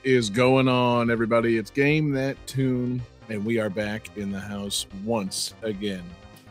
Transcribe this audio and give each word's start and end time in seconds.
What 0.00 0.06
is 0.06 0.30
going 0.30 0.68
on, 0.68 1.10
everybody? 1.10 1.58
It's 1.58 1.70
Game 1.70 2.10
That 2.12 2.36
Tune, 2.46 3.02
and 3.28 3.44
we 3.44 3.58
are 3.58 3.68
back 3.70 4.16
in 4.16 4.30
the 4.32 4.40
house 4.40 4.86
once 5.04 5.54
again. 5.62 6.02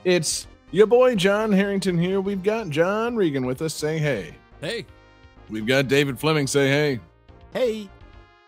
It's 0.04 0.48
your 0.72 0.88
boy 0.88 1.16
John 1.16 1.52
Harrington 1.52 1.98
here. 1.98 2.22
We've 2.22 2.44
got 2.44 2.70
John 2.70 3.16
Regan 3.16 3.46
with 3.46 3.62
us. 3.62 3.74
Say 3.74 3.98
hey. 3.98 4.36
Hey, 4.62 4.86
We've 5.50 5.66
got 5.66 5.88
David 5.88 6.20
Fleming. 6.20 6.46
Say 6.46 6.68
hey. 6.68 7.00
Hey, 7.54 7.90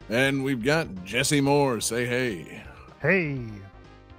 And 0.09 0.43
we've 0.43 0.63
got 0.63 1.03
Jesse 1.03 1.41
Moore. 1.41 1.81
Say 1.81 2.05
hey. 2.05 2.63
Hey, 3.01 3.41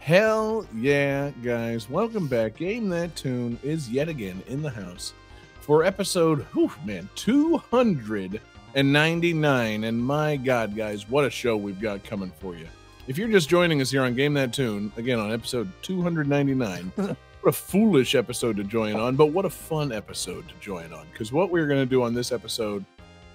Hell 0.01 0.67
yeah, 0.75 1.31
guys. 1.45 1.89
Welcome 1.89 2.27
back. 2.27 2.57
Game 2.57 2.89
That 2.89 3.15
Tune 3.15 3.57
is 3.63 3.89
yet 3.89 4.09
again 4.09 4.43
in 4.49 4.63
the 4.63 4.71
house 4.71 5.13
for 5.61 5.85
episode, 5.85 6.43
whew, 6.55 6.73
man, 6.85 7.09
299. 7.15 8.41
And 8.75 8.93
99. 8.93 9.85
And 9.85 10.03
my 10.03 10.37
God, 10.37 10.75
guys, 10.75 11.09
what 11.09 11.25
a 11.25 11.31
show 11.31 11.57
we've 11.57 11.81
got 11.81 12.05
coming 12.05 12.33
for 12.41 12.57
you. 12.57 12.67
If 13.07 13.19
you're 13.19 13.29
just 13.29 13.49
joining 13.49 13.81
us 13.81 13.91
here 13.91 14.03
on 14.03 14.15
Game 14.15 14.33
That 14.35 14.53
Tune, 14.53 14.93
again 14.97 15.19
on 15.19 15.33
episode 15.33 15.71
299, 15.83 16.93
what 16.97 17.17
a 17.45 17.53
foolish 17.53 18.15
episode 18.15 18.57
to 18.57 18.65
join 18.65 18.97
on, 18.97 19.17
but 19.17 19.27
what 19.27 19.45
a 19.45 19.51
fun 19.51 19.93
episode 19.93 20.49
to 20.49 20.55
join 20.61 20.93
on. 20.93 21.07
Because 21.13 21.33
what 21.33 21.51
we're 21.51 21.67
going 21.67 21.81
to 21.81 21.87
do 21.87 22.03
on 22.03 22.15
this 22.15 22.33
episode 22.33 22.85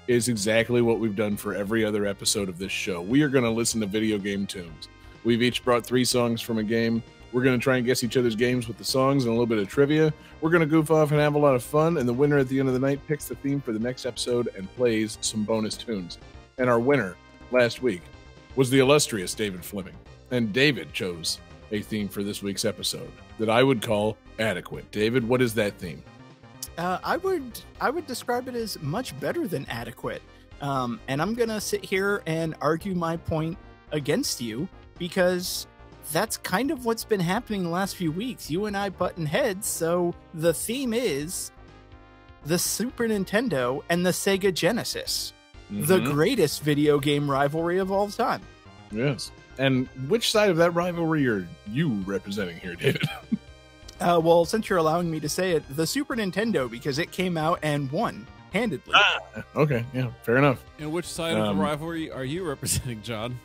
is 0.07 0.29
exactly 0.29 0.81
what 0.81 0.99
we've 0.99 1.15
done 1.15 1.35
for 1.35 1.53
every 1.53 1.83
other 1.83 2.05
episode 2.05 2.49
of 2.49 2.57
this 2.57 2.71
show. 2.71 3.01
We 3.01 3.21
are 3.21 3.29
going 3.29 3.43
to 3.43 3.51
listen 3.51 3.81
to 3.81 3.87
video 3.87 4.17
game 4.17 4.47
tunes. 4.47 4.87
We've 5.23 5.43
each 5.43 5.63
brought 5.63 5.85
three 5.85 6.05
songs 6.05 6.41
from 6.41 6.57
a 6.57 6.63
game. 6.63 7.03
We're 7.31 7.43
going 7.43 7.59
to 7.59 7.63
try 7.63 7.77
and 7.77 7.85
guess 7.85 8.03
each 8.03 8.17
other's 8.17 8.35
games 8.35 8.67
with 8.67 8.77
the 8.77 8.83
songs 8.83 9.25
and 9.25 9.29
a 9.29 9.33
little 9.33 9.45
bit 9.45 9.57
of 9.57 9.67
trivia. 9.67 10.13
We're 10.41 10.49
going 10.49 10.61
to 10.61 10.67
goof 10.67 10.91
off 10.91 11.11
and 11.11 11.19
have 11.19 11.35
a 11.35 11.39
lot 11.39 11.55
of 11.55 11.63
fun. 11.63 11.97
And 11.97 12.07
the 12.07 12.13
winner 12.13 12.37
at 12.37 12.47
the 12.47 12.59
end 12.59 12.67
of 12.67 12.73
the 12.73 12.79
night 12.79 12.99
picks 13.07 13.27
the 13.27 13.35
theme 13.35 13.59
for 13.61 13.73
the 13.73 13.79
next 13.79 14.05
episode 14.05 14.49
and 14.55 14.73
plays 14.75 15.17
some 15.21 15.43
bonus 15.43 15.75
tunes. 15.75 16.17
And 16.57 16.69
our 16.69 16.79
winner 16.79 17.15
last 17.51 17.81
week 17.81 18.01
was 18.55 18.69
the 18.69 18.79
illustrious 18.79 19.33
David 19.33 19.63
Fleming. 19.63 19.95
And 20.31 20.53
David 20.53 20.93
chose 20.93 21.39
a 21.71 21.81
theme 21.81 22.07
for 22.07 22.23
this 22.23 22.41
week's 22.41 22.65
episode 22.65 23.11
that 23.39 23.49
I 23.49 23.61
would 23.63 23.81
call 23.81 24.17
adequate. 24.39 24.89
David, 24.91 25.27
what 25.27 25.41
is 25.41 25.53
that 25.55 25.77
theme? 25.77 26.03
uh, 26.77 26.99
I 27.03 27.17
would 27.17 27.59
I 27.81 27.89
would 27.89 28.07
describe 28.07 28.47
it 28.47 28.55
as 28.55 28.79
much 28.81 29.19
better 29.19 29.47
than 29.47 29.65
adequate. 29.67 30.21
Um, 30.61 30.99
and 31.07 31.21
I'm 31.21 31.33
gonna 31.33 31.61
sit 31.61 31.83
here 31.83 32.21
and 32.25 32.55
argue 32.61 32.95
my 32.95 33.17
point 33.17 33.57
against 33.91 34.41
you 34.41 34.67
because 34.97 35.67
that's 36.11 36.37
kind 36.37 36.71
of 36.71 36.85
what's 36.85 37.03
been 37.03 37.19
happening 37.19 37.63
the 37.63 37.69
last 37.69 37.95
few 37.95 38.11
weeks. 38.11 38.49
You 38.49 38.65
and 38.65 38.75
I 38.77 38.89
button 38.89 39.25
heads, 39.25 39.67
so 39.67 40.13
the 40.33 40.53
theme 40.53 40.93
is 40.93 41.51
the 42.45 42.57
Super 42.59 43.07
Nintendo 43.07 43.81
and 43.89 44.05
the 44.05 44.11
Sega 44.11 44.53
Genesis, 44.53 45.33
the 45.69 45.99
Mhm. 45.99 46.11
greatest 46.13 46.63
video 46.63 46.99
game 46.99 47.29
rivalry 47.29 47.77
of 47.77 47.91
all 47.91 48.09
time. 48.09 48.41
Yes. 48.91 49.31
And 49.57 49.87
which 50.07 50.31
side 50.31 50.49
of 50.49 50.57
that 50.57 50.71
rivalry 50.71 51.27
are 51.27 51.47
you 51.71 51.89
representing 52.05 52.57
here, 52.59 52.75
David? 52.75 53.03
Uh, 53.99 54.21
well, 54.23 54.45
since 54.45 54.69
you're 54.69 54.77
allowing 54.77 55.09
me 55.09 55.19
to 55.19 55.27
say 55.27 55.53
it, 55.53 55.63
the 55.75 55.87
Super 55.87 56.15
Nintendo 56.15 56.69
because 56.69 56.99
it 56.99 57.09
came 57.11 57.35
out 57.35 57.57
and 57.63 57.91
won 57.91 58.27
handedly. 58.53 58.93
Ah, 58.95 59.17
okay, 59.55 59.83
yeah, 59.91 60.11
fair 60.21 60.37
enough. 60.37 60.63
and 60.77 60.91
which 60.91 61.05
side 61.07 61.35
of 61.35 61.43
Um, 61.47 61.57
the 61.57 61.63
rivalry 61.63 62.11
are 62.11 62.23
you 62.23 62.43
representing, 62.47 63.01
John? 63.01 63.39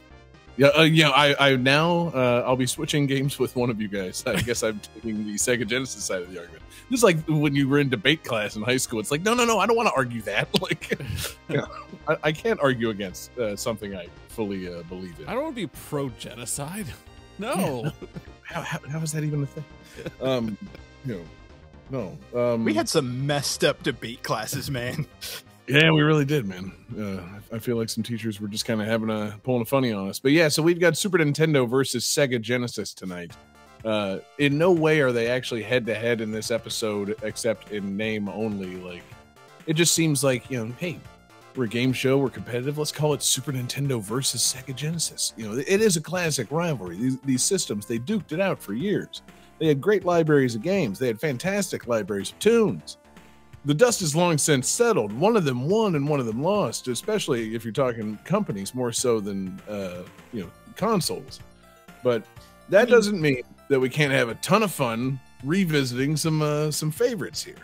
Yeah, 0.56 0.68
uh, 0.68 0.82
yeah. 0.82 1.10
I, 1.10 1.52
I 1.52 1.56
now 1.56 2.08
uh, 2.14 2.44
I'll 2.46 2.56
be 2.56 2.66
switching 2.66 3.06
games 3.06 3.38
with 3.38 3.56
one 3.56 3.70
of 3.70 3.80
you 3.80 3.88
guys. 3.88 4.22
I 4.26 4.40
guess 4.40 4.62
I'm 4.62 4.80
taking 4.94 5.26
the 5.26 5.34
Sega 5.34 5.66
Genesis 5.66 6.04
side 6.04 6.22
of 6.22 6.30
the 6.30 6.38
argument. 6.38 6.62
This 6.90 6.98
is 6.98 7.04
like 7.04 7.18
when 7.26 7.54
you 7.54 7.68
were 7.68 7.78
in 7.78 7.88
debate 7.88 8.22
class 8.22 8.54
in 8.56 8.62
high 8.62 8.76
school. 8.76 9.00
It's 9.00 9.10
like, 9.10 9.22
no, 9.22 9.32
no, 9.32 9.44
no, 9.44 9.58
I 9.58 9.66
don't 9.66 9.76
want 9.76 9.88
to 9.88 9.94
argue 9.94 10.20
that. 10.22 10.48
Like, 10.60 10.90
you 11.48 11.56
know, 11.56 11.66
I, 12.06 12.16
I 12.24 12.32
can't 12.32 12.60
argue 12.60 12.90
against 12.90 13.36
uh, 13.38 13.56
something 13.56 13.96
I 13.96 14.06
fully 14.28 14.68
uh, 14.72 14.82
believe 14.84 15.18
in. 15.18 15.26
I 15.26 15.32
don't 15.32 15.42
want 15.42 15.56
to 15.56 15.62
be 15.62 15.66
pro 15.66 16.08
genocide. 16.10 16.86
No. 17.38 17.90
How, 18.42 18.60
how, 18.60 18.80
how 18.86 18.98
is 19.00 19.12
that 19.12 19.24
even 19.24 19.44
a 19.44 19.46
thing? 19.46 19.64
Um, 20.20 20.58
you 21.06 21.24
know, 21.90 22.19
no. 22.34 22.52
Um, 22.54 22.64
We 22.64 22.74
had 22.74 22.86
some 22.86 23.26
messed 23.26 23.64
up 23.64 23.82
debate 23.82 24.22
classes, 24.22 24.70
man. 24.70 25.06
Yeah, 25.68 25.90
we 25.92 26.02
really 26.02 26.24
did, 26.24 26.46
man. 26.46 26.72
Uh, 26.98 27.54
I 27.54 27.58
feel 27.58 27.76
like 27.76 27.88
some 27.88 28.02
teachers 28.02 28.40
were 28.40 28.48
just 28.48 28.64
kind 28.64 28.80
of 28.80 28.88
having 28.88 29.10
a 29.10 29.38
pulling 29.44 29.62
a 29.62 29.64
funny 29.64 29.92
on 29.92 30.08
us. 30.08 30.18
But 30.18 30.32
yeah, 30.32 30.48
so 30.48 30.62
we've 30.62 30.80
got 30.80 30.96
Super 30.96 31.18
Nintendo 31.18 31.68
versus 31.68 32.04
Sega 32.04 32.40
Genesis 32.40 32.92
tonight. 32.92 33.32
Uh, 33.84 34.18
in 34.38 34.58
no 34.58 34.72
way 34.72 35.00
are 35.00 35.12
they 35.12 35.28
actually 35.28 35.62
head 35.62 35.86
to 35.86 35.94
head 35.94 36.20
in 36.20 36.32
this 36.32 36.50
episode, 36.50 37.16
except 37.22 37.70
in 37.70 37.96
name 37.96 38.28
only. 38.28 38.76
Like, 38.76 39.04
it 39.66 39.74
just 39.74 39.94
seems 39.94 40.24
like 40.24 40.50
you 40.50 40.64
know, 40.64 40.72
hey, 40.78 40.98
we're 41.54 41.64
a 41.64 41.68
game 41.68 41.92
show, 41.92 42.18
we're 42.18 42.30
competitive. 42.30 42.76
Let's 42.76 42.92
call 42.92 43.14
it 43.14 43.22
Super 43.22 43.52
Nintendo 43.52 44.02
versus 44.02 44.42
Sega 44.42 44.74
Genesis. 44.74 45.32
You 45.36 45.48
know, 45.48 45.58
it 45.58 45.80
is 45.80 45.96
a 45.96 46.00
classic 46.00 46.50
rivalry. 46.50 46.96
These, 46.96 47.20
these 47.20 47.42
systems 47.42 47.86
they 47.86 47.98
duked 48.00 48.32
it 48.32 48.40
out 48.40 48.60
for 48.60 48.72
years. 48.74 49.22
They 49.60 49.68
had 49.68 49.80
great 49.80 50.04
libraries 50.04 50.56
of 50.56 50.62
games. 50.62 50.98
They 50.98 51.06
had 51.06 51.20
fantastic 51.20 51.86
libraries 51.86 52.32
of 52.32 52.38
tunes 52.40 52.96
the 53.64 53.74
dust 53.74 54.00
has 54.00 54.14
long 54.16 54.38
since 54.38 54.68
settled. 54.68 55.12
One 55.12 55.36
of 55.36 55.44
them 55.44 55.68
won 55.68 55.94
and 55.94 56.08
one 56.08 56.20
of 56.20 56.26
them 56.26 56.42
lost, 56.42 56.88
especially 56.88 57.54
if 57.54 57.64
you're 57.64 57.72
talking 57.72 58.18
companies 58.24 58.74
more 58.74 58.92
so 58.92 59.20
than 59.20 59.60
uh, 59.68 60.02
you 60.32 60.42
know 60.42 60.50
consoles. 60.76 61.40
But 62.02 62.24
that 62.68 62.86
mean- 62.86 62.94
doesn't 62.94 63.20
mean 63.20 63.42
that 63.68 63.78
we 63.80 63.88
can't 63.88 64.12
have 64.12 64.28
a 64.28 64.34
ton 64.36 64.62
of 64.62 64.72
fun 64.72 65.20
revisiting 65.44 66.16
some 66.16 66.42
uh, 66.42 66.70
some 66.70 66.90
favorites 66.90 67.42
here. 67.44 67.56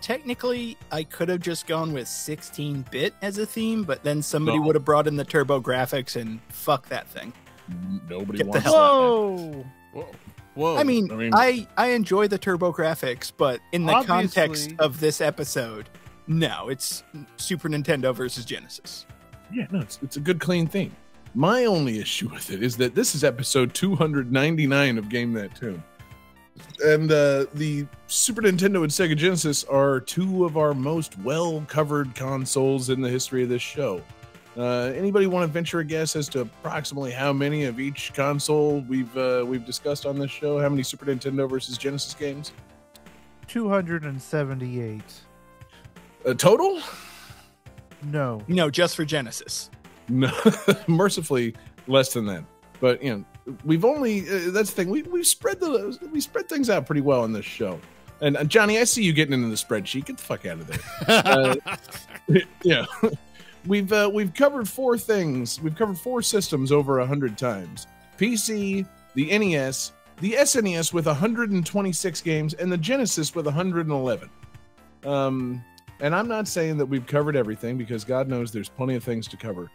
Technically, 0.00 0.78
I 0.90 1.02
could 1.02 1.28
have 1.28 1.40
just 1.40 1.66
gone 1.66 1.92
with 1.92 2.08
16 2.08 2.86
bit 2.90 3.12
as 3.20 3.36
a 3.36 3.44
theme, 3.44 3.84
but 3.84 4.02
then 4.02 4.22
somebody 4.22 4.58
No. 4.58 4.64
would 4.64 4.74
have 4.74 4.84
brought 4.84 5.06
in 5.06 5.14
the 5.16 5.26
TurboGrafx 5.26 6.18
and 6.18 6.40
fuck 6.48 6.88
that 6.88 7.06
thing. 7.08 7.34
Nobody 8.08 8.38
Get 8.38 8.44
the 8.44 8.50
wants 8.50 8.64
hell 8.64 9.36
that. 9.36 9.42
man. 9.42 9.52
whoa! 9.92 10.02
Whoa. 10.02 10.08
Whoa. 10.54 10.76
I 10.76 10.82
mean, 10.84 11.10
I 11.10 11.14
I 11.14 11.52
mean- 11.52 11.66
I, 11.76 11.86
enjoy 11.90 12.28
the 12.28 12.38
TurboGrafx, 12.38 13.32
but 13.36 13.60
in 13.72 13.86
the 13.86 14.02
context 14.02 14.72
of 14.78 15.00
this 15.00 15.20
episode, 15.20 15.88
no, 16.26 16.68
it's 16.68 17.02
Super 17.36 17.68
Nintendo 17.68 18.14
versus 18.14 18.44
Genesis. 18.44 19.06
Yeah, 19.52 19.66
no, 19.70 19.80
it's, 19.80 19.98
it's 20.02 20.16
a 20.16 20.20
good 20.20 20.40
clean 20.40 20.66
thing. 20.66 20.94
My 21.34 21.64
only 21.64 22.00
issue 22.00 22.28
with 22.28 22.50
it 22.50 22.62
is 22.62 22.76
that 22.78 22.94
this 22.94 23.14
is 23.14 23.22
episode 23.22 23.72
299 23.74 24.98
of 24.98 25.08
Game 25.08 25.32
That 25.34 25.54
Tune. 25.54 25.82
And 26.84 27.10
uh, 27.10 27.46
the 27.54 27.86
Super 28.06 28.42
Nintendo 28.42 28.82
and 28.82 28.90
Sega 28.90 29.16
Genesis 29.16 29.64
are 29.64 30.00
two 30.00 30.44
of 30.44 30.56
our 30.56 30.74
most 30.74 31.18
well 31.20 31.64
covered 31.68 32.14
consoles 32.14 32.90
in 32.90 33.00
the 33.00 33.08
history 33.08 33.42
of 33.42 33.48
this 33.48 33.62
show. 33.62 34.02
Uh, 34.56 34.92
anybody 34.96 35.26
want 35.26 35.46
to 35.46 35.52
venture 35.52 35.78
a 35.78 35.84
guess 35.84 36.16
as 36.16 36.28
to 36.28 36.40
approximately 36.40 37.12
how 37.12 37.32
many 37.32 37.64
of 37.64 37.78
each 37.78 38.12
console 38.14 38.80
we've 38.88 39.16
uh, 39.16 39.44
we've 39.46 39.64
discussed 39.64 40.06
on 40.06 40.18
this 40.18 40.30
show? 40.30 40.58
How 40.58 40.68
many 40.68 40.82
Super 40.82 41.06
Nintendo 41.06 41.48
versus 41.48 41.78
Genesis 41.78 42.14
games? 42.14 42.52
278. 43.46 45.02
Uh, 46.24 46.34
total? 46.34 46.80
No. 48.04 48.42
No, 48.48 48.70
just 48.70 48.96
for 48.96 49.04
Genesis. 49.04 49.70
No, 50.08 50.30
mercifully 50.88 51.54
less 51.86 52.12
than 52.12 52.26
that. 52.26 52.44
But 52.80 53.02
you 53.02 53.24
know, 53.46 53.56
we've 53.64 53.84
only 53.84 54.22
uh, 54.22 54.50
that's 54.50 54.70
the 54.70 54.76
thing. 54.76 54.90
We 54.90 55.02
we 55.02 55.22
spread 55.22 55.60
the 55.60 55.98
we 56.12 56.20
spread 56.20 56.48
things 56.48 56.70
out 56.70 56.86
pretty 56.86 57.02
well 57.02 57.24
in 57.24 57.32
this 57.32 57.44
show. 57.44 57.80
And 58.20 58.36
uh, 58.36 58.44
Johnny, 58.44 58.78
I 58.78 58.84
see 58.84 59.02
you 59.02 59.12
getting 59.12 59.34
into 59.34 59.48
the 59.48 59.54
spreadsheet. 59.54 60.06
Get 60.06 60.16
the 60.18 60.22
fuck 60.22 60.46
out 60.46 60.60
of 60.60 60.66
there. 60.66 60.78
Uh, 61.08 61.56
yeah, 62.62 62.84
we've 63.66 63.92
uh, 63.92 64.10
we've 64.12 64.34
covered 64.34 64.68
four 64.68 64.98
things. 64.98 65.60
We've 65.60 65.76
covered 65.76 65.98
four 65.98 66.22
systems 66.22 66.72
over 66.72 67.00
a 67.00 67.06
hundred 67.06 67.38
times: 67.38 67.86
PC, 68.18 68.86
the 69.14 69.38
NES, 69.38 69.92
the 70.20 70.32
SNES 70.32 70.92
with 70.92 71.06
126 71.06 72.20
games, 72.20 72.54
and 72.54 72.70
the 72.70 72.78
Genesis 72.78 73.34
with 73.34 73.46
111. 73.46 74.30
Um, 75.04 75.64
and 76.00 76.14
I'm 76.14 76.28
not 76.28 76.48
saying 76.48 76.78
that 76.78 76.86
we've 76.86 77.06
covered 77.06 77.36
everything 77.36 77.76
because 77.76 78.04
God 78.04 78.28
knows 78.28 78.52
there's 78.52 78.68
plenty 78.68 78.94
of 78.94 79.04
things 79.04 79.28
to 79.28 79.36
cover. 79.36 79.70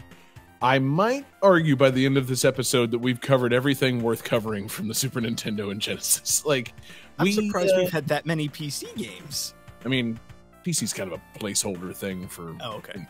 I 0.61 0.79
might 0.79 1.25
argue 1.41 1.75
by 1.75 1.91
the 1.91 2.05
end 2.05 2.17
of 2.17 2.27
this 2.27 2.45
episode 2.45 2.91
that 2.91 2.99
we've 2.99 3.21
covered 3.21 3.53
everything 3.53 4.01
worth 4.01 4.23
covering 4.23 4.67
from 4.67 4.87
the 4.87 4.95
Super 4.95 5.19
Nintendo 5.19 5.71
and 5.71 5.81
Genesis. 5.81 6.43
Like, 6.45 6.73
I'm 7.19 7.25
we, 7.25 7.33
surprised 7.33 7.73
uh, 7.73 7.79
we've 7.79 7.91
had 7.91 8.07
that 8.07 8.25
many 8.25 8.49
PC 8.49 8.95
games. 8.95 9.53
I 9.83 9.89
mean, 9.89 10.19
PC's 10.65 10.93
kind 10.93 11.11
of 11.11 11.19
a 11.19 11.39
placeholder 11.39 11.95
thing 11.95 12.27
for 12.27 12.55
Oh, 12.61 12.77
okay. 12.77 13.05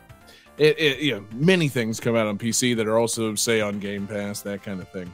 It, 0.57 0.79
it 0.79 0.99
you 0.99 1.15
know 1.15 1.25
many 1.33 1.67
things 1.67 1.99
come 1.99 2.15
out 2.15 2.27
on 2.27 2.37
PC 2.37 2.75
that 2.75 2.87
are 2.87 2.97
also 2.97 3.35
say 3.35 3.61
on 3.61 3.79
Game 3.79 4.07
Pass 4.07 4.41
that 4.41 4.63
kind 4.63 4.81
of 4.81 4.89
thing. 4.89 5.11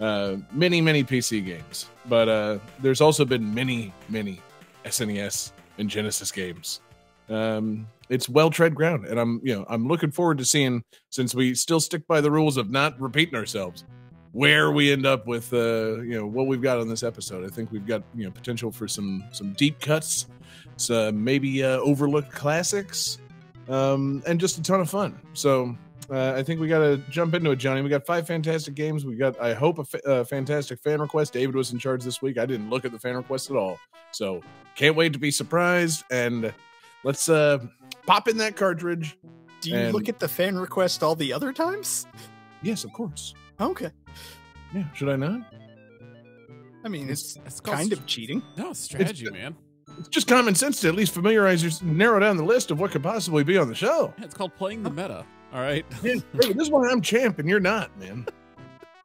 Uh, 0.00 0.36
many 0.52 0.80
many 0.80 1.04
PC 1.04 1.44
games, 1.44 1.86
but 2.08 2.28
uh, 2.28 2.58
there's 2.80 3.00
also 3.00 3.24
been 3.24 3.54
many 3.54 3.92
many 4.08 4.40
SNES 4.84 5.52
and 5.78 5.88
Genesis 5.90 6.32
games. 6.32 6.80
Um, 7.28 7.86
it's 8.08 8.28
well 8.28 8.50
tread 8.50 8.74
ground, 8.74 9.06
and 9.06 9.20
I'm 9.20 9.40
you 9.44 9.54
know 9.54 9.64
I'm 9.68 9.86
looking 9.86 10.10
forward 10.10 10.38
to 10.38 10.44
seeing 10.44 10.84
since 11.10 11.34
we 11.34 11.54
still 11.54 11.80
stick 11.80 12.06
by 12.06 12.20
the 12.20 12.30
rules 12.30 12.56
of 12.56 12.70
not 12.70 13.00
repeating 13.00 13.34
ourselves 13.34 13.84
where 14.32 14.70
we 14.70 14.92
end 14.92 15.06
up 15.06 15.26
with 15.26 15.52
uh 15.52 16.00
you 16.02 16.16
know 16.16 16.24
what 16.24 16.46
we've 16.46 16.62
got 16.62 16.78
on 16.78 16.88
this 16.88 17.02
episode 17.02 17.44
i 17.44 17.48
think 17.48 17.70
we've 17.72 17.86
got 17.86 18.00
you 18.14 18.24
know 18.24 18.30
potential 18.30 18.70
for 18.70 18.86
some 18.86 19.24
some 19.32 19.52
deep 19.54 19.80
cuts 19.80 20.28
some 20.76 21.22
maybe 21.24 21.64
uh 21.64 21.78
overlooked 21.78 22.30
classics 22.30 23.18
um 23.68 24.22
and 24.26 24.40
just 24.40 24.58
a 24.58 24.62
ton 24.62 24.80
of 24.80 24.88
fun 24.90 25.18
so 25.34 25.76
uh, 26.10 26.34
I 26.36 26.42
think 26.42 26.60
we 26.60 26.66
got 26.66 26.80
to 26.80 26.96
jump 27.08 27.34
into 27.34 27.52
it, 27.52 27.56
Johnny. 27.56 27.82
We 27.82 27.88
got 27.88 28.04
five 28.04 28.26
fantastic 28.26 28.74
games. 28.74 29.04
We 29.04 29.14
got, 29.14 29.40
I 29.40 29.54
hope, 29.54 29.78
a 29.78 29.84
fa- 29.84 30.04
uh, 30.04 30.24
fantastic 30.24 30.80
fan 30.80 31.00
request. 31.00 31.32
David 31.32 31.54
was 31.54 31.72
in 31.72 31.78
charge 31.78 32.02
this 32.02 32.20
week. 32.20 32.36
I 32.36 32.46
didn't 32.46 32.68
look 32.68 32.84
at 32.84 32.90
the 32.90 32.98
fan 32.98 33.14
request 33.14 33.48
at 33.48 33.56
all, 33.56 33.78
so 34.10 34.42
can't 34.74 34.96
wait 34.96 35.12
to 35.12 35.20
be 35.20 35.30
surprised. 35.30 36.02
And 36.10 36.52
let's 37.04 37.28
uh 37.28 37.58
pop 38.06 38.26
in 38.26 38.38
that 38.38 38.56
cartridge. 38.56 39.16
Do 39.60 39.70
you 39.70 39.76
And- 39.76 39.94
look 39.94 40.08
at 40.08 40.18
the 40.18 40.26
fan 40.26 40.58
request 40.58 41.04
all 41.04 41.14
the 41.14 41.32
other 41.32 41.52
times? 41.52 42.08
Yes, 42.60 42.82
of 42.82 42.92
course. 42.92 43.32
Okay. 43.60 43.90
Yeah, 44.74 44.92
should 44.94 45.10
I 45.10 45.16
not? 45.16 45.42
I 46.84 46.88
mean, 46.88 47.08
it's 47.08 47.36
It's 47.46 47.60
called 47.60 47.76
kind 47.76 47.92
of 47.92 48.04
cheating. 48.06 48.42
No, 48.56 48.72
strategy, 48.72 49.26
It's- 49.26 49.40
man. 49.40 49.54
It's 49.98 50.08
just 50.08 50.26
common 50.26 50.54
sense 50.54 50.80
to 50.80 50.88
at 50.88 50.94
least 50.94 51.12
familiarize 51.12 51.62
you, 51.62 51.70
narrow 51.86 52.18
down 52.20 52.36
the 52.36 52.44
list 52.44 52.70
of 52.70 52.80
what 52.80 52.90
could 52.90 53.02
possibly 53.02 53.44
be 53.44 53.58
on 53.58 53.68
the 53.68 53.74
show. 53.74 54.14
Yeah, 54.18 54.24
It's 54.24 54.34
called 54.34 54.54
playing 54.56 54.82
the 54.82 54.90
meta. 54.90 55.24
All 55.52 55.60
right. 55.60 55.84
Man, 56.02 56.22
David, 56.38 56.56
this 56.56 56.66
is 56.66 56.70
why 56.70 56.88
I'm 56.88 57.00
champ 57.00 57.38
and 57.38 57.48
you're 57.48 57.60
not, 57.60 57.96
man. 57.98 58.26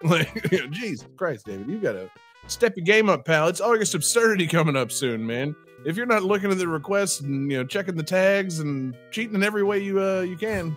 Like, 0.04 0.48
you 0.52 0.60
know, 0.60 0.68
Jesus 0.68 1.08
Christ, 1.16 1.46
David, 1.48 1.68
you 1.68 1.80
gotta 1.80 2.12
step 2.48 2.76
your 2.76 2.86
game 2.86 3.10
up, 3.10 3.26
pal. 3.26 3.48
It's 3.48 3.62
August 3.62 3.96
absurdity 3.96 4.46
coming 4.46 4.76
up 4.76 4.92
soon, 4.92 5.26
man. 5.26 5.56
If 5.84 5.96
you're 5.96 6.06
not 6.06 6.22
looking 6.22 6.52
at 6.52 6.58
the 6.60 6.68
requests 6.68 7.22
and 7.22 7.50
you 7.50 7.58
know 7.58 7.64
checking 7.64 7.96
the 7.96 8.04
tags 8.04 8.60
and 8.60 8.96
cheating 9.10 9.36
in 9.36 9.42
every 9.42 9.64
way 9.64 9.80
you 9.80 10.00
uh 10.00 10.22
you 10.22 10.36
can, 10.38 10.76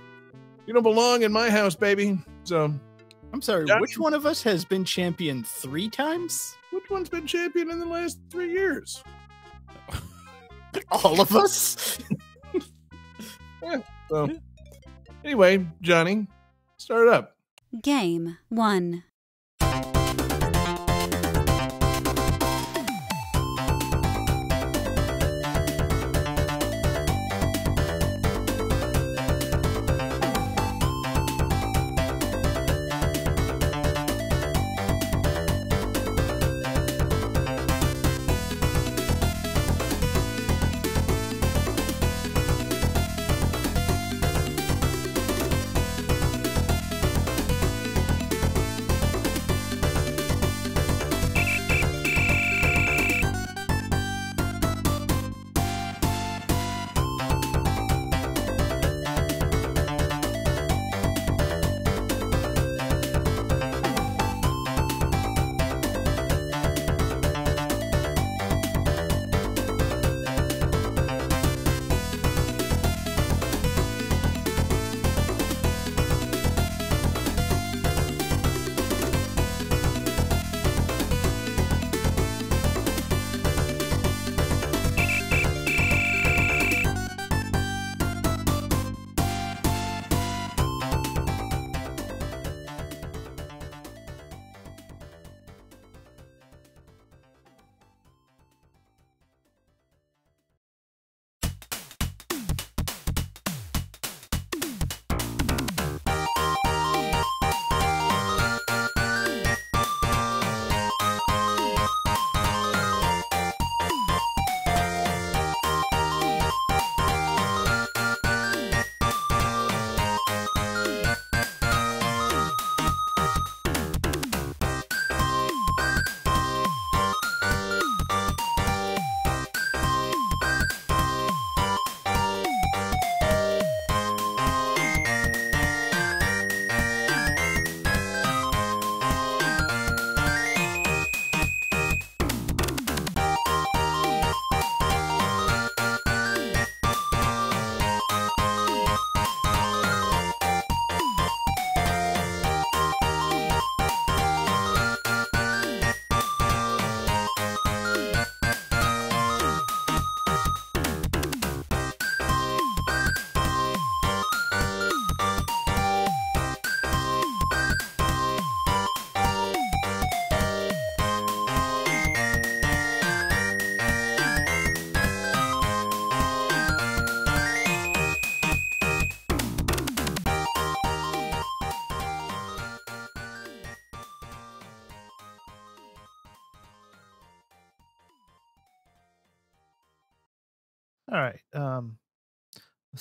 you 0.66 0.72
don't 0.72 0.84
belong 0.84 1.24
in 1.24 1.32
my 1.32 1.50
house, 1.50 1.74
baby. 1.74 2.18
So, 2.44 2.72
I'm 3.34 3.42
sorry. 3.42 3.66
Yeah. 3.66 3.80
Which 3.80 3.98
one 3.98 4.14
of 4.14 4.24
us 4.24 4.42
has 4.44 4.64
been 4.64 4.84
champion 4.84 5.42
three 5.44 5.90
times? 5.90 6.56
which 6.70 6.88
one's 6.90 7.08
been 7.08 7.26
champion 7.26 7.70
in 7.70 7.80
the 7.80 7.86
last 7.86 8.18
three 8.30 8.50
years? 8.52 9.02
All 10.90 11.20
of 11.20 11.34
us. 11.34 11.98
So, 14.08 14.30
anyway, 15.24 15.66
Johnny, 15.82 16.26
start 16.78 17.08
it 17.08 17.12
up. 17.12 17.36
Game 17.82 18.38
1. 18.48 19.04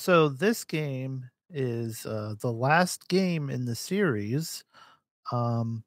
So 0.08 0.30
this 0.30 0.64
game 0.64 1.30
is 1.54 2.06
uh, 2.06 2.34
the 2.40 2.50
last 2.50 3.10
game 3.10 3.50
in 3.50 3.66
the 3.66 3.76
series. 3.76 4.64
Um, 5.34 5.84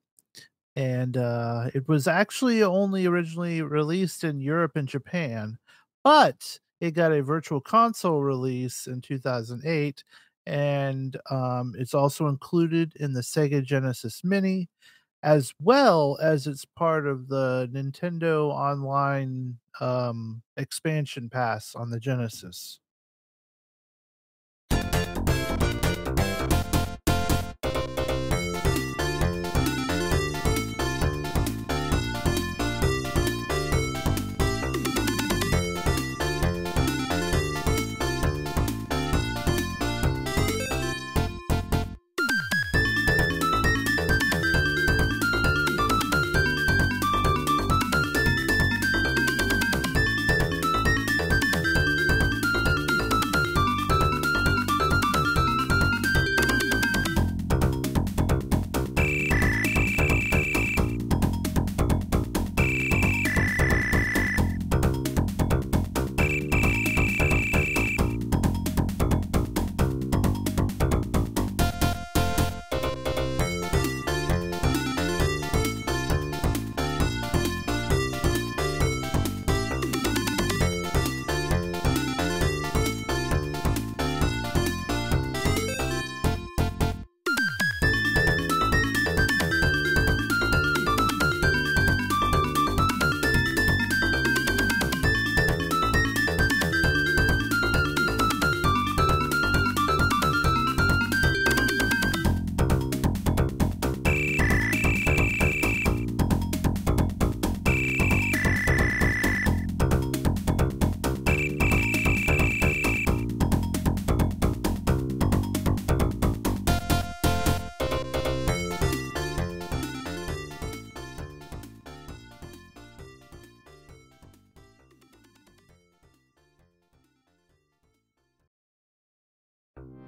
and 0.77 1.17
uh, 1.17 1.71
it 1.73 1.89
was 1.89 2.07
actually 2.07 2.63
only 2.63 3.07
originally 3.07 3.63
released 3.63 4.23
in 4.23 4.39
Europe 4.39 4.73
and 4.77 4.87
Japan, 4.87 5.57
but 6.05 6.59
it 6.83 6.91
got 6.91 7.13
a 7.13 7.23
virtual 7.23 7.63
console 7.63 8.23
release 8.23 8.87
in 8.87 9.01
2008. 9.01 10.05
And 10.45 11.17
um, 11.31 11.73
it's 11.79 11.95
also 11.95 12.27
included 12.27 12.93
in 12.97 13.15
the 13.15 13.23
Sega 13.23 13.65
Genesis 13.65 14.21
Mini, 14.23 14.69
as 15.23 15.55
well 15.63 16.19
as 16.21 16.47
it's 16.47 16.67
part 16.67 17.07
of 17.07 17.29
the 17.29 17.71
Nintendo 17.73 18.51
Online 18.51 19.57
um, 19.81 20.43
expansion 20.59 21.31
pass 21.31 21.75
on 21.75 21.89
the 21.89 21.99
Genesis. 21.99 22.81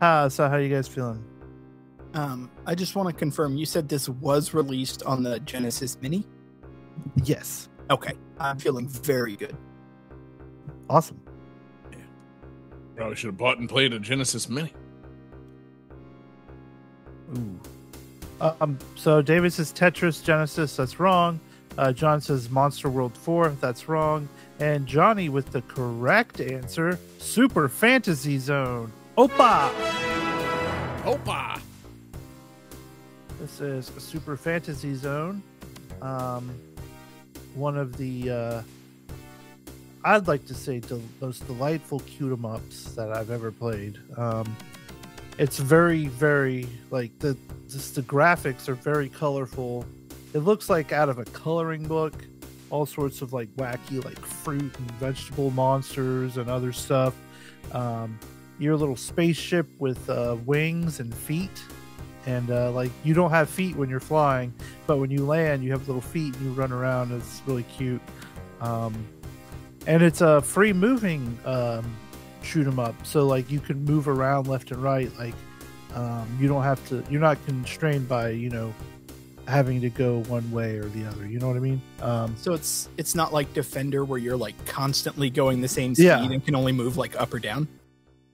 Uh, 0.03 0.29
so 0.29 0.49
how 0.49 0.57
are 0.57 0.61
you 0.61 0.75
guys 0.75 0.89
feeling? 0.89 1.25
Um, 2.13 2.51
I 2.67 2.75
just 2.75 2.97
want 2.97 3.09
to 3.09 3.15
confirm. 3.15 3.57
You 3.57 3.65
said 3.65 3.89
this 3.89 4.09
was 4.09 4.53
released 4.53 5.05
on 5.05 5.23
the 5.23 5.39
Genesis 5.41 5.97
Mini. 6.03 6.27
Yes. 7.23 7.69
Okay, 7.89 8.15
I'm 8.39 8.59
feeling 8.59 8.89
very 8.89 9.37
good. 9.37 9.57
Awesome. 10.91 11.21
Probably 12.97 13.17
should 13.17 13.29
have 13.29 13.37
bought 13.37 13.59
and 13.59 13.69
played 13.69 13.93
a 13.93 13.99
Genesis 13.99 14.49
Mini. 14.49 14.73
Ooh. 17.37 17.61
Um, 18.41 18.79
so 18.97 19.23
David 19.23 19.53
says 19.53 19.73
Tetris 19.73 20.23
Genesis. 20.23 20.77
That's 20.77 21.01
wrong. 21.01 21.41
Uh, 21.79 21.93
John 21.93 22.21
says 22.21 22.51
Monster 22.51 22.91
World 22.91 23.17
4. 23.17 23.51
That's 23.61 23.89
wrong. 23.89 24.29
And 24.61 24.87
Johnny 24.87 25.29
with 25.29 25.53
the 25.53 25.63
correct 25.63 26.41
answer 26.41 26.99
Super 27.19 27.69
Fantasy 27.69 28.39
Zone. 28.39 28.93
Opa! 29.17 29.92
Opa! 31.05 31.61
This 33.41 33.61
is 33.61 33.91
Super 33.99 34.37
Fantasy 34.37 34.95
Zone. 34.95 35.43
Um, 36.01 36.55
one 37.55 37.77
of 37.77 37.97
the, 37.97 38.31
uh, 38.31 38.63
I'd 40.05 40.29
like 40.29 40.47
to 40.47 40.55
say, 40.55 40.79
the 40.79 41.01
most 41.21 41.45
delightful 41.49 41.99
cute 42.01 42.33
'em 42.33 42.45
ups 42.45 42.93
that 42.95 43.13
I've 43.13 43.33
ever 43.33 43.51
played. 43.51 43.99
Um, 44.17 44.57
it's 45.39 45.59
very, 45.59 46.07
very 46.07 46.69
like 46.93 47.19
the 47.19 47.37
just 47.69 47.97
the 47.97 48.03
graphics 48.03 48.69
are 48.69 48.75
very 48.77 49.09
colorful. 49.09 49.85
It 50.35 50.41
looks 50.41 50.71
like 50.71 50.93
out 50.93 51.09
of 51.09 51.19
a 51.19 51.25
coloring 51.25 51.83
book. 51.83 52.15
All 52.71 52.87
sorts 52.87 53.23
of 53.23 53.33
like 53.33 53.49
wacky, 53.57 54.05
like 54.05 54.21
fruit 54.25 54.79
and 54.79 54.91
vegetable 54.93 55.51
monsters 55.51 56.37
and 56.37 56.49
other 56.49 56.73
stuff. 56.73 57.15
Um, 57.73 58.21
your 58.59 58.77
little 58.77 58.97
spaceship 58.97 59.67
with 59.79 60.09
uh, 60.09 60.37
wings 60.47 61.01
and 61.01 61.15
feet 61.15 61.51
and 62.27 62.51
uh, 62.53 62.71
like 62.71 62.91
you 63.03 63.15
don't 63.15 63.31
have 63.31 63.51
feet 63.51 63.75
when 63.75 63.89
you're 63.91 63.99
flying, 63.99 64.55
but 64.87 64.99
when 64.99 65.11
you 65.11 65.25
land, 65.27 65.65
you 65.65 65.73
have 65.73 65.89
little 65.89 66.01
feet 66.03 66.35
and 66.37 66.45
you 66.45 66.53
run 66.53 66.71
around. 66.71 67.11
It's 67.11 67.43
really 67.47 67.65
cute, 67.65 68.01
um, 68.61 68.95
and 69.89 70.03
it's 70.05 70.21
a 70.21 70.41
free 70.41 70.73
moving 70.73 71.37
um, 71.45 71.85
shoot 72.43 72.65
'em 72.67 72.79
up. 72.79 72.95
So 73.05 73.27
like 73.27 73.51
you 73.51 73.59
can 73.59 73.85
move 73.85 74.07
around 74.07 74.47
left 74.47 74.71
and 74.71 74.81
right. 74.81 75.11
Like 75.19 75.35
um, 75.97 76.29
you 76.41 76.47
don't 76.47 76.63
have 76.63 76.87
to. 76.91 77.03
You're 77.11 77.21
not 77.21 77.45
constrained 77.45 78.09
by 78.09 78.29
you 78.31 78.51
know 78.51 78.73
having 79.49 79.81
to 79.81 79.91
go 79.91 80.21
one 80.29 80.49
way 80.53 80.77
or 80.77 80.85
the 80.85 81.05
other. 81.05 81.27
You 81.27 81.41
know 81.41 81.49
what 81.49 81.57
I 81.57 81.61
mean? 81.61 81.83
Um, 82.01 82.37
So 82.39 82.53
it's 82.53 82.89
it's 82.99 83.17
not 83.17 83.33
like 83.33 83.53
Defender 83.53 84.05
where 84.05 84.21
you're 84.21 84.37
like 84.37 84.55
constantly 84.65 85.29
going 85.29 85.61
the 85.61 85.67
same 85.67 85.97
speed 85.97 86.05
Yeah. 86.05 86.23
and 86.23 86.45
can 86.45 86.55
only 86.55 86.71
move 86.71 86.97
like 86.97 87.21
up 87.21 87.35
or 87.35 87.41
down. 87.41 87.67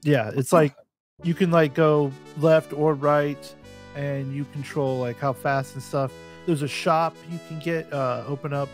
Yeah, 0.02 0.30
it's 0.34 0.52
like 0.52 0.74
you 1.22 1.34
can 1.34 1.50
like 1.50 1.74
go 1.74 2.12
left 2.38 2.72
or 2.72 2.94
right, 2.94 3.54
and 3.96 4.34
you 4.34 4.44
control 4.52 4.98
like 4.98 5.18
how 5.18 5.32
fast 5.32 5.74
and 5.74 5.82
stuff. 5.82 6.12
There's 6.46 6.62
a 6.62 6.68
shop 6.68 7.14
you 7.30 7.38
can 7.48 7.58
get 7.58 7.92
uh, 7.92 8.24
open 8.26 8.52
up 8.52 8.68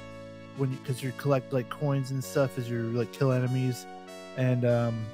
when 0.56 0.70
you 0.70 0.76
because 0.78 1.02
you 1.02 1.12
collect 1.18 1.52
like 1.52 1.68
coins 1.70 2.10
and 2.10 2.22
stuff 2.22 2.58
as 2.58 2.68
you 2.68 2.82
like 2.90 3.12
kill 3.12 3.32
enemies, 3.32 3.86
and 4.36 4.64
um, 4.64 5.04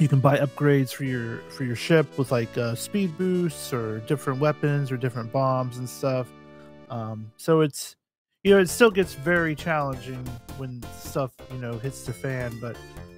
you 0.00 0.08
can 0.08 0.20
buy 0.20 0.38
upgrades 0.38 0.92
for 0.92 1.04
your 1.04 1.38
for 1.50 1.64
your 1.64 1.76
ship 1.76 2.18
with 2.18 2.30
like 2.30 2.56
uh, 2.58 2.74
speed 2.74 3.16
boosts 3.16 3.72
or 3.72 4.00
different 4.00 4.40
weapons 4.40 4.92
or 4.92 4.96
different 4.96 5.32
bombs 5.32 5.78
and 5.78 5.88
stuff. 5.88 6.28
Um, 6.90 7.30
so 7.36 7.62
it's 7.62 7.96
you 8.44 8.52
know 8.52 8.60
it 8.60 8.68
still 8.68 8.90
gets 8.90 9.14
very 9.14 9.54
challenging 9.54 10.24
when 10.58 10.82
stuff 11.00 11.32
you 11.50 11.58
know 11.58 11.78
hits 11.78 12.04
the 12.04 12.12
fan, 12.12 12.56
but 12.60 12.76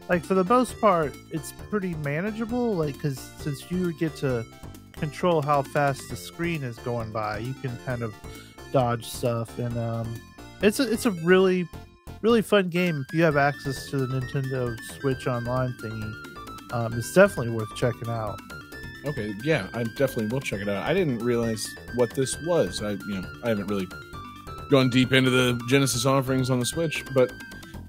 like 0.08 0.24
for 0.24 0.34
the 0.34 0.44
most 0.44 0.80
part 0.80 1.14
it's 1.30 1.52
pretty 1.70 1.94
manageable. 1.96 2.74
Like 2.74 2.94
because 2.94 3.18
since 3.18 3.70
you 3.70 3.92
get 3.98 4.16
to 4.16 4.44
control 4.92 5.42
how 5.42 5.62
fast 5.62 6.02
the 6.10 6.16
screen 6.16 6.62
is 6.62 6.78
going 6.78 7.12
by, 7.12 7.38
you 7.38 7.54
can 7.54 7.76
kind 7.84 8.02
of 8.02 8.14
dodge 8.72 9.06
stuff 9.06 9.58
and 9.58 9.76
um, 9.78 10.14
it's 10.62 10.80
a 10.80 10.92
it's 10.92 11.06
a 11.06 11.10
really 11.10 11.66
really 12.20 12.42
fun 12.42 12.68
game 12.68 13.04
if 13.08 13.14
you 13.14 13.22
have 13.22 13.36
access 13.36 13.88
to 13.90 14.06
the 14.06 14.20
Nintendo 14.20 14.78
Switch 14.98 15.26
Online 15.26 15.74
thingy. 15.80 16.72
Um, 16.72 16.92
it's 16.94 17.12
definitely 17.14 17.52
worth 17.52 17.74
checking 17.76 18.08
out. 18.08 18.40
Okay, 19.06 19.32
yeah, 19.42 19.68
I 19.72 19.84
definitely 19.84 20.26
will 20.26 20.40
check 20.40 20.60
it 20.60 20.68
out. 20.68 20.84
I 20.84 20.92
didn't 20.92 21.20
realize 21.20 21.66
what 21.94 22.14
this 22.14 22.36
was. 22.42 22.82
I, 22.82 22.90
you 22.90 23.20
know, 23.20 23.30
I 23.44 23.50
haven't 23.50 23.68
really 23.68 23.88
gone 24.68 24.90
deep 24.90 25.12
into 25.12 25.30
the 25.30 25.58
Genesis 25.68 26.04
offerings 26.04 26.50
on 26.50 26.58
the 26.58 26.66
Switch, 26.66 27.04
but 27.14 27.32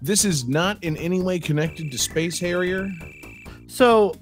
this 0.02 0.26
is 0.26 0.48
not 0.48 0.84
in 0.84 0.96
any 0.98 1.22
way 1.22 1.40
connected 1.40 1.92
to 1.92 1.98
Space 1.98 2.40
Harrier. 2.40 2.90
So 3.68 4.16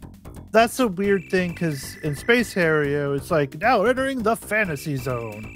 that's 0.52 0.80
a 0.80 0.88
weird 0.88 1.30
thing 1.30 1.52
because 1.52 1.96
in 1.98 2.16
Space 2.16 2.54
Harrier, 2.54 3.14
it's 3.16 3.32
like 3.32 3.60
now 3.60 3.84
entering 3.84 4.24
the 4.24 4.36
fantasy 4.36 4.96
zone. 4.98 5.54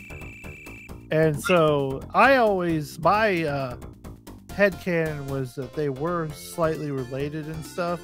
And 1.12 1.42
so 1.42 2.01
I 2.13 2.38
always, 2.38 2.98
my 3.00 3.44
uh, 3.44 3.75
headcanon 4.48 5.28
was 5.30 5.56
that 5.56 5.74
they 5.75 5.90
were 5.90 6.30
slightly 6.30 6.92
related 6.92 7.48
and 7.48 7.66
stuff 7.66 8.00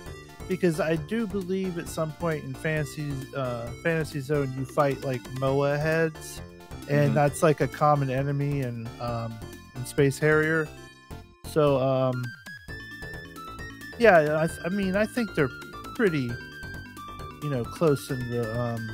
because 0.50 0.80
I 0.80 0.96
do 0.96 1.28
believe 1.28 1.78
at 1.78 1.88
some 1.88 2.12
point 2.14 2.44
in 2.44 2.54
fantasy, 2.54 3.12
uh, 3.36 3.68
fantasy 3.84 4.20
zone 4.22 4.54
you 4.58 4.66
fight 4.66 5.04
like 5.04 5.22
Moai 5.36 5.78
heads, 5.80 6.42
and 6.90 7.12
Mhm. 7.12 7.14
that's 7.16 7.44
like 7.44 7.60
a 7.62 7.68
common 7.68 8.10
enemy 8.10 8.62
in, 8.62 8.88
um, 9.02 9.34
in 9.76 9.86
Space 9.86 10.18
Harrier. 10.18 10.68
So, 11.52 11.78
um, 11.82 12.24
yeah, 14.00 14.46
I, 14.48 14.66
I 14.66 14.70
mean, 14.70 14.96
I 14.96 15.06
think 15.06 15.34
they're 15.36 15.50
pretty, 15.96 16.30
you 17.44 17.50
know, 17.50 17.64
close 17.64 18.10
in 18.12 18.20
the. 18.30 18.60
Um, 18.60 18.90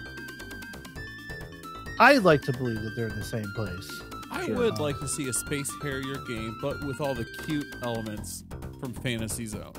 I 2.00 2.18
like 2.18 2.42
to 2.44 2.54
believe 2.54 2.82
that 2.82 2.96
they're 2.96 3.08
in 3.08 3.16
the 3.16 3.24
same 3.24 3.52
place. 3.56 4.02
I 4.32 4.48
Sure. 4.48 4.56
would 4.56 4.80
like 4.80 5.00
to 5.00 5.08
see 5.08 5.30
a 5.30 5.34
Space 5.34 5.72
Harrier 5.82 6.18
game, 6.28 6.58
but 6.62 6.84
with 6.84 7.00
all 7.00 7.14
the 7.14 7.26
cute 7.46 7.68
elements 7.84 8.44
from 8.80 8.94
Fantasy 8.94 9.46
Zone. 9.46 9.72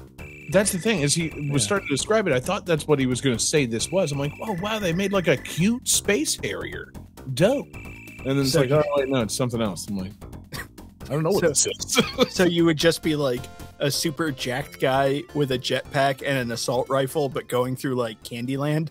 That's 0.50 0.72
the 0.72 0.78
thing 0.78 1.02
As 1.02 1.14
he 1.14 1.28
was 1.50 1.62
Yeah. 1.62 1.66
starting 1.66 1.88
to 1.88 1.94
describe 1.94 2.26
it. 2.28 2.32
I 2.32 2.38
thought 2.40 2.64
that's 2.66 2.86
what 2.86 2.98
he 2.98 3.06
was 3.06 3.20
going 3.20 3.36
to 3.36 3.42
say. 3.42 3.66
This 3.66 3.90
was. 3.90 4.12
I'm 4.12 4.18
like, 4.18 4.32
oh 4.42 4.52
wow, 4.60 4.78
they 4.78 4.92
made 4.92 5.12
like 5.12 5.26
a 5.26 5.36
cute 5.36 5.88
Space 5.88 6.38
Harrier. 6.42 6.92
Dope. 7.34 7.74
And 7.74 8.24
then 8.26 8.38
it's 8.38 8.52
So 8.52 8.60
like, 8.60 8.70
oh 8.70 8.82
wait, 8.96 9.08
no, 9.08 9.22
it's 9.22 9.34
something 9.34 9.60
else. 9.60 9.86
I'm 9.88 9.98
like, 9.98 10.12
I 11.04 11.08
don't 11.14 11.22
know 11.22 11.30
what 11.30 11.40
So- 11.42 11.48
this 11.48 11.66
is. 11.66 11.98
so 12.34 12.44
you 12.44 12.64
would 12.64 12.76
just 12.76 13.02
be 13.02 13.16
like 13.16 13.40
a 13.78 13.90
super 13.90 14.30
jacked 14.30 14.80
guy 14.80 15.22
with 15.34 15.50
a 15.52 15.58
jetpack 15.58 16.22
and 16.26 16.38
an 16.38 16.52
assault 16.52 16.88
rifle, 16.88 17.28
but 17.28 17.48
going 17.48 17.76
through 17.76 17.94
like 17.96 18.22
Candyland. 18.22 18.88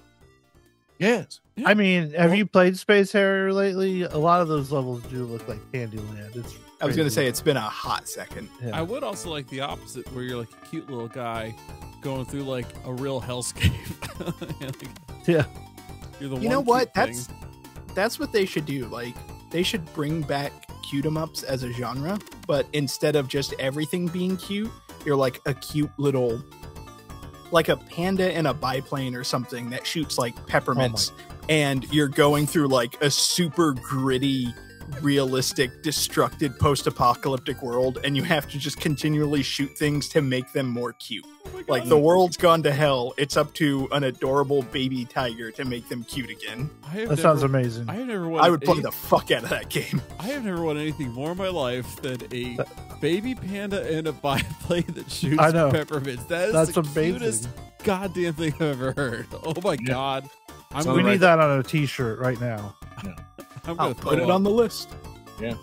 yes. 0.99 1.39
I 1.65 1.73
mean, 1.75 2.11
have 2.13 2.31
Well- 2.31 2.37
you 2.39 2.45
played 2.47 2.77
Space 2.77 3.11
Harrier 3.11 3.53
lately? 3.53 4.03
A 4.03 4.17
lot 4.17 4.41
of 4.41 4.47
those 4.47 4.71
levels 4.71 5.03
do 5.03 5.23
look 5.25 5.47
like 5.47 5.59
Candyland. 5.71 6.35
It's 6.35 6.55
I 6.81 6.85
was 6.85 6.95
going 6.97 7.07
to 7.07 7.13
say 7.13 7.27
it's 7.27 7.39
been 7.41 7.55
a 7.57 7.61
hot 7.61 8.09
second. 8.09 8.49
Yeah. 8.61 8.77
I 8.77 8.81
would 8.81 9.03
also 9.03 9.29
like 9.29 9.47
the 9.49 9.61
opposite, 9.61 10.05
where 10.13 10.23
you're 10.25 10.37
like 10.39 10.49
a 10.51 10.65
cute 10.67 10.89
little 10.89 11.07
guy 11.07 11.55
going 12.01 12.25
through 12.25 12.43
like 12.43 12.65
a 12.85 12.93
real 12.93 13.21
hellscape. 13.21 13.71
Like, 14.61 15.27
Yeah. 15.27 15.45
You're 16.19 16.29
the 16.29 16.37
You 16.37 16.49
know 16.49 16.59
what? 16.59 16.93
cute 16.93 16.93
That's 16.93 17.27
thing. 17.27 17.35
that's 17.95 18.19
what 18.19 18.31
they 18.33 18.45
should 18.45 18.65
do. 18.65 18.85
Like 18.87 19.15
they 19.49 19.63
should 19.63 19.85
bring 19.93 20.21
back 20.23 20.51
cute 20.83 21.05
'em 21.05 21.17
ups 21.17 21.43
as 21.43 21.63
a 21.63 21.71
genre, 21.71 22.19
but 22.47 22.67
instead 22.73 23.15
of 23.15 23.27
just 23.27 23.53
everything 23.59 24.07
being 24.07 24.37
cute, 24.37 24.71
you're 25.05 25.15
like 25.15 25.41
a 25.45 25.53
cute 25.53 25.91
little 25.97 26.43
like 27.51 27.69
a 27.69 27.77
panda 27.77 28.35
in 28.35 28.47
a 28.47 28.53
biplane 28.53 29.15
or 29.15 29.23
something 29.23 29.69
that 29.69 29.85
shoots 29.85 30.17
like 30.17 30.35
peppermints. 30.47 31.11
Oh 31.11 31.33
and 31.49 31.91
you're 31.93 32.07
going 32.07 32.47
through 32.47 32.67
like 32.67 32.99
a 33.01 33.11
super 33.11 33.73
gritty 33.73 34.47
realistic 35.01 35.83
destructed 35.83 36.57
post-apocalyptic 36.59 37.61
world 37.61 37.99
and 38.03 38.15
you 38.15 38.23
have 38.23 38.49
to 38.49 38.57
just 38.57 38.79
continually 38.79 39.43
shoot 39.43 39.77
things 39.77 40.07
to 40.09 40.21
make 40.21 40.51
them 40.53 40.67
more 40.67 40.93
cute. 40.93 41.25
Oh 41.27 41.32
like 41.67 41.85
the 41.85 41.97
world's 41.97 42.37
gone 42.37 42.63
to 42.63 42.71
hell 42.71 43.13
it's 43.17 43.35
up 43.37 43.53
to 43.55 43.87
an 43.91 44.03
adorable 44.03 44.61
baby 44.63 45.05
tiger 45.05 45.51
to 45.51 45.65
make 45.65 45.87
them 45.89 46.03
cute 46.03 46.29
again 46.29 46.69
I 46.85 46.87
have 46.89 46.93
That 46.95 47.09
never, 47.09 47.21
sounds 47.21 47.43
amazing. 47.43 47.89
I 47.89 47.95
have 47.95 48.07
never 48.07 48.31
i 48.41 48.49
would 48.49 48.61
play 48.61 48.73
any- 48.73 48.81
the 48.83 48.91
fuck 48.91 49.31
out 49.31 49.43
of 49.43 49.49
that 49.49 49.69
game 49.69 50.01
I 50.19 50.23
have 50.27 50.43
never 50.45 50.61
won 50.63 50.77
anything 50.77 51.11
more 51.11 51.31
in 51.31 51.37
my 51.37 51.49
life 51.49 51.95
than 52.01 52.17
a 52.33 52.57
baby 53.01 53.35
panda 53.35 53.81
and 53.95 54.07
a 54.07 54.13
biplane 54.13 54.85
that 54.95 55.09
shoots 55.11 55.39
I 55.39 55.51
know. 55.51 55.71
peppermints. 55.71 56.27
That 56.27 56.47
is 56.49 56.53
That's 56.53 56.71
the 56.71 56.81
amazing. 56.81 57.13
cutest 57.19 57.49
goddamn 57.83 58.33
thing 58.33 58.53
I've 58.55 58.61
ever 58.61 58.91
heard. 58.93 59.27
Oh 59.43 59.53
my 59.63 59.73
Yeah. 59.73 59.87
god. 59.87 60.29
I'm 60.71 60.85
we 60.87 61.03
right. 61.03 61.11
need 61.11 61.17
that 61.19 61.39
on 61.39 61.59
a 61.59 61.63
T-shirt 61.63 62.19
right 62.19 62.39
now. 62.41 62.75
I'm 63.03 63.15
i'll 63.67 63.75
gonna 63.75 63.95
put 63.95 64.13
it 64.19 64.25
throw 64.25 64.31
on 64.31 64.43
the 64.43 64.49
list 64.49 64.89
Yeah, 65.39 65.53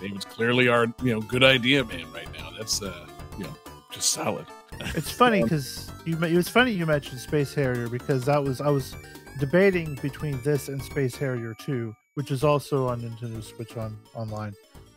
David's 0.00 0.24
clearly 0.24 0.68
our 0.68 0.86
you 1.02 1.12
know 1.14 1.20
good 1.20 1.44
idea 1.44 1.84
man 1.84 2.10
right 2.12 2.28
now. 2.38 2.50
That's 2.56 2.82
uh 2.82 3.06
you 3.38 3.44
know 3.44 3.54
just 3.90 4.10
solid. 4.10 4.46
It's 4.94 5.10
funny 5.10 5.42
because 5.42 5.90
you. 6.04 6.16
me- 6.16 6.34
It's 6.36 6.48
funny 6.48 6.70
you 6.72 6.86
mentioned 6.86 7.20
Space 7.20 7.54
Harrier 7.54 7.88
because 7.88 8.24
that 8.26 8.42
was 8.42 8.60
I 8.60 8.68
was 8.68 8.94
debating 9.40 9.94
between 9.96 10.40
this 10.42 10.68
and 10.68 10.82
Space 10.82 11.16
Harrier 11.16 11.54
Two, 11.60 11.94
which 12.14 12.30
is 12.30 12.44
also 12.44 12.86
on 12.88 13.00
Nintendo 13.02 13.42
Switch 13.42 13.76
on 13.76 13.96
online. 14.14 14.54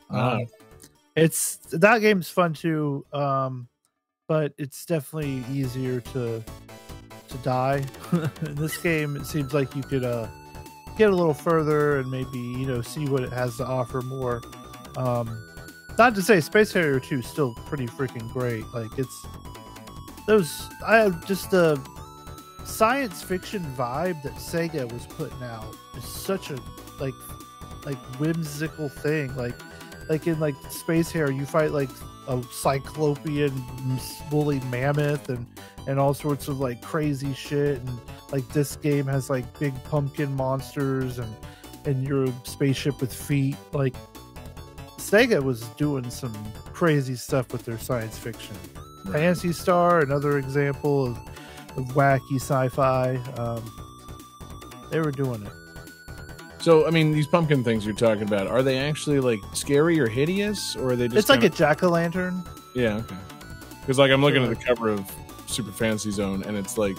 Ah. 0.10 0.36
Um, 0.38 0.46
it's 1.16 1.58
that 1.72 2.02
game's 2.02 2.30
fun 2.30 2.54
too, 2.54 3.06
um, 3.12 3.68
but 4.28 4.54
it's 4.58 4.86
definitely 4.86 5.44
easier 5.52 6.00
to 6.02 6.44
to 7.30 7.38
die. 7.44 7.84
In 8.46 8.56
this 8.56 8.78
game, 8.78 9.16
it 9.16 9.26
seems 9.26 9.54
like 9.54 9.76
you 9.76 9.82
could 9.84 10.04
uh, 10.04 10.28
get 10.98 11.10
a 11.10 11.16
little 11.16 11.34
further 11.34 12.00
and 12.00 12.10
maybe 12.12 12.38
you 12.38 12.68
know 12.68 12.82
see 12.82 13.08
what 13.10 13.24
it 13.24 13.32
has 13.34 13.58
to 13.58 13.66
offer 13.66 14.02
more. 14.02 14.42
Um, 14.96 15.44
not 15.98 16.14
to 16.14 16.22
say 16.22 16.40
Space 16.42 16.72
Harrier 16.74 17.00
2 17.00 17.20
is 17.20 17.26
still 17.28 17.56
pretty 17.66 17.88
freaking 17.88 18.32
great. 18.32 18.64
Like 18.74 18.98
it's 19.00 19.26
those 20.28 20.70
I 20.86 21.10
just 21.26 21.50
the 21.52 21.82
science 22.64 23.24
fiction 23.24 23.64
vibe 23.78 24.22
that 24.24 24.34
Sega 24.34 24.92
was 24.92 25.08
putting 25.08 25.42
out 25.42 25.76
is 25.98 26.04
such 26.04 26.52
a 26.52 26.58
like 27.00 27.16
like 27.86 27.98
whimsical 28.20 28.90
thing. 28.90 29.36
Like 29.36 29.56
like 30.10 30.28
in 30.28 30.40
like 30.40 30.56
Space 30.70 31.12
Harrier, 31.12 31.32
you 31.32 31.46
fight 31.46 31.72
like 31.72 31.90
a 32.28 32.44
cyclopean 32.52 33.52
woolly 34.30 34.60
mammoth 34.70 35.30
and 35.30 35.48
and 35.88 35.98
all 35.98 36.14
sorts 36.14 36.50
of 36.50 36.60
like 36.60 36.82
crazy 36.82 37.34
shit 37.34 37.80
and 37.80 37.90
like 38.34 38.48
this 38.50 38.76
game 38.76 39.08
has 39.08 39.30
like 39.30 39.58
big 39.58 39.74
pumpkin 39.86 40.34
monsters 40.36 41.18
and 41.20 41.34
and 41.86 42.06
your 42.06 42.28
spaceship 42.44 43.00
with 43.00 43.14
feet 43.14 43.56
like 43.72 43.96
Sega 44.98 45.42
was 45.42 45.62
doing 45.78 46.10
some 46.10 46.34
crazy 46.74 47.16
stuff 47.16 47.54
with 47.54 47.64
their 47.64 47.78
science 47.78 48.18
fiction. 48.18 48.56
Phantasy 49.06 49.54
Star, 49.54 50.00
another 50.00 50.38
example 50.38 51.08
of, 51.08 51.18
of 51.78 51.86
wacky 51.96 52.36
sci-fi. 52.36 53.16
Um, 53.38 53.64
they 54.92 55.00
were 55.00 55.12
doing 55.12 55.46
it. 55.46 55.52
So, 56.60 56.88
I 56.88 56.90
mean, 56.90 57.12
these 57.12 57.28
pumpkin 57.28 57.64
things 57.64 57.86
you're 57.86 57.96
talking 57.96 58.24
about, 58.24 58.48
are 58.48 58.64
they 58.64 58.78
actually 58.78 59.20
like 59.20 59.40
scary 59.54 60.00
or 60.00 60.08
hideous, 60.08 60.76
or 60.76 60.92
are 60.92 60.96
they 60.96 61.08
just? 61.08 61.18
It's 61.20 61.30
like 61.30 61.42
kinda- 61.42 61.56
a 61.56 61.58
jack 61.58 61.84
o' 61.84 61.90
lantern. 61.90 62.44
Yeah, 62.74 62.96
okay. 62.98 63.16
Because 63.82 63.98
like 64.00 64.12
I'm 64.12 64.22
looking 64.22 64.44
at 64.44 64.50
the 64.50 64.56
cover 64.56 64.90
of 64.90 65.10
Super 65.46 65.72
Fantasy 65.72 66.12
Zone, 66.12 66.44
and 66.44 66.58
it's 66.58 66.78
like, 66.78 66.98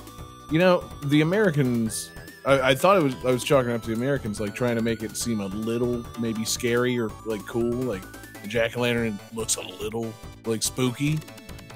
you 0.51 0.59
know, 0.59 0.89
the 1.05 1.21
Americans. 1.21 2.11
I, 2.47 2.71
I 2.71 2.75
thought 2.75 2.97
it 2.97 3.03
was 3.03 3.15
I 3.27 3.31
was 3.31 3.45
chalking 3.45 3.73
up 3.73 3.83
to 3.83 3.89
the 3.89 3.95
Americans, 3.95 4.41
like 4.41 4.55
trying 4.55 4.77
to 4.77 4.83
make 4.83 5.03
it 5.03 5.17
seem 5.17 5.41
a 5.41 5.47
little 5.49 6.03
maybe 6.19 6.45
scary 6.47 6.99
or 6.99 7.11
like 7.27 7.45
cool. 7.47 7.71
Like 7.73 8.03
the 8.41 8.49
jack 8.49 8.77
o' 8.79 8.81
lantern 8.81 9.19
looks 9.35 9.57
a 9.57 9.61
little 9.61 10.15
like 10.47 10.63
spooky, 10.63 11.19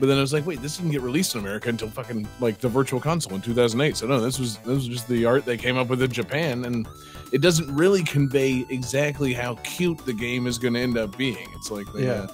but 0.01 0.07
then 0.07 0.19
I 0.19 0.21
was 0.21 0.33
like, 0.33 0.47
wait, 0.47 0.61
this 0.63 0.77
didn't 0.77 0.93
get 0.93 1.01
released 1.03 1.35
in 1.35 1.41
America 1.41 1.69
until 1.69 1.89
fucking 1.89 2.27
like 2.41 2.59
the 2.59 2.69
Virtual 2.69 3.01
Console 3.01 3.35
in 3.35 3.41
2008. 3.43 3.97
So 3.97 4.07
no, 4.07 4.21
this 4.21 4.39
was 4.39 4.59
this 4.59 4.69
was 4.69 4.89
just 4.89 5.09
the 5.09 5.25
art 5.25 5.45
they 5.45 5.57
came 5.57 5.77
up 5.77 5.89
with 5.89 6.03
in 6.03 6.11
Japan, 6.11 6.65
and 6.65 6.87
it 7.33 7.41
doesn't 7.41 7.75
really 7.75 8.03
convey 8.05 8.65
exactly 8.69 9.33
how 9.33 9.55
cute 9.57 9.99
the 10.05 10.13
game 10.13 10.47
is 10.47 10.59
going 10.59 10.75
to 10.75 10.81
end 10.81 10.99
up 10.99 11.17
being. 11.17 11.49
It's 11.57 11.71
like 11.71 11.87
they, 11.95 12.07
Yeah. 12.07 12.13
uh, 12.13 12.29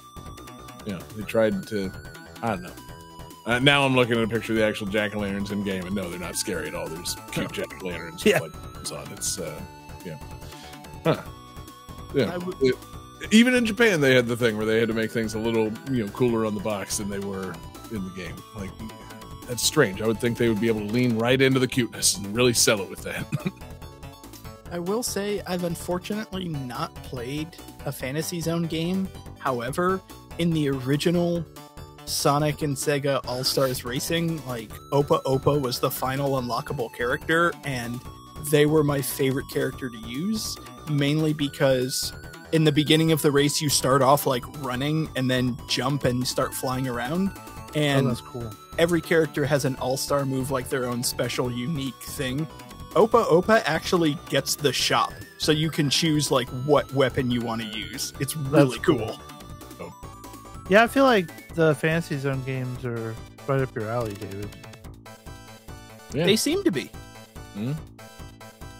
you 0.85 0.93
know, 0.93 0.99
they 1.15 1.23
tried 1.23 1.65
to, 1.67 1.91
I 2.41 2.49
don't 2.49 2.63
know. 2.63 2.73
Uh, 3.45 3.57
now 3.59 3.83
I'm 3.85 3.95
looking 3.95 4.15
at 4.17 4.23
a 4.23 4.27
picture 4.27 4.53
of 4.53 4.59
the 4.59 4.65
actual 4.65 4.87
jack 4.87 5.15
o' 5.15 5.19
lanterns 5.19 5.51
in 5.51 5.63
game, 5.63 5.85
and 5.85 5.95
no, 5.95 6.09
they're 6.09 6.19
not 6.19 6.35
scary 6.35 6.67
at 6.67 6.75
all. 6.75 6.87
There's 6.87 7.15
cute 7.31 7.51
jack 7.51 7.81
o' 7.83 7.87
lanterns 7.87 8.25
Yeah. 8.25 8.39
with 8.41 8.53
lights 8.75 8.91
on. 8.91 9.07
It's, 9.11 9.39
uh, 9.39 9.59
yeah, 10.05 10.17
huh. 11.03 11.21
yeah. 12.13 12.33
I 12.33 12.37
would- 12.37 12.55
It- 12.61 12.75
even 13.31 13.53
in 13.53 13.65
Japan, 13.65 14.01
they 14.01 14.15
had 14.15 14.27
the 14.27 14.37
thing 14.37 14.57
where 14.57 14.65
they 14.65 14.79
had 14.79 14.87
to 14.87 14.93
make 14.93 15.11
things 15.11 15.33
a 15.33 15.39
little, 15.39 15.71
you 15.91 16.05
know, 16.05 16.11
cooler 16.11 16.45
on 16.45 16.55
the 16.55 16.61
box 16.61 16.97
than 16.97 17.09
they 17.09 17.19
were 17.19 17.53
in 17.91 18.03
the 18.03 18.13
game. 18.15 18.35
Like 18.55 18.69
that's 19.47 19.63
strange. 19.63 20.01
I 20.01 20.07
would 20.07 20.19
think 20.19 20.37
they 20.37 20.49
would 20.49 20.61
be 20.61 20.67
able 20.67 20.81
to 20.81 20.93
lean 20.93 21.17
right 21.17 21.41
into 21.41 21.59
the 21.59 21.67
cuteness 21.67 22.17
and 22.17 22.35
really 22.35 22.53
sell 22.53 22.81
it 22.81 22.89
with 22.89 23.03
that. 23.03 23.25
I 24.71 24.77
will 24.77 25.01
say 25.01 25.41
I've 25.47 25.63
unfortunately 25.63 26.47
not 26.47 26.93
played 26.95 27.47
a 27.85 27.91
Fantasy 27.91 28.39
Zone 28.41 28.63
game. 28.63 29.09
However, 29.39 29.99
in 30.37 30.51
the 30.51 30.69
original 30.69 31.43
Sonic 32.05 32.61
and 32.61 32.75
Sega 32.75 33.21
All 33.27 33.43
Stars 33.43 33.83
Racing, 33.83 34.45
like 34.45 34.69
Opa 34.91 35.23
Opa 35.23 35.59
was 35.59 35.79
the 35.79 35.89
final 35.89 36.41
unlockable 36.41 36.93
character, 36.93 37.51
and 37.63 37.99
they 38.51 38.65
were 38.65 38.83
my 38.83 39.01
favorite 39.01 39.49
character 39.51 39.89
to 39.89 39.97
use, 40.07 40.57
mainly 40.89 41.33
because 41.33 42.13
in 42.51 42.63
the 42.63 42.71
beginning 42.71 43.11
of 43.11 43.21
the 43.21 43.31
race 43.31 43.61
you 43.61 43.69
start 43.69 44.01
off 44.01 44.25
like 44.25 44.43
running 44.63 45.09
and 45.15 45.29
then 45.29 45.57
jump 45.67 46.03
and 46.05 46.27
start 46.27 46.53
flying 46.53 46.87
around. 46.87 47.31
oh, 47.35 47.71
And 47.75 48.07
that's 48.09 48.21
cool. 48.21 48.49
every 48.77 49.01
character 49.01 49.45
has 49.45 49.65
an 49.65 49.75
all-star 49.75 50.25
move 50.25 50.49
like 50.51 50.69
their 50.69 50.85
own 50.85 51.03
special 51.03 51.51
unique 51.51 52.01
thing 52.03 52.47
opa 52.93 53.23
opa 53.25 53.61
actually 53.65 54.17
gets 54.29 54.55
the 54.55 54.73
shop 54.73 55.11
so 55.37 55.51
you 55.51 55.69
can 55.69 55.91
choose 55.91 56.31
like 56.31 56.47
what 56.65 56.91
weapon 56.93 57.29
you 57.29 57.39
want 57.39 57.61
to 57.61 57.67
use 57.67 58.13
it's 58.19 58.35
really 58.35 58.79
cool. 58.79 59.19
cool. 59.77 59.93
Yeah, 60.69 60.83
I 60.83 60.87
feel 60.87 61.03
like 61.03 61.53
the 61.55 61.73
Fantasy 61.75 62.17
Zone 62.17 62.43
games 62.45 62.83
are 62.85 63.15
right 63.47 63.59
up 63.61 63.73
your 63.75 63.87
alley, 63.89 64.13
David. 64.13 64.49
Yeah. 66.13 66.25
they 66.25 66.35
seem 66.35 66.63
to 66.63 66.71
be 66.71 66.89
hmm? 67.53 67.73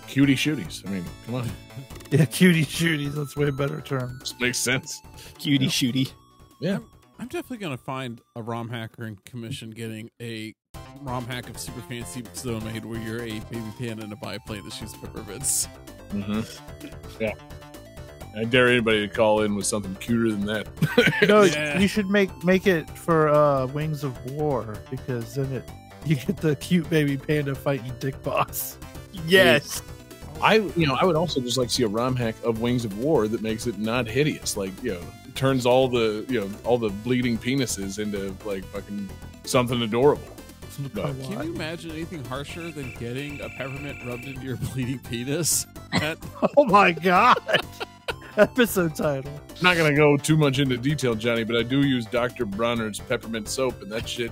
Cutie 0.08 0.36
shooties. 0.36 0.88
I 0.88 0.92
mean, 0.92 1.06
come 1.26 1.36
on, 1.36 1.50
Yeah, 2.12 2.26
cutie 2.26 2.66
shooties. 2.66 3.14
That's 3.14 3.36
way 3.36 3.52
better 3.52 3.82
term. 3.82 4.18
this 4.20 4.34
makes 4.40 4.58
sense. 4.58 5.02
cutie 5.38 5.68
shooty 5.68 6.12
Yeah. 6.60 6.80
I'm 7.20 7.28
definitely 7.28 7.58
gonna 7.58 7.78
find 7.78 8.22
a 8.36 8.42
ROM 8.42 8.70
hacker 8.70 9.04
and 9.04 9.24
commission 9.26 9.72
getting 9.72 10.10
a 10.22 10.56
ROM 11.02 11.26
hack 11.26 11.50
of 11.50 11.60
Super 11.60 11.82
Fantasy 11.82 12.24
Zone 12.34 12.64
made 12.64 12.86
where 12.86 13.00
you're 13.02 13.22
a 13.24 13.40
baby 13.52 13.62
panda 13.78 14.04
and 14.06 14.14
a 14.14 14.16
biplane 14.16 14.64
that 14.64 14.74
shoots 14.74 14.96
peppermints. 14.96 15.68
Mm-hmm. 16.14 16.88
Yeah. 17.22 17.34
I 18.38 18.46
dare 18.46 18.68
anybody 18.70 19.08
to 19.08 19.14
call 19.14 19.42
in 19.42 19.56
with 19.56 19.66
something 19.66 19.94
cuter 19.96 20.32
than 20.32 20.46
that. 20.46 20.68
No, 21.28 21.42
Yeah. 21.44 21.78
you 21.78 21.88
should 21.90 22.10
make 22.10 22.32
make 22.44 22.66
it 22.68 22.90
for 22.98 23.28
uh, 23.30 23.66
Wings 23.68 24.04
of 24.06 24.18
Wor 24.32 24.78
because 24.90 25.36
then 25.36 25.52
it 25.52 25.70
you 26.06 26.16
get 26.16 26.38
the 26.38 26.56
cute 26.56 26.90
baby 26.90 27.18
panda 27.18 27.54
fighting 27.54 27.92
Dick 28.00 28.22
Boss. 28.24 28.78
yes 29.28 29.82
I, 30.42 30.56
you 30.76 30.88
know, 30.88 30.96
I 30.96 31.06
would 31.06 31.16
also 31.16 31.40
just 31.42 31.58
like 31.58 31.68
to 31.70 31.74
see 31.74 31.84
a 31.84 31.88
ROM 31.88 32.16
hack 32.16 32.36
of 32.44 32.62
Wings 32.62 32.86
of 32.86 32.98
Wor 33.00 33.28
that 33.28 33.42
makes 33.42 33.68
it 33.68 33.78
not 33.78 34.08
hideous. 34.08 34.56
Like, 34.58 34.72
you 34.84 34.94
know, 34.94 35.02
turns 35.36 35.66
all 35.66 35.88
the, 35.88 36.26
you 36.30 36.40
know, 36.42 36.50
all 36.64 36.78
the 36.78 36.90
bleeding 36.90 37.38
penises 37.38 38.00
into 38.00 38.36
like 38.48 38.64
fucking 38.66 39.10
something 39.44 39.82
adorable. 39.82 40.24
But- 40.94 41.22
Can 41.24 41.32
you 41.44 41.54
imagine 41.56 41.92
anything 41.92 42.24
harsher 42.26 42.72
than 42.72 42.94
getting 43.00 43.42
a 43.42 43.50
peppermint 43.50 44.00
rubbed 44.06 44.24
into 44.26 44.42
your 44.42 44.56
bleeding 44.74 45.00
penis? 45.00 45.66
That, 46.00 46.18
Oh 46.58 46.66
my 46.66 46.92
god! 46.94 47.38
Episode 48.38 48.96
title. 48.96 49.30
I'm 49.58 49.64
not 49.64 49.76
gonna 49.76 49.96
go 49.96 50.16
too 50.16 50.38
much 50.38 50.60
into 50.60 50.78
detail, 50.78 51.16
Johnny, 51.16 51.44
but 51.44 51.58
I 51.58 51.64
do 51.64 51.82
use 51.86 52.06
Dr. 52.06 52.46
Bronner's 52.46 53.00
peppermint 53.00 53.50
soap, 53.50 53.82
and 53.82 53.92
that 53.92 54.08
shit 54.08 54.32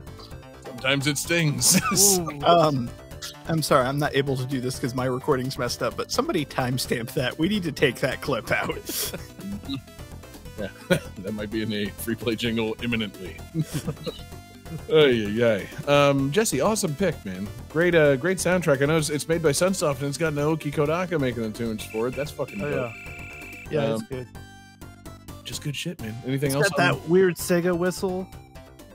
sometimes 0.63 1.07
it 1.07 1.17
stings. 1.17 1.77
Ooh. 2.19 2.39
um 2.45 2.89
i'm 3.47 3.61
sorry 3.61 3.85
i'm 3.85 3.99
not 3.99 4.15
able 4.15 4.35
to 4.35 4.45
do 4.45 4.59
this 4.61 4.75
because 4.75 4.93
my 4.95 5.05
recording's 5.05 5.57
messed 5.57 5.81
up 5.83 5.95
but 5.97 6.11
somebody 6.11 6.45
timestamp 6.45 7.11
that 7.13 7.37
we 7.39 7.47
need 7.47 7.63
to 7.63 7.71
take 7.71 7.95
that 7.99 8.21
clip 8.21 8.51
out 8.51 8.75
yeah, 10.59 10.67
that 11.19 11.33
might 11.33 11.49
be 11.51 11.61
in 11.61 11.71
a 11.73 11.87
free 11.89 12.15
play 12.15 12.35
jingle 12.35 12.75
imminently. 12.83 13.37
Oh 14.89 15.05
yeah, 15.05 15.59
ay. 15.87 15.89
Um, 15.89 16.29
Jesse, 16.29 16.59
awesome 16.59 16.93
pick, 16.93 17.23
man. 17.23 17.47
Great, 17.69 17.95
uh, 17.95 18.17
great 18.17 18.37
soundtrack. 18.37 18.81
I 18.81 18.85
know 18.85 18.97
it's, 18.97 19.09
it's 19.09 19.25
made 19.29 19.41
by 19.41 19.51
Sunsoft 19.51 19.99
and 19.99 20.07
it's 20.07 20.17
got 20.17 20.33
Naoki 20.33 20.73
Kodaka 20.73 21.17
making 21.21 21.43
the 21.43 21.57
tunes 21.57 21.85
for 21.85 22.09
it. 22.09 22.15
That's 22.17 22.31
fucking 22.31 22.61
Oh, 22.61 22.69
dope. 22.69 22.91
yeah, 23.71 23.71
yeah, 23.71 23.85
Um, 23.85 23.93
it's 24.01 24.03
good. 24.09 24.27
Just 25.45 25.61
good 25.63 25.73
shit, 25.73 26.01
man. 26.01 26.13
Anything 26.25 26.47
It's 26.47 26.55
else? 26.55 26.69
got 26.71 26.79
on- 26.81 26.99
that 26.99 27.07
weird 27.09 27.35
Sega 27.37 27.77
whistle. 27.77 28.27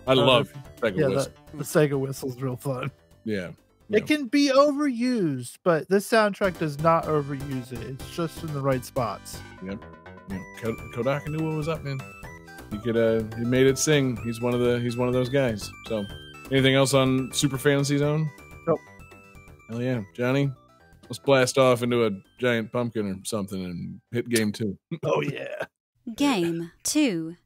I 0.07 0.12
love 0.12 0.53
Uh, 0.83 0.88
Sega 0.88 0.99
yeah, 0.99 1.07
Whistle. 1.07 1.33
the, 1.53 1.57
the 1.57 1.64
Sega 1.64 1.99
whistle's 1.99 2.37
real 2.42 2.57
fun. 2.57 2.90
Yeah. 3.25 3.53
It 3.92 4.07
can 4.07 4.26
be 4.26 4.50
overused, 4.50 5.59
but 5.64 5.88
this 5.88 6.09
soundtrack 6.09 6.59
does 6.59 6.78
not 6.81 7.05
overuse 7.05 7.72
it. 7.72 7.81
It's 7.81 8.16
just 8.16 8.42
in 8.42 8.52
the 8.55 8.61
right 8.61 8.85
spots. 8.85 9.38
You 9.62 9.70
know, 9.70 9.78
Ko- 10.61 10.76
Kodaka 10.94 11.28
knew 11.28 11.46
what 11.46 11.57
was 11.57 11.68
up, 11.68 11.85
man. 11.85 11.98
He 12.70 12.78
could, 12.78 12.96
uh, 12.96 13.22
he 13.37 13.44
made 13.44 13.66
it 13.66 13.78
sing. 13.78 14.16
He's 14.24 14.40
one 14.40 14.55
of 14.55 14.61
the, 14.61 14.81
he's 14.81 14.96
one 14.96 15.09
of 15.09 15.14
those 15.14 15.28
guys. 15.28 15.70
So, 15.88 16.05
anything 16.50 16.74
else 16.74 16.94
on 16.94 17.31
Super 17.33 17.59
Fantasy 17.59 17.98
Zone? 17.98 18.31
Nope. 18.66 18.78
Hell 19.68 19.83
yeah, 19.83 20.00
Johnny. 20.14 20.50
Let's 21.05 21.18
blast 21.18 21.59
off 21.59 21.83
into 21.83 22.07
a 22.07 22.11
giant 22.38 22.72
pumpkin 22.72 23.07
or 23.07 23.16
something 23.24 23.62
and 23.62 24.00
hit 24.11 24.28
game 24.28 24.52
two. 24.52 24.78
Oh 25.05 25.20
yeah. 25.20 25.64
Game 26.16 26.72
2. 26.83 27.37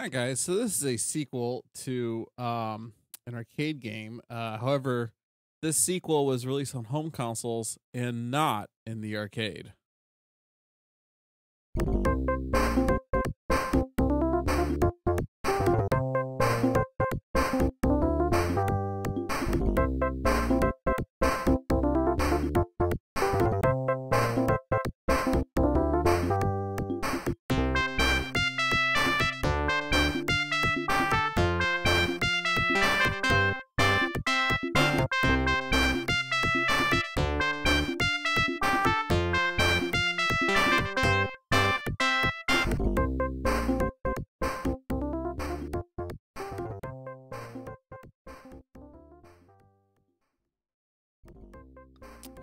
All 0.00 0.04
right, 0.04 0.12
guys. 0.12 0.40
So 0.40 0.54
this 0.54 0.78
is 0.78 0.86
a 0.86 0.96
sequel 0.96 1.66
to 1.80 2.26
um, 2.38 2.94
an 3.26 3.34
arcade 3.34 3.80
game. 3.80 4.22
Uh, 4.30 4.56
however, 4.56 5.12
this 5.60 5.76
sequel 5.76 6.24
was 6.24 6.46
released 6.46 6.74
on 6.74 6.84
home 6.84 7.10
consoles 7.10 7.76
and 7.92 8.30
not 8.30 8.70
in 8.86 9.02
the 9.02 9.14
arcade. 9.18 9.74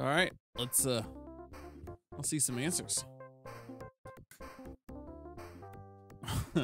All 0.07 0.13
right, 0.13 0.31
let's 0.57 0.87
uh, 0.87 1.03
let's 2.15 2.29
see 2.29 2.39
some 2.39 2.57
answers. 2.57 3.03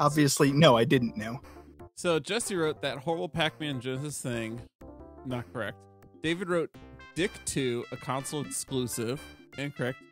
Obviously, 0.00 0.50
no, 0.50 0.76
I 0.76 0.82
didn't 0.82 1.16
know. 1.16 1.40
so 1.94 2.18
Jesse 2.18 2.56
wrote 2.56 2.82
that 2.82 2.98
horrible 2.98 3.28
Pac-Man 3.28 3.80
Genesis 3.80 4.20
thing. 4.20 4.60
Not 5.24 5.44
correct. 5.52 5.78
David 6.20 6.50
wrote 6.50 6.74
Dick 7.14 7.30
2, 7.44 7.84
a 7.92 7.96
console 7.96 8.44
exclusive. 8.44 9.22
Incorrect. 9.56 10.02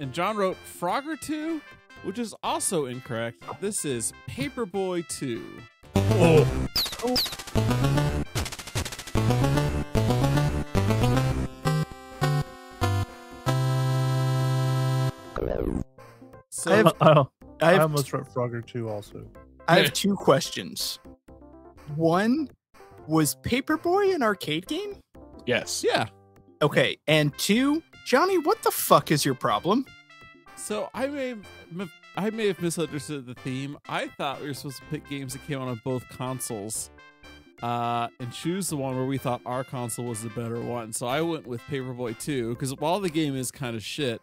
And 0.00 0.14
John 0.14 0.38
wrote 0.38 0.56
Frogger 0.80 1.20
2, 1.20 1.60
which 2.04 2.18
is 2.18 2.34
also 2.42 2.86
incorrect. 2.86 3.44
This 3.60 3.84
is 3.84 4.14
Paperboy 4.26 5.06
2. 5.08 5.44
So 16.68 16.74
I 16.74 16.76
have- 16.76 16.92
Oh, 17.00 17.30
I 17.60 17.70
I, 17.70 17.72
have, 17.72 17.82
almost 17.82 18.12
wrote 18.12 18.28
Frogger 18.32 18.64
2 18.66 18.88
also. 18.88 19.26
I 19.66 19.80
have 19.80 19.92
two 19.92 20.14
questions. 20.14 20.98
One, 21.96 22.48
was 23.06 23.36
Paperboy 23.42 24.14
an 24.14 24.22
arcade 24.22 24.66
game? 24.66 24.96
Yes. 25.46 25.84
yeah. 25.86 26.06
Okay, 26.60 26.98
and 27.06 27.36
two, 27.38 27.82
Johnny, 28.04 28.36
what 28.38 28.62
the 28.62 28.70
fuck 28.70 29.10
is 29.10 29.24
your 29.24 29.34
problem? 29.34 29.84
So 30.56 30.90
I 30.92 31.06
may 31.06 31.28
have, 31.28 31.90
I 32.16 32.30
may 32.30 32.48
have 32.48 32.60
misunderstood 32.60 33.26
the 33.26 33.34
theme. 33.34 33.78
I 33.88 34.08
thought 34.08 34.40
we 34.40 34.48
were 34.48 34.54
supposed 34.54 34.78
to 34.78 34.84
pick 34.90 35.08
games 35.08 35.32
that 35.34 35.46
came 35.46 35.60
out 35.60 35.68
on 35.68 35.80
both 35.84 36.08
consoles, 36.08 36.90
uh, 37.62 38.08
and 38.18 38.32
choose 38.32 38.68
the 38.68 38.76
one 38.76 38.96
where 38.96 39.04
we 39.06 39.18
thought 39.18 39.40
our 39.46 39.62
console 39.64 40.06
was 40.06 40.22
the 40.22 40.30
better 40.30 40.60
one. 40.60 40.92
So 40.92 41.06
I 41.06 41.20
went 41.22 41.46
with 41.46 41.60
Paperboy 41.62 42.18
2 42.18 42.50
because 42.54 42.74
while 42.76 42.98
the 43.00 43.10
game 43.10 43.36
is 43.36 43.50
kind 43.52 43.76
of 43.76 43.82
shit, 43.84 44.20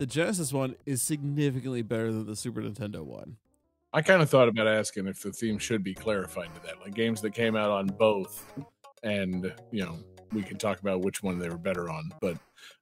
the 0.00 0.06
Genesis 0.06 0.50
one 0.50 0.74
is 0.86 1.02
significantly 1.02 1.82
better 1.82 2.10
than 2.10 2.24
the 2.24 2.34
Super 2.34 2.62
Nintendo 2.62 3.04
one. 3.04 3.36
I 3.92 4.00
kind 4.00 4.22
of 4.22 4.30
thought 4.30 4.48
about 4.48 4.66
asking 4.66 5.06
if 5.06 5.20
the 5.20 5.30
theme 5.30 5.58
should 5.58 5.84
be 5.84 5.92
clarified 5.92 6.54
to 6.54 6.62
that, 6.62 6.80
like 6.80 6.94
games 6.94 7.20
that 7.20 7.34
came 7.34 7.54
out 7.54 7.70
on 7.70 7.86
both, 7.86 8.50
and 9.02 9.52
you 9.70 9.84
know 9.84 9.98
we 10.32 10.42
can 10.42 10.56
talk 10.56 10.80
about 10.80 11.02
which 11.02 11.22
one 11.22 11.38
they 11.38 11.50
were 11.50 11.58
better 11.58 11.90
on. 11.90 12.10
But 12.18 12.38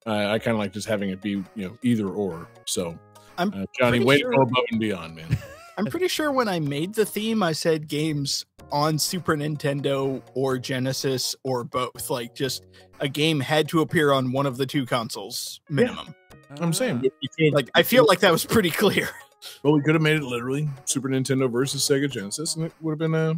uh, 0.07 0.28
I 0.28 0.38
kind 0.38 0.54
of 0.54 0.61
like 0.61 0.72
just 0.72 0.87
having 0.87 1.11
it 1.11 1.20
be 1.20 1.31
you 1.31 1.46
know 1.57 1.76
either 1.83 2.07
or. 2.07 2.48
So 2.66 2.96
I'm 3.37 3.48
uh, 3.48 3.66
Johnny, 3.76 3.98
pretty 3.98 4.04
way 4.04 4.18
sure- 4.20 4.31
to 4.31 4.37
go 4.37 4.42
above 4.42 4.64
and 4.70 4.78
beyond, 4.78 5.16
man. 5.16 5.37
I'm 5.76 5.87
pretty 5.87 6.09
sure 6.09 6.31
when 6.31 6.46
I 6.46 6.61
made 6.61 6.94
the 6.94 7.07
theme, 7.07 7.42
I 7.42 7.52
said 7.52 7.88
games 7.88 8.46
on 8.70 8.98
Super 8.98 9.37
Nintendo 9.37 10.22
or 10.35 10.59
Genesis 10.59 11.35
or 11.42 11.64
both. 11.64 12.11
Like, 12.11 12.35
just 12.35 12.66
a 13.00 13.09
game 13.09 13.38
had 13.38 13.68
to 13.68 13.81
appear 13.81 14.12
on 14.12 14.33
one 14.33 14.46
of 14.46 14.57
the 14.57 14.66
two 14.66 14.85
consoles 14.87 15.61
minimum. 15.68 16.14
I'm 16.61 16.73
saying, 16.73 16.99
but 16.99 17.13
we 17.23 17.29
could- 17.29 17.55
Like, 17.55 17.71
I 17.75 17.83
feel 17.83 18.07
like 18.07 18.21
that 18.21 18.33
was 18.33 18.45
pretty 18.45 18.71
clear. 18.71 19.09
well, 19.63 19.73
we 19.75 19.83
could 19.83 19.95
have 19.95 20.03
made 20.03 20.17
it 20.17 20.23
literally 20.23 20.69
Super 20.85 21.09
Nintendo 21.09 21.51
versus 21.51 21.83
Sega 21.83 22.11
Genesis, 22.11 22.57
and 22.57 22.65
it 22.65 22.73
would 22.81 22.93
have 22.93 22.99
been 22.99 23.15
a, 23.15 23.35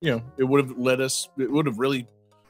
you 0.00 0.10
know, 0.12 0.22
it 0.36 0.44
would 0.44 0.64
have 0.66 0.78
led 0.78 1.00
us. 1.00 1.28
It 1.38 1.50
would 1.50 1.66
have 1.66 1.78
really 1.78 2.06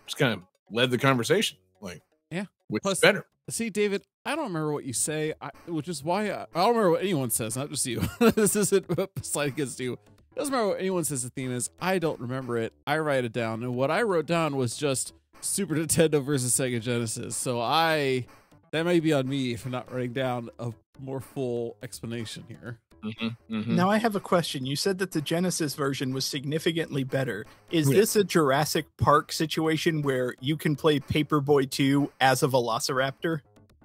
just 0.06 0.16
kind 0.18 0.32
of 0.34 0.40
led 0.70 0.90
the 0.90 0.98
conversation, 0.98 1.58
like, 1.80 2.02
Yeah. 2.30 2.44
which 2.68 2.82
Plus- 2.82 2.98
is 2.98 3.00
better. 3.00 3.26
See, 3.50 3.70
David, 3.70 4.02
I 4.26 4.36
don't 4.36 4.48
remember 4.48 4.72
what 4.74 4.84
you 4.84 4.92
say, 4.92 5.32
I, 5.40 5.50
which 5.66 5.88
is 5.88 6.04
why 6.04 6.30
I, 6.30 6.42
I 6.42 6.46
don't 6.54 6.68
remember 6.76 6.90
what 6.90 7.00
anyone 7.02 7.30
says, 7.30 7.56
not 7.56 7.70
just 7.70 7.86
you. 7.86 8.02
this 8.20 8.54
isn't 8.56 8.84
a 8.98 9.08
slight 9.22 9.48
against 9.48 9.80
you. 9.80 9.94
It 9.94 9.98
doesn't 10.36 10.52
matter 10.52 10.68
what 10.68 10.78
anyone 10.80 11.04
says 11.04 11.22
the 11.22 11.30
theme 11.30 11.50
is. 11.50 11.70
I 11.80 11.98
don't 11.98 12.20
remember 12.20 12.58
it. 12.58 12.74
I 12.86 12.98
write 12.98 13.24
it 13.24 13.32
down. 13.32 13.62
And 13.62 13.74
what 13.74 13.90
I 13.90 14.02
wrote 14.02 14.26
down 14.26 14.54
was 14.56 14.76
just 14.76 15.14
Super 15.40 15.74
Nintendo 15.76 16.22
versus 16.22 16.52
Sega 16.54 16.78
Genesis. 16.80 17.36
So 17.36 17.58
I, 17.58 18.26
that 18.72 18.84
may 18.84 19.00
be 19.00 19.12
on 19.12 19.28
me 19.28 19.56
for 19.56 19.68
not 19.68 19.92
writing 19.92 20.12
down 20.12 20.50
a 20.58 20.72
more 21.00 21.20
full 21.20 21.76
explanation 21.82 22.44
here. 22.48 22.78
Mm-hmm, 23.04 23.54
mm-hmm. 23.54 23.76
Now, 23.76 23.88
I 23.90 23.98
have 23.98 24.16
a 24.16 24.20
question. 24.20 24.66
You 24.66 24.74
said 24.74 24.98
that 24.98 25.12
the 25.12 25.20
Genesis 25.20 25.74
version 25.74 26.12
was 26.12 26.24
significantly 26.24 27.04
better. 27.04 27.46
Is 27.70 27.88
Yeah. 27.88 27.96
this 27.96 28.16
a 28.16 28.24
Jurassic 28.24 28.86
Park 28.96 29.32
situation 29.32 30.02
where 30.02 30.34
you 30.40 30.56
can 30.56 30.74
play 30.74 30.98
Paperboy 30.98 31.70
2 31.70 32.10
as 32.20 32.42
a 32.42 32.48
Velociraptor? 32.48 33.40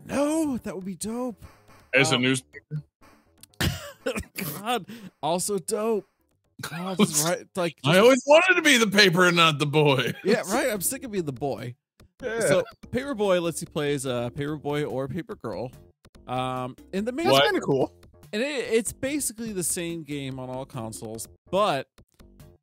No, 0.06 0.58
that 0.58 0.76
would 0.76 0.86
be 0.86 0.96
dope. 0.96 1.44
As 1.94 2.12
a 2.12 2.16
um, 2.16 2.24
newspaper, 2.24 2.82
God, 4.60 4.86
also 5.22 5.60
dope. 5.60 6.08
God, 6.62 6.98
right, 7.26 7.46
like 7.56 7.78
I 7.86 8.00
always 8.00 8.24
wanted 8.26 8.56
to 8.56 8.62
be 8.62 8.78
the 8.78 8.88
paper 8.88 9.28
and 9.28 9.36
not 9.38 9.60
the 9.60 9.66
boy. 9.66 10.14
yeah, 10.24 10.42
right. 10.52 10.72
I'm 10.72 10.82
sick 10.82 11.04
of 11.04 11.12
being 11.12 11.26
the 11.26 11.32
boy. 11.32 11.76
Yeah. 12.24 12.40
So 12.40 12.64
Paperboy 12.92 13.42
lets 13.42 13.62
you 13.62 13.68
play 13.68 13.94
as 13.94 14.06
a 14.06 14.32
Paperboy 14.36 14.90
or 14.90 15.08
Papergirl. 15.08 15.72
Um, 16.28 16.76
and 16.94 17.06
the 17.06 17.12
main 17.12 17.28
That's 17.28 17.40
kind 17.40 17.58
of 17.58 17.64
cool. 17.64 17.94
and 18.32 18.42
it, 18.42 18.46
it's 18.72 18.94
basically 18.94 19.52
the 19.52 19.64
same 19.64 20.04
game 20.04 20.40
on 20.40 20.50
all 20.50 20.66
consoles, 20.66 21.28
but 21.52 21.88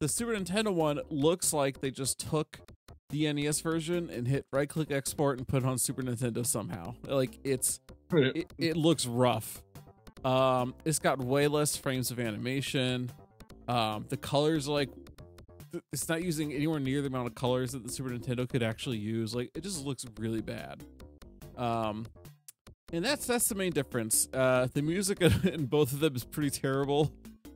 the 0.01 0.09
Super 0.09 0.33
Nintendo 0.33 0.73
one 0.73 1.01
looks 1.11 1.53
like 1.53 1.81
they 1.81 1.90
just 1.90 2.18
took 2.18 2.59
the 3.11 3.31
NES 3.31 3.61
version 3.61 4.09
and 4.09 4.27
hit 4.27 4.46
right 4.53 4.68
click 4.68 4.90
export 4.90 5.38
and 5.38 5.46
put 5.46 5.62
it 5.62 5.66
on 5.66 5.77
Super 5.77 6.03
Nintendo 6.03 6.46
somehow. 6.46 6.94
Like 7.07 7.38
it's 7.44 7.81
it, 8.12 8.53
it 8.57 8.77
looks 8.77 9.05
rough. 9.05 9.62
Um, 10.25 10.75
it's 10.85 10.99
got 10.99 11.18
way 11.18 11.49
less 11.49 11.77
frames 11.77 12.11
of 12.11 12.18
animation. 12.18 13.11
Um, 13.68 14.07
the 14.09 14.16
colors 14.16 14.66
like 14.68 14.88
it's 15.92 16.09
not 16.09 16.22
using 16.22 16.52
anywhere 16.52 16.80
near 16.80 17.00
the 17.00 17.09
amount 17.09 17.26
of 17.26 17.35
colors 17.35 17.72
that 17.72 17.85
the 17.85 17.92
Super 17.92 18.11
Nintendo 18.11 18.48
could 18.48 18.62
actually 18.62 18.98
use. 18.98 19.35
Like 19.35 19.50
it 19.54 19.62
just 19.62 19.85
looks 19.85 20.04
really 20.18 20.40
bad. 20.40 20.83
Um, 21.56 22.06
and 22.92 23.04
that's 23.04 23.26
that's 23.26 23.48
the 23.48 23.54
main 23.54 23.72
difference. 23.72 24.28
Uh, 24.33 24.68
the 24.72 24.83
music 24.83 25.20
in 25.44 25.66
both 25.66 25.92
of 25.92 26.00
them 26.00 26.16
is 26.16 26.24
pretty 26.24 26.50
terrible. 26.50 27.12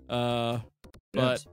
Uh, 0.09 0.59
but 1.12 1.44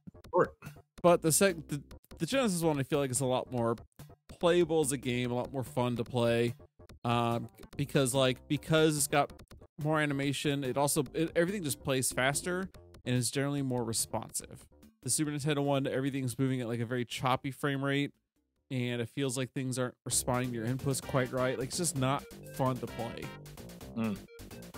but 1.02 1.22
the 1.22 1.32
sec 1.32 1.56
the, 1.68 1.82
the 2.18 2.26
Genesis 2.26 2.62
one 2.62 2.80
I 2.80 2.84
feel 2.84 3.00
like 3.00 3.12
is 3.12 3.22
a 3.22 3.26
lot 3.26 3.52
more 3.52 3.76
playable 4.40 4.82
as 4.82 4.92
a 4.92 4.98
game, 4.98 5.32
a 5.32 5.36
lot 5.36 5.52
more 5.52 5.64
fun 5.64 5.96
to 5.98 6.04
play. 6.04 6.56
Um, 7.04 7.50
because 7.78 8.14
like 8.14 8.48
because 8.48 8.98
it's 8.98 9.08
got 9.08 9.32
more 9.84 10.00
animation, 10.00 10.64
it 10.64 10.78
also 10.78 11.04
it, 11.14 11.32
everything 11.36 11.64
just 11.64 11.84
plays 11.84 12.12
faster 12.12 12.70
and 13.06 13.16
is 13.16 13.32
generally 13.32 13.62
more 13.62 13.84
responsive. 13.84 14.68
The 15.04 15.10
Super 15.10 15.32
Nintendo 15.32 15.64
one, 15.64 15.88
everything's 15.88 16.38
moving 16.38 16.62
at 16.62 16.68
like 16.68 16.80
a 16.80 16.86
very 16.86 17.06
choppy 17.06 17.52
frame 17.52 17.84
rate, 17.84 18.12
and 18.70 19.02
it 19.02 19.10
feels 19.10 19.36
like 19.38 19.52
things 19.52 19.80
aren't 19.80 19.96
responding 20.06 20.50
to 20.52 20.56
your 20.58 20.68
inputs 20.68 21.02
quite 21.02 21.32
right. 21.32 21.58
Like 21.58 21.70
it's 21.70 21.78
just 21.78 21.98
not 21.98 22.24
fun 22.54 22.78
to 22.78 22.88
play. 22.88 23.24
Mm. 23.98 24.18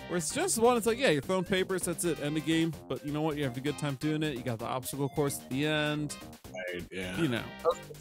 Whereas 0.08 0.32
just 0.32 0.58
one, 0.60 0.78
it's 0.78 0.86
like 0.86 0.98
yeah, 0.98 1.10
you're 1.10 1.22
throwing 1.22 1.44
papers, 1.44 1.84
that's 1.84 2.06
it, 2.06 2.22
end 2.22 2.36
the 2.36 2.42
game. 2.42 2.74
But 2.88 3.06
you 3.06 3.12
know 3.12 3.22
what? 3.22 3.36
You 3.38 3.44
have 3.44 3.58
a 3.58 3.62
good 3.62 3.78
time 3.78 3.96
doing 3.96 4.24
it. 4.24 4.36
You 4.36 4.44
got 4.44 4.60
the 4.60 4.66
obstacle 4.66 5.10
course 5.10 5.40
at 5.40 5.50
the 5.50 5.66
end. 5.66 6.16
Right, 6.54 6.84
yeah. 6.92 7.20
You 7.20 7.28
know. 7.28 7.44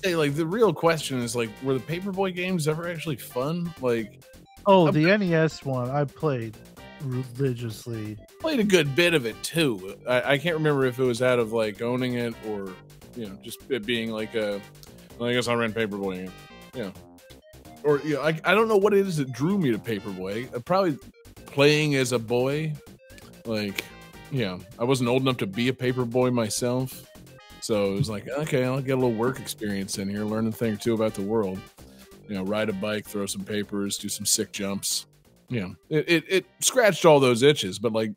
say 0.04 0.14
like 0.16 0.35
the 0.35 0.46
real 0.46 0.72
question 0.72 1.18
is 1.20 1.35
like 1.35 1.50
were 1.62 1.74
the 1.74 1.80
paperboy 1.80 2.35
games 2.35 2.68
ever 2.68 2.88
actually 2.88 3.16
fun 3.16 3.72
like 3.80 4.22
Oh, 4.66 4.87
I'm- 4.87 4.94
the 4.94 5.16
NES 5.18 5.64
one 5.64 5.90
I 5.90 6.04
played 6.04 6.56
religiously. 7.04 8.16
played 8.40 8.60
a 8.60 8.64
good 8.64 8.94
bit 8.96 9.14
of 9.14 9.26
it 9.26 9.40
too 9.42 9.96
I, 10.08 10.32
I 10.34 10.38
can't 10.38 10.56
remember 10.56 10.84
if 10.86 10.98
it 10.98 11.04
was 11.04 11.22
out 11.22 11.38
of 11.38 11.52
like 11.52 11.82
owning 11.82 12.14
it 12.14 12.34
or 12.48 12.72
you 13.16 13.26
know 13.26 13.36
just 13.42 13.60
it 13.70 13.84
being 13.86 14.10
like 14.10 14.34
a 14.34 14.60
well, 15.18 15.28
i 15.28 15.32
guess 15.34 15.48
I 15.48 15.54
ran 15.54 15.72
paperboy 15.72 16.30
Yeah. 16.74 16.90
or 17.84 18.00
you 18.00 18.14
know 18.14 18.22
I, 18.22 18.38
I 18.44 18.54
don't 18.54 18.68
know 18.68 18.76
what 18.76 18.94
it 18.94 19.06
is 19.06 19.16
that 19.18 19.32
drew 19.32 19.58
me 19.58 19.70
to 19.72 19.78
paperboy 19.78 20.54
uh, 20.54 20.60
probably 20.60 20.98
playing 21.46 21.94
as 21.96 22.12
a 22.12 22.18
boy 22.18 22.72
like 23.44 23.84
Yeah, 24.30 24.58
I 24.78 24.84
wasn't 24.84 25.08
old 25.10 25.22
enough 25.22 25.36
to 25.38 25.46
be 25.46 25.68
a 25.68 25.74
paper 25.74 26.04
boy 26.06 26.30
myself, 26.30 27.04
so 27.60 27.92
it 27.92 27.98
was 27.98 28.08
like, 28.08 28.26
okay, 28.28 28.64
I'll 28.64 28.80
get 28.80 28.92
a 28.92 29.00
little 29.00 29.12
work 29.12 29.38
experience 29.40 29.98
in 29.98 30.08
here, 30.08 30.24
learn 30.24 30.46
a 30.46 30.52
thing 30.52 30.72
or 30.72 30.76
two 30.76 30.94
about 30.94 31.12
the 31.14 31.22
world. 31.22 31.60
You 32.28 32.36
know, 32.36 32.42
ride 32.44 32.70
a 32.70 32.72
bike, 32.72 33.04
throw 33.04 33.26
some 33.26 33.44
papers, 33.44 33.98
do 33.98 34.08
some 34.08 34.24
sick 34.24 34.50
jumps. 34.52 35.04
You 35.52 35.60
know, 35.60 35.74
it 35.88 36.08
it, 36.08 36.24
it 36.28 36.46
scratched 36.60 37.04
all 37.04 37.20
those 37.20 37.42
itches, 37.42 37.78
but 37.78 37.92
like, 37.92 38.12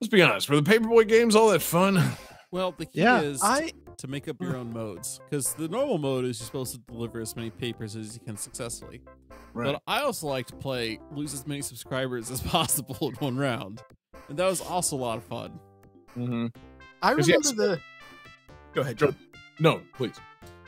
let's 0.00 0.10
be 0.10 0.22
honest, 0.22 0.48
were 0.48 0.60
the 0.60 0.70
paperboy 0.70 1.08
games 1.08 1.34
all 1.34 1.50
that 1.50 1.62
fun? 1.62 2.02
Well, 2.50 2.70
the 2.70 2.86
key 2.86 3.00
Yeah, 3.00 3.20
is 3.20 3.42
I 3.42 3.72
to 3.98 4.06
make 4.06 4.28
up 4.28 4.40
your 4.40 4.56
own 4.56 4.72
modes 4.72 5.18
because 5.28 5.54
the 5.54 5.66
normal 5.66 5.98
mode 5.98 6.24
is 6.24 6.38
you're 6.38 6.46
supposed 6.46 6.72
to 6.72 6.78
deliver 6.78 7.20
as 7.20 7.34
many 7.34 7.50
papers 7.50 7.96
as 7.96 8.14
you 8.14 8.20
can 8.20 8.36
successfully. 8.36 9.02
But 9.52 9.82
I 9.88 10.02
also 10.02 10.28
like 10.28 10.46
to 10.46 10.54
play 10.54 11.00
lose 11.10 11.34
as 11.34 11.48
many 11.48 11.62
subscribers 11.62 12.30
as 12.30 12.40
possible 12.56 13.08
in 13.08 13.14
one 13.16 13.36
round, 13.36 13.82
and 14.28 14.38
that 14.38 14.46
was 14.46 14.60
also 14.60 14.94
a 14.94 14.98
lot 14.98 15.18
of 15.18 15.24
fun. 15.24 15.58
Mm-hmm. 16.16 16.46
I 17.02 17.10
remember 17.10 17.32
yes. 17.32 17.50
the. 17.50 17.80
Go 18.72 18.82
ahead, 18.82 18.98
John. 18.98 19.16
No, 19.58 19.80
please. 19.96 20.14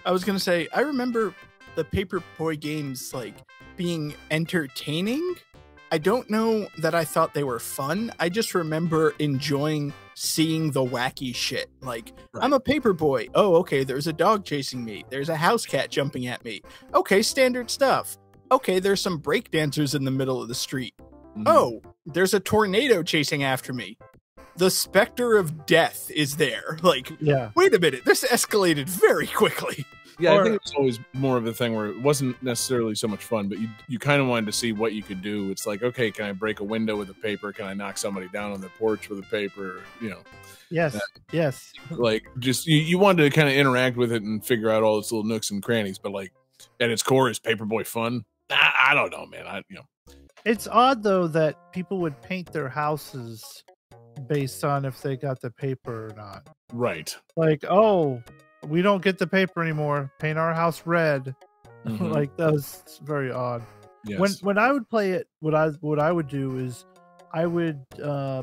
I 0.04 0.10
was 0.10 0.24
gonna 0.24 0.40
say 0.40 0.66
I 0.74 0.80
remember 0.80 1.34
the 1.76 1.84
Paperboy 1.84 2.58
games 2.58 3.14
like 3.14 3.34
being 3.76 4.14
entertaining. 4.32 5.36
I 5.92 5.98
don't 5.98 6.28
know 6.28 6.66
that 6.78 6.94
I 6.94 7.04
thought 7.04 7.32
they 7.32 7.44
were 7.44 7.60
fun. 7.60 8.12
I 8.18 8.28
just 8.28 8.54
remember 8.54 9.14
enjoying 9.20 9.92
seeing 10.14 10.72
the 10.72 10.84
wacky 10.84 11.34
shit. 11.34 11.70
Like 11.80 12.12
I'm 12.34 12.52
a 12.52 12.60
paperboy. 12.60 13.28
Oh, 13.34 13.56
okay. 13.56 13.84
There's 13.84 14.06
a 14.08 14.12
dog 14.12 14.44
chasing 14.44 14.84
me. 14.84 15.04
There's 15.10 15.28
a 15.28 15.36
house 15.36 15.64
cat 15.64 15.90
jumping 15.90 16.26
at 16.26 16.44
me. 16.44 16.62
Okay, 16.92 17.22
standard 17.22 17.70
stuff. 17.70 18.16
Okay, 18.50 18.78
there's 18.80 19.00
some 19.00 19.20
breakdancers 19.20 19.94
in 19.94 20.04
the 20.04 20.10
middle 20.10 20.42
of 20.42 20.48
the 20.48 20.54
street. 20.54 20.94
Mhm. 21.36 21.44
Oh, 21.46 21.82
there's 22.04 22.34
a 22.34 22.40
tornado 22.40 23.02
chasing 23.02 23.42
after 23.44 23.72
me. 23.72 23.96
The 24.56 24.70
specter 24.70 25.36
of 25.36 25.66
death 25.66 26.10
is 26.10 26.36
there. 26.36 26.78
Like, 26.82 27.12
Yeah. 27.20 27.50
wait 27.54 27.74
a 27.74 27.78
minute, 27.78 28.04
this 28.06 28.24
escalated 28.24 28.88
very 28.88 29.26
quickly. 29.26 29.84
Yeah, 30.18 30.32
Or- 30.34 30.40
I 30.40 30.44
think 30.44 30.56
it 30.56 30.62
was 30.62 30.72
always 30.76 30.98
more 31.12 31.36
of 31.36 31.46
a 31.46 31.52
thing 31.52 31.74
where 31.74 31.86
it 31.86 32.00
wasn't 32.00 32.40
necessarily 32.42 32.94
so 32.94 33.06
much 33.08 33.22
fun, 33.24 33.48
but 33.48 33.58
you 33.58 33.68
you 33.88 33.98
kind 33.98 34.20
of 34.22 34.28
wanted 34.28 34.46
to 34.46 34.52
see 34.52 34.72
what 34.72 34.92
you 34.94 35.02
could 35.02 35.20
do. 35.22 35.50
It's 35.50 35.66
like, 35.66 35.82
okay, 35.82 36.10
can 36.10 36.24
I 36.26 36.32
break 36.32 36.60
a 36.60 36.64
window 36.64 36.96
with 36.96 37.10
a 37.10 37.14
paper? 37.14 37.52
Can 37.52 37.66
I 37.66 37.74
knock 37.74 37.98
somebody 37.98 38.28
down 38.28 38.52
on 38.52 38.60
their 38.60 38.70
porch 38.78 39.08
with 39.08 39.18
a 39.18 39.22
paper? 39.30 39.82
You 40.00 40.10
know, 40.10 40.20
Yes. 40.70 40.98
Yes. 41.32 41.72
like 41.90 42.24
just 42.38 42.66
you, 42.66 42.78
you 42.78 42.98
wanted 42.98 43.22
to 43.24 43.30
kind 43.30 43.48
of 43.48 43.54
interact 43.54 43.96
with 43.96 44.12
it 44.12 44.22
and 44.22 44.44
figure 44.44 44.70
out 44.70 44.82
all 44.82 44.98
its 44.98 45.12
little 45.12 45.28
nooks 45.28 45.50
and 45.50 45.62
crannies. 45.62 45.98
But 45.98 46.12
like 46.12 46.32
at 46.80 46.90
its 46.90 47.02
core, 47.02 47.28
is 47.30 47.38
Paperboy 47.38 47.86
fun? 47.86 48.24
I, 48.50 48.72
I 48.90 48.94
don't 48.94 49.10
know, 49.12 49.26
man. 49.26 49.46
I 49.46 49.58
you 49.68 49.76
know, 49.76 50.14
It's 50.44 50.66
odd 50.66 51.02
though 51.02 51.26
that 51.28 51.72
people 51.72 51.98
would 51.98 52.20
paint 52.22 52.52
their 52.52 52.68
houses 52.68 53.64
based 54.28 54.64
on 54.64 54.84
if 54.86 55.02
they 55.02 55.16
got 55.16 55.40
the 55.42 55.50
paper 55.50 56.06
or 56.06 56.14
not. 56.16 56.48
right. 56.72 57.14
Like, 57.36 57.64
oh, 57.68 58.22
we 58.64 58.82
don't 58.82 59.02
get 59.02 59.18
the 59.18 59.26
paper 59.26 59.62
anymore. 59.62 60.10
Paint 60.18 60.38
our 60.38 60.54
house 60.54 60.82
red. 60.86 61.34
Mhm. 61.86 62.10
like 62.12 62.36
that 62.36 62.52
was 62.52 62.82
very 63.04 63.30
odd. 63.30 63.62
Yes. 64.04 64.18
When 64.18 64.32
when 64.42 64.58
I 64.58 64.72
would 64.72 64.88
play 64.90 65.12
it, 65.12 65.28
what 65.38 65.54
I 65.54 65.68
what 65.82 66.00
I 66.00 66.10
would 66.10 66.26
do 66.26 66.58
is 66.58 66.84
I 67.32 67.46
would 67.46 67.80
uh, 68.02 68.42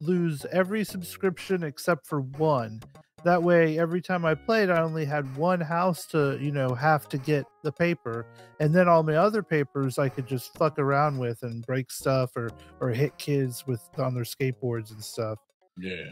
lose 0.00 0.44
every 0.50 0.82
subscription 0.82 1.62
except 1.62 2.08
for 2.08 2.22
one. 2.22 2.80
That 3.22 3.42
way, 3.44 3.78
every 3.78 4.00
time 4.00 4.24
I 4.24 4.34
played, 4.34 4.70
I 4.70 4.80
only 4.82 5.04
had 5.04 5.36
one 5.36 5.60
house 5.60 6.04
to 6.06 6.36
you 6.40 6.50
know 6.50 6.74
have 6.74 7.08
to 7.10 7.18
get 7.18 7.44
the 7.62 7.70
paper, 7.70 8.26
and 8.58 8.74
then 8.74 8.88
all 8.88 9.04
my 9.04 9.14
other 9.14 9.44
papers 9.44 9.96
I 9.96 10.08
could 10.08 10.26
just 10.26 10.52
fuck 10.58 10.76
around 10.80 11.18
with 11.18 11.44
and 11.44 11.64
break 11.66 11.92
stuff 11.92 12.36
or 12.36 12.50
or 12.80 12.88
hit 12.88 13.16
kids 13.18 13.64
with 13.68 13.82
on 13.98 14.14
their 14.14 14.24
skateboards 14.24 14.90
and 14.90 15.04
stuff. 15.04 15.38
yeah. 15.78 16.10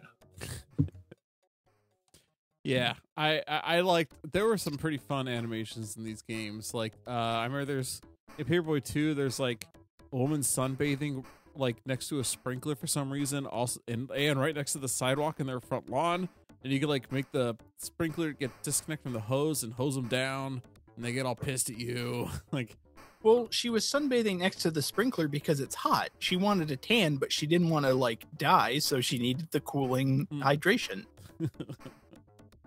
Yeah, 2.68 2.94
I, 3.16 3.42
I 3.48 3.60
I 3.76 3.80
liked. 3.80 4.12
There 4.32 4.46
were 4.46 4.58
some 4.58 4.74
pretty 4.76 4.98
fun 4.98 5.28
animations 5.28 5.96
in 5.96 6.04
these 6.04 6.22
games. 6.22 6.74
Like, 6.74 6.92
uh, 7.06 7.10
I 7.10 7.44
remember 7.44 7.64
there's 7.64 8.00
in 8.36 8.44
Paperboy 8.46 8.84
Two. 8.84 9.14
There's 9.14 9.40
like 9.40 9.66
a 10.12 10.16
woman 10.16 10.40
sunbathing 10.40 11.24
like 11.56 11.76
next 11.86 12.08
to 12.08 12.20
a 12.20 12.24
sprinkler 12.24 12.74
for 12.74 12.86
some 12.86 13.10
reason. 13.10 13.46
Also, 13.46 13.80
and 13.88 14.10
and 14.10 14.38
right 14.38 14.54
next 14.54 14.72
to 14.72 14.78
the 14.78 14.88
sidewalk 14.88 15.40
in 15.40 15.46
their 15.46 15.60
front 15.60 15.88
lawn. 15.90 16.28
And 16.64 16.72
you 16.72 16.80
can 16.80 16.88
like 16.88 17.10
make 17.12 17.30
the 17.32 17.56
sprinkler 17.78 18.32
get 18.32 18.50
disconnect 18.62 19.02
from 19.04 19.12
the 19.12 19.20
hose 19.20 19.62
and 19.62 19.72
hose 19.72 19.94
them 19.94 20.08
down, 20.08 20.60
and 20.96 21.04
they 21.04 21.12
get 21.12 21.24
all 21.24 21.36
pissed 21.36 21.70
at 21.70 21.78
you. 21.78 22.28
like, 22.52 22.76
Well, 23.22 23.46
she 23.50 23.70
was 23.70 23.84
sunbathing 23.84 24.38
next 24.40 24.56
to 24.62 24.70
the 24.72 24.82
sprinkler 24.82 25.28
because 25.28 25.60
it's 25.60 25.76
hot. 25.76 26.10
She 26.18 26.36
wanted 26.36 26.70
a 26.72 26.76
tan, 26.76 27.16
but 27.16 27.32
she 27.32 27.46
didn't 27.46 27.70
want 27.70 27.86
to 27.86 27.94
like 27.94 28.26
die, 28.36 28.78
so 28.80 29.00
she 29.00 29.18
needed 29.18 29.48
the 29.52 29.60
cooling 29.60 30.26
Hmm. 30.30 30.42
hydration. 30.42 31.04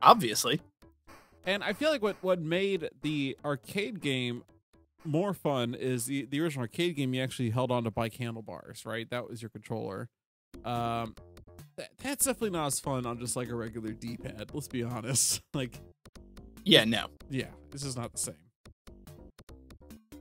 Obviously. 0.01 0.61
And 1.45 1.63
I 1.63 1.73
feel 1.73 1.89
like 1.89 2.01
what 2.01 2.17
what 2.21 2.39
made 2.39 2.89
the 3.01 3.37
arcade 3.43 4.01
game 4.01 4.43
more 5.03 5.33
fun 5.33 5.73
is 5.73 6.05
the 6.05 6.25
the 6.25 6.39
original 6.41 6.61
arcade 6.63 6.95
game. 6.95 7.13
You 7.13 7.23
actually 7.23 7.49
held 7.49 7.71
on 7.71 7.83
to 7.85 7.91
bike 7.91 8.15
handlebars, 8.15 8.85
right? 8.85 9.09
That 9.09 9.27
was 9.27 9.41
your 9.41 9.49
controller. 9.49 10.09
Um, 10.63 11.15
that, 11.77 11.89
that's 12.03 12.25
definitely 12.25 12.51
not 12.51 12.67
as 12.67 12.79
fun 12.79 13.05
on 13.05 13.17
just 13.17 13.35
like 13.35 13.49
a 13.49 13.55
regular 13.55 13.91
D 13.91 14.17
pad. 14.17 14.51
Let's 14.53 14.67
be 14.67 14.83
honest. 14.83 15.41
Like, 15.53 15.79
Yeah, 16.63 16.83
no. 16.83 17.07
yeah, 17.29 17.47
this 17.71 17.83
is 17.83 17.95
not 17.95 18.11
the 18.11 18.17
same. 18.19 18.35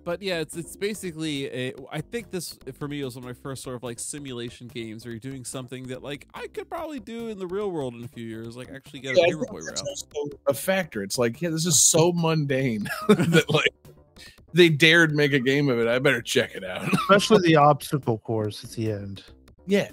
But 0.03 0.23
yeah, 0.23 0.41
it's 0.41 0.57
it's 0.57 0.77
basically 0.77 1.47
a. 1.47 1.75
I 1.93 2.01
think 2.01 2.31
this 2.31 2.59
for 2.79 2.89
me 2.89 3.05
was 3.05 3.17
one 3.17 3.25
of 3.25 3.29
my 3.29 3.35
first 3.43 3.63
sort 3.63 3.77
of 3.77 3.83
like 3.83 3.99
simulation 4.01 4.67
games 4.67 5.05
where 5.05 5.13
you're 5.13 5.21
doing 5.21 5.45
something 5.45 5.89
that 5.89 6.03
like 6.03 6.27
I 6.35 6.47
could 6.47 6.69
probably 6.71 7.01
do 7.01 7.29
in 7.29 7.39
the 7.39 7.47
real 7.47 7.71
world 7.71 7.95
in 7.95 8.03
a 8.05 8.09
few 8.09 8.27
years, 8.27 8.57
like 8.57 8.71
actually 8.75 9.01
get 9.01 9.17
Yeah, 9.17 9.25
a 9.25 9.27
I 9.27 9.31
think 9.31 9.49
Paperboy 9.49 9.67
route. 9.67 10.35
a 10.49 10.55
factor. 10.55 11.03
It's 11.03 11.19
like, 11.19 11.41
yeah, 11.43 11.51
this 11.51 11.67
is 11.67 11.79
so 11.83 12.13
mundane 12.13 12.89
that 13.09 13.45
like 13.51 13.75
they 14.55 14.69
dared 14.71 15.15
make 15.15 15.33
a 15.33 15.39
game 15.39 15.69
of 15.69 15.79
it. 15.79 15.87
I 15.87 15.99
better 15.99 16.23
check 16.23 16.55
it 16.55 16.65
out. 16.65 16.93
Especially 16.95 17.41
the 17.49 17.57
obstacle 17.57 18.19
course 18.19 18.65
at 18.65 18.71
the 18.71 18.91
end. 18.91 19.23
yeah, 19.67 19.91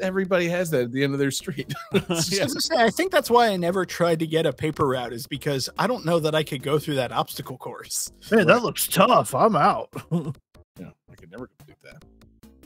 everybody 0.00 0.48
has 0.48 0.70
that 0.70 0.82
at 0.84 0.92
the 0.92 1.04
end 1.04 1.12
of 1.12 1.18
their 1.18 1.30
street. 1.30 1.72
Yeah. 2.30 2.44
I 2.44 2.46
say, 2.46 2.76
I 2.76 2.90
think 2.90 3.10
that's 3.10 3.30
why 3.30 3.48
I 3.48 3.56
never 3.56 3.84
tried 3.84 4.18
to 4.20 4.26
get 4.26 4.46
a 4.46 4.52
paper 4.52 4.86
route, 4.86 5.12
is 5.12 5.26
because 5.26 5.68
I 5.78 5.86
don't 5.86 6.04
know 6.04 6.18
that 6.20 6.34
I 6.34 6.42
could 6.42 6.62
go 6.62 6.78
through 6.78 6.96
that 6.96 7.12
obstacle 7.12 7.56
course. 7.58 8.10
Man, 8.30 8.46
that 8.46 8.62
looks 8.62 8.86
tough. 8.86 9.34
I'm 9.34 9.56
out. 9.56 9.90
Yeah, 10.80 10.88
I 11.10 11.14
could 11.16 11.30
never 11.30 11.48
complete 11.48 11.76
that. 11.82 12.02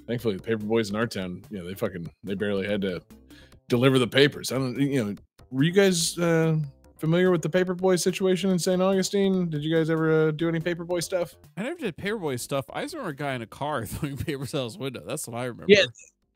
Thankfully, 0.07 0.37
the 0.37 0.43
paper 0.43 0.65
boys 0.65 0.91
in 0.91 0.97
our 0.97 1.09
town, 1.09 1.43
yeah, 1.51 1.63
they 1.63 1.75
fucking 1.75 2.09
they 2.23 2.35
barely 2.35 2.65
had 2.65 2.81
to 2.83 3.03
deliver 3.69 3.99
the 3.99 4.07
papers. 4.07 4.53
I 4.53 4.59
don't, 4.59 4.79
you 4.79 5.05
know, 5.05 5.15
were 5.51 5.65
you 5.65 5.73
guys 5.73 6.17
uh, 6.17 6.57
familiar 6.99 7.31
with 7.31 7.43
the 7.43 7.49
paper 7.49 7.75
boy 7.75 7.97
situation 7.97 8.51
in 8.51 8.59
St. 8.59 8.81
Augustine? 8.81 9.51
Did 9.51 9.63
you 9.63 9.75
guys 9.75 9.91
ever 9.91 10.29
uh, 10.29 10.31
do 10.31 10.49
any 10.49 10.61
paper 10.61 10.85
boy 10.85 11.01
stuff? 11.01 11.35
I 11.57 11.63
never 11.63 11.79
did 11.79 11.97
Paperboy 11.97 12.41
stuff. 12.41 12.65
I 12.73 12.83
just 12.83 12.95
remember 12.95 13.11
a 13.11 13.17
guy 13.17 13.35
in 13.35 13.43
a 13.43 13.47
car 13.47 13.85
throwing 13.87 14.17
papers 14.17 14.55
out 14.55 14.65
his 14.65 14.79
window. 14.79 15.03
That's 15.07 15.27
what 15.27 15.37
I 15.37 15.45
remember. 15.45 15.67
Yeah. 15.69 15.85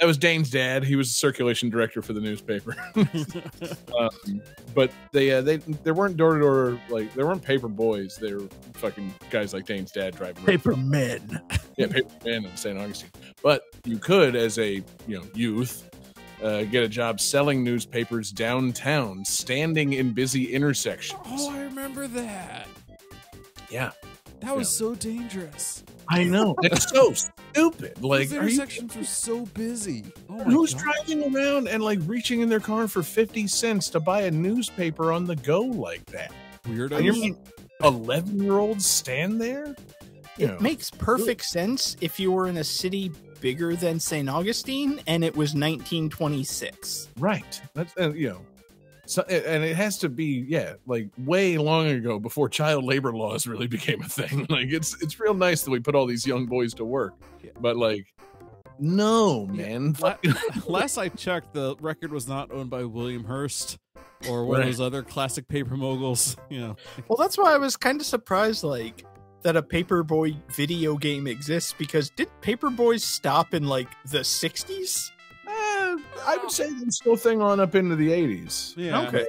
That 0.00 0.06
was 0.06 0.16
Dane's 0.16 0.48
dad. 0.48 0.82
He 0.82 0.96
was 0.96 1.08
the 1.08 1.14
circulation 1.14 1.68
director 1.68 2.00
for 2.00 2.14
the 2.14 2.22
newspaper. 2.22 2.74
um, 2.96 4.40
but 4.74 4.90
they 5.12 5.30
uh, 5.30 5.42
they 5.42 5.58
there 5.58 5.92
weren't 5.92 6.16
door 6.16 6.34
to 6.34 6.40
door 6.40 6.80
like 6.88 7.12
there 7.12 7.26
weren't 7.26 7.42
paper 7.42 7.68
boys. 7.68 8.16
They 8.16 8.32
were 8.32 8.48
fucking 8.72 9.12
guys 9.28 9.52
like 9.52 9.66
Dane's 9.66 9.92
dad 9.92 10.16
driving 10.16 10.38
around. 10.38 10.46
Paper 10.46 10.74
men. 10.74 11.42
yeah, 11.76 11.88
paper 11.88 12.08
men 12.24 12.46
in 12.46 12.56
St. 12.56 12.78
Augustine. 12.78 13.10
But 13.42 13.64
you 13.84 13.98
could, 13.98 14.36
as 14.36 14.58
a 14.58 14.82
you 15.06 15.18
know 15.18 15.24
youth, 15.34 15.90
uh, 16.42 16.62
get 16.62 16.82
a 16.82 16.88
job 16.88 17.20
selling 17.20 17.62
newspapers 17.62 18.32
downtown, 18.32 19.22
standing 19.26 19.92
in 19.92 20.12
busy 20.12 20.54
intersections. 20.54 21.20
oh, 21.26 21.50
I 21.50 21.60
remember 21.60 22.08
that. 22.08 22.68
yeah, 23.68 23.90
That 24.40 24.56
was 24.56 24.68
so 24.68 24.94
dangerous. 24.94 25.84
I 26.08 26.24
know. 26.24 26.56
It's 26.62 26.88
so 26.90 27.12
stupid. 27.12 28.02
Like, 28.02 28.30
intersections 28.30 28.32
are 28.32 28.34
you, 28.34 28.40
intersections 28.40 28.96
were 28.96 29.04
so 29.04 29.46
busy. 29.46 30.04
Oh 30.28 30.36
my 30.38 30.44
who's 30.44 30.74
God. 30.74 30.82
driving 30.82 31.34
around 31.34 31.68
and 31.68 31.82
like 31.82 31.98
reaching 32.04 32.40
in 32.40 32.48
their 32.48 32.60
car 32.60 32.88
for 32.88 33.02
fifty 33.02 33.46
cents 33.46 33.88
to 33.90 34.00
buy 34.00 34.22
a 34.22 34.30
newspaper 34.30 35.12
on 35.12 35.24
the 35.24 35.36
go 35.36 35.60
like 35.60 36.04
that? 36.06 36.32
Weirdos. 36.64 36.96
And 36.98 37.04
you 37.06 37.38
eleven 37.82 38.42
year 38.42 38.58
olds 38.58 38.86
stand 38.86 39.40
there? 39.40 39.74
You 40.36 40.46
It 40.46 40.50
know, 40.52 40.58
makes 40.60 40.90
perfect 40.90 41.44
sense 41.44 41.96
if 42.00 42.18
you 42.18 42.32
were 42.32 42.46
in 42.46 42.56
a 42.56 42.64
city 42.64 43.10
bigger 43.40 43.74
than 43.74 43.98
St. 43.98 44.28
Augustine 44.28 45.00
and 45.06 45.24
it 45.24 45.34
was 45.34 45.54
1926. 45.54 47.08
Right. 47.18 47.60
That's 47.74 47.94
uh, 47.98 48.12
you 48.12 48.30
know. 48.30 48.40
So, 49.10 49.22
and 49.22 49.64
it 49.64 49.74
has 49.76 49.98
to 49.98 50.08
be 50.08 50.44
yeah, 50.48 50.74
like 50.86 51.08
way 51.18 51.58
long 51.58 51.86
ago 51.88 52.18
before 52.20 52.48
child 52.48 52.84
labor 52.84 53.12
laws 53.12 53.46
really 53.46 53.66
became 53.76 54.00
a 54.02 54.08
thing. 54.08 54.46
Like 54.50 54.68
it's 54.68 55.00
it's 55.02 55.18
real 55.18 55.34
nice 55.34 55.62
that 55.62 55.70
we 55.70 55.80
put 55.80 55.94
all 55.94 56.06
these 56.06 56.26
young 56.26 56.46
boys 56.46 56.74
to 56.74 56.84
work, 56.84 57.14
Yeah. 57.42 57.50
but 57.60 57.76
like, 57.76 58.06
no 58.78 59.46
man, 59.46 59.94
La- 60.00 60.16
last 60.66 60.96
I 60.96 61.08
checked, 61.08 61.54
the 61.54 61.76
record 61.80 62.12
was 62.12 62.28
not 62.28 62.50
owned 62.52 62.70
by 62.70 62.84
William 62.84 63.24
Hearst 63.24 63.78
or 64.28 64.44
one 64.44 64.60
Right. 64.60 64.68
of 64.68 64.76
those 64.76 64.80
other 64.80 65.02
classic 65.02 65.48
paper 65.48 65.76
moguls. 65.76 66.36
You 66.48 66.60
know, 66.60 66.76
Well, 67.08 67.16
that's 67.18 67.36
why 67.36 67.52
I 67.54 67.58
was 67.58 67.76
kind 67.76 68.00
of 68.00 68.06
surprised, 68.06 68.64
like, 68.64 69.04
that 69.42 69.56
a 69.56 69.62
Paperboy 69.62 70.36
video 70.54 70.96
game 70.96 71.26
exists 71.26 71.74
because 71.76 72.10
did 72.10 72.28
Paperboy 72.42 73.00
stop 73.00 73.54
in, 73.54 73.64
like, 73.66 73.88
the 74.10 74.18
60s? 74.20 75.10
Uh, 75.50 75.96
I 76.26 76.38
would 76.40 76.50
say 76.50 76.66
it's 76.68 76.96
still 76.98 77.16
thing 77.16 77.40
on 77.42 77.58
up 77.60 77.74
into 77.74 77.96
the 77.96 78.12
eighties. 78.12 78.74
Yeah. 78.76 79.00
Okay. 79.08 79.26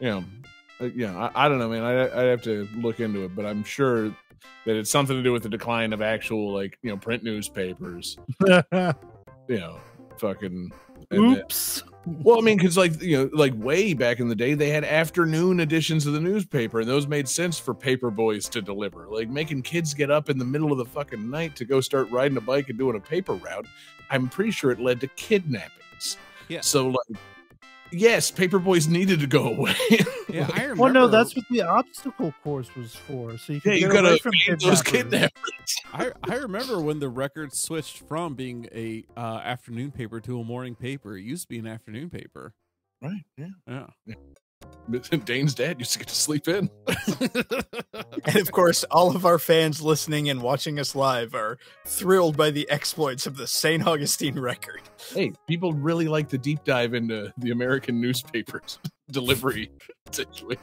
Yeah. 0.00 0.22
uh, 0.80 0.84
yeah, 0.94 1.30
I, 1.34 1.44
I 1.46 1.48
don't 1.48 1.58
know, 1.58 1.68
man. 1.68 1.82
I 1.82 2.04
I'd 2.04 2.26
have 2.28 2.42
to 2.42 2.66
look 2.76 3.00
into 3.00 3.24
it, 3.24 3.34
but 3.36 3.44
I'm 3.44 3.62
sure 3.64 4.08
that 4.66 4.76
it's 4.76 4.90
something 4.90 5.16
to 5.16 5.22
do 5.22 5.32
with 5.32 5.42
the 5.42 5.48
decline 5.48 5.92
of 5.92 6.00
actual 6.00 6.52
like 6.54 6.78
you 6.82 6.90
know 6.90 6.96
print 6.96 7.22
newspapers. 7.22 8.16
You 9.48 9.58
know, 9.58 9.80
fucking. 10.18 10.70
and 11.10 11.34
that- 11.36 11.42
Oops. 11.42 11.82
Well, 12.06 12.38
I 12.38 12.40
mean, 12.40 12.56
because 12.56 12.78
like 12.78 13.00
you 13.02 13.18
know, 13.18 13.30
like 13.32 13.52
way 13.56 13.92
back 13.92 14.20
in 14.20 14.28
the 14.28 14.34
day, 14.34 14.54
they 14.54 14.70
had 14.70 14.84
afternoon 14.84 15.60
editions 15.60 16.06
of 16.06 16.14
the 16.14 16.20
newspaper, 16.20 16.80
and 16.80 16.88
those 16.88 17.06
made 17.06 17.28
sense 17.28 17.58
for 17.58 17.74
paper 17.74 18.10
boys 18.10 18.48
to 18.50 18.62
deliver. 18.62 19.06
Like 19.06 19.28
making 19.28 19.62
kids 19.62 19.92
get 19.92 20.10
up 20.10 20.30
in 20.30 20.38
the 20.38 20.44
middle 20.44 20.72
of 20.72 20.78
the 20.78 20.86
fucking 20.86 21.28
night 21.28 21.56
to 21.56 21.64
go 21.64 21.80
start 21.80 22.10
riding 22.10 22.38
a 22.38 22.40
bike 22.40 22.70
and 22.70 22.78
doing 22.78 22.96
a 22.96 23.00
paper 23.00 23.34
route. 23.34 23.66
I'm 24.08 24.28
pretty 24.28 24.50
sure 24.50 24.70
it 24.70 24.80
led 24.80 25.00
to 25.02 25.08
kidnappings. 25.08 26.16
Yeah. 26.48 26.62
So 26.62 26.88
like, 26.88 27.18
yes, 27.92 28.30
paper 28.30 28.58
boys 28.58 28.88
needed 28.88 29.20
to 29.20 29.26
go 29.26 29.48
away. 29.48 29.74
Yeah, 30.30 30.48
I 30.54 30.60
remember. 30.62 30.82
Well, 30.82 30.92
no, 30.92 31.08
that's 31.08 31.34
what 31.34 31.44
the 31.50 31.62
obstacle 31.62 32.32
course 32.44 32.72
was 32.76 32.94
for. 32.94 33.36
So 33.36 33.52
you 33.52 33.60
can 33.60 33.72
yeah, 33.72 33.78
you 33.78 33.86
get 33.88 33.94
gotta 33.94 34.08
away 34.10 34.18
from 34.18 34.30
feed 34.30 34.60
those 34.60 34.80
kidnappers. 34.80 35.30
kidnappers. 35.92 36.14
I, 36.28 36.32
I 36.32 36.36
remember 36.36 36.80
when 36.80 37.00
the 37.00 37.08
record 37.08 37.52
switched 37.52 38.06
from 38.06 38.34
being 38.36 38.68
a 38.72 39.04
uh, 39.16 39.40
afternoon 39.42 39.90
paper 39.90 40.20
to 40.20 40.38
a 40.38 40.44
morning 40.44 40.76
paper. 40.76 41.16
It 41.16 41.22
used 41.22 41.42
to 41.42 41.48
be 41.48 41.58
an 41.58 41.66
afternoon 41.66 42.10
paper. 42.10 42.54
Right. 43.02 43.24
Yeah. 43.36 43.48
Yeah. 43.66 44.14
Dane's 45.24 45.54
dad 45.54 45.78
used 45.78 45.92
to 45.92 45.98
get 45.98 46.08
to 46.08 46.14
sleep 46.14 46.48
in. 46.48 46.70
And 48.26 48.36
of 48.36 48.52
course, 48.52 48.84
all 48.90 49.16
of 49.16 49.24
our 49.24 49.38
fans 49.38 49.80
listening 49.80 50.28
and 50.28 50.42
watching 50.42 50.78
us 50.78 50.94
live 50.94 51.34
are 51.34 51.58
thrilled 51.86 52.36
by 52.36 52.50
the 52.50 52.68
exploits 52.68 53.26
of 53.26 53.36
the 53.36 53.46
St. 53.46 53.86
Augustine 53.86 54.38
record. 54.38 54.82
hey, 55.14 55.32
people 55.48 55.72
really 55.72 56.06
like 56.06 56.28
the 56.28 56.36
deep 56.36 56.62
dive 56.64 56.92
into 56.92 57.32
the 57.38 57.50
American 57.50 58.00
newspapers 58.00 58.78
delivery 59.10 59.70
situation. 60.12 60.62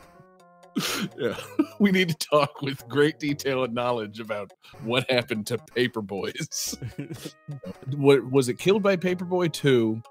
Yeah, 1.18 1.36
we 1.80 1.92
need 1.92 2.10
to 2.10 2.16
talk 2.16 2.62
with 2.62 2.88
great 2.88 3.18
detail 3.18 3.64
and 3.64 3.74
knowledge 3.74 4.20
about 4.20 4.52
what 4.84 5.10
happened 5.10 5.48
to 5.48 5.58
Paperboys. 5.58 6.78
what 7.96 8.30
was 8.30 8.50
it? 8.50 8.60
Killed 8.60 8.84
by 8.84 8.96
Paperboy 8.98 9.52
two, 9.52 10.02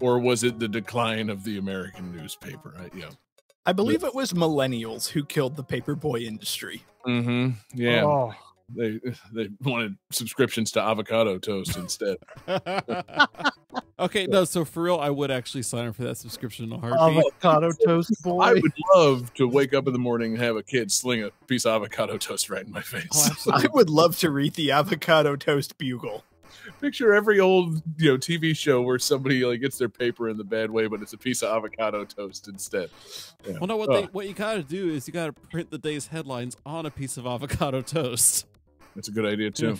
or 0.00 0.18
was 0.18 0.42
it 0.42 0.58
the 0.58 0.68
decline 0.68 1.28
of 1.28 1.44
the 1.44 1.58
American 1.58 2.16
newspaper? 2.16 2.74
I, 2.78 2.96
yeah. 2.96 3.10
I 3.66 3.72
believe 3.72 4.04
it 4.04 4.14
was 4.14 4.32
millennials 4.32 5.08
who 5.08 5.24
killed 5.24 5.56
the 5.56 5.64
paperboy 5.64 6.24
industry. 6.24 6.82
Mm-hmm. 7.06 7.50
Yeah. 7.74 8.04
Oh, 8.04 8.34
They 8.74 9.00
they 9.32 9.48
wanted 9.62 9.96
subscriptions 10.10 10.70
to 10.72 10.80
avocado 10.82 11.38
toast 11.38 11.76
instead. 11.76 12.16
okay, 13.98 14.26
no, 14.26 14.44
so 14.44 14.64
for 14.64 14.82
real, 14.82 14.96
I 14.98 15.10
would 15.10 15.30
actually 15.30 15.62
sign 15.62 15.86
up 15.88 15.96
for 15.96 16.04
that 16.04 16.16
subscription 16.16 16.66
in 16.66 16.72
a 16.72 16.78
heartbeat. 16.78 17.24
avocado 17.26 17.72
toast 17.86 18.22
boy. 18.22 18.40
I 18.40 18.54
would 18.54 18.72
love 18.94 19.32
to 19.34 19.46
wake 19.48 19.74
up 19.74 19.86
in 19.86 19.92
the 19.92 19.98
morning 19.98 20.34
and 20.34 20.42
have 20.42 20.56
a 20.56 20.62
kid 20.62 20.90
sling 20.90 21.22
a 21.24 21.30
piece 21.46 21.66
of 21.66 21.74
avocado 21.74 22.16
toast 22.18 22.50
right 22.50 22.64
in 22.64 22.72
my 22.72 22.80
face. 22.82 23.30
Oh, 23.46 23.52
I 23.52 23.66
would 23.72 23.90
love 23.90 24.18
to 24.18 24.30
read 24.30 24.54
the 24.54 24.72
avocado 24.72 25.36
toast 25.36 25.76
bugle. 25.78 26.24
Picture 26.80 27.14
every 27.14 27.40
old 27.40 27.82
you 27.96 28.10
know 28.12 28.18
TV 28.18 28.54
show 28.56 28.82
where 28.82 28.98
somebody 28.98 29.44
like 29.44 29.60
gets 29.60 29.78
their 29.78 29.88
paper 29.88 30.28
in 30.28 30.36
the 30.36 30.44
bad 30.44 30.70
way, 30.70 30.86
but 30.86 31.00
it's 31.00 31.14
a 31.14 31.18
piece 31.18 31.42
of 31.42 31.56
avocado 31.56 32.04
toast 32.04 32.46
instead. 32.48 32.90
Yeah. 33.46 33.54
Well, 33.58 33.68
no, 33.68 33.76
what 33.76 33.88
Oh, 33.88 34.00
they 34.02 34.02
what 34.08 34.26
you 34.28 34.34
gotta 34.34 34.62
do 34.62 34.90
is 34.90 35.06
you 35.06 35.12
gotta 35.14 35.32
print 35.32 35.70
the 35.70 35.78
day's 35.78 36.08
headlines 36.08 36.56
on 36.66 36.84
a 36.84 36.90
piece 36.90 37.16
of 37.16 37.26
avocado 37.26 37.80
toast. 37.80 38.46
that's 38.94 39.08
a 39.08 39.12
good 39.12 39.24
idea 39.24 39.50
too. 39.50 39.78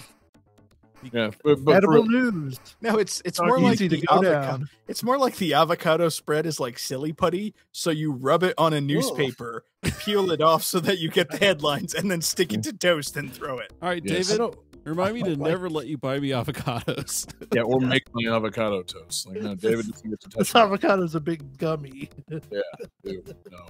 Yeah, 1.12 1.33
but, 1.44 1.62
but 1.62 1.64
for- 1.64 1.74
Edible 1.76 2.07
news. 2.07 2.59
No, 2.80 2.96
it's 2.96 3.20
it's 3.27 3.38
more 3.38 3.60
like 3.60 3.79
the 3.79 4.02
avocado. 4.10 4.64
It's 4.88 5.02
more 5.02 5.18
like 5.18 5.37
the 5.37 5.52
avocado 5.52 6.08
spread 6.08 6.46
is 6.46 6.58
like 6.58 6.79
silly 6.79 7.12
putty. 7.12 7.54
So 7.73 7.90
you 7.90 8.12
rub 8.12 8.42
it 8.42 8.54
on 8.56 8.73
a 8.73 8.81
newspaper, 8.81 9.64
peel 9.98 10.31
it 10.31 10.40
off 10.40 10.62
so 10.62 10.81
that 10.81 10.98
you 11.00 11.10
get 11.10 11.31
the 11.31 11.37
headlines, 11.44 11.92
and 11.92 12.10
then 12.10 12.23
stick 12.23 12.54
it 12.54 12.62
to 12.62 12.73
toast 12.73 13.18
and 13.18 13.31
throw 13.31 13.58
it. 13.58 13.71
All 13.83 13.90
right, 13.90 14.02
Yes. 14.02 14.29
David, 14.29 14.54
remind 14.85 15.14
me 15.16 15.22
to 15.22 15.37
never 15.37 15.68
let 15.70 15.87
you 15.88 15.98
buy 15.98 16.18
me 16.20 16.28
avocados. 16.30 17.26
yeah, 17.54 17.62
or 17.62 17.80
make 17.80 18.02
my 18.12 18.30
avocado 18.35 18.82
toast. 18.82 19.28
Like 19.28 19.42
no, 19.42 19.54
David 19.54 19.87
doesn't 19.90 20.10
get 20.10 20.20
to 20.20 20.28
touch 20.28 20.38
This 20.38 20.50
it. 20.50 20.54
avocado's 20.54 21.14
a 21.14 21.20
big 21.20 21.56
gummy. 21.58 22.10
Dude, 22.28 23.37
no. 23.50 23.66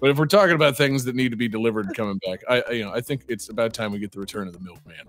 But 0.00 0.10
if 0.10 0.18
we're 0.18 0.26
talking 0.26 0.54
about 0.54 0.76
things 0.76 1.04
that 1.04 1.14
need 1.14 1.28
to 1.30 1.36
be 1.36 1.48
delivered 1.48 1.94
coming 1.94 2.18
back, 2.26 2.40
I, 2.48 2.62
I 2.68 2.70
you 2.72 2.84
know 2.84 2.92
I 2.92 3.00
think 3.00 3.22
it's 3.28 3.48
about 3.50 3.72
time 3.74 3.92
we 3.92 3.98
get 3.98 4.12
the 4.12 4.20
return 4.20 4.46
of 4.48 4.54
the 4.54 4.60
milkman. 4.60 5.06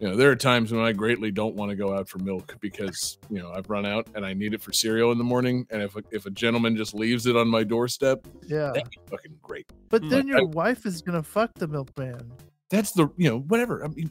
You 0.00 0.08
know, 0.08 0.16
there 0.16 0.30
are 0.32 0.36
times 0.36 0.72
when 0.72 0.82
I 0.82 0.90
greatly 0.92 1.30
don't 1.30 1.54
want 1.54 1.70
to 1.70 1.76
go 1.76 1.94
out 1.96 2.08
for 2.08 2.18
milk 2.18 2.56
because 2.60 3.18
you 3.30 3.38
know 3.40 3.52
I've 3.52 3.68
run 3.70 3.86
out 3.86 4.08
and 4.16 4.24
I 4.26 4.32
need 4.34 4.52
it 4.54 4.60
for 4.60 4.72
cereal 4.72 5.12
in 5.12 5.18
the 5.18 5.22
morning. 5.24 5.64
And 5.70 5.80
if 5.82 5.94
a, 5.96 6.02
if 6.10 6.26
a 6.26 6.30
gentleman 6.30 6.76
just 6.76 6.92
leaves 6.94 7.26
it 7.26 7.36
on 7.36 7.46
my 7.46 7.62
doorstep, 7.62 8.26
Yeah. 8.46 8.72
that'd 8.74 8.90
be 8.90 8.98
fucking 9.08 9.36
great. 9.42 9.70
But 9.90 10.02
Hmm. 10.02 10.08
then 10.08 10.26
your 10.26 10.38
I- 10.40 10.44
wife 10.44 10.86
is 10.86 11.02
gonna 11.02 11.22
fuck 11.22 11.52
the 11.54 11.68
milkman. 11.68 12.32
That's 12.70 12.90
the 12.92 13.08
you 13.16 13.28
know 13.28 13.40
whatever. 13.40 13.84
I 13.84 13.88
mean, 13.88 14.10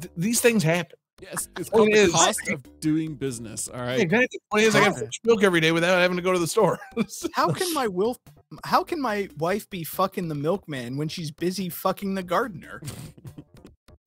th- 0.00 0.12
these 0.16 0.40
things 0.40 0.62
happen. 0.62 0.96
yes, 1.20 1.48
it's 1.58 1.70
Well, 1.72 1.84
called 1.84 1.88
it 1.90 1.94
the 1.96 2.02
is. 2.04 2.12
cost 2.12 2.48
of 2.50 2.80
doing 2.80 3.14
business. 3.14 3.68
All 3.68 3.80
right. 3.80 4.00
Exactly. 4.00 4.28
The 4.32 4.38
point 4.50 4.64
is, 4.64 4.74
I 4.76 4.80
got 4.80 4.92
How- 4.92 4.98
fresh 4.98 5.20
milk 5.24 5.42
every 5.44 5.60
day 5.60 5.72
without 5.72 5.98
having 6.00 6.16
to 6.16 6.22
go 6.22 6.32
to 6.32 6.38
the 6.38 6.46
store. 6.46 6.78
How 7.34 7.50
can 7.50 7.72
my 7.74 7.86
will? 7.86 8.16
How 8.64 8.82
can 8.84 9.00
my 9.00 9.28
wife 9.38 9.68
be 9.70 9.82
fucking 9.84 10.28
the 10.28 10.34
milkman 10.34 10.96
when 10.96 11.08
she's 11.08 11.30
busy 11.30 11.68
fucking 11.68 12.14
the 12.14 12.22
gardener? 12.22 12.80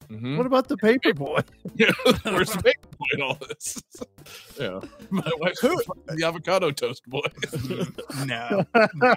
Mhm. 0.10 0.38
What 0.38 0.46
about 0.48 0.68
the 0.68 0.78
paper 0.78 1.14
boy? 1.14 1.40
Yeah, 1.76 1.92
where's 2.24 2.50
the 2.52 2.62
big 2.64 2.76
boy 2.98 3.06
in 3.14 3.22
all 3.22 3.36
this? 3.48 3.82
yeah, 4.60 4.80
my 5.12 5.32
wife's 5.38 5.62
the 5.62 6.24
avocado 6.26 6.72
toast 6.72 7.04
boy. 7.08 7.22
No, 8.26 8.66
All 8.74 9.14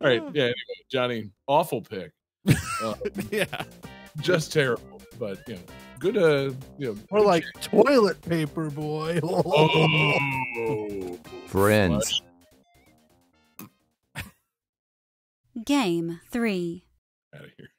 right. 0.00 0.22
Yeah. 0.32 0.42
Anyway, 0.44 0.54
Johnny, 0.90 1.30
awful 1.46 1.82
pick. 1.82 2.12
Uh, 2.82 2.94
yeah. 3.30 3.44
just 4.20 4.52
terrible. 4.52 4.95
But 5.18 5.38
you 5.48 5.54
know, 5.54 5.60
good. 5.98 6.16
Uh, 6.16 6.52
you 6.78 6.86
know, 6.92 6.96
Or 7.10 7.20
good 7.20 7.26
like 7.26 7.44
shit. 7.44 7.62
toilet 7.62 8.20
paper 8.22 8.70
boy. 8.70 9.20
Oh, 10.58 11.18
Friends. 11.46 12.22
Game 15.64 16.20
3. 16.30 16.84
out 17.34 17.44
of 17.44 17.50
here. 17.56 17.70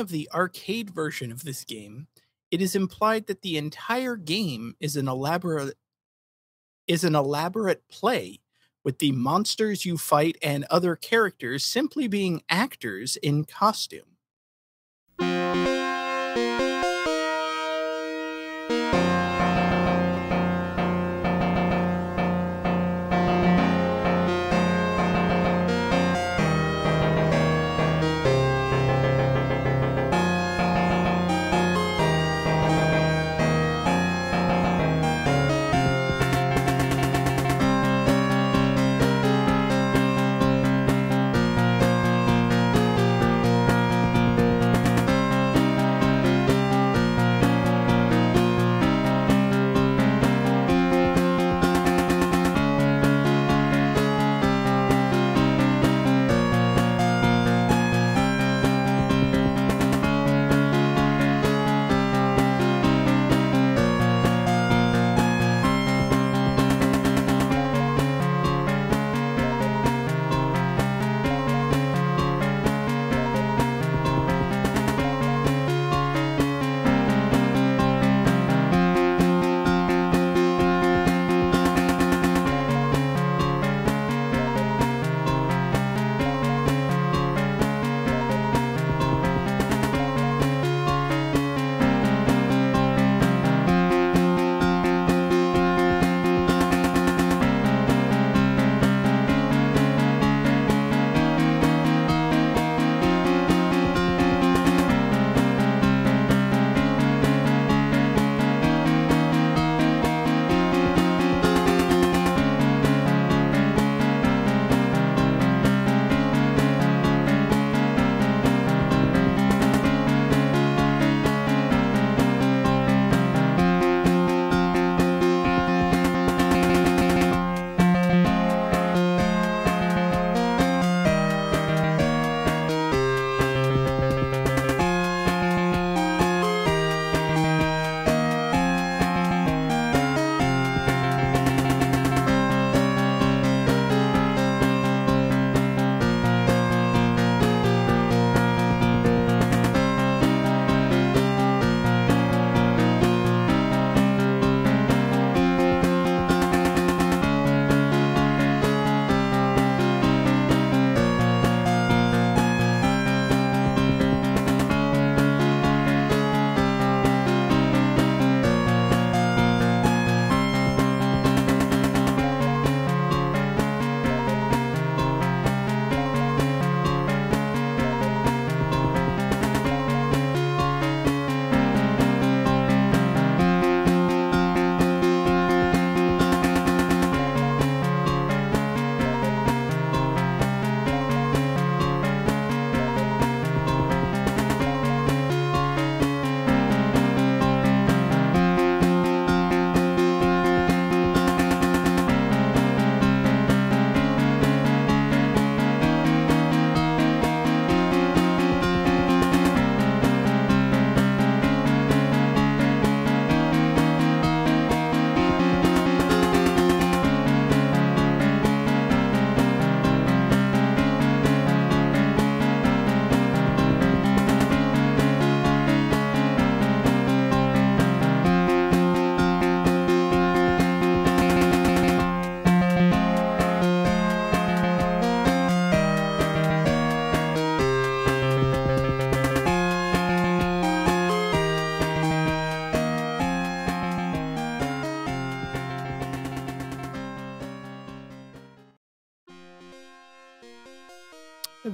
Of 0.00 0.08
the 0.08 0.28
arcade 0.34 0.90
version 0.90 1.30
of 1.30 1.44
this 1.44 1.64
game, 1.64 2.08
it 2.50 2.60
is 2.60 2.74
implied 2.74 3.28
that 3.28 3.42
the 3.42 3.56
entire 3.56 4.16
game 4.16 4.74
is 4.80 4.96
an 4.96 5.06
elaborate 5.06 5.76
is 6.88 7.04
an 7.04 7.14
elaborate 7.14 7.86
play 7.88 8.40
with 8.82 8.98
the 8.98 9.12
monsters 9.12 9.84
you 9.86 9.96
fight 9.96 10.36
and 10.42 10.64
other 10.70 10.96
characters 10.96 11.64
simply 11.64 12.08
being 12.08 12.42
actors 12.48 13.16
in 13.16 13.44
costume. 13.44 14.09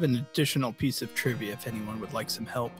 An 0.07 0.17
additional 0.17 0.73
piece 0.73 1.03
of 1.03 1.15
trivia 1.15 1.53
if 1.53 1.67
anyone 1.67 2.01
would 2.01 2.13
like 2.13 2.31
some 2.31 2.47
help. 2.47 2.73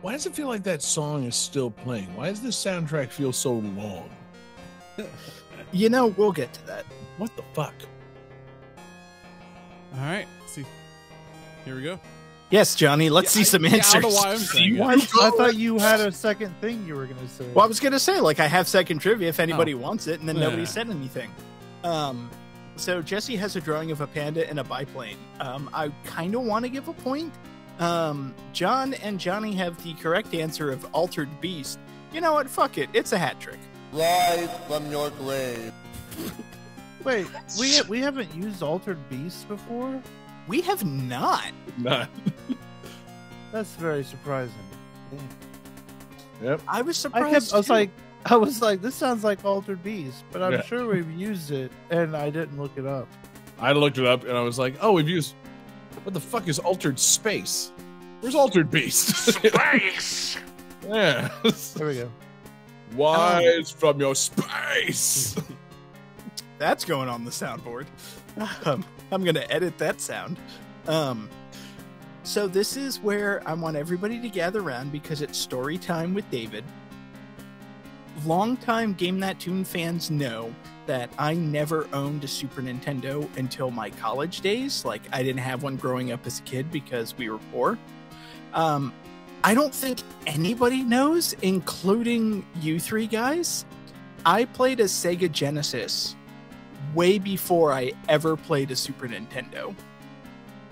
Why 0.00 0.12
does 0.12 0.26
it 0.26 0.34
feel 0.34 0.48
like 0.48 0.62
that 0.62 0.80
song 0.82 1.24
is 1.24 1.34
still 1.36 1.70
playing? 1.70 2.14
Why 2.16 2.28
does 2.30 2.40
this 2.40 2.56
soundtrack 2.56 3.10
feel 3.10 3.32
so 3.32 3.52
long? 3.54 4.08
You 5.70 5.90
know, 5.90 6.06
we'll 6.06 6.32
get 6.32 6.50
to 6.54 6.66
that. 6.66 6.86
What 7.18 7.36
the 7.36 7.42
fuck? 7.52 7.74
All 9.94 10.00
right. 10.00 10.26
See. 10.46 10.64
Here 11.64 11.74
we 11.76 11.82
go. 11.82 12.00
Yes, 12.50 12.74
Johnny, 12.74 13.10
let's 13.10 13.34
Yeah, 13.36 13.40
see 13.40 13.44
some 13.44 13.64
I- 13.64 13.68
yeah, 13.68 13.74
I 13.74 13.76
answers. 13.78 13.92
don't 13.92 14.02
know 14.02 14.08
why 14.16 14.30
I'm 14.32 14.38
saying 14.38 14.76
it. 14.78 14.80
I 14.82 14.96
thought 15.30 15.54
you 15.56 15.78
had 15.78 16.00
a 16.00 16.10
second 16.10 16.54
thing 16.62 16.86
you 16.86 16.94
were 16.94 17.04
going 17.04 17.18
to 17.18 17.28
say. 17.28 17.46
Well, 17.52 17.64
I 17.64 17.68
was 17.68 17.80
gonna 17.80 17.98
say, 17.98 18.20
like, 18.20 18.40
I 18.40 18.46
have 18.46 18.66
second 18.66 19.00
trivia 19.00 19.28
if 19.28 19.40
anybody 19.40 19.74
Oh. 19.74 19.78
wants 19.78 20.06
it, 20.06 20.20
and 20.20 20.28
then 20.28 20.36
nobody 20.40 20.64
said 20.64 20.88
anything. 20.88 21.30
Um, 21.84 22.30
so 22.80 23.02
Jesse 23.02 23.36
has 23.36 23.56
a 23.56 23.60
drawing 23.60 23.90
of 23.90 24.00
a 24.00 24.06
panda 24.06 24.48
and 24.48 24.58
a 24.58 24.64
biplane. 24.64 25.16
Um, 25.40 25.68
I 25.72 25.90
kind 26.04 26.34
of 26.34 26.42
want 26.42 26.64
to 26.64 26.68
give 26.68 26.88
a 26.88 26.92
point. 26.92 27.32
Um, 27.78 28.34
John 28.52 28.94
and 28.94 29.20
Johnny 29.20 29.52
have 29.54 29.82
the 29.84 29.94
correct 29.94 30.34
answer 30.34 30.70
of 30.70 30.84
altered 30.92 31.28
beast. 31.40 31.78
You 32.12 32.20
know 32.20 32.32
what? 32.32 32.48
Fuck 32.48 32.78
it. 32.78 32.88
It's 32.92 33.12
a 33.12 33.18
hat 33.18 33.38
trick. 33.40 33.58
Rise 33.92 34.50
from 34.66 34.90
your 34.90 35.10
grave. 35.10 35.72
Wait, 37.04 37.26
we 37.58 37.80
we 37.88 38.00
haven't 38.00 38.34
used 38.34 38.62
Altered 38.62 38.98
Beast 39.08 39.46
before. 39.48 40.02
We 40.48 40.60
have 40.62 40.84
not. 40.84 41.52
Not. 41.78 42.08
That's 43.52 43.70
very 43.76 44.02
surprising. 44.04 44.54
Yep. 46.42 46.60
I 46.68 46.82
was 46.82 46.98
I 46.98 47.00
surprised. 47.08 47.32
kept. 47.32 47.54
I 47.54 47.56
was 47.56 47.66
too. 47.66 47.72
like, 47.72 47.90
I 48.26 48.36
was 48.36 48.60
like, 48.60 48.82
this 48.82 48.94
sounds 48.94 49.24
like 49.24 49.44
Altered 49.44 49.82
Beast, 49.82 50.24
but 50.32 50.42
I'm 50.42 50.52
Yeah. 50.52 50.62
sure 50.62 50.86
we've 50.86 51.10
used 51.10 51.50
it, 51.50 51.72
and 51.90 52.16
I 52.16 52.30
didn't 52.30 52.58
look 52.60 52.72
it 52.76 52.86
up. 52.86 53.08
I 53.58 53.72
looked 53.72 53.98
it 53.98 54.06
up 54.06 54.22
and 54.24 54.36
I 54.36 54.40
was 54.42 54.58
like, 54.58 54.76
oh, 54.80 54.92
we've 54.92 55.08
used. 55.08 55.34
What 56.04 56.14
the 56.14 56.20
fuck 56.20 56.46
is 56.46 56.58
altered 56.60 56.98
space? 56.98 57.72
Where's 58.20 58.34
altered 58.36 58.70
beast? 58.70 59.08
Space! 59.16 60.36
yeah. 60.88 61.28
There 61.74 61.86
we 61.88 61.94
go. 61.96 62.10
Wise 62.94 63.70
from 63.70 63.98
your 64.00 64.14
space. 64.14 65.34
That's 66.58 66.84
going 66.84 67.08
on 67.08 67.24
the 67.24 67.30
soundboard. 67.32 67.86
Um, 68.64 68.84
I'm 69.10 69.22
going 69.24 69.34
to 69.34 69.50
edit 69.52 69.76
that 69.78 70.00
sound. 70.00 70.38
Um, 70.86 71.28
so 72.22 72.46
this 72.46 72.76
is 72.76 73.00
where 73.00 73.42
I 73.46 73.54
want 73.54 73.76
everybody 73.76 74.20
to 74.20 74.28
gather 74.28 74.60
around 74.60 74.92
because 74.92 75.20
it's 75.22 75.36
story 75.38 75.78
time 75.78 76.14
with 76.14 76.28
David. 76.30 76.64
Longtime 78.24 78.94
Game 78.94 79.20
That 79.20 79.38
Tune 79.40 79.64
fans 79.64 80.10
know 80.10 80.54
that 80.86 81.10
I 81.18 81.34
never 81.34 81.88
owned 81.92 82.24
a 82.24 82.28
Super 82.28 82.62
Nintendo 82.62 83.28
until 83.36 83.70
my 83.70 83.90
college 83.90 84.40
days. 84.40 84.84
Like 84.84 85.02
I 85.12 85.22
didn't 85.22 85.40
have 85.40 85.62
one 85.62 85.76
growing 85.76 86.12
up 86.12 86.26
as 86.26 86.40
a 86.40 86.42
kid 86.42 86.70
because 86.70 87.16
we 87.16 87.28
were 87.28 87.38
poor. 87.52 87.78
Um, 88.54 88.92
I 89.44 89.54
don't 89.54 89.74
think 89.74 90.00
anybody 90.26 90.82
knows, 90.82 91.34
including 91.42 92.44
you 92.60 92.80
three 92.80 93.06
guys. 93.06 93.64
I 94.26 94.46
played 94.46 94.80
a 94.80 94.84
Sega 94.84 95.30
Genesis 95.30 96.16
way 96.94 97.18
before 97.18 97.72
I 97.72 97.92
ever 98.08 98.36
played 98.36 98.70
a 98.70 98.76
Super 98.76 99.06
Nintendo. 99.06 99.74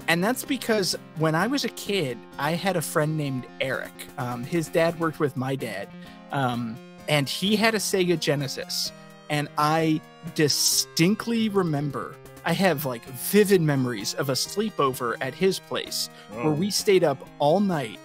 And 0.09 0.23
that's 0.23 0.45
because 0.45 0.97
when 1.19 1.35
I 1.35 1.47
was 1.47 1.65
a 1.65 1.69
kid, 1.71 2.19
I 2.39 2.53
had 2.53 2.77
a 2.77 2.83
friend 2.83 3.17
named 3.17 3.47
Eric. 3.61 3.93
Um, 4.19 4.45
his 4.45 4.69
dad 4.69 4.99
worked 5.01 5.19
with 5.19 5.37
my 5.37 5.57
dad, 5.57 5.89
um, 6.33 6.77
and 7.09 7.29
he 7.29 7.57
had 7.57 7.75
a 7.75 7.79
Sega 7.79 8.19
Genesis. 8.19 8.93
And 9.29 9.49
I 9.59 10.01
distinctly 10.35 11.49
remember, 11.49 12.15
I 12.45 12.53
have 12.53 12.85
like 12.85 13.05
vivid 13.05 13.61
memories 13.61 14.15
of 14.15 14.29
a 14.29 14.35
sleepover 14.35 15.17
at 15.21 15.35
his 15.35 15.59
place 15.59 16.09
where 16.31 16.53
we 16.53 16.71
stayed 16.71 17.03
up 17.03 17.27
all 17.39 17.61
night 17.61 17.99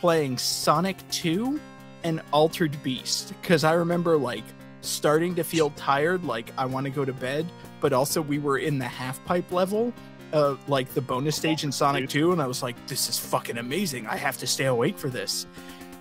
playing 0.00 0.36
Sonic 0.38 0.96
2 1.10 1.58
and 2.04 2.20
Altered 2.32 2.80
Beast 2.82 3.32
because 3.40 3.64
I 3.64 3.72
remember 3.72 4.18
like 4.18 4.44
starting 4.82 5.34
to 5.34 5.42
feel 5.42 5.70
tired, 5.70 6.24
like 6.24 6.52
I 6.56 6.66
want 6.66 6.84
to 6.84 6.90
go 6.90 7.04
to 7.04 7.12
bed, 7.12 7.46
but 7.80 7.92
also 7.92 8.20
we 8.20 8.38
were 8.38 8.58
in 8.58 8.78
the 8.78 8.84
half 8.84 9.22
pipe 9.24 9.50
level, 9.50 9.92
uh, 10.32 10.56
like 10.68 10.88
the 10.90 11.00
bonus 11.00 11.36
stage 11.36 11.64
in 11.64 11.72
Sonic 11.72 12.08
2, 12.08 12.32
and 12.32 12.40
I 12.40 12.46
was 12.46 12.62
like, 12.62 12.76
this 12.86 13.08
is 13.08 13.18
fucking 13.18 13.58
amazing. 13.58 14.06
I 14.06 14.16
have 14.16 14.38
to 14.38 14.46
stay 14.46 14.66
awake 14.66 14.98
for 14.98 15.08
this. 15.08 15.46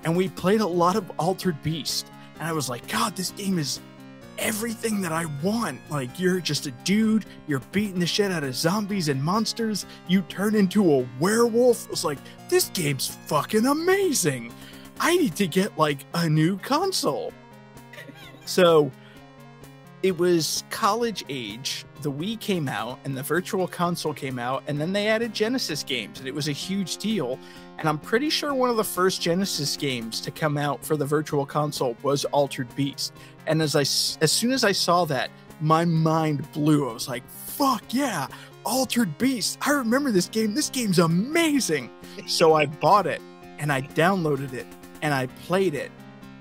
And 0.04 0.16
we 0.16 0.30
played 0.30 0.62
a 0.62 0.68
lot 0.68 0.96
of 0.96 1.12
Altered 1.18 1.62
Beast, 1.64 2.08
and 2.40 2.48
I 2.48 2.52
was 2.52 2.70
like, 2.70 2.88
God, 2.88 3.16
this 3.16 3.32
game 3.32 3.60
is 3.60 3.80
everything 4.38 5.02
that 5.02 5.12
I 5.12 5.26
want. 5.42 5.80
Like, 5.90 6.20
you're 6.20 6.40
just 6.40 6.68
a 6.68 6.72
dude, 6.72 7.26
you're 7.48 7.62
beating 7.72 8.00
the 8.00 8.08
shit 8.08 8.32
out 8.32 8.44
of 8.44 8.56
zombies 8.56 9.10
and 9.10 9.24
monsters, 9.24 9.86
you 10.08 10.22
turn 10.24 10.56
into 10.56 10.94
a 10.94 11.08
werewolf. 11.20 11.88
I 11.88 11.90
was 11.92 12.06
like, 12.06 12.20
this 12.50 12.70
game's 12.74 13.08
fucking 13.28 13.66
amazing. 13.66 14.54
I 15.00 15.16
need 15.18 15.36
to 15.38 15.48
get 15.48 15.78
like 15.78 16.00
a 16.14 16.30
new 16.30 16.58
console. 16.58 17.34
So 18.46 18.92
it 20.04 20.18
was 20.18 20.64
college 20.70 21.26
age. 21.30 21.86
The 22.02 22.12
Wii 22.12 22.40
came 22.40 22.70
out 22.70 23.00
and 23.06 23.18
the 23.18 23.24
Virtual 23.24 23.68
Console 23.68 24.14
came 24.14 24.38
out, 24.38 24.64
and 24.68 24.80
then 24.80 24.94
they 24.94 25.08
added 25.08 25.34
Genesis 25.34 25.82
games, 25.82 26.20
and 26.20 26.28
it 26.28 26.36
was 26.36 26.48
a 26.48 26.52
huge 26.52 26.98
deal. 26.98 27.40
And 27.78 27.90
I'm 27.90 27.98
pretty 27.98 28.30
sure 28.30 28.54
one 28.54 28.70
of 28.70 28.78
the 28.78 28.84
first 28.84 29.22
Genesis 29.22 29.76
games 29.76 30.22
to 30.22 30.32
come 30.32 30.58
out 30.58 30.84
for 30.84 30.96
the 30.96 31.06
Virtual 31.06 31.46
Console 31.46 31.98
was 32.04 32.26
Altered 32.26 32.74
Beast. 32.76 33.14
And 33.48 33.62
as 33.62 33.76
I 33.76 33.82
as 33.82 34.32
soon 34.32 34.52
as 34.52 34.64
I 34.64 34.72
saw 34.72 35.06
that, 35.06 35.30
my 35.62 35.86
mind 35.86 36.52
blew. 36.52 36.90
I 36.90 36.94
was 36.94 37.08
like, 37.08 37.28
"Fuck 37.30 37.84
yeah, 37.94 38.28
Altered 38.66 39.18
Beast! 39.18 39.58
I 39.62 39.72
remember 39.72 40.12
this 40.12 40.30
game. 40.30 40.54
This 40.54 40.70
game's 40.70 41.00
amazing." 41.00 41.90
so 42.28 42.54
I 42.54 42.66
bought 42.82 43.08
it 43.08 43.22
and 43.60 43.72
I 43.72 43.82
downloaded 43.82 44.54
it 44.54 44.68
and 45.02 45.14
I 45.14 45.28
played 45.28 45.76
it. 45.76 45.92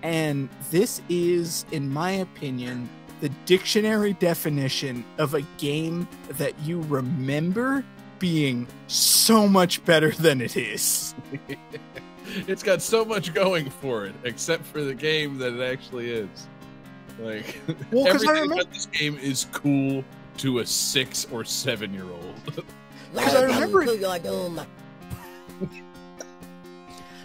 And 0.03 0.49
this 0.71 1.01
is, 1.09 1.65
in 1.73 1.91
my 1.91 2.11
opinion, 2.11 2.89
the 3.21 3.29
dictionary 3.47 4.13
definition 4.15 5.05
of 5.19 5.35
a 5.35 5.41
game 5.59 6.07
that 6.31 6.59
you 6.61 6.83
remember 6.83 7.85
being 8.25 8.67
so 8.87 9.47
much 9.47 9.85
better 9.85 10.11
than 10.13 10.41
it 10.41 10.57
is. 10.57 11.15
it's 12.49 12.63
got 12.63 12.81
so 12.81 13.05
much 13.05 13.35
going 13.35 13.69
for 13.69 14.07
it, 14.07 14.15
except 14.25 14.65
for 14.65 14.83
the 14.83 14.95
game 14.95 15.37
that 15.37 15.53
it 15.53 15.61
actually 15.63 16.11
is. 16.11 16.47
Like 17.21 17.61
Well, 17.93 18.05
because 18.07 18.25
I 18.25 18.29
everything 18.29 18.29
remember, 18.29 18.55
about 18.63 18.73
this 18.73 18.87
game 18.87 19.19
is 19.19 19.47
cool 19.53 20.03
to 20.39 20.61
a 20.61 20.67
six 20.67 21.27
or 21.31 21.45
seven 21.45 21.93
year 21.93 22.05
old. 22.05 22.65
Because 23.13 23.35
I 23.35 23.43
remember- 23.43 23.85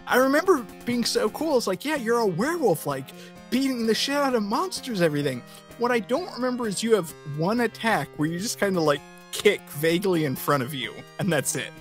I 0.06 0.18
remember 0.18 0.66
being 0.84 1.06
so 1.06 1.30
cool. 1.30 1.56
It's 1.58 1.66
like, 1.66 1.86
yeah, 1.86 1.96
you're 1.96 2.20
a 2.20 2.28
werewolf, 2.28 2.86
like 2.86 3.06
beating 3.52 3.88
the 3.88 3.96
shit 3.96 4.16
out 4.16 4.36
of 4.36 4.44
monsters, 4.44 5.02
everything. 5.02 5.44
What 5.78 5.92
I 5.94 6.00
don't 6.00 6.30
remember 6.34 6.68
is 6.68 6.84
you 6.84 6.94
have 6.96 7.10
one 7.38 7.62
attack 7.62 8.10
where 8.18 8.28
you 8.28 8.38
just 8.38 8.60
kind 8.60 8.76
of 8.76 8.84
like 8.84 9.00
kick 9.32 9.62
vaguely 9.72 10.26
in 10.26 10.36
front 10.36 10.64
of 10.64 10.74
you, 10.74 10.94
and 11.20 11.32
that's 11.32 11.56
it. 11.56 11.72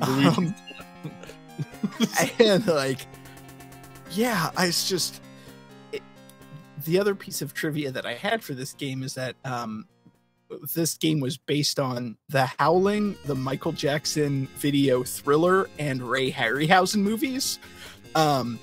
Um, 0.00 0.54
and 2.38 2.66
like, 2.66 3.06
yeah, 4.10 4.50
I 4.56 4.66
it's 4.66 4.88
just 4.88 5.20
it, 5.92 6.02
the 6.84 6.98
other 6.98 7.14
piece 7.14 7.42
of 7.42 7.54
trivia 7.54 7.90
that 7.92 8.06
I 8.06 8.14
had 8.14 8.42
for 8.42 8.54
this 8.54 8.72
game 8.72 9.02
is 9.02 9.14
that 9.14 9.36
um, 9.44 9.86
this 10.74 10.94
game 10.94 11.20
was 11.20 11.36
based 11.36 11.78
on 11.78 12.16
The 12.28 12.46
Howling, 12.58 13.16
the 13.24 13.34
Michael 13.34 13.72
Jackson 13.72 14.46
video 14.56 15.02
Thriller, 15.02 15.68
and 15.78 16.02
Ray 16.02 16.30
Harryhausen 16.30 17.02
movies. 17.02 17.58
Um, 18.14 18.58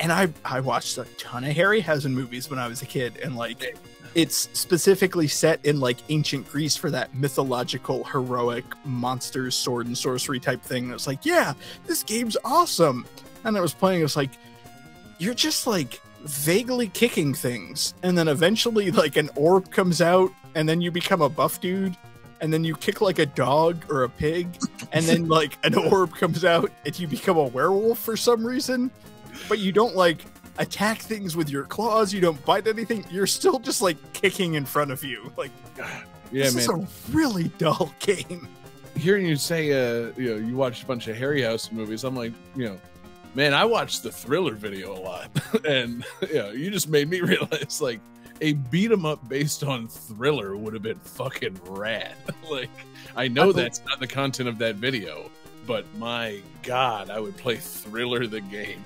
and 0.00 0.12
I 0.12 0.28
I 0.44 0.60
watched 0.60 0.98
a 0.98 1.04
ton 1.16 1.44
of 1.44 1.54
Harryhausen 1.54 2.12
movies 2.12 2.50
when 2.50 2.58
I 2.58 2.66
was 2.66 2.82
a 2.82 2.86
kid, 2.86 3.18
and 3.22 3.36
like 3.36 3.78
it's 4.14 4.48
specifically 4.52 5.28
set 5.28 5.64
in 5.64 5.80
like 5.80 5.98
ancient 6.08 6.48
Greece 6.50 6.76
for 6.76 6.90
that 6.90 7.14
mythological 7.14 8.04
heroic 8.04 8.64
monsters 8.84 9.54
sword 9.54 9.86
and 9.86 9.96
sorcery 9.96 10.40
type 10.40 10.62
thing. 10.62 10.84
And 10.84 10.94
it's 10.94 11.06
like, 11.06 11.24
yeah, 11.24 11.54
this 11.86 12.02
game's 12.02 12.36
awesome. 12.44 13.06
And 13.44 13.56
I 13.56 13.60
was 13.60 13.74
playing, 13.74 14.00
it 14.00 14.04
was 14.04 14.16
like, 14.16 14.30
you're 15.18 15.34
just 15.34 15.66
like 15.66 16.00
vaguely 16.24 16.88
kicking 16.88 17.34
things, 17.34 17.94
and 18.02 18.16
then 18.16 18.28
eventually 18.28 18.90
like 18.90 19.16
an 19.16 19.30
orb 19.34 19.70
comes 19.70 20.00
out, 20.00 20.30
and 20.54 20.68
then 20.68 20.80
you 20.80 20.90
become 20.90 21.22
a 21.22 21.28
buff 21.28 21.60
dude. 21.60 21.96
And 22.40 22.52
then 22.52 22.64
you 22.64 22.74
kick 22.74 23.00
like 23.00 23.20
a 23.20 23.26
dog 23.26 23.84
or 23.88 24.02
a 24.02 24.08
pig, 24.08 24.48
and 24.90 25.04
then 25.04 25.28
like 25.28 25.64
an 25.64 25.76
orb 25.76 26.12
comes 26.16 26.44
out 26.44 26.72
and 26.84 26.98
you 26.98 27.06
become 27.06 27.36
a 27.36 27.44
werewolf 27.44 28.00
for 28.00 28.16
some 28.16 28.44
reason. 28.44 28.90
But 29.48 29.60
you 29.60 29.70
don't 29.70 29.94
like 29.94 30.24
attack 30.58 31.00
things 31.00 31.36
with 31.36 31.48
your 31.48 31.64
claws, 31.64 32.12
you 32.12 32.20
don't 32.20 32.42
bite 32.44 32.66
anything, 32.66 33.04
you're 33.10 33.26
still 33.26 33.58
just 33.58 33.82
like 33.82 33.96
kicking 34.12 34.54
in 34.54 34.64
front 34.64 34.90
of 34.90 35.02
you. 35.04 35.32
Like 35.36 35.50
yeah, 36.30 36.44
this 36.44 36.68
man. 36.68 36.80
is 36.80 36.88
a 37.10 37.16
really 37.16 37.48
dull 37.58 37.92
game. 38.00 38.48
Hearing 38.96 39.26
you 39.26 39.36
say, 39.36 39.72
uh, 39.72 40.12
you 40.16 40.30
know, 40.30 40.46
you 40.46 40.56
watched 40.56 40.82
a 40.82 40.86
bunch 40.86 41.08
of 41.08 41.16
Harryhausen 41.16 41.72
movies, 41.72 42.04
I'm 42.04 42.14
like, 42.14 42.32
you 42.54 42.66
know, 42.66 42.78
man, 43.34 43.54
I 43.54 43.64
watched 43.64 44.02
the 44.02 44.12
Thriller 44.12 44.54
video 44.54 44.92
a 44.92 45.00
lot, 45.00 45.30
and 45.66 46.04
you 46.28 46.34
know, 46.34 46.50
you 46.50 46.70
just 46.70 46.88
made 46.88 47.08
me 47.08 47.20
realize 47.22 47.80
like 47.80 48.00
a 48.40 48.54
beat 48.54 48.90
'em 48.90 49.06
up 49.06 49.26
based 49.28 49.62
on 49.64 49.88
Thriller 49.88 50.56
would 50.56 50.74
have 50.74 50.82
been 50.82 50.98
fucking 50.98 51.58
rad. 51.68 52.14
like, 52.50 52.70
I 53.16 53.28
know 53.28 53.50
I 53.50 53.52
that's 53.52 53.82
not 53.86 54.00
the 54.00 54.06
content 54.06 54.48
of 54.48 54.58
that 54.58 54.76
video, 54.76 55.30
but 55.66 55.86
my 55.96 56.40
god, 56.62 57.08
I 57.08 57.20
would 57.20 57.36
play 57.36 57.56
Thriller 57.56 58.26
the 58.26 58.40
game. 58.40 58.84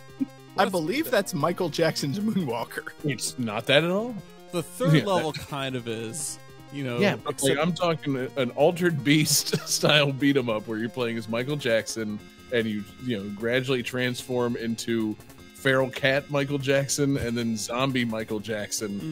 I 0.58 0.64
believe 0.66 1.10
that's 1.10 1.34
Michael 1.34 1.68
Jackson's 1.68 2.18
Moonwalker. 2.18 2.88
It's 3.04 3.38
not 3.38 3.66
that 3.66 3.84
at 3.84 3.90
all. 3.90 4.14
The 4.52 4.62
third 4.62 4.94
Yeah. 4.94 5.04
level 5.04 5.32
kind 5.32 5.76
of 5.76 5.86
is, 5.88 6.38
you 6.72 6.84
know. 6.84 6.98
Yeah, 6.98 7.16
but 7.16 7.42
like, 7.42 7.58
I'm 7.58 7.72
talking 7.74 8.16
an 8.36 8.50
altered 8.50 9.02
beast 9.04 9.56
style 9.68 10.12
beat 10.12 10.36
'em 10.36 10.48
up 10.48 10.66
where 10.66 10.78
you're 10.78 10.88
playing 10.88 11.18
as 11.18 11.28
Michael 11.28 11.56
Jackson 11.56 12.18
and 12.52 12.66
you 12.66 12.84
you 13.04 13.18
know 13.18 13.28
gradually 13.34 13.82
transform 13.82 14.56
into 14.56 15.16
feral 15.54 15.90
cat 15.90 16.30
Michael 16.30 16.58
Jackson 16.58 17.16
and 17.16 17.36
then 17.36 17.56
zombie 17.56 18.04
Michael 18.04 18.38
Jackson 18.38 19.00
Mm. 19.00 19.02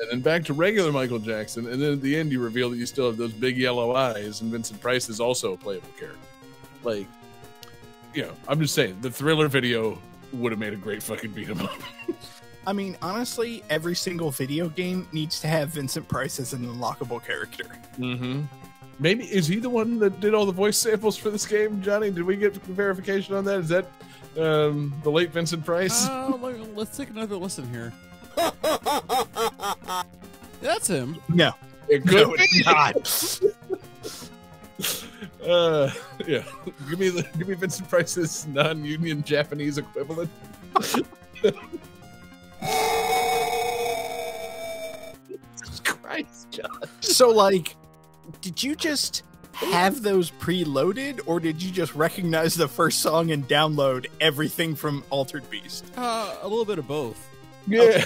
and 0.00 0.10
then 0.10 0.20
back 0.20 0.44
to 0.46 0.52
regular 0.54 0.90
Michael 0.90 1.20
Jackson 1.20 1.68
and 1.68 1.80
then 1.80 1.92
at 1.92 2.00
the 2.02 2.16
end 2.16 2.32
you 2.32 2.40
reveal 2.40 2.68
that 2.70 2.78
you 2.78 2.86
still 2.86 3.06
have 3.06 3.16
those 3.16 3.32
big 3.32 3.56
yellow 3.56 3.94
eyes 3.94 4.40
and 4.40 4.50
Vincent 4.50 4.80
Price 4.80 5.08
is 5.08 5.20
also 5.20 5.52
a 5.52 5.56
playable 5.56 5.88
character. 5.98 6.18
Like, 6.82 7.06
you 8.12 8.22
know, 8.22 8.32
I'm 8.48 8.60
just 8.60 8.74
saying 8.74 8.96
the 9.02 9.10
Thriller 9.10 9.46
video 9.46 9.98
would 10.32 10.52
have 10.52 10.58
made 10.58 10.72
a 10.72 10.76
great 10.76 11.02
fucking 11.02 11.32
beat 11.32 11.48
'em 11.48 11.60
up. 11.60 11.72
I 12.66 12.72
mean, 12.74 12.96
honestly, 13.00 13.62
every 13.70 13.94
single 13.94 14.30
video 14.30 14.68
game 14.68 15.08
needs 15.12 15.40
to 15.40 15.46
have 15.48 15.70
Vincent 15.70 16.06
Price 16.08 16.38
as 16.38 16.52
an 16.52 16.66
unlockable 16.66 17.24
character. 17.24 17.64
Mm-hmm. 17.98 18.42
maybe 18.98 19.24
is 19.24 19.46
he 19.46 19.56
the 19.56 19.70
one 19.70 19.98
that 20.00 20.20
did 20.20 20.34
all 20.34 20.44
the 20.44 20.52
voice 20.52 20.76
samples 20.76 21.16
for 21.16 21.30
this 21.30 21.46
game, 21.46 21.80
Johnny? 21.80 22.10
Did 22.10 22.24
we 22.24 22.36
get 22.36 22.54
verification 22.66 23.34
on 23.34 23.44
that? 23.46 23.60
Is 23.60 23.68
that 23.70 23.86
um, 24.38 24.92
the 25.02 25.10
late 25.10 25.30
Vincent 25.32 25.64
Price? 25.64 26.06
Uh, 26.06 26.36
let- 26.40 26.76
let's 26.76 26.96
take 26.96 27.08
another 27.10 27.36
listen 27.36 27.68
here. 27.70 27.92
That's 30.60 30.86
him. 30.86 31.16
No, 31.30 31.52
it 31.88 32.06
could 32.06 32.28
no, 32.28 32.36
be. 32.36 32.62
not. 32.66 33.40
Uh, 35.46 35.90
yeah. 36.26 36.42
Give 36.88 36.98
me 36.98 37.08
the 37.08 37.22
give 37.38 37.48
me 37.48 37.54
Vincent 37.54 37.88
Price's 37.88 38.46
non-union 38.48 39.22
Japanese 39.22 39.78
equivalent. 39.78 40.30
Jesus 45.58 45.80
Christ, 45.84 46.50
John. 46.50 46.68
So, 47.00 47.30
like, 47.30 47.76
did 48.40 48.62
you 48.62 48.74
just 48.74 49.22
have 49.54 50.02
those 50.02 50.30
preloaded, 50.30 51.20
or 51.26 51.40
did 51.40 51.62
you 51.62 51.70
just 51.70 51.94
recognize 51.94 52.54
the 52.54 52.68
first 52.68 53.00
song 53.00 53.30
and 53.30 53.46
download 53.48 54.06
everything 54.20 54.74
from 54.74 55.04
Altered 55.10 55.48
Beast? 55.50 55.84
Uh, 55.96 56.36
a 56.42 56.48
little 56.48 56.64
bit 56.64 56.78
of 56.78 56.86
both. 56.86 57.28
Yeah. 57.66 58.04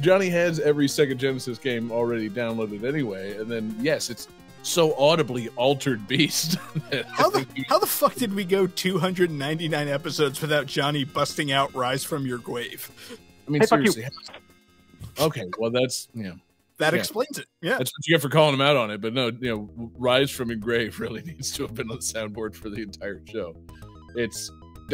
Johnny 0.00 0.28
has 0.30 0.58
every 0.58 0.86
Sega 0.88 1.16
Genesis 1.16 1.58
game 1.58 1.92
already 1.92 2.28
downloaded 2.28 2.84
anyway, 2.84 3.36
and 3.36 3.50
then 3.50 3.74
yes, 3.80 4.10
it's 4.10 4.26
so 4.66 4.94
audibly 4.96 5.48
altered 5.50 6.06
beast. 6.08 6.56
How 7.08 7.30
the 7.30 7.46
how 7.68 7.78
the 7.78 7.86
fuck 7.86 8.14
did 8.16 8.34
we 8.34 8.44
go 8.44 8.66
299 8.66 9.88
episodes 9.88 10.40
without 10.40 10.66
Johnny 10.66 11.04
busting 11.04 11.52
out 11.52 11.74
"Rise 11.74 12.04
from 12.04 12.26
Your 12.26 12.38
Grave"? 12.38 12.90
I 13.46 13.50
mean, 13.50 13.60
Hey, 13.62 13.66
seriously. 13.66 14.06
Okay, 15.18 15.44
well 15.58 15.70
that's 15.70 16.08
yeah, 16.14 16.32
That 16.78 16.92
Yeah. 16.92 16.98
explains 16.98 17.38
it. 17.38 17.46
Yeah. 17.62 17.78
that's 17.78 17.90
what 17.96 18.06
you 18.06 18.14
get 18.14 18.22
for 18.22 18.28
calling 18.28 18.54
him 18.54 18.60
out 18.60 18.76
on 18.76 18.90
it. 18.90 19.00
But 19.00 19.14
no, 19.14 19.28
you 19.28 19.48
know, 19.76 19.90
Rise 19.96 20.30
from 20.30 20.48
Your 20.50 20.58
Grave 20.58 20.98
really 21.00 21.22
needs 21.22 21.52
to 21.52 21.62
have 21.62 21.74
been 21.74 21.90
on 21.90 21.96
the 21.96 22.02
soundboard 22.02 22.54
for 22.54 22.68
the 22.68 22.82
entire 22.82 23.22
show. 23.26 23.56
It's 24.14 24.50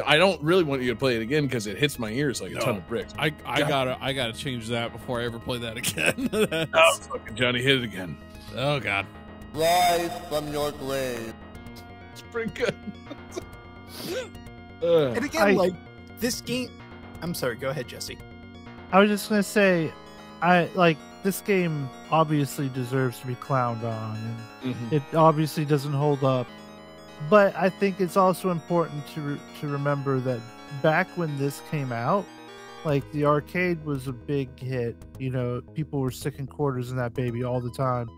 I 0.07 0.17
don't 0.17 0.41
really 0.43 0.65
want 0.65 0.83
you 0.83 0.91
to 0.91 0.97
play 0.97 1.17
it 1.17 1.23
again 1.23 1.45
because 1.47 1.67
it 1.67 1.77
hits 1.77 1.99
my 1.99 2.11
ears 2.11 2.41
like 2.41 2.53
a 2.53 2.61
ton 2.61 2.77
of 2.77 2.89
bricks. 2.89 3.13
I, 3.19 3.27
I 3.45 3.61
God. 3.61 3.69
gotta 3.69 3.99
I 4.01 4.13
gotta 4.13 4.33
change 4.33 4.69
that 4.69 4.93
before 4.93 5.21
I 5.21 5.25
ever 5.25 5.39
play 5.39 5.59
that 5.59 5.77
again. 5.83 6.31
Oh, 6.33 6.47
That's- 6.47 7.07
fucking 7.09 7.37
Johnny 7.37 7.61
hit 7.63 7.79
it 7.79 7.85
again. 7.85 8.17
oh 8.57 8.79
god. 8.81 9.07
Rise 9.55 10.11
from 10.29 10.49
your 10.53 10.73
grave. 10.73 11.35
It's 12.13 12.23
pretty 12.31 12.53
good. 12.53 12.75
Uh, 14.83 15.13
And 15.13 15.25
again, 15.25 15.43
I- 15.43 15.53
like 15.53 15.75
this 16.19 16.41
game. 16.41 16.71
I'm 17.23 17.35
sorry. 17.35 17.55
Go 17.55 17.69
ahead, 17.69 17.87
Jesse. 17.87 18.19
I 18.91 18.99
was 18.99 19.09
just 19.09 19.29
gonna 19.29 19.43
say, 19.45 19.93
I 20.43 20.69
like 20.75 20.97
this 21.23 21.41
game. 21.41 21.89
Obviously, 22.11 22.69
deserves 22.71 23.21
to 23.21 23.29
be 23.29 23.37
clowned 23.37 23.85
on, 23.85 24.19
and 24.65 24.75
mhm. 24.75 24.93
it 24.93 25.03
obviously 25.15 25.65
doesn't 25.65 25.93
hold 25.93 26.25
up. 26.25 26.49
But 27.31 27.55
I 27.55 27.69
think 27.69 28.01
it's 28.01 28.17
also 28.17 28.51
important 28.51 29.07
to 29.15 29.21
re- 29.21 29.41
to 29.61 29.69
remember 29.69 30.19
that 30.21 30.41
back 30.83 31.07
when 31.17 31.39
this 31.39 31.63
came 31.71 31.93
out, 31.93 32.27
like 32.85 33.09
the 33.13 33.25
arcade 33.25 33.85
was 33.85 34.09
a 34.09 34.13
big 34.13 34.59
hit. 34.59 34.97
You 35.21 35.31
know, 35.31 35.61
people 35.75 36.01
were 36.01 36.11
sticking 36.11 36.49
quarters 36.49 36.91
in 36.91 36.97
that 36.97 37.15
baby 37.15 37.45
all 37.45 37.61
the 37.61 37.71
time. 37.71 38.09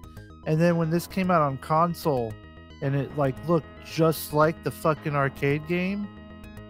And 0.46 0.60
then 0.60 0.76
when 0.76 0.90
this 0.90 1.06
came 1.06 1.30
out 1.30 1.42
on 1.42 1.56
console, 1.58 2.32
and 2.82 2.94
it 2.94 3.16
like 3.16 3.34
looked 3.48 3.66
just 3.84 4.32
like 4.32 4.62
the 4.62 4.70
fucking 4.70 5.14
arcade 5.16 5.66
game, 5.66 6.06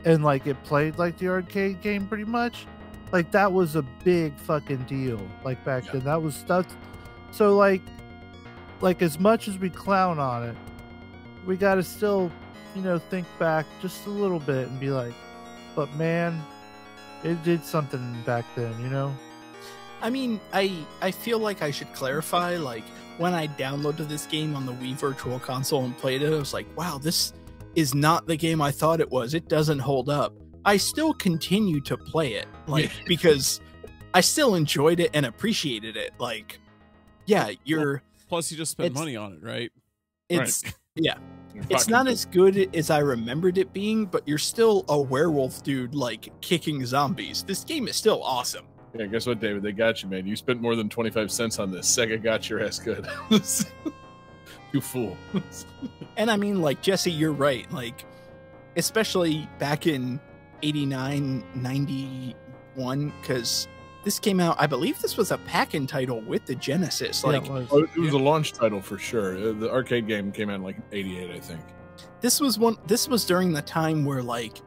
and 0.04 0.22
like 0.22 0.46
it 0.46 0.62
played 0.64 0.98
like 0.98 1.18
the 1.18 1.28
arcade 1.28 1.80
game 1.80 2.06
pretty 2.06 2.24
much, 2.24 2.66
like 3.12 3.30
that 3.32 3.52
was 3.52 3.74
a 3.76 3.82
big 4.04 4.36
fucking 4.38 4.84
deal. 4.84 5.20
Like 5.44 5.64
back 5.64 5.86
Yeah. 5.86 5.92
then, 5.92 6.04
that 6.04 6.22
was 6.22 6.34
stuff. 6.34 6.66
So 7.32 7.56
like, 7.56 7.82
like 8.80 9.02
as 9.02 9.18
much 9.18 9.48
as 9.48 9.58
we 9.58 9.70
clown 9.70 10.18
on 10.18 10.44
it, 10.44 10.56
we 11.46 11.56
got 11.56 11.76
to 11.76 11.82
still, 11.82 12.30
you 12.74 12.82
know, 12.82 12.98
think 12.98 13.26
back 13.38 13.66
just 13.82 14.06
a 14.06 14.10
little 14.10 14.40
bit 14.40 14.68
and 14.68 14.78
be 14.78 14.90
like, 14.90 15.14
but 15.74 15.92
man, 15.96 16.40
it 17.24 17.42
did 17.42 17.64
something 17.64 18.22
back 18.24 18.44
then, 18.54 18.78
you 18.80 18.88
know. 18.88 19.12
I 20.02 20.10
mean, 20.10 20.40
I 20.52 20.84
I 21.00 21.10
feel 21.10 21.38
like 21.38 21.62
I 21.62 21.70
should 21.70 21.92
clarify. 21.94 22.56
Like 22.56 22.84
when 23.18 23.34
I 23.34 23.46
downloaded 23.46 24.08
this 24.08 24.26
game 24.26 24.54
on 24.54 24.66
the 24.66 24.72
Wii 24.72 24.94
Virtual 24.94 25.38
Console 25.38 25.84
and 25.84 25.96
played 25.96 26.22
it, 26.22 26.32
I 26.32 26.36
was 26.36 26.52
like, 26.52 26.66
"Wow, 26.76 26.98
this 26.98 27.32
is 27.74 27.94
not 27.94 28.26
the 28.26 28.36
game 28.36 28.60
I 28.60 28.70
thought 28.70 29.00
it 29.00 29.10
was. 29.10 29.34
It 29.34 29.48
doesn't 29.48 29.78
hold 29.78 30.08
up." 30.08 30.34
I 30.64 30.76
still 30.76 31.12
continue 31.12 31.80
to 31.82 31.96
play 31.96 32.34
it, 32.34 32.46
like 32.66 32.90
because 33.06 33.60
I 34.14 34.20
still 34.20 34.54
enjoyed 34.54 35.00
it 35.00 35.10
and 35.14 35.26
appreciated 35.26 35.96
it. 35.96 36.12
Like, 36.18 36.60
yeah, 37.26 37.50
you're 37.64 38.02
Plus 38.28 38.50
you 38.50 38.56
just 38.56 38.72
spent 38.72 38.94
money 38.94 39.16
on 39.16 39.34
it, 39.34 39.42
right? 39.42 39.70
it's 40.28 40.62
You're 41.54 41.64
it's 41.70 41.86
not 41.86 42.08
as 42.08 42.24
good 42.24 42.74
as 42.74 42.90
I 42.90 42.98
remembered 42.98 43.58
it 43.58 43.72
being, 43.72 44.06
but 44.06 44.26
you're 44.26 44.38
still 44.38 44.84
a 44.88 45.00
werewolf 45.00 45.62
dude, 45.62 45.94
like 45.94 46.32
kicking 46.40 46.84
zombies. 46.84 47.44
This 47.44 47.62
game 47.62 47.86
is 47.86 47.94
still 47.94 48.22
awesome. 48.24 48.66
Yeah, 48.96 49.06
guess 49.06 49.26
what, 49.26 49.40
David? 49.40 49.62
They 49.62 49.72
got 49.72 50.02
you, 50.02 50.08
man. 50.08 50.26
You 50.26 50.36
spent 50.36 50.60
more 50.60 50.76
than 50.76 50.88
25 50.88 51.30
cents 51.32 51.58
on 51.58 51.70
this. 51.72 51.86
Sega 51.94 52.22
got 52.22 52.48
your 52.48 52.62
ass 52.64 52.78
good. 52.78 53.06
you 54.72 54.80
fool. 54.80 55.16
And 56.16 56.30
I 56.30 56.36
mean, 56.36 56.62
like, 56.62 56.80
Jesse, 56.80 57.10
you're 57.10 57.32
right. 57.32 57.68
Like, 57.72 58.04
especially 58.76 59.48
back 59.58 59.88
in 59.88 60.20
89, 60.62 61.42
91, 61.56 63.12
because 63.20 63.66
this 64.04 64.20
came 64.20 64.38
out, 64.38 64.54
I 64.60 64.68
believe 64.68 65.00
this 65.02 65.16
was 65.16 65.32
a 65.32 65.38
pack-in 65.38 65.88
title 65.88 66.20
with 66.20 66.46
the 66.46 66.54
Genesis. 66.54 67.24
Yeah, 67.24 67.30
Like, 67.30 67.46
it 67.46 67.50
was. 67.50 67.68
Oh, 67.72 67.82
it 67.82 67.96
was 67.98 68.12
a 68.12 68.18
launch 68.18 68.52
title 68.52 68.80
for 68.80 68.96
sure. 68.96 69.36
Uh, 69.36 69.52
The 69.54 69.68
arcade 69.72 70.06
game 70.06 70.30
came 70.30 70.50
out 70.50 70.54
in 70.56 70.62
like 70.62 70.76
88, 70.92 71.30
I 71.32 71.40
think. 71.40 71.60
this 72.20 72.40
was 72.40 72.60
one, 72.60 72.76
this 72.86 73.08
was 73.08 73.24
during 73.24 73.52
the 73.52 73.62
time 73.62 74.04
where, 74.04 74.22
like, 74.22 74.58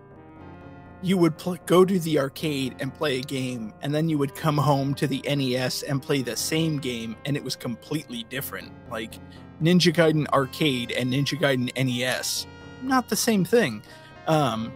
you 1.02 1.18
would 1.18 1.38
pl- 1.38 1.58
go 1.66 1.86
to 1.86 2.00
the 2.00 2.20
arcade 2.20 2.76
and 2.80 2.93
play 2.93 3.20
a 3.20 3.22
game, 3.22 3.74
and 3.82 3.93
then 3.93 4.10
you 4.10 4.18
would 4.18 4.36
come 4.36 4.58
home 4.58 4.93
to 4.95 5.08
the 5.08 5.22
NES 5.24 5.84
and 5.84 6.02
play 6.02 6.22
the 6.22 6.36
same 6.36 6.80
game, 6.80 7.16
and 7.26 7.38
it 7.38 7.43
was 7.43 7.56
completely 7.56 8.26
different. 8.30 8.72
Like, 8.89 9.16
Ninja 9.62 9.93
Gaiden 9.93 10.28
Arcade 10.30 10.91
and 10.91 11.12
Ninja 11.12 11.39
Gaiden 11.39 11.72
NES, 11.76 12.48
not 12.82 13.10
the 13.10 13.16
same 13.16 13.43
thing. 13.43 13.82
Um, 14.28 14.72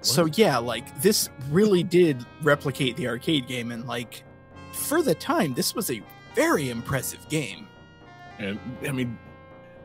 so 0.00 0.26
yeah, 0.34 0.58
like 0.58 1.00
this 1.00 1.28
really 1.50 1.82
did 1.82 2.24
replicate 2.42 2.96
the 2.96 3.08
arcade 3.08 3.46
game, 3.46 3.70
and 3.72 3.86
like 3.86 4.24
for 4.72 5.02
the 5.02 5.14
time, 5.14 5.54
this 5.54 5.74
was 5.74 5.90
a 5.90 6.02
very 6.34 6.70
impressive 6.70 7.26
game. 7.28 7.68
And 8.38 8.58
I 8.86 8.92
mean, 8.92 9.18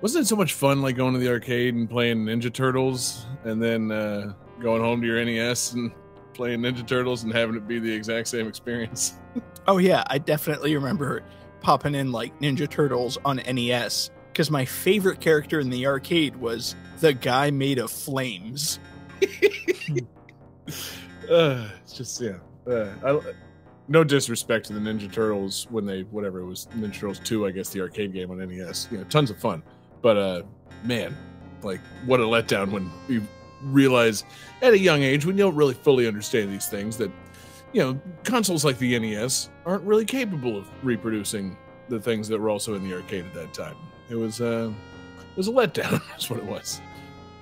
wasn't 0.01 0.25
it 0.25 0.27
so 0.27 0.35
much 0.35 0.53
fun 0.53 0.81
like 0.81 0.95
going 0.95 1.13
to 1.13 1.19
the 1.19 1.29
arcade 1.29 1.75
and 1.75 1.89
playing 1.89 2.25
Ninja 2.25 2.51
Turtles 2.51 3.25
and 3.43 3.61
then 3.61 3.91
uh, 3.91 4.33
going 4.59 4.81
home 4.81 5.01
to 5.01 5.07
your 5.07 5.23
NES 5.23 5.73
and 5.73 5.91
playing 6.33 6.61
Ninja 6.61 6.87
Turtles 6.87 7.23
and 7.23 7.33
having 7.33 7.55
it 7.55 7.67
be 7.67 7.79
the 7.79 7.91
exact 7.91 8.27
same 8.27 8.47
experience? 8.47 9.15
Oh 9.69 9.79
yeah, 9.79 10.05
I 10.07 10.17
definitely 10.17 10.73
remember 10.75 11.23
popping 11.59 11.93
in 11.93 12.13
like 12.13 12.39
Ninja 12.39 12.69
Turtles 12.69 13.17
on 13.25 13.35
NES 13.35 14.11
because 14.31 14.49
my 14.49 14.63
favorite 14.63 15.19
character 15.19 15.59
in 15.59 15.69
the 15.69 15.85
arcade 15.85 16.37
was 16.37 16.73
the 17.01 17.11
guy 17.13 17.51
made 17.51 17.77
of 17.77 17.91
flames. 17.91 18.79
uh, 21.29 21.67
it's 21.83 21.91
just 21.91 22.21
yeah. 22.21 22.37
Uh, 22.65 22.93
I, 23.03 23.19
no 23.89 24.05
disrespect 24.05 24.67
to 24.67 24.73
the 24.73 24.79
Ninja 24.79 25.11
Turtles 25.11 25.67
when 25.69 25.85
they 25.85 26.03
whatever 26.03 26.39
it 26.39 26.45
was 26.45 26.69
Ninja 26.77 26.93
Turtles 26.93 27.19
two, 27.19 27.45
I 27.45 27.51
guess 27.51 27.69
the 27.69 27.81
arcade 27.81 28.13
game 28.13 28.31
on 28.31 28.37
NES. 28.37 28.87
You 28.89 28.99
know, 28.99 29.03
tons 29.05 29.29
of 29.29 29.37
fun. 29.37 29.63
But 30.01 30.17
uh, 30.17 30.43
man, 30.85 31.13
like 31.61 31.81
what 32.05 32.21
a 32.21 32.23
letdown 32.23 32.71
when 32.71 32.89
you 33.09 33.21
realize 33.63 34.23
at 34.61 34.73
a 34.73 34.77
young 34.79 35.01
age 35.03 35.25
when 35.25 35.37
you 35.37 35.43
don't 35.43 35.55
really 35.55 35.73
fully 35.73 36.07
understand 36.07 36.51
these 36.51 36.67
things 36.67 36.97
that 36.97 37.11
you 37.73 37.81
know 37.81 37.99
consoles 38.23 38.63
like 38.63 38.77
the 38.77 38.97
NES 38.97 39.49
aren't 39.65 39.83
really 39.83 40.05
capable 40.05 40.57
of 40.57 40.67
reproducing 40.83 41.57
the 41.89 41.99
things 41.99 42.27
that 42.27 42.39
were 42.39 42.49
also 42.49 42.73
in 42.75 42.87
the 42.87 42.93
arcade 42.95 43.25
at 43.25 43.33
that 43.33 43.53
time. 43.53 43.75
It 44.09 44.15
was 44.15 44.41
uh, 44.41 44.71
it 45.31 45.37
was 45.37 45.47
a 45.47 45.51
letdown. 45.51 46.01
That's 46.09 46.29
what 46.29 46.39
it 46.39 46.45
was. 46.45 46.81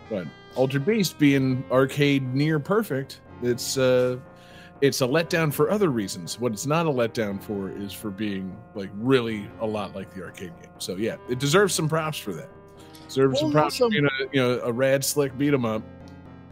But 0.10 0.28
Altered 0.56 0.86
Beast 0.86 1.18
being 1.20 1.64
arcade 1.72 2.34
near 2.34 2.60
perfect, 2.60 3.22
it's 3.42 3.78
uh 3.78 4.18
it's 4.82 5.02
a 5.02 5.06
letdown 5.08 5.54
for 5.54 5.70
other 5.72 5.90
reasons. 5.90 6.40
What 6.40 6.52
it's 6.52 6.66
not 6.66 6.86
a 6.86 6.90
letdown 6.90 7.42
for 7.42 7.70
is 7.70 7.92
for 7.94 8.10
being 8.12 8.56
like 8.76 8.90
really 8.96 9.50
a 9.62 9.66
lot 9.66 9.96
like 9.96 10.14
the 10.14 10.24
arcade 10.24 10.54
game. 10.62 10.72
So 10.80 10.96
yeah, 10.96 11.16
it 11.30 11.40
deserves 11.40 11.74
some 11.74 11.88
props 11.90 12.18
for 12.18 12.34
that. 12.34 12.50
Deserves 13.08 13.40
some 13.40 13.52
props 13.52 13.80
also- 13.82 13.86
for 13.86 13.92
being 13.92 14.06
a 14.06 14.24
you 14.34 14.42
know 14.42 14.60
a 14.64 14.72
rad 14.72 15.04
slick 15.04 15.38
beat 15.38 15.54
'em 15.54 15.66
up 15.66 15.82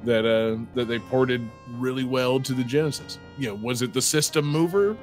that 0.05 0.25
uh 0.25 0.57
that 0.75 0.85
they 0.87 0.99
ported 0.99 1.47
really 1.71 2.03
well 2.03 2.39
to 2.39 2.53
the 2.53 2.63
Genesis. 2.63 3.19
You 3.37 3.47
know, 3.49 3.55
was 3.55 3.81
it 3.81 3.93
the 3.93 4.01
system 4.01 4.45
mover? 4.45 4.97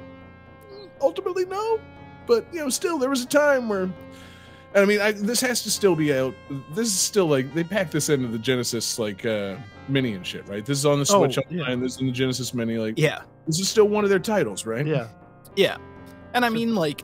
Ultimately, 1.01 1.45
no. 1.45 1.79
But 2.27 2.45
you 2.53 2.59
know, 2.59 2.69
still 2.69 2.97
there 2.97 3.09
was 3.09 3.23
a 3.23 3.27
time 3.27 3.67
where 3.69 3.83
and 4.73 4.83
I 4.83 4.85
mean, 4.85 5.01
I, 5.01 5.11
this 5.11 5.41
has 5.41 5.63
to 5.63 5.71
still 5.71 5.95
be 5.95 6.13
out. 6.13 6.33
This 6.73 6.87
is 6.87 6.93
still 6.99 7.25
like 7.27 7.53
they 7.53 7.63
packed 7.63 7.91
this 7.91 8.07
into 8.09 8.27
the 8.29 8.39
Genesis 8.39 8.97
like 8.99 9.25
uh 9.25 9.57
mini 9.89 10.13
and 10.13 10.25
shit, 10.25 10.47
right? 10.47 10.65
This 10.65 10.77
is 10.77 10.85
on 10.85 10.99
the 10.99 11.11
Oh, 11.13 11.25
Switch 11.27 11.37
yeah. 11.49 11.61
online. 11.63 11.81
This 11.81 11.95
is 11.95 12.01
in 12.01 12.07
the 12.07 12.13
Genesis 12.13 12.53
mini. 12.53 12.77
Like, 12.77 12.97
Yeah, 12.97 13.23
this 13.47 13.59
is 13.59 13.67
still 13.67 13.87
one 13.89 14.03
of 14.03 14.09
their 14.09 14.19
titles, 14.19 14.65
right? 14.65 14.85
Yeah. 14.85 15.09
yeah, 15.55 15.77
and 16.33 16.45
I 16.45 16.49
mean 16.49 16.75
like 16.75 17.03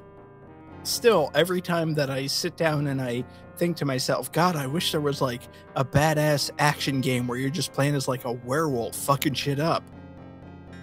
still, 0.83 1.31
every 1.35 1.59
time 1.59 1.93
that 1.95 2.09
I 2.09 2.27
sit 2.27 2.55
down 2.55 2.87
and 2.87 3.01
I 3.01 3.25
think 3.57 3.77
to 3.77 3.85
myself, 3.85 4.31
God, 4.31 4.55
I 4.55 4.67
wish 4.67 4.91
there 4.91 5.01
was 5.01 5.21
like 5.21 5.41
a 5.75 5.83
badass 5.83 6.51
action 6.59 7.01
game 7.01 7.27
where 7.27 7.37
you're 7.37 7.49
just 7.49 7.73
playing 7.73 7.95
as 7.95 8.07
like 8.07 8.25
a 8.25 8.31
werewolf 8.31 8.95
fucking 8.95 9.33
shit 9.33 9.59
up. 9.59 9.83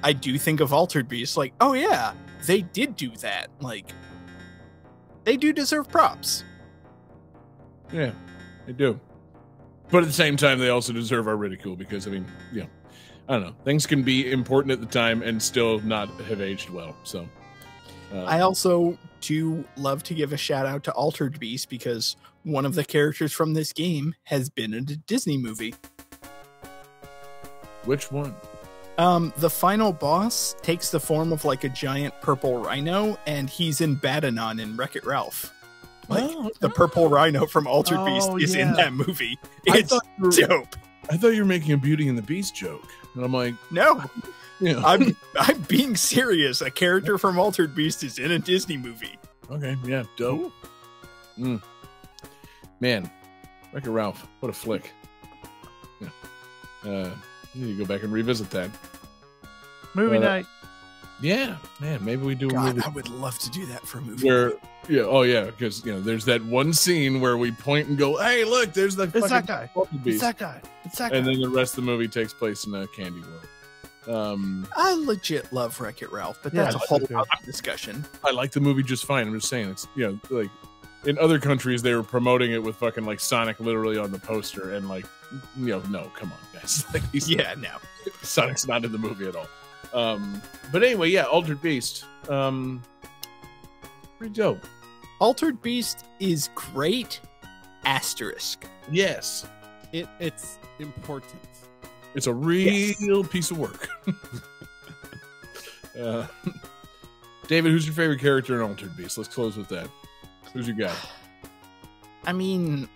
I 0.03 0.13
do 0.13 0.37
think 0.39 0.61
of 0.61 0.73
Altered 0.73 1.09
Beast, 1.09 1.37
like, 1.37 1.55
oh 1.61 1.73
yeah, 1.73 2.13
they 2.47 2.63
did 2.63 2.97
do 2.97 3.11
that. 3.17 3.49
Like, 3.61 3.91
they 5.25 5.37
do 5.37 5.53
deserve 5.53 5.89
props. 5.89 6.45
Yeah, 7.93 8.13
they 8.67 8.73
do. 8.73 9.01
But 9.91 10.03
at 10.03 10.07
the 10.07 10.13
same 10.13 10.37
time, 10.37 10.59
they 10.59 10.69
also 10.69 10.93
deserve 10.93 11.29
our 11.29 11.37
ridicule 11.37 11.77
because, 11.77 12.07
I 12.07 12.11
mean, 12.11 12.27
you 12.53 12.63
know, 12.63 12.69
I 13.29 13.33
don't 13.35 13.43
know. 13.43 13.55
Things 13.65 13.87
can 13.87 14.03
be 14.03 14.31
important 14.31 14.73
at 14.73 14.81
the 14.81 14.87
time 14.87 15.23
and 15.23 15.43
still 15.43 15.81
not 15.81 16.09
have 16.23 16.41
aged 16.41 16.69
well. 16.69 16.97
So, 17.05 17.27
uh, 18.13 18.25
I 18.25 18.41
also 18.41 18.99
do 19.21 19.65
love 19.77 20.03
to 20.05 20.15
give 20.15 20.33
a 20.33 20.37
shout 20.37 20.67
out 20.67 20.85
to 20.85 20.93
Altered 20.93 21.41
Beast 21.41 21.71
because 21.71 22.17
one 22.45 22.65
of 22.65 22.75
the 22.75 22.85
characters 22.85 23.33
from 23.33 23.55
this 23.55 23.73
game 23.73 24.15
has 24.25 24.49
been 24.49 24.73
in 24.73 24.85
a 24.85 24.97
Disney 24.97 25.37
movie. 25.37 25.75
which 27.85 28.11
one? 28.11 28.35
Um, 28.97 29.33
the 29.39 29.51
final 29.51 29.93
boss 29.93 30.55
takes 30.63 30.91
the 30.91 31.01
form 31.01 31.33
of 31.33 31.45
like 31.45 31.65
a 31.65 31.69
giant 31.69 32.15
purple 32.21 32.59
rhino, 32.63 33.19
and 33.27 33.51
he's 33.51 33.81
in 33.81 33.97
Bad-Anon 33.97 34.61
in 34.61 34.77
Wreck 34.77 34.95
It 34.95 35.05
Ralph. 35.05 35.53
Like 36.09 36.23
Oh, 36.29 36.51
the 36.61 36.69
purple 36.71 37.09
rhino 37.09 37.47
from 37.47 37.67
Altered 37.67 38.05
Beast 38.05 38.29
Oh, 38.31 38.37
is 38.37 38.55
in 38.55 38.75
that 38.75 38.93
movie. 38.93 39.37
It's 39.65 39.91
you 39.91 40.01
were, 40.21 40.31
dope. 40.31 40.77
I 41.11 41.17
thought 41.17 41.29
you 41.31 41.41
were 41.41 41.47
making 41.47 41.73
a 41.73 41.77
Beauty 41.77 42.07
and 42.09 42.17
the 42.17 42.23
Beast 42.23 42.55
joke. 42.55 42.87
And 43.15 43.25
I'm 43.25 43.33
like, 43.33 43.55
No, 43.71 44.05
yeah. 44.61 44.81
I'm 44.85 45.17
I'm 45.41 45.61
being 45.63 45.97
serious. 45.97 46.61
A 46.61 46.71
character 46.71 47.19
from 47.19 47.39
Altered 47.39 47.75
Beast 47.75 48.05
is 48.05 48.19
in 48.19 48.31
a 48.31 48.39
Disney 48.39 48.77
movie. 48.77 49.19
okay, 49.51 49.77
yeah, 49.85 50.05
dope. 50.17 50.53
Mm. 51.39 51.61
Man, 52.85 53.11
Wreck-It 53.73 53.89
Ralph, 53.91 54.27
what 54.41 54.51
a 54.51 54.53
flick. 54.53 54.91
Yeah. 56.03 56.09
Uh, 56.85 57.11
you 57.55 57.65
need 57.65 57.79
to 57.79 57.85
go 57.87 57.87
back 57.87 58.03
and 58.03 58.13
revisit 58.13 58.51
that. 58.51 58.69
Movie 59.95 60.19
Uh, 60.19 60.21
night. 60.21 60.47
Yeah, 61.23 61.57
man, 61.81 62.05
maybe 62.05 62.27
we 62.27 62.35
do 62.35 62.49
a 62.49 62.51
God, 62.51 62.75
movie 62.77 62.87
I 62.87 62.91
would 62.91 63.09
love 63.09 63.39
to 63.39 63.51
do 63.51 63.65
that 63.67 63.87
for 63.87 63.99
a 63.99 64.03
movie. 64.03 64.29
where 64.29 64.53
yeah 64.87 65.01
oh 65.05 65.23
yeah 65.23 65.45
because 65.47 65.83
you 65.87 65.95
know 65.95 66.01
there's 66.03 66.27
that 66.27 66.45
one 66.45 66.75
scene 66.75 67.23
where 67.23 67.39
we 67.39 67.53
point 67.53 67.89
and 67.89 67.97
go 67.97 68.19
hey 68.19 68.45
look 68.45 68.75
there's 68.75 68.97
the 68.97 69.05
It's 69.05 69.13
fucking 69.15 69.29
that 69.31 69.47
guy. 69.47 69.71
It's 70.05 70.21
that 70.21 70.37
guy. 70.37 70.61
It's 70.85 70.99
that 70.99 71.13
guy," 71.13 71.17
and 71.17 71.27
then 71.27 71.41
the 71.41 71.49
rest 71.49 71.79
of 71.79 71.87
the 71.87 71.91
movie 71.91 72.07
takes 72.09 72.35
place 72.35 72.67
in 72.67 72.75
a 72.75 72.87
candy 72.89 73.23
world 74.07 74.29
um 74.37 74.67
I 74.77 74.93
legit 74.93 75.51
love 75.55 75.81
Wreck 75.81 76.03
It 76.03 76.13
Ralph, 76.13 76.39
but 76.43 76.53
Yeah, 76.53 76.65
that's 76.65 76.75
a 76.77 76.79
I 76.81 76.83
whole 76.87 77.01
other 77.17 77.25
discussion. 77.47 78.05
i 78.25 78.31
like 78.31 78.51
the 78.51 78.61
movie 78.61 78.83
just 78.83 79.07
fine 79.07 79.27
i'm 79.27 79.35
just 79.35 79.49
saying 79.49 79.71
it's 79.71 79.87
you 79.97 80.07
know 80.07 80.19
like 80.29 80.51
in 81.07 81.19
other 81.19 81.39
countries 81.39 81.83
they 81.83 81.95
were 81.95 82.03
promoting 82.03 82.53
it 82.53 82.63
with 82.63 82.77
fucking 82.77 83.05
like 83.05 83.21
sonic 83.21 83.59
literally 83.61 83.99
on 83.99 84.11
the 84.13 84.19
poster 84.19 84.73
and 84.75 84.89
like 84.89 85.05
you 85.57 85.67
know 85.67 85.81
no 85.91 86.11
come 86.15 86.33
on 86.33 86.39
guys 86.59 86.85
like 86.95 87.03
he's 87.13 87.29
Yeah, 87.29 87.55
no. 87.59 87.71
sonic's 88.23 88.67
not 88.67 88.85
in 88.85 88.93
the 88.93 88.99
movie 88.99 89.27
at 89.27 89.37
all 89.37 89.49
um 89.93 90.41
but 90.73 90.83
anyway 90.83 91.09
yeah 91.11 91.25
altered 91.25 91.61
beast 91.63 92.05
um 92.29 92.83
pretty 94.19 94.33
dope 94.35 94.65
Altered 95.21 95.63
Beast 95.63 96.05
is 96.19 96.51
great. 96.57 97.21
Asterisk. 97.85 98.65
yes 98.91 99.47
It 99.93 100.09
it's 100.19 100.59
important. 100.81 101.41
It's 102.17 102.27
a 102.27 102.35
real 102.35 103.23
piece 103.25 103.51
of 103.53 103.59
work. 103.59 103.89
uh, 106.01 106.27
David, 107.47 107.71
who's 107.73 107.87
your 107.87 107.95
favorite 107.95 108.21
character 108.21 108.57
in 108.57 108.69
Altered 108.69 108.97
Beast? 108.97 109.17
Let's 109.17 109.33
close 109.33 109.57
with 109.57 109.69
that. 109.69 109.89
Who's 110.55 110.67
your 110.67 110.77
guy? 110.77 110.95
I 112.25 112.33
mean, 112.33 112.89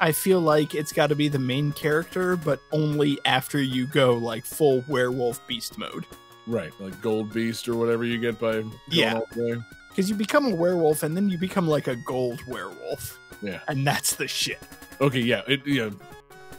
I 0.00 0.12
feel 0.12 0.40
like 0.40 0.74
it's 0.74 0.92
got 0.92 1.06
to 1.06 1.14
be 1.14 1.28
the 1.28 1.38
main 1.38 1.72
character, 1.72 2.36
but 2.36 2.60
only 2.72 3.18
after 3.24 3.62
you 3.62 3.86
go 3.86 4.14
like 4.14 4.44
full 4.44 4.84
werewolf 4.88 5.46
beast 5.46 5.78
mode. 5.78 6.04
Right, 6.46 6.72
like 6.80 7.00
Gold 7.00 7.32
Beast 7.32 7.68
or 7.68 7.76
whatever 7.76 8.04
you 8.04 8.18
get 8.18 8.40
by 8.40 8.64
Yeah. 8.88 9.20
Because 9.88 10.10
you 10.10 10.16
become 10.16 10.46
a 10.46 10.54
werewolf 10.54 11.04
and 11.04 11.16
then 11.16 11.28
you 11.28 11.38
become 11.38 11.68
like 11.68 11.86
a 11.86 11.94
gold 11.94 12.44
werewolf. 12.48 13.18
Yeah. 13.42 13.60
And 13.68 13.86
that's 13.86 14.16
the 14.16 14.26
shit. 14.26 14.58
Okay, 15.00 15.20
yeah, 15.20 15.42
it, 15.46 15.64
yeah. 15.66 15.90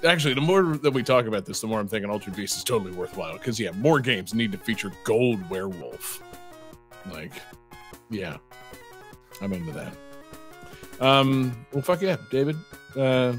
Actually, 0.06 0.34
the 0.36 0.42
more 0.42 0.78
that 0.78 0.92
we 0.92 1.04
talk 1.04 1.26
about 1.26 1.46
this, 1.46 1.60
the 1.62 1.68
more 1.68 1.80
I'm 1.80 1.88
thinking 1.88 2.10
Altered 2.10 2.36
Beast 2.36 2.58
is 2.58 2.64
totally 2.64 2.92
worthwhile 2.92 3.34
because 3.34 3.60
yeah, 3.60 3.72
more 3.72 4.00
games 4.00 4.34
need 4.34 4.52
to 4.54 4.58
feature 4.58 4.92
Gold 5.04 5.50
Werewolf. 5.50 6.22
Like, 7.12 7.34
yeah, 8.10 8.38
I'm 9.44 9.54
into 9.54 9.72
that. 9.74 9.94
Um, 11.00 11.66
well, 11.72 11.82
fuck 11.82 12.02
yeah, 12.02 12.18
David. 12.32 12.56
Uh, 12.96 13.34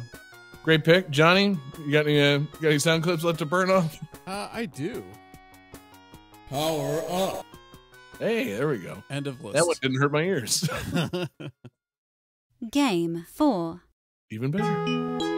great 0.63 0.85
pick, 0.85 1.11
Johnny. 1.11 1.59
You 1.85 1.93
got 1.93 2.07
any 2.07 2.21
uh, 2.21 2.39
got 2.61 2.69
any 2.69 2.79
sound 2.79 3.03
clips 3.03 3.25
left 3.25 3.39
to 3.39 3.47
burn 3.47 3.71
off? 3.71 3.99
Uh, 4.27 4.49
I 4.53 4.67
do. 4.67 5.05
Power 6.51 7.03
up. 7.09 7.47
Hey, 8.19 8.53
there 8.53 8.69
we 8.69 8.79
go. 8.79 9.03
End 9.11 9.27
of 9.27 9.43
list. 9.43 9.55
That 9.55 9.67
one 9.67 9.77
didn't 9.83 10.01
hurt 10.01 10.13
my 10.13 10.23
ears. 10.23 10.69
Game 12.71 13.27
4. 13.29 13.83
Even 14.31 14.51
better. 14.51 15.34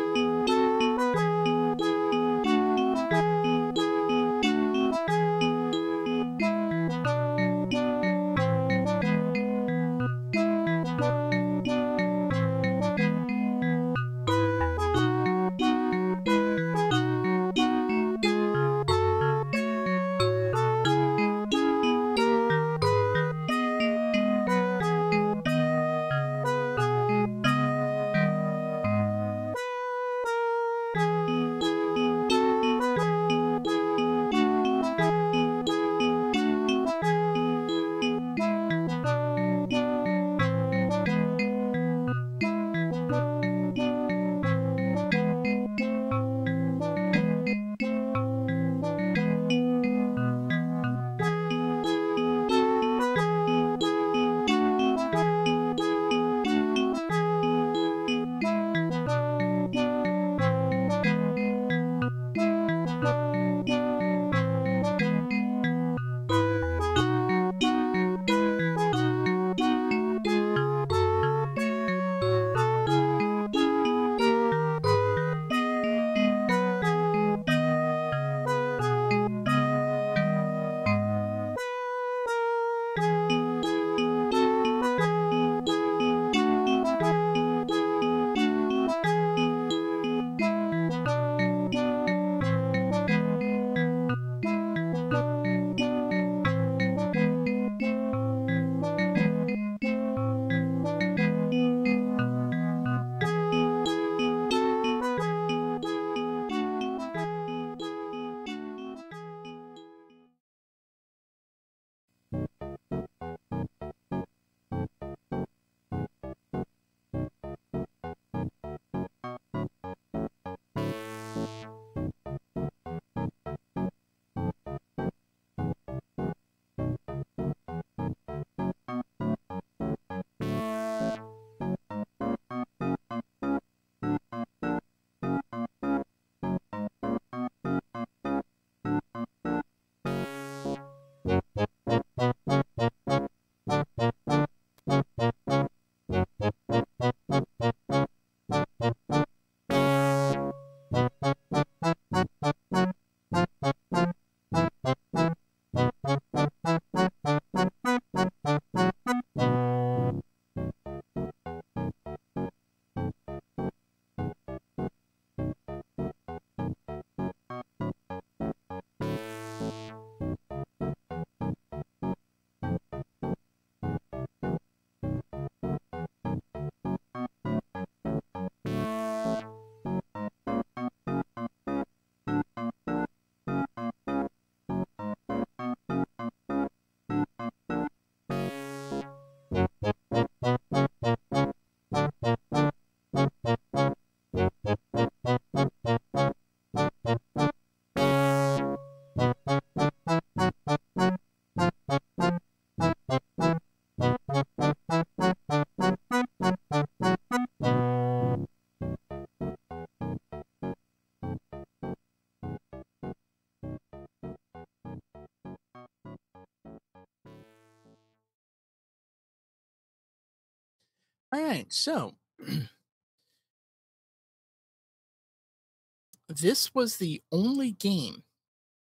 This 226.41 226.75
was 226.75 226.97
the 226.97 227.23
only 227.33 227.73
game 227.73 228.23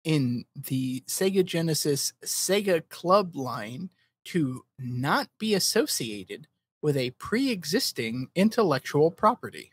in 0.05 0.45
the 0.55 1.03
Sega 1.09 1.45
Genesis 1.45 2.13
Sega 2.25 2.89
Club 2.89 3.35
line 3.35 3.91
to 4.27 4.65
not 4.79 5.29
be 5.39 5.55
associated 5.55 6.47
with 6.83 6.97
a 6.97 7.11
pre 7.11 7.51
existing 7.51 8.29
intellectual 8.35 9.11
property. 9.11 9.73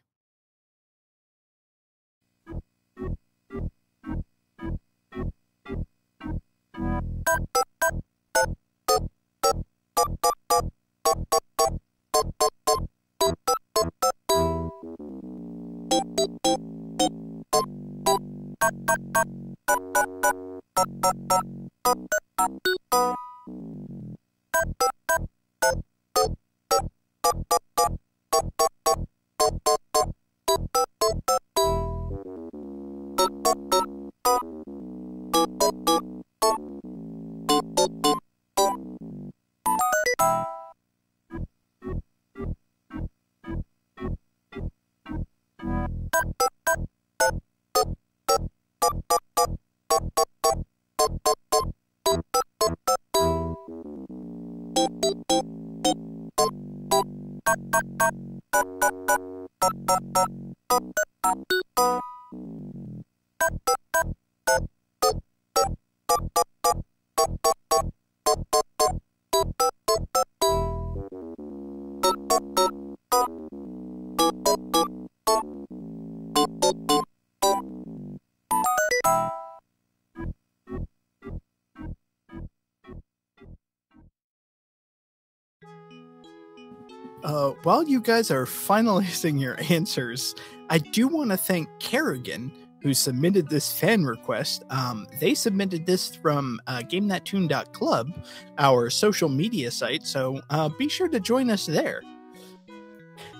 You 87.94 88.02
guys 88.02 88.32
are 88.32 88.46
finalizing 88.46 89.40
your 89.40 89.56
answers, 89.70 90.34
I 90.72 90.80
do 90.80 91.08
want 91.08 91.30
to 91.30 91.38
thank 91.38 91.70
Kerrigan, 91.80 92.52
who 92.82 92.92
submitted 92.96 93.50
this 93.50 93.72
fan 93.72 94.04
request. 94.04 94.64
Um, 94.72 95.06
they 95.20 95.36
submitted 95.36 95.86
this 95.86 96.16
from 96.16 96.60
uh, 96.66 96.80
GameThatTune.club, 96.80 98.26
our 98.58 98.90
social 98.90 99.30
media 99.30 99.70
site, 99.70 100.08
so 100.08 100.42
uh, 100.50 100.70
be 100.70 100.90
sure 100.90 101.08
to 101.08 101.20
join 101.20 101.52
us 101.52 101.68
there. 101.68 102.02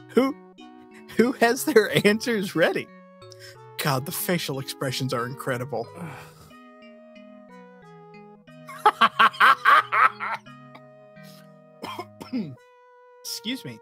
Who, 0.10 0.36
who 1.18 1.32
has 1.34 1.66
their 1.66 2.06
answers 2.08 2.56
ready? 2.56 2.88
God, 3.80 4.06
the 4.06 4.12
facial 4.12 4.60
expressions 4.60 5.16
are 5.16 5.26
incredible. 5.26 5.88
Excuse 13.22 13.66
me. 13.66 13.80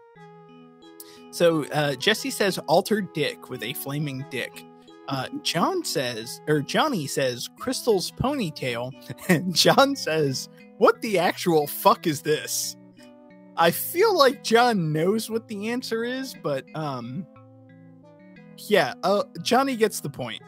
So 1.32 1.64
uh, 1.72 1.94
Jesse 1.94 2.30
says 2.30 2.58
altered 2.58 3.12
dick 3.14 3.48
with 3.48 3.62
a 3.62 3.72
flaming 3.72 4.24
dick. 4.30 4.66
Uh, 5.08 5.28
John 5.42 5.82
says, 5.82 6.42
or 6.46 6.60
Johnny 6.60 7.06
says, 7.06 7.48
Crystal's 7.58 8.10
Pony 8.10 8.50
Tale, 8.50 8.92
and 9.28 9.54
John 9.54 9.96
says, 9.96 10.48
"What 10.76 11.00
the 11.00 11.18
actual 11.18 11.66
fuck 11.66 12.06
is 12.06 12.20
this?" 12.20 12.76
I 13.56 13.70
feel 13.70 14.16
like 14.16 14.44
John 14.44 14.92
knows 14.92 15.30
what 15.30 15.48
the 15.48 15.70
answer 15.70 16.04
is, 16.04 16.36
but 16.42 16.64
um, 16.76 17.26
yeah, 18.58 18.94
uh, 19.02 19.24
Johnny 19.40 19.74
gets 19.74 20.00
the 20.00 20.10
point. 20.10 20.42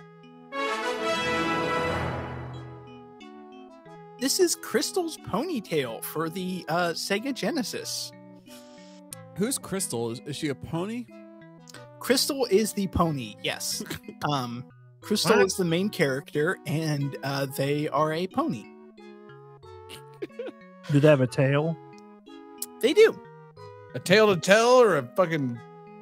This 4.20 4.39
is 4.39 4.55
Crystal's 4.55 5.16
Pony 5.26 5.61
Tale 5.61 6.01
for 6.03 6.28
the 6.28 6.64
uh, 6.68 6.91
Sega 6.91 7.35
Genesis. 7.35 8.12
Who's 9.37 9.59
Crystal? 9.59 10.11
Is, 10.11 10.20
is 10.26 10.37
she 10.37 10.49
a 10.49 10.55
pony? 10.55 11.07
Crystal 11.99 12.47
is 12.51 12.72
the 12.72 12.87
pony, 12.89 13.35
yes. 13.43 13.82
um, 14.32 14.64
Crystal 15.01 15.37
What? 15.37 15.47
is 15.47 15.55
the 15.55 15.64
main 15.64 15.89
character, 15.89 16.59
and 16.66 17.16
uh, 17.22 17.47
they 17.57 17.89
are 17.89 18.12
a 18.12 18.26
pony. 18.26 18.64
Do 20.93 21.01
they 21.01 21.09
have 21.09 21.20
a 21.22 21.26
tail? 21.26 21.76
They 22.80 22.93
do. 22.93 23.18
A 23.95 23.99
tail 23.99 24.35
to 24.35 24.41
tell 24.41 24.80
or 24.80 24.99
a 24.99 25.03
fucking 25.16 25.59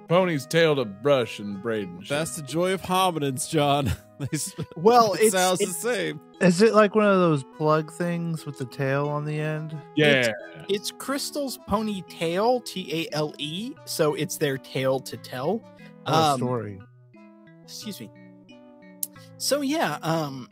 pony's 0.09 0.47
tail 0.47 0.77
to 0.77 0.85
brush 0.85 1.39
and 1.39 1.61
braid 1.63 1.89
and 1.89 2.01
shit? 2.03 2.09
That's 2.11 2.37
the 2.37 2.43
joy 2.43 2.73
of 2.73 2.83
hominids, 2.83 3.49
John. 3.49 3.93
Well, 4.77 5.15
it 5.15 5.23
it's, 5.23 5.33
sounds 5.33 5.61
it's 5.61 5.83
the 5.83 5.95
same. 5.95 6.21
Is 6.41 6.63
it 6.63 6.75
like 6.75 6.95
one 6.95 7.07
of 7.07 7.19
those 7.19 7.43
plug 7.57 7.93
things 7.93 8.47
with 8.47 8.57
the 8.57 8.67
tail 8.67 9.09
on 9.09 9.25
the 9.25 9.41
end? 9.41 9.77
yeah. 9.97 10.31
it's 10.69 10.93
Crystal's 10.93 11.59
Pony 11.67 12.03
Tale, 12.09 12.61
T 12.61 12.89
A 13.11 13.15
L 13.17 13.35
E. 13.39 13.73
So 13.85 14.15
it's 14.15 14.37
their 14.37 14.59
tail 14.59 15.01
to 15.01 15.17
tell. 15.17 15.59
What 15.59 15.73
a 16.07 16.13
Um, 16.15 16.39
story. 16.39 16.81
excuse 17.65 18.01
me. 18.01 18.11
So 19.39 19.61
yeah, 19.61 19.99
um, 20.03 20.49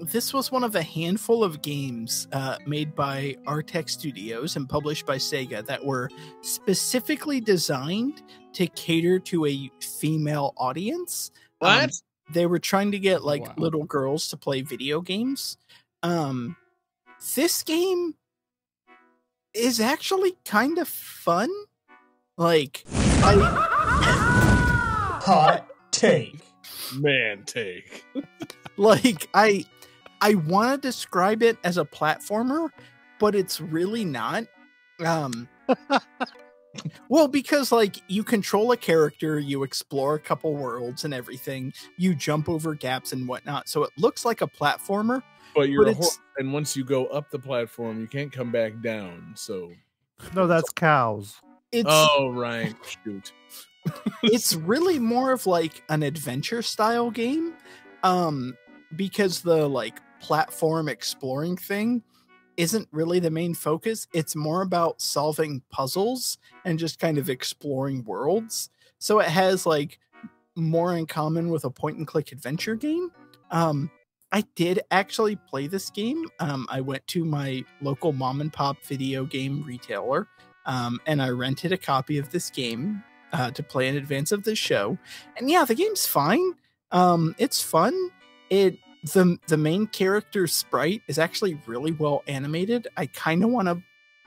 this 0.00 0.32
was 0.32 0.50
one 0.50 0.64
of 0.64 0.74
a 0.76 0.82
handful 0.82 1.44
of 1.44 1.62
games 1.62 2.26
uh, 2.32 2.56
made 2.66 2.94
by 2.94 3.36
Artech 3.46 3.88
Studios 3.90 4.56
and 4.56 4.68
published 4.68 5.06
by 5.06 5.16
Sega 5.16 5.64
that 5.66 5.84
were 5.84 6.10
specifically 6.42 7.40
designed 7.40 8.22
to 8.54 8.66
cater 8.68 9.18
to 9.20 9.46
a 9.46 9.70
female 9.80 10.54
audience. 10.56 11.30
Um, 11.60 11.80
What? 11.82 11.90
they 12.32 12.46
were 12.46 12.58
trying 12.58 12.92
to 12.92 12.98
get 12.98 13.22
like 13.24 13.42
Wow. 13.46 13.54
little 13.58 13.84
girls 13.84 14.28
to 14.28 14.36
play 14.36 14.62
video 14.62 15.00
games. 15.00 15.56
Um, 16.02 16.56
this 17.34 17.62
game 17.62 18.14
is 19.52 19.80
actually 19.80 20.36
kind 20.44 20.78
of 20.78 20.88
fun. 20.88 21.50
Like, 22.38 22.84
I 23.22 23.34
Hot 25.22 25.66
take. 25.90 26.40
Man, 26.96 27.42
take. 27.44 28.04
like 28.76 29.28
I 29.34 29.64
I 30.20 30.34
want 30.34 30.82
to 30.82 30.88
describe 30.88 31.42
it 31.42 31.58
as 31.64 31.78
a 31.78 31.84
platformer, 31.84 32.70
but 33.18 33.34
it's 33.34 33.60
really 33.60 34.04
not. 34.04 34.44
Um 35.04 35.48
Well, 37.08 37.26
because 37.28 37.72
like 37.72 37.96
you 38.08 38.22
control 38.22 38.72
a 38.72 38.76
character, 38.76 39.38
you 39.38 39.62
explore 39.62 40.14
a 40.14 40.20
couple 40.20 40.54
worlds 40.54 41.04
and 41.04 41.12
everything, 41.12 41.72
you 41.96 42.14
jump 42.14 42.48
over 42.48 42.74
gaps 42.74 43.12
and 43.12 43.26
whatnot. 43.26 43.68
So 43.68 43.82
it 43.82 43.90
looks 43.98 44.24
like 44.24 44.40
a 44.40 44.46
platformer. 44.46 45.22
But 45.54 45.68
you're 45.68 45.84
But 45.84 45.94
a 45.94 45.96
hor- 45.96 46.10
and 46.38 46.52
once 46.52 46.76
you 46.76 46.84
go 46.84 47.06
up 47.06 47.30
the 47.30 47.38
platform, 47.38 48.00
you 48.00 48.06
can't 48.06 48.32
come 48.32 48.52
back 48.52 48.80
down. 48.82 49.32
So 49.34 49.72
No, 50.34 50.46
that's 50.46 50.70
cows. 50.70 51.40
It's 51.72 51.88
oh 51.90 52.30
right, 52.30 52.74
shoot. 53.04 53.32
it's 54.22 54.54
really 54.54 54.98
more 54.98 55.32
of 55.32 55.46
like 55.46 55.82
an 55.88 56.02
adventure 56.02 56.62
style 56.62 57.10
game 57.10 57.54
um 58.02 58.56
because 58.94 59.40
the 59.40 59.66
like 59.68 59.98
platform 60.20 60.88
exploring 60.88 61.56
thing 61.56 62.02
isn't 62.56 62.88
really 62.92 63.18
the 63.20 63.30
main 63.30 63.54
focus 63.54 64.06
it's 64.12 64.36
more 64.36 64.62
about 64.62 65.00
solving 65.00 65.62
puzzles 65.70 66.38
and 66.64 66.78
just 66.78 66.98
kind 66.98 67.18
of 67.18 67.30
exploring 67.30 68.04
worlds 68.04 68.70
so 68.98 69.18
it 69.18 69.28
has 69.28 69.64
like 69.66 69.98
more 70.56 70.96
in 70.96 71.06
common 71.06 71.48
with 71.48 71.64
a 71.64 71.70
point 71.70 71.96
and 71.96 72.06
click 72.06 72.32
adventure 72.32 72.74
game 72.74 73.10
um 73.50 73.90
I 74.32 74.44
did 74.54 74.80
actually 74.92 75.34
play 75.34 75.66
this 75.66 75.90
game. 75.90 76.24
Um, 76.38 76.66
I 76.70 76.80
went 76.80 77.04
to 77.08 77.24
my 77.24 77.64
local 77.80 78.12
mom 78.12 78.40
and 78.40 78.52
pop 78.52 78.76
video 78.84 79.24
game 79.24 79.64
retailer 79.64 80.28
um, 80.66 81.00
and 81.06 81.20
I 81.20 81.30
rented 81.30 81.72
a 81.72 81.78
copy 81.78 82.18
of 82.18 82.30
this 82.30 82.50
game 82.50 83.02
uh, 83.32 83.50
to 83.52 83.62
play 83.62 83.88
in 83.88 83.96
advance 83.96 84.32
of 84.32 84.44
the 84.44 84.54
show. 84.54 84.98
And 85.36 85.50
yeah, 85.50 85.64
the 85.64 85.74
game's 85.74 86.06
fine. 86.06 86.52
Um, 86.92 87.34
it's 87.38 87.62
fun. 87.62 88.10
It 88.50 88.78
the 89.02 89.38
the 89.46 89.56
main 89.56 89.86
character 89.86 90.46
sprite 90.46 91.02
is 91.08 91.18
actually 91.18 91.60
really 91.66 91.92
well 91.92 92.22
animated. 92.26 92.88
I 92.96 93.06
kind 93.06 93.42
of 93.42 93.50
want 93.50 93.68
to 93.68 93.82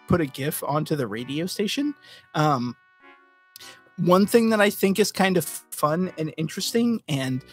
put 0.07 0.21
a 0.21 0.25
GIF 0.25 0.63
onto 0.63 0.95
the 0.95 1.07
radio 1.07 1.45
station. 1.45 1.93
Um, 2.33 2.75
one 3.97 4.25
thing 4.25 4.49
that 4.49 4.59
I 4.59 4.69
think 4.69 4.99
is 4.99 5.11
kind 5.11 5.37
of 5.37 5.45
fun 5.45 6.11
and 6.17 6.33
interesting, 6.37 7.01
and 7.07 7.43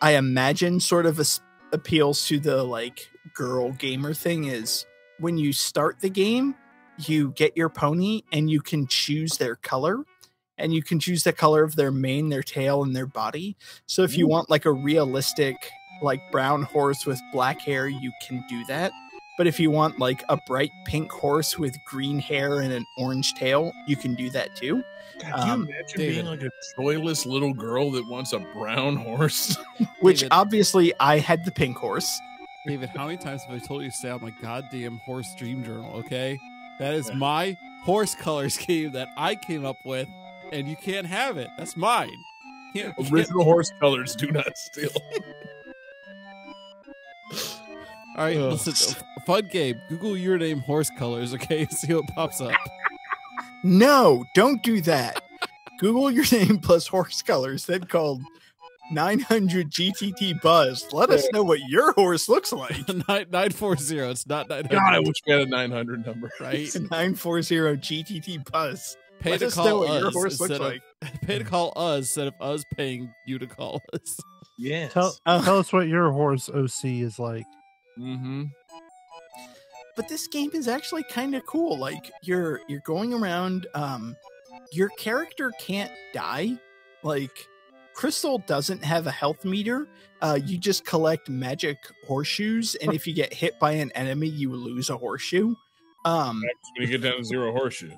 I 0.00 0.12
imagine 0.12 0.80
sort 0.80 1.06
of 1.06 1.20
as- 1.20 1.40
appeals 1.72 2.26
to 2.26 2.40
the 2.40 2.64
like 2.64 3.08
girl 3.34 3.72
gamer 3.72 4.12
thing 4.12 4.44
is 4.44 4.86
when 5.18 5.38
you 5.38 5.52
start 5.52 6.00
the 6.00 6.10
game, 6.10 6.54
you 6.98 7.30
get 7.32 7.56
your 7.56 7.68
pony 7.68 8.22
and 8.32 8.50
you 8.50 8.60
can 8.60 8.86
choose 8.86 9.36
their 9.36 9.56
color. 9.56 10.04
And 10.58 10.74
you 10.74 10.82
can 10.82 11.00
choose 11.00 11.24
the 11.24 11.32
color 11.32 11.64
of 11.64 11.74
their 11.76 11.90
mane, 11.90 12.28
their 12.28 12.42
tail, 12.42 12.82
and 12.82 12.94
their 12.94 13.06
body. 13.06 13.56
So 13.86 14.02
if 14.02 14.18
you 14.18 14.28
want 14.28 14.50
like 14.50 14.66
a 14.66 14.72
realistic, 14.72 15.56
like 16.02 16.30
brown 16.30 16.62
horse 16.62 17.06
with 17.06 17.20
black 17.32 17.60
hair, 17.60 17.88
you 17.88 18.12
can 18.26 18.44
do 18.48 18.64
that. 18.66 18.92
But 19.38 19.46
if 19.46 19.58
you 19.58 19.70
want 19.70 19.98
like 19.98 20.22
a 20.28 20.36
bright 20.46 20.70
pink 20.84 21.10
horse 21.10 21.58
with 21.58 21.82
green 21.84 22.18
hair 22.18 22.60
and 22.60 22.72
an 22.72 22.84
orange 22.98 23.32
tail, 23.34 23.72
you 23.86 23.96
can 23.96 24.14
do 24.14 24.28
that 24.30 24.54
too. 24.56 24.82
God, 25.20 25.32
can 25.34 25.50
Um, 25.50 25.60
you 25.60 25.66
imagine 25.74 25.98
David. 25.98 26.14
being 26.14 26.26
like 26.26 26.42
a 26.42 26.50
joyless 26.76 27.24
little 27.26 27.54
girl 27.54 27.90
that 27.92 28.06
wants 28.06 28.32
a 28.32 28.38
brown 28.40 28.96
horse? 28.96 29.56
Which 30.00 30.20
David. 30.20 30.32
obviously 30.32 30.92
I 31.00 31.18
had 31.18 31.44
the 31.44 31.50
pink 31.52 31.76
horse. 31.78 32.20
David, 32.66 32.90
how 32.90 33.06
many 33.06 33.16
times 33.16 33.42
have 33.44 33.54
I 33.54 33.58
told 33.66 33.82
you 33.82 33.90
to 33.90 33.96
stay 33.96 34.10
on 34.10 34.20
my 34.20 34.30
goddamn 34.42 34.98
horse 34.98 35.34
dream 35.38 35.64
journal? 35.64 35.90
Okay, 36.00 36.38
that 36.78 36.92
is 36.92 37.08
Yeah. 37.08 37.14
my 37.16 37.56
horse 37.84 38.14
color 38.14 38.50
scheme 38.50 38.92
that 38.92 39.08
I 39.16 39.34
came 39.36 39.64
up 39.64 39.78
with, 39.86 40.08
and 40.52 40.68
you 40.68 40.76
can't 40.76 41.06
have 41.06 41.38
it. 41.38 41.48
That's 41.56 41.76
mine. 41.78 42.10
Can't- 42.74 42.88
you 42.88 42.92
can't- 43.04 43.12
Original 43.12 43.44
horse 43.44 43.72
colors 43.80 44.14
do 44.14 44.30
not 44.30 44.56
steal. 44.58 44.90
All 48.16 48.24
right, 48.24 48.36
Ugh. 48.36 48.52
listen. 48.52 48.96
a 49.16 49.20
Fun 49.24 49.48
game. 49.50 49.80
Google 49.88 50.16
your 50.16 50.38
name 50.38 50.60
horse 50.60 50.90
colors. 50.98 51.32
Okay, 51.34 51.66
see 51.70 51.94
what 51.94 52.06
pops 52.08 52.40
up. 52.40 52.52
No, 53.62 54.24
don't 54.34 54.62
do 54.62 54.80
that. 54.82 55.22
Google 55.78 56.10
your 56.10 56.24
name 56.32 56.58
plus 56.58 56.86
horse 56.86 57.22
colors, 57.22 57.66
then 57.66 57.84
called 57.84 58.22
900 58.90 59.70
GTT 59.70 60.42
Buzz. 60.42 60.92
Let 60.92 61.10
us 61.10 61.26
know 61.32 61.42
what 61.42 61.60
your 61.68 61.92
horse 61.92 62.28
looks 62.28 62.52
like. 62.52 62.76
nine 63.08 63.26
nine 63.30 63.50
four 63.50 63.76
zero. 63.76 64.10
It's 64.10 64.26
not 64.26 64.48
nine 64.48 64.64
God, 64.68 64.94
I 64.94 64.98
wish 64.98 65.16
we 65.26 65.32
had 65.32 65.42
a 65.42 65.46
900 65.46 66.06
number. 66.06 66.30
Right. 66.40 66.56
It's 66.60 66.74
940 66.74 67.42
GTT 67.78 68.50
Buzz. 68.50 68.96
Pay 69.20 69.32
Let 69.32 69.40
to 69.40 69.46
us 69.48 69.56
know 69.56 69.62
call 69.62 69.78
what 69.80 69.98
your 70.00 70.08
us 70.08 70.14
horse 70.14 70.40
looks 70.40 70.50
instead 70.52 70.66
of 70.66 70.72
like. 70.72 71.20
pay 71.26 71.38
to 71.38 71.44
call 71.44 71.72
us 71.76 71.98
instead 71.98 72.26
of 72.28 72.34
us 72.40 72.64
paying 72.74 73.14
you 73.26 73.38
to 73.38 73.46
call 73.46 73.82
us. 73.92 74.18
Yes. 74.60 74.92
Tell, 74.92 75.16
Uh, 75.26 75.42
tell 75.42 75.58
us 75.58 75.72
what 75.72 75.88
your 75.88 76.10
horse 76.12 76.48
OC 76.48 76.84
is 77.00 77.18
like. 77.18 77.46
mm-hmm. 77.98 78.44
but 79.96 80.08
this 80.08 80.26
game 80.28 80.50
is 80.54 80.68
actually 80.68 81.02
kind 81.04 81.34
of 81.34 81.44
cool 81.46 81.76
like 81.78 82.10
you're 82.22 82.60
you're 82.68 82.82
going 82.86 83.12
around 83.12 83.66
um 83.74 84.14
your 84.72 84.88
character 84.98 85.52
can't 85.60 85.90
die 86.14 86.56
like 87.02 87.46
crystal 87.94 88.38
doesn't 88.46 88.82
have 88.84 89.06
a 89.06 89.10
health 89.10 89.44
meter 89.44 89.88
uh 90.22 90.38
you 90.46 90.56
just 90.58 90.84
collect 90.86 91.28
magic 91.28 91.76
horseshoes 92.06 92.76
and 92.76 92.94
if 92.98 93.06
you 93.06 93.12
get 93.14 93.32
hit 93.34 93.58
by 93.58 93.72
an 93.72 93.90
enemy 93.94 94.28
you 94.28 94.52
lose 94.54 94.88
a 94.90 94.96
horseshoe 94.96 95.54
um 96.04 96.40
When 96.78 96.86
you 96.88 96.98
get 96.98 97.02
down 97.02 97.18
to 97.18 97.24
zero 97.24 97.50
horseshoe. 97.52 97.90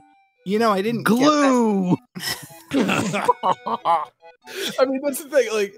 you 0.47 0.59
know 0.59 0.73
i 0.73 0.81
didn't 0.82 1.05
get 1.05 1.19
that- 1.19 1.27
Glue. 1.28 1.97
I 4.78 4.85
mean, 4.85 5.01
that's 5.05 5.23
the 5.23 5.28
thing. 5.31 5.48
Like, 5.52 5.74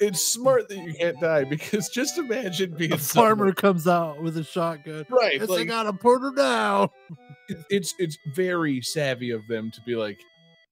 it's 0.00 0.22
smart 0.22 0.68
that 0.68 0.78
you 0.78 0.94
can't 0.94 1.20
die 1.20 1.44
because 1.44 1.88
just 1.88 2.16
imagine 2.18 2.74
being 2.76 2.92
A 2.92 2.98
farmer 2.98 3.52
comes 3.52 3.86
out 3.86 4.22
with 4.22 4.36
a 4.36 4.44
shotgun. 4.44 5.04
right? 5.10 5.40
I 5.40 5.44
Like, 5.44 5.68
gotta 5.68 5.92
put 5.92 6.20
her 6.20 6.32
down. 6.34 6.88
it's 7.70 7.94
it's 7.98 8.16
very 8.34 8.80
savvy 8.82 9.30
of 9.30 9.46
them 9.48 9.70
to 9.72 9.80
be 9.86 9.96
like, 9.96 10.18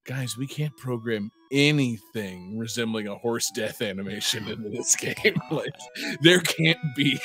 guys, 0.06 0.36
we 0.36 0.46
can't 0.46 0.76
program 0.76 1.30
anything 1.52 2.58
resembling 2.58 3.06
a 3.08 3.14
horse 3.16 3.50
death 3.54 3.80
animation 3.82 4.48
into 4.48 4.68
this 4.70 4.96
game. 5.24 5.36
like, 5.50 5.74
there 6.22 6.40
can't 6.40 6.78
be 6.96 7.20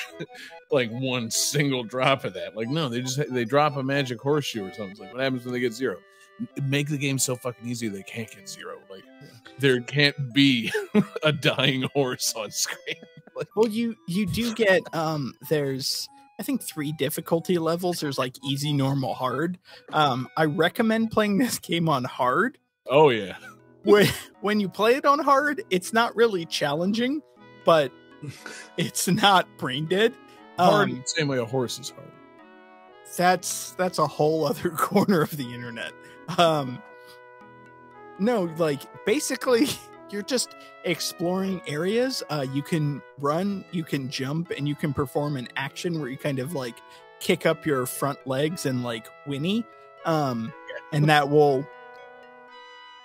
like 0.71 0.89
one 0.91 1.31
single 1.31 1.83
drop 1.83 2.25
of 2.25 2.33
that. 2.35 2.55
Like, 2.55 2.67
no, 2.67 2.89
they 2.89 3.01
just 3.01 3.19
they 3.33 3.45
drop 3.45 3.75
a 3.77 3.83
magic 3.83 4.21
horseshoe 4.21 4.65
or 4.67 4.71
something. 4.73 4.91
It's 4.91 4.99
like, 4.99 5.13
what 5.13 5.21
happens 5.23 5.45
when 5.45 5.53
they 5.53 5.59
get 5.59 5.73
zero? 5.73 5.97
Make 6.63 6.89
the 6.89 6.97
game 6.97 7.19
so 7.19 7.35
fucking 7.35 7.67
easy 7.67 7.87
they 7.87 8.03
can't 8.03 8.29
get 8.29 8.47
zero. 8.47 8.77
Like, 8.89 9.03
there 9.59 9.81
can't 9.81 10.33
be 10.33 10.71
a 11.23 11.31
dying 11.31 11.83
horse 11.93 12.33
on 12.35 12.51
screen. 12.51 12.95
well 13.55 13.69
you 13.69 13.95
you 14.07 14.25
do 14.25 14.53
get 14.53 14.81
um 14.93 15.33
there's 15.49 16.09
i 16.39 16.43
think 16.43 16.61
three 16.61 16.91
difficulty 16.91 17.57
levels 17.57 18.01
there's 18.01 18.17
like 18.17 18.35
easy 18.43 18.73
normal 18.73 19.13
hard 19.13 19.57
um 19.93 20.27
i 20.35 20.43
recommend 20.43 21.09
playing 21.09 21.37
this 21.37 21.57
game 21.57 21.87
on 21.87 22.03
hard 22.03 22.57
Oh 22.89 23.09
yeah, 23.09 23.37
when 23.83 24.07
when 24.41 24.59
you 24.59 24.67
play 24.67 24.95
it 24.95 25.05
on 25.05 25.19
hard, 25.19 25.61
it's 25.69 25.93
not 25.93 26.15
really 26.15 26.45
challenging, 26.45 27.21
but 27.65 27.91
it's 28.77 29.07
not 29.07 29.47
brain 29.59 29.85
dead. 29.85 30.13
hard. 30.57 30.89
Um, 30.89 31.03
same 31.05 31.27
way 31.27 31.37
a 31.37 31.45
horse 31.45 31.77
is 31.79 31.91
hard. 31.91 32.11
that's 33.15 33.71
that's 33.73 33.99
a 33.99 34.07
whole 34.07 34.45
other 34.45 34.69
corner 34.71 35.21
of 35.21 35.37
the 35.37 35.53
internet. 35.53 35.91
Um, 36.37 36.81
no, 38.19 38.43
like 38.57 38.81
basically, 39.05 39.67
you're 40.09 40.21
just 40.21 40.55
exploring 40.83 41.61
areas. 41.67 42.23
Uh, 42.29 42.45
you 42.53 42.61
can 42.61 43.01
run, 43.19 43.65
you 43.71 43.83
can 43.83 44.09
jump, 44.09 44.51
and 44.51 44.67
you 44.67 44.75
can 44.75 44.93
perform 44.93 45.37
an 45.37 45.47
action 45.55 45.99
where 45.99 46.09
you 46.09 46.17
kind 46.17 46.39
of 46.39 46.53
like 46.53 46.75
kick 47.19 47.45
up 47.45 47.65
your 47.65 47.85
front 47.85 48.19
legs 48.25 48.65
and 48.65 48.83
like 48.83 49.07
whinny, 49.25 49.65
um, 50.05 50.53
and 50.91 51.09
that 51.09 51.29
will 51.29 51.67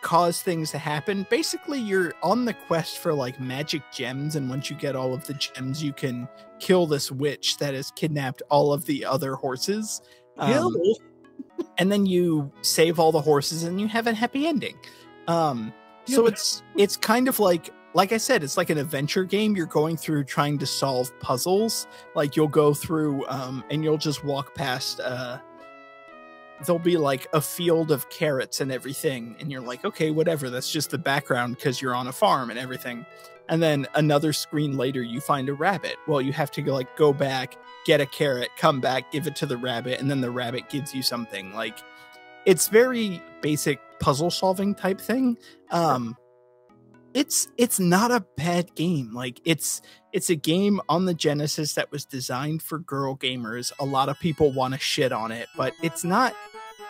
cause 0.02 0.42
things 0.42 0.70
to 0.70 0.78
happen. 0.78 1.26
Basically, 1.30 1.80
you're 1.80 2.12
on 2.22 2.44
the 2.44 2.52
quest 2.52 2.98
for 2.98 3.14
like 3.14 3.40
magic 3.40 3.82
gems, 3.92 4.36
and 4.36 4.48
once 4.48 4.70
you 4.70 4.76
get 4.76 4.94
all 4.94 5.14
of 5.14 5.26
the 5.26 5.34
gems, 5.34 5.82
you 5.82 5.92
can 5.92 6.28
kill 6.60 6.86
this 6.86 7.10
witch 7.10 7.56
that 7.58 7.74
has 7.74 7.90
kidnapped 7.92 8.42
all 8.50 8.72
of 8.72 8.84
the 8.84 9.04
other 9.04 9.34
horses. 9.34 10.00
Um, 10.36 10.50
and 11.78 11.90
then 11.90 12.06
you 12.06 12.50
save 12.62 12.98
all 12.98 13.12
the 13.12 13.20
horses 13.20 13.64
and 13.64 13.80
you 13.80 13.88
have 13.88 14.06
a 14.06 14.14
happy 14.14 14.46
ending. 14.46 14.76
Um, 15.28 15.72
Yeah, 16.06 16.16
so 16.16 16.26
it's 16.26 16.62
it's 16.76 16.96
kind 16.96 17.28
of 17.28 17.38
like 17.38 17.70
like 17.94 18.12
I 18.12 18.16
said, 18.16 18.42
it's 18.42 18.56
like 18.56 18.70
an 18.70 18.78
adventure 18.78 19.24
game. 19.24 19.56
You're 19.56 19.66
going 19.66 19.96
through 19.96 20.24
trying 20.24 20.58
to 20.58 20.66
solve 20.66 21.16
puzzles. 21.20 21.86
Like 22.14 22.34
you'll 22.36 22.48
go 22.48 22.74
through 22.74 23.24
um, 23.28 23.64
and 23.70 23.84
you'll 23.84 23.98
just 23.98 24.24
walk 24.24 24.54
past. 24.54 25.00
Uh, 25.00 25.38
there'll 26.66 26.80
be 26.80 26.96
like 26.96 27.26
a 27.32 27.40
field 27.40 27.90
of 27.92 28.08
carrots 28.10 28.60
and 28.60 28.72
everything, 28.72 29.36
and 29.38 29.50
you're 29.50 29.60
like, 29.60 29.84
okay, 29.84 30.10
whatever. 30.10 30.50
That's 30.50 30.70
just 30.70 30.90
the 30.90 30.98
background 30.98 31.56
because 31.56 31.80
you're 31.80 31.94
on 31.94 32.08
a 32.08 32.12
farm 32.12 32.50
and 32.50 32.58
everything. 32.58 33.06
And 33.48 33.62
then 33.62 33.86
another 33.94 34.32
screen 34.32 34.76
later, 34.76 35.02
you 35.02 35.20
find 35.20 35.48
a 35.48 35.54
rabbit. 35.54 35.96
Well, 36.06 36.20
you 36.20 36.32
have 36.32 36.50
to 36.52 36.62
go 36.62 36.74
like 36.74 36.96
go 36.96 37.12
back, 37.12 37.56
get 37.84 38.00
a 38.00 38.06
carrot, 38.06 38.48
come 38.56 38.80
back, 38.80 39.12
give 39.12 39.26
it 39.26 39.36
to 39.36 39.46
the 39.46 39.56
rabbit, 39.56 40.00
and 40.00 40.10
then 40.10 40.20
the 40.20 40.30
rabbit 40.30 40.70
gives 40.70 40.94
you 40.94 41.02
something. 41.02 41.52
Like 41.52 41.78
it's 42.46 42.68
very 42.68 43.22
basic 43.40 43.80
puzzle 44.00 44.30
solving 44.30 44.74
type 44.74 45.00
thing. 45.00 45.36
Um 45.70 46.16
it's 47.14 47.48
it's 47.56 47.78
not 47.78 48.10
a 48.10 48.24
bad 48.36 48.74
game. 48.74 49.14
Like 49.14 49.40
it's 49.44 49.80
it's 50.12 50.30
a 50.30 50.34
game 50.34 50.80
on 50.88 51.04
the 51.04 51.14
Genesis 51.14 51.74
that 51.74 51.90
was 51.92 52.04
designed 52.04 52.62
for 52.62 52.78
girl 52.78 53.16
gamers. 53.16 53.72
A 53.78 53.84
lot 53.84 54.08
of 54.08 54.18
people 54.18 54.52
want 54.52 54.74
to 54.74 54.80
shit 54.80 55.12
on 55.12 55.30
it, 55.30 55.48
but 55.56 55.74
it's 55.82 56.02
not 56.02 56.34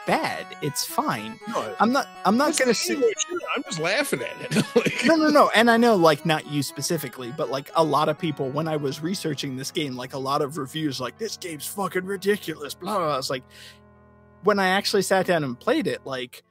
bad. 0.06 0.46
It's 0.62 0.84
fine. 0.84 1.38
No, 1.48 1.74
I'm 1.80 1.92
not 1.92 2.08
I'm 2.24 2.36
not 2.36 2.56
going 2.58 2.66
to 2.66 2.66
the 2.68 2.74
say 2.74 2.94
I'm 3.56 3.62
just 3.62 3.78
laughing 3.78 4.20
at 4.22 4.56
it. 4.56 4.64
Like- 4.76 5.04
no, 5.06 5.16
no, 5.16 5.28
no. 5.28 5.50
And 5.54 5.70
I 5.70 5.76
know, 5.76 5.96
like, 5.96 6.24
not 6.26 6.46
you 6.46 6.62
specifically, 6.62 7.32
but 7.36 7.50
like 7.50 7.70
a 7.74 7.84
lot 7.84 8.08
of 8.08 8.18
people, 8.18 8.48
when 8.50 8.68
I 8.68 8.76
was 8.76 9.02
researching 9.02 9.56
this 9.56 9.70
game, 9.70 9.96
like 9.96 10.14
a 10.14 10.18
lot 10.18 10.42
of 10.42 10.56
reviews, 10.58 11.00
like, 11.00 11.18
this 11.18 11.36
game's 11.36 11.66
fucking 11.66 12.04
ridiculous, 12.04 12.74
blah, 12.74 12.96
blah, 12.96 13.06
blah. 13.06 13.18
It's 13.18 13.30
like, 13.30 13.44
when 14.42 14.58
I 14.58 14.68
actually 14.68 15.02
sat 15.02 15.26
down 15.26 15.44
and 15.44 15.58
played 15.58 15.86
it, 15.86 16.00
like, 16.04 16.42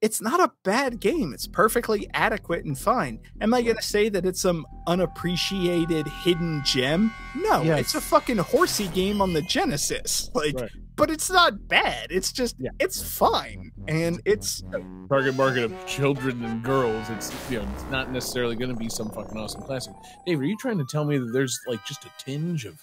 it's 0.00 0.20
not 0.20 0.38
a 0.40 0.52
bad 0.62 1.00
game. 1.00 1.32
It's 1.34 1.46
perfectly 1.46 2.08
adequate 2.14 2.64
and 2.64 2.78
fine. 2.78 3.18
Am 3.40 3.52
I 3.52 3.62
going 3.62 3.76
to 3.76 3.82
say 3.82 4.08
that 4.08 4.24
it's 4.24 4.40
some 4.40 4.64
unappreciated 4.86 6.06
hidden 6.06 6.62
gem? 6.64 7.12
No, 7.36 7.62
Yes. 7.62 7.80
it's 7.80 7.94
a 7.96 8.00
fucking 8.00 8.38
horsey 8.38 8.88
game 8.88 9.20
on 9.20 9.32
the 9.32 9.42
Genesis. 9.42 10.30
Like, 10.38 10.54
Right. 10.54 10.70
but 10.94 11.10
it's 11.10 11.28
not 11.30 11.66
bad. 11.66 12.08
It's 12.10 12.30
just, 12.32 12.54
Yeah. 12.60 12.70
it's 12.78 13.02
fine. 13.02 13.72
And 13.88 14.20
it's, 14.24 14.62
target 15.08 15.34
market 15.34 15.64
of 15.64 15.86
children 15.86 16.44
and 16.44 16.62
girls. 16.62 17.08
It's 17.10 17.32
you 17.50 17.58
know, 17.60 17.68
it's 17.74 17.84
not 17.90 18.12
necessarily 18.12 18.54
going 18.54 18.70
to 18.70 18.76
be 18.76 18.88
some 18.88 19.10
fucking 19.10 19.36
awesome 19.36 19.62
classic. 19.62 19.94
Dave, 20.26 20.38
are 20.38 20.44
you 20.44 20.56
trying 20.58 20.78
to 20.78 20.84
tell 20.84 21.04
me 21.04 21.18
that 21.18 21.32
there's 21.32 21.58
like 21.66 21.84
just 21.86 22.04
a 22.04 22.10
tinge 22.24 22.66
of 22.66 22.78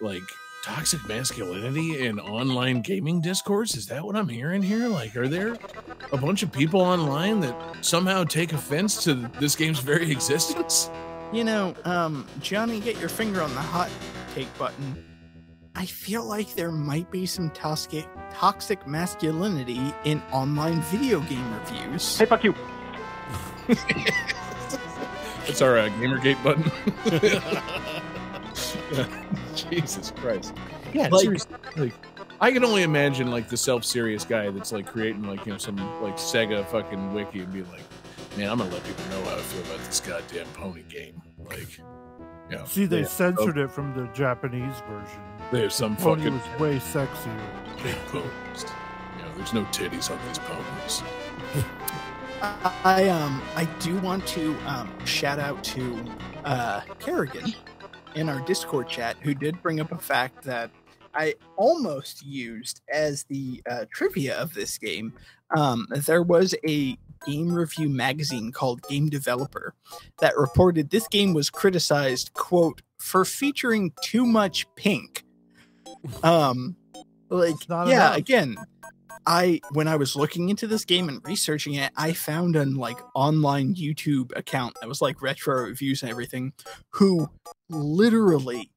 like 0.00 0.22
toxic 0.62 1.06
masculinity 1.08 2.06
in 2.06 2.18
online 2.20 2.80
gaming 2.80 3.20
discourse? 3.20 3.76
Is 3.76 3.86
that 3.86 4.04
what 4.04 4.16
I'm 4.16 4.28
hearing 4.28 4.62
here? 4.62 4.88
Like, 4.88 5.16
are 5.16 5.28
there 5.28 5.56
a 6.12 6.16
bunch 6.16 6.42
of 6.42 6.52
people 6.52 6.80
online 6.80 7.40
that 7.40 7.84
somehow 7.84 8.24
take 8.24 8.52
offense 8.52 9.02
to 9.04 9.14
this 9.40 9.56
game's 9.56 9.78
very 9.80 10.10
existence? 10.12 10.90
You 11.32 11.44
know, 11.44 11.74
um, 11.84 12.26
Johnny, 12.40 12.80
get 12.80 12.98
your 12.98 13.08
finger 13.08 13.42
on 13.42 13.54
the 13.54 13.60
hot 13.60 13.90
take 14.34 14.56
button. 14.58 15.04
I 15.74 15.86
feel 15.86 16.24
like 16.24 16.54
there 16.54 16.72
might 16.72 17.10
be 17.10 17.24
some 17.26 17.50
toxic 17.50 18.06
toxic 18.32 18.86
masculinity 18.86 19.92
in 20.04 20.20
online 20.32 20.80
video 20.82 21.20
game 21.20 21.54
reviews. 21.54 22.18
Hey, 22.18 22.26
fuck 22.26 22.42
you. 22.42 22.54
It's 25.48 25.62
our 25.62 25.78
uh, 25.78 25.88
Gamergate 25.88 26.42
button. 26.44 26.70
Jesus 29.54 30.12
Christ. 30.16 30.54
Yeah, 30.92 31.08
Like- 31.10 31.22
seriously. 31.22 31.56
Like, 31.76 31.94
I 32.40 32.52
can 32.52 32.64
only 32.64 32.82
imagine 32.84 33.30
like 33.30 33.48
the 33.48 33.56
self-serious 33.56 34.24
guy 34.24 34.50
that's 34.50 34.70
like 34.72 34.86
creating 34.86 35.24
like 35.24 35.44
you 35.44 35.52
know 35.52 35.58
some 35.58 35.76
like 36.00 36.16
Sega 36.16 36.64
fucking 36.68 37.12
wiki 37.12 37.40
and 37.40 37.52
be 37.52 37.62
like, 37.64 37.82
man, 38.36 38.48
I'm 38.50 38.58
gonna 38.58 38.70
let 38.70 38.84
people 38.84 39.04
know 39.10 39.24
how 39.24 39.36
I 39.36 39.40
feel 39.40 39.60
about 39.62 39.84
this 39.86 40.00
goddamn 40.00 40.46
pony 40.54 40.82
game. 40.88 41.20
Like, 41.48 41.80
yeah, 42.50 42.64
See, 42.64 42.86
they 42.86 43.00
yeah, 43.00 43.06
censored 43.06 43.58
it 43.58 43.70
from 43.72 43.92
the 43.94 44.06
Japanese 44.14 44.76
version. 44.88 45.20
there's 45.50 45.74
some 45.74 45.96
Pony 45.96 46.22
fucking 46.22 46.34
was 46.52 46.60
way 46.60 46.76
sexier. 46.78 47.82
big 47.82 47.96
ponies. 48.06 48.64
You 49.16 49.22
know, 49.24 49.32
there's 49.36 49.52
no 49.52 49.64
titties 49.66 50.08
on 50.10 50.18
these 50.28 50.38
ponies. 50.38 51.02
I 52.84 53.08
um 53.08 53.42
I 53.56 53.64
do 53.80 53.98
want 53.98 54.24
to 54.28 54.54
um 54.66 54.88
shout 55.04 55.40
out 55.40 55.62
to 55.64 56.04
uh 56.44 56.82
Kerrigan 57.00 57.52
in 58.18 58.28
our 58.28 58.40
Discord 58.40 58.88
chat 58.88 59.16
who 59.22 59.32
did 59.32 59.62
bring 59.62 59.80
up 59.80 59.92
a 59.92 59.98
fact 59.98 60.42
that 60.42 60.70
I 61.14 61.34
almost 61.56 62.24
used 62.26 62.82
as 62.92 63.24
the 63.24 63.62
uh, 63.70 63.84
trivia 63.92 64.36
of 64.36 64.54
this 64.54 64.76
game. 64.76 65.12
Um, 65.56 65.86
there 65.90 66.22
was 66.22 66.54
a 66.66 66.98
game 67.26 67.52
review 67.52 67.88
magazine 67.88 68.52
called 68.52 68.82
Game 68.88 69.08
Developer 69.08 69.74
that 70.18 70.36
reported 70.36 70.90
this 70.90 71.08
game 71.08 71.32
was 71.32 71.48
criticized, 71.48 72.32
quote, 72.34 72.82
for 72.98 73.24
featuring 73.24 73.92
too 74.02 74.26
much 74.26 74.66
pink. 74.74 75.24
Um, 76.22 76.76
like, 77.30 77.68
not 77.68 77.86
yeah, 77.86 78.08
enough. 78.08 78.16
again, 78.16 78.56
I 79.26 79.60
when 79.72 79.88
I 79.88 79.96
was 79.96 80.16
looking 80.16 80.48
into 80.48 80.66
this 80.66 80.84
game 80.84 81.08
and 81.08 81.20
researching 81.24 81.74
it, 81.74 81.92
I 81.96 82.12
found 82.12 82.56
an 82.56 82.76
like 82.76 82.98
online 83.14 83.74
YouTube 83.74 84.36
account 84.36 84.76
that 84.80 84.88
was 84.88 85.00
like 85.00 85.22
retro 85.22 85.62
reviews 85.62 86.02
and 86.02 86.10
everything, 86.10 86.52
who 86.90 87.28
literally 87.68 88.70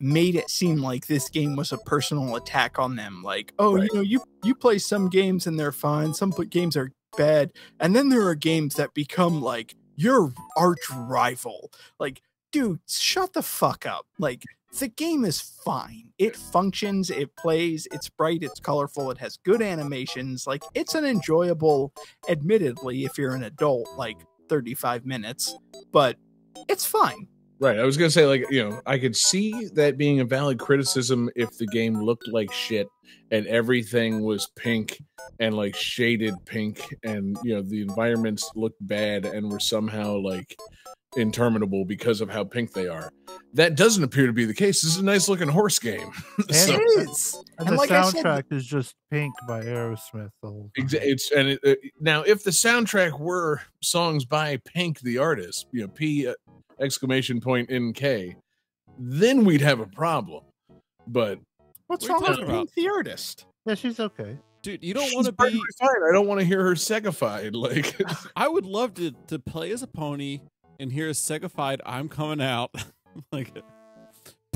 made 0.00 0.34
it 0.34 0.50
seem 0.50 0.78
like 0.78 1.06
this 1.06 1.28
game 1.28 1.56
was 1.56 1.72
a 1.72 1.78
personal 1.78 2.36
attack 2.36 2.78
on 2.78 2.96
them. 2.96 3.22
Like, 3.22 3.52
oh, 3.58 3.74
Right. 3.76 3.88
you 3.90 3.94
know, 3.96 4.02
you 4.02 4.22
you 4.42 4.54
play 4.54 4.78
some 4.78 5.08
games 5.08 5.46
and 5.46 5.58
they're 5.58 5.72
fine, 5.72 6.14
some 6.14 6.30
games 6.30 6.76
are 6.76 6.92
bad, 7.16 7.52
and 7.80 7.94
then 7.94 8.08
there 8.08 8.26
are 8.28 8.34
games 8.34 8.74
that 8.74 8.92
become 8.94 9.40
like 9.40 9.74
your 9.96 10.32
arch 10.56 10.90
rival. 10.90 11.70
Like, 11.98 12.20
dude, 12.52 12.80
shut 12.88 13.32
the 13.32 13.42
fuck 13.42 13.86
up. 13.86 14.06
Like, 14.18 14.42
the 14.78 14.88
game 14.88 15.24
is 15.24 15.40
fine. 15.40 16.10
It 16.18 16.36
functions, 16.36 17.10
it 17.10 17.34
plays, 17.36 17.86
it's 17.92 18.08
bright, 18.08 18.42
it's 18.42 18.60
colorful, 18.60 19.10
it 19.10 19.18
has 19.18 19.36
good 19.38 19.62
animations. 19.62 20.46
Like, 20.46 20.62
it's 20.74 20.94
an 20.94 21.04
enjoyable, 21.04 21.92
admittedly, 22.28 23.04
if 23.04 23.18
you're 23.18 23.34
an 23.34 23.44
adult, 23.44 23.88
like 23.96 24.16
35 24.48 25.06
minutes, 25.06 25.56
but 25.92 26.16
it's 26.68 26.84
fine. 26.84 27.28
Right. 27.60 27.78
I 27.78 27.84
was 27.84 27.96
gonna 27.96 28.10
say, 28.10 28.26
like, 28.26 28.44
you 28.50 28.68
know, 28.68 28.80
I 28.84 28.98
could 28.98 29.16
see 29.16 29.68
that 29.74 29.96
being 29.96 30.20
a 30.20 30.24
valid 30.24 30.58
criticism 30.58 31.30
if 31.36 31.56
the 31.56 31.66
game 31.68 31.94
looked 31.94 32.28
like 32.28 32.52
shit 32.52 32.88
and 33.30 33.46
everything 33.46 34.22
was 34.22 34.50
pink 34.56 35.02
and 35.38 35.56
like 35.56 35.74
shaded 35.76 36.34
pink 36.44 36.94
and 37.04 37.38
you 37.42 37.54
know 37.54 37.62
the 37.62 37.80
environments 37.80 38.50
looked 38.54 38.86
bad 38.86 39.24
and 39.24 39.50
were 39.50 39.60
somehow 39.60 40.16
like 40.16 40.56
interminable 41.16 41.84
because 41.84 42.20
of 42.20 42.28
how 42.30 42.44
pink 42.44 42.72
they 42.72 42.88
are. 42.88 43.10
That 43.52 43.76
doesn't 43.76 44.02
appear 44.02 44.26
to 44.26 44.32
be 44.32 44.44
the 44.44 44.54
case. 44.54 44.82
This 44.82 44.92
is 44.92 44.98
a 44.98 45.04
nice 45.04 45.28
looking 45.28 45.48
horse 45.48 45.78
game. 45.78 46.10
so, 46.50 46.74
It 46.74 46.80
is. 47.08 47.36
And, 47.58 47.68
And 47.68 47.76
the 47.76 47.78
like 47.78 47.90
I 47.90 48.10
said- 48.10 48.24
soundtrack 48.24 48.44
is 48.52 48.66
just 48.66 48.94
Pink 49.10 49.32
by 49.46 49.60
Aerosmith. 49.62 50.30
The 50.42 50.48
whole 50.48 50.70
time. 50.76 50.88
it's 50.92 51.30
and 51.30 51.48
it, 51.50 51.60
uh, 51.64 51.74
now 52.00 52.22
if 52.22 52.42
the 52.42 52.50
soundtrack 52.50 53.18
were 53.20 53.60
songs 53.82 54.24
by 54.24 54.58
Pink 54.64 55.00
the 55.00 55.18
artist, 55.18 55.66
you 55.72 55.82
know, 55.82 55.88
P 55.88 56.26
uh, 56.26 56.34
exclamation 56.80 57.40
point 57.40 57.70
N 57.70 57.92
K, 57.92 58.34
then 58.98 59.44
we'd 59.44 59.60
have 59.60 59.80
a 59.80 59.86
problem. 59.86 60.42
But 61.06 61.38
What's 61.86 62.08
wrong 62.08 62.20
with 62.22 62.30
talking? 62.38 62.46
Pink 62.46 62.72
the 62.74 62.88
artist? 62.88 63.46
Yeah, 63.66 63.74
she's 63.74 64.00
okay. 64.00 64.36
Dude, 64.62 64.82
you 64.82 64.94
don't 64.94 65.14
want 65.14 65.26
to 65.26 65.32
be. 65.32 65.60
fine. 65.78 65.88
I 66.08 66.12
don't 66.12 66.26
want 66.26 66.40
to 66.40 66.46
hear 66.46 66.64
her 66.64 66.72
segified. 66.74 67.52
Like, 67.54 67.94
I 68.34 68.48
would 68.48 68.64
love 68.64 68.94
to 68.94 69.12
to 69.28 69.38
play 69.38 69.70
as 69.72 69.82
a 69.82 69.86
pony 69.86 70.40
and 70.78 70.92
here's 70.92 71.20
segified 71.20 71.80
"I'm 71.84 72.08
coming 72.08 72.40
out." 72.40 72.70
like, 73.32 73.52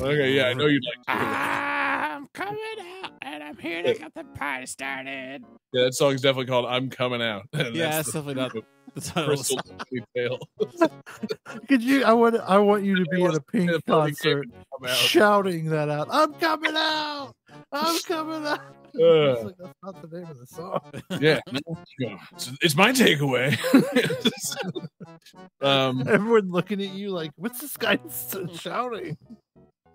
okay, 0.00 0.32
yeah, 0.32 0.46
I 0.46 0.54
know 0.54 0.66
you'd 0.66 0.82
like 0.84 1.06
to. 1.06 1.24
I'm 1.24 2.28
coming 2.32 2.58
out, 3.02 3.12
and 3.22 3.42
I'm 3.42 3.56
here 3.56 3.82
to 3.82 3.94
get 3.94 4.14
the 4.14 4.24
party 4.24 4.66
started. 4.66 5.44
Yeah, 5.72 5.84
that 5.84 5.94
song's 5.94 6.20
definitely 6.22 6.46
called 6.46 6.66
"I'm 6.66 6.90
Coming 6.90 7.22
Out." 7.22 7.42
Yeah, 7.54 7.62
that's 7.72 8.08
it's 8.08 8.12
definitely 8.12 8.34
not 8.34 8.52
the 9.00 9.06
the 9.06 9.10
title. 9.10 9.32
of 9.32 9.38
the 9.38 9.56
crystal 9.56 9.60
song. 9.66 9.80
detail. 10.14 11.58
Could 11.68 11.82
you? 11.82 12.04
I 12.04 12.12
want. 12.12 12.36
I 12.36 12.58
want 12.58 12.84
you 12.84 12.96
to 12.96 13.04
be 13.10 13.24
at 13.24 13.34
a 13.34 13.40
Pink 13.52 13.70
concert, 13.86 14.46
Come 14.78 14.88
out. 14.88 14.96
shouting 14.96 15.66
that 15.70 15.88
out. 15.88 16.08
I'm 16.10 16.32
coming 16.34 16.74
out. 16.76 17.32
I'm 17.72 17.98
coming 18.06 18.46
out. 18.46 18.60
Uh. 18.98 19.44
Like, 19.44 19.54
that's 19.58 19.74
not 19.82 20.02
the 20.10 20.18
name 20.18 20.30
of 20.30 20.38
the 20.38 20.46
song. 20.46 20.80
Yeah, 21.20 21.40
no, 21.52 21.60
no, 22.00 22.18
it's, 22.32 22.50
it's 22.62 22.74
my 22.76 22.90
takeaway. 22.92 23.56
um, 25.60 26.04
Everyone 26.08 26.50
looking 26.50 26.80
at 26.82 26.90
you 26.90 27.10
like, 27.10 27.30
what's 27.36 27.60
this 27.60 27.76
guy 27.76 27.98
shouting? 28.54 29.16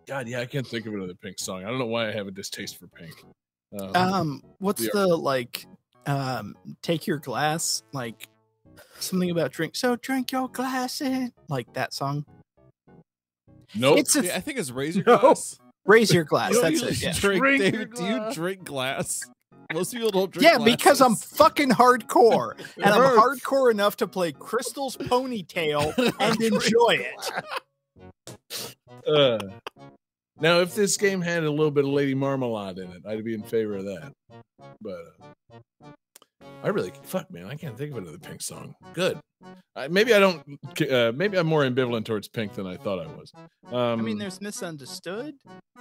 God, 0.06 0.28
yeah, 0.28 0.40
I 0.42 0.46
can't 0.46 0.68
think 0.68 0.86
of 0.86 0.94
another 0.94 1.16
Pink 1.16 1.40
song. 1.40 1.64
I 1.64 1.70
don't 1.70 1.80
know 1.80 1.86
why 1.86 2.08
I 2.10 2.12
have 2.12 2.28
a 2.28 2.32
distaste 2.32 2.78
for 2.80 2.88
Pink. 2.88 3.14
Um, 3.80 3.96
Um, 3.96 4.44
what's 4.60 4.82
the 4.84 4.92
the 4.94 5.18
like 5.18 5.66
um 6.06 6.56
take 6.82 7.08
your 7.08 7.18
glass 7.18 7.82
like 7.94 8.28
something 9.00 9.30
about 9.30 9.52
drink 9.52 9.76
so 9.76 9.96
drink 9.98 10.32
your 10.32 10.48
glass 10.50 11.02
in 11.02 11.32
like 11.50 11.72
that 11.74 11.94
song 11.94 12.26
nope. 13.76 13.98
it's 14.00 14.16
a 14.16 14.26
Yeah, 14.26 14.36
I 14.38 14.40
think 14.40 14.58
it's 14.60 14.72
raise 14.72 14.96
your 14.96 15.06
No. 15.08 15.18
glass. 15.18 15.60
raise 15.86 16.14
your 16.14 16.24
glass 16.24 16.52
You 16.54 16.62
don't 16.62 16.74
that's 16.76 16.84
it 16.84 17.02
yeah. 17.02 17.14
drink, 17.20 17.42
Drink 17.42 17.62
your 17.62 17.72
David, 17.72 17.94
do 17.96 18.04
you 18.06 18.22
drink 18.34 18.64
glass? 18.64 19.22
Most 19.74 19.94
people 19.94 20.12
don't 20.12 20.32
drink. 20.32 20.48
yeah 20.50 20.58
because 20.64 21.02
i'm 21.02 21.16
fucking 21.16 21.70
hardcore 21.70 22.54
and 22.78 22.86
i'm 22.86 23.02
hurts. 23.02 23.42
hardcore 23.44 23.72
enough 23.72 23.98
to 23.98 24.08
play 24.08 24.32
crystal's 24.32 24.96
pony 24.96 25.44
tale 25.44 25.94
and 26.20 26.42
enjoy 26.42 27.00
it 27.00 27.46
Uh, 29.08 29.38
now, 30.40 30.60
if 30.62 30.74
this 30.76 30.96
game 30.98 31.22
had 31.22 31.44
a 31.44 31.50
little 31.52 31.72
bit 31.72 31.84
of 31.86 31.92
Lady 31.92 32.16
Marmalade 32.16 32.78
in 32.80 32.90
it, 32.92 33.04
I'd 33.08 33.24
be 33.24 33.34
in 33.34 33.44
favor 33.44 33.76
of 33.78 33.84
that. 33.86 34.12
But 34.82 35.00
uh, 35.84 35.88
I 36.64 36.70
really 36.70 36.94
fuck, 37.04 37.30
man. 37.30 37.46
I 37.46 37.56
can't 37.56 37.78
think 37.78 37.92
of 37.92 37.98
another 37.98 38.18
Pink 38.18 38.42
song. 38.42 38.74
Good. 38.94 39.20
I, 39.76 39.90
maybe 39.90 40.14
I 40.14 40.20
don't. 40.20 40.42
Uh, 40.90 41.12
maybe 41.14 41.38
I'm 41.38 41.48
more 41.48 41.64
ambivalent 41.64 42.06
towards 42.06 42.30
Pink 42.30 42.54
than 42.54 42.66
I 42.66 42.78
thought 42.78 43.00
I 43.00 43.08
was. 43.08 43.34
Um, 43.68 44.00
i 44.00 44.04
mean 44.04 44.18
there's 44.18 44.40
misunderstood 44.40 45.36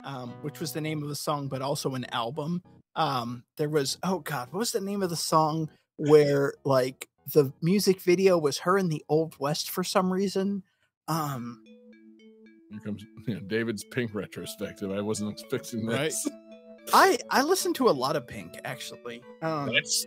um 0.04 0.30
which 0.42 0.60
was 0.60 0.72
the 0.72 0.80
name 0.80 1.02
of 1.02 1.08
the 1.08 1.14
song 1.14 1.48
but 1.48 1.60
also 1.62 1.94
an 1.94 2.06
album 2.12 2.62
um 2.96 3.44
there 3.56 3.68
was 3.68 3.98
oh 4.02 4.20
god 4.20 4.48
what 4.50 4.58
was 4.58 4.72
the 4.72 4.80
name 4.80 5.02
of 5.02 5.10
the 5.10 5.16
song 5.16 5.68
where 5.96 6.54
like 6.64 7.08
the 7.34 7.52
music 7.60 8.00
video 8.00 8.38
was 8.38 8.58
her 8.58 8.78
in 8.78 8.88
the 8.88 9.04
old 9.08 9.38
west 9.38 9.70
for 9.70 9.84
some 9.84 10.12
reason 10.12 10.62
um 11.08 11.62
here 12.72 12.80
comes 12.80 13.04
you 13.26 13.34
know, 13.34 13.40
David's 13.40 13.84
Pink 13.84 14.14
retrospective. 14.14 14.90
I 14.90 15.00
wasn't 15.00 15.30
expecting 15.30 15.86
Right. 15.86 16.12
I 16.92 17.18
I 17.30 17.42
listen 17.42 17.74
to 17.74 17.88
a 17.88 17.92
lot 17.92 18.16
of 18.16 18.26
Pink 18.26 18.58
actually. 18.64 19.22
Um, 19.42 19.72
That's. 19.72 20.06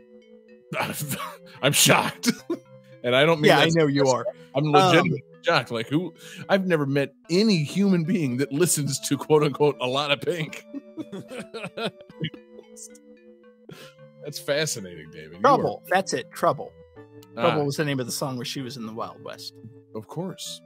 I'm 1.62 1.72
shocked, 1.74 2.30
and 3.04 3.16
I 3.16 3.26
don't 3.26 3.40
mean. 3.42 3.50
yeah, 3.50 3.60
I 3.60 3.70
know 3.74 3.88
you 3.88 4.08
are. 4.08 4.26
I'm 4.56 4.64
legitimately 4.66 5.24
shocked. 5.44 5.72
Like 5.72 5.88
who? 5.88 6.14
I've 6.50 6.66
never 6.68 6.86
met 6.86 7.14
any 7.30 7.64
human 7.64 8.04
being 8.04 8.38
that 8.38 8.52
listens 8.52 9.00
to 9.02 9.18
quote 9.18 9.44
unquote 9.44 9.78
a 9.82 9.88
lot 9.88 10.12
of 10.12 10.22
Pink. 10.22 10.66
That's 14.24 14.40
fascinating, 14.40 15.12
David. 15.12 15.32
You 15.34 15.38
are- 15.38 15.42
Trouble. 15.42 15.84
That's 15.90 16.14
it. 16.14 16.32
Trouble. 16.32 16.72
Ah, 17.38 17.42
Trouble 17.42 17.66
was 17.66 17.78
the 17.78 17.86
name 17.86 18.00
of 18.00 18.06
the 18.06 18.12
song 18.12 18.38
where 18.38 18.46
she 18.46 18.62
was 18.62 18.78
in 18.78 18.86
the 18.86 18.94
Wild 18.94 19.24
West. 19.24 19.54
of 19.94 20.08
course. 20.08 20.62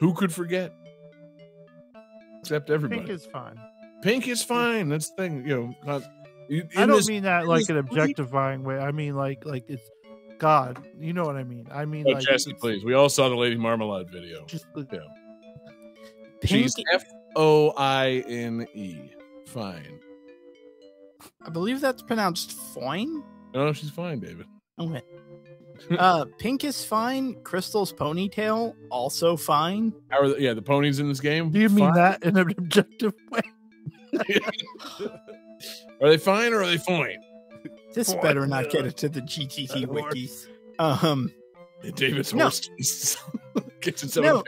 Who 0.00 0.12
could 0.12 0.32
forget? 0.32 0.74
Except 2.40 2.68
everybody. 2.70 3.00
Pink 3.00 3.10
is 3.10 3.26
fine. 3.26 3.58
Pink 4.02 4.28
is 4.28 4.42
fine. 4.42 4.88
That's 4.90 5.08
the 5.10 5.16
thing. 5.16 5.46
You 5.48 5.56
know, 5.56 5.74
not, 5.86 6.02
in 6.48 6.68
I 6.76 6.86
don't 6.86 6.96
this- 6.96 7.08
mean 7.08 7.22
that 7.24 7.46
like 7.46 7.68
an 7.68 7.76
bleak- 7.82 7.90
objectifying 7.90 8.62
way. 8.64 8.78
I 8.78 8.92
mean 8.92 9.14
like 9.16 9.44
like 9.44 9.64
it's 9.68 9.88
God. 10.38 10.84
You 11.00 11.12
know 11.12 11.24
what 11.24 11.36
I 11.36 11.44
mean? 11.44 11.66
I 11.72 11.84
mean 11.84 12.04
Oh, 12.08 12.12
like 12.12 12.22
Jesse, 12.24 12.52
please. 12.54 12.84
We 12.84 12.94
all 12.94 13.08
saw 13.08 13.28
the 13.28 13.36
Lady 13.36 13.56
Marmalade 13.56 14.10
video. 14.10 14.44
Just 14.46 14.66
the, 14.74 14.86
Yeah. 14.92 15.00
She's 16.44 16.74
F 16.92 17.04
O 17.36 17.72
I 17.76 18.22
N 18.28 18.66
E. 18.74 19.10
Fine. 19.46 20.00
I 21.44 21.50
believe 21.50 21.80
that's 21.80 22.02
pronounced 22.02 22.52
Foyne. 22.74 23.22
No, 23.54 23.72
she's 23.72 23.90
fine, 23.90 24.20
David. 24.20 24.46
Okay. 24.78 25.02
Uh, 25.98 26.24
Pink 26.38 26.64
is 26.64 26.82
fine. 26.86 27.34
Crystal's 27.42 27.92
ponytail 27.92 28.74
also 28.90 29.36
fine. 29.36 29.92
How 30.08 30.20
are 30.22 30.28
the, 30.30 30.40
yeah, 30.40 30.54
the 30.54 30.62
ponies 30.62 31.00
in 31.00 31.08
this 31.08 31.20
game? 31.20 31.50
do 31.50 31.58
you 31.60 31.68
mean 31.68 31.92
that 31.92 32.22
in 32.24 32.34
an 32.38 32.50
objective 32.56 33.12
way? 33.30 33.42
are 36.00 36.08
they 36.08 36.18
fine 36.18 36.52
or 36.52 36.62
are 36.62 36.66
they 36.66 36.78
fine? 36.78 37.18
This 37.94 38.08
What 38.08 38.22
better 38.22 38.46
not 38.46 38.70
get 38.70 38.84
it 38.86 38.96
to 38.98 39.08
the 39.08 39.22
GTT 39.22 39.86
wikis. 39.86 40.46
Um, 40.78 41.32
David's 41.94 42.34
No. 42.34 42.44
horse 42.44 42.68
gets. 43.80 44.16
No. 44.16 44.42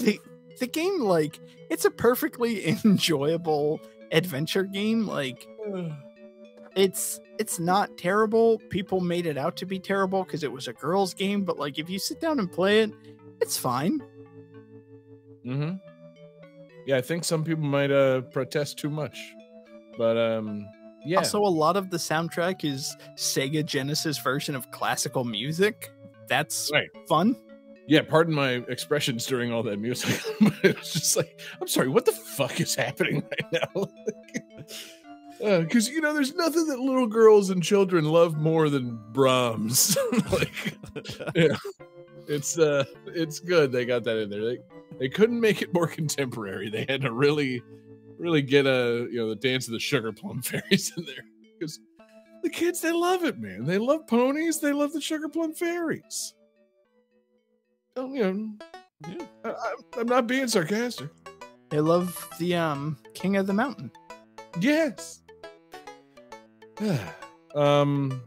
the, 0.00 0.18
the 0.58 0.66
game, 0.66 1.00
like, 1.00 1.40
it's 1.70 1.84
a 1.86 1.90
perfectly 1.90 2.66
enjoyable 2.84 3.80
adventure 4.12 4.64
game. 4.64 5.06
Like, 5.06 5.46
it's 6.76 7.18
it's 7.38 7.58
not 7.58 7.96
terrible. 7.96 8.58
People 8.68 9.00
made 9.00 9.24
it 9.26 9.38
out 9.38 9.56
to 9.56 9.66
be 9.66 9.78
terrible 9.78 10.24
because 10.24 10.42
it 10.42 10.52
was 10.52 10.68
a 10.68 10.72
girls' 10.74 11.14
game, 11.14 11.44
but 11.44 11.58
like, 11.58 11.78
if 11.78 11.88
you 11.88 11.98
sit 11.98 12.20
down 12.20 12.38
and 12.38 12.52
play 12.52 12.80
it, 12.80 12.90
it's 13.40 13.56
fine. 13.56 14.00
Mm-hmm. 15.46 15.76
Yeah, 16.86 16.96
I 16.96 17.00
think 17.00 17.24
some 17.24 17.44
people 17.44 17.64
might 17.64 17.90
uh 17.90 18.20
protest 18.22 18.78
too 18.78 18.90
much, 18.90 19.18
but 20.00 20.16
um, 20.16 20.66
yeah. 21.04 21.18
Also, 21.18 21.40
a 21.40 21.44
lot 21.44 21.76
of 21.76 21.90
the 21.90 21.98
soundtrack 21.98 22.64
is 22.64 22.96
Sega 23.16 23.62
Genesis 23.62 24.16
version 24.16 24.54
of 24.54 24.70
classical 24.70 25.24
music. 25.24 25.90
That's 26.26 26.70
Right. 26.72 26.88
fun. 27.06 27.36
yeah, 27.86 28.00
pardon 28.00 28.32
my 28.34 28.62
expressions 28.68 29.26
during 29.26 29.52
all 29.52 29.62
that 29.64 29.78
music. 29.78 30.22
it 30.62 30.78
was 30.78 30.92
just 30.94 31.16
like, 31.18 31.38
I'm 31.60 31.68
sorry, 31.68 31.88
what 31.88 32.06
the 32.06 32.12
fuck 32.12 32.60
is 32.62 32.74
happening 32.74 33.22
right 33.52 33.62
now? 33.74 33.86
Because 35.38 35.88
you 35.88 36.02
know, 36.02 36.12
there's 36.12 36.34
nothing 36.34 36.66
that 36.66 36.78
little 36.80 37.06
girls 37.06 37.48
and 37.48 37.62
children 37.62 38.04
love 38.04 38.36
more 38.36 38.68
than 38.68 38.98
Brahms. 39.12 39.96
like, 40.30 40.76
yeah, 41.34 41.56
it's 42.28 42.58
uh, 42.58 42.84
it's 43.06 43.40
good 43.40 43.72
they 43.72 43.86
got 43.86 44.04
that 44.04 44.18
in 44.18 44.28
there. 44.28 44.44
They 44.44 44.58
they 44.98 45.08
couldn't 45.08 45.40
make 45.40 45.62
it 45.62 45.72
more 45.72 45.86
contemporary. 45.86 46.68
They 46.68 46.84
had 46.86 47.00
to 47.00 47.12
really, 47.12 47.62
really 48.20 48.42
get 48.42 48.66
a 48.66 49.08
you 49.10 49.18
know 49.18 49.30
the 49.30 49.36
dance 49.36 49.66
of 49.66 49.72
the 49.72 49.80
sugar 49.80 50.12
plum 50.12 50.42
fairies 50.42 50.92
in 50.96 51.04
there 51.04 51.24
because 51.58 51.80
the 52.42 52.50
kids 52.50 52.80
they 52.80 52.92
love 52.92 53.24
it, 53.24 53.38
man. 53.38 53.64
They 53.64 53.78
love 53.78 54.06
ponies. 54.06 54.60
They 54.60 54.72
love 54.72 54.92
the 54.92 55.00
sugar 55.00 55.28
plum 55.28 55.54
fairies. 55.54 56.34
Oh, 57.96 58.12
you 58.14 58.22
know, 58.22 58.50
Yeah. 59.08 59.26
I, 59.44 59.50
I, 59.50 59.74
I'm 59.98 60.06
not 60.06 60.26
being 60.26 60.48
sarcastic. 60.48 61.10
They 61.70 61.80
love 61.80 62.28
the 62.38 62.54
um 62.56 62.98
King 63.14 63.36
of 63.36 63.46
the 63.46 63.52
Mountain. 63.52 63.90
Yes. 64.60 65.20
um, 67.54 68.22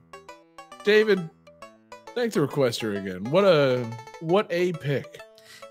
David, 0.83 1.29
thank 2.13 2.33
the 2.33 2.39
requester 2.39 2.97
again. 2.97 3.23
What 3.31 3.45
a 3.45 3.85
what 4.19 4.47
a 4.49 4.73
pick. 4.73 5.19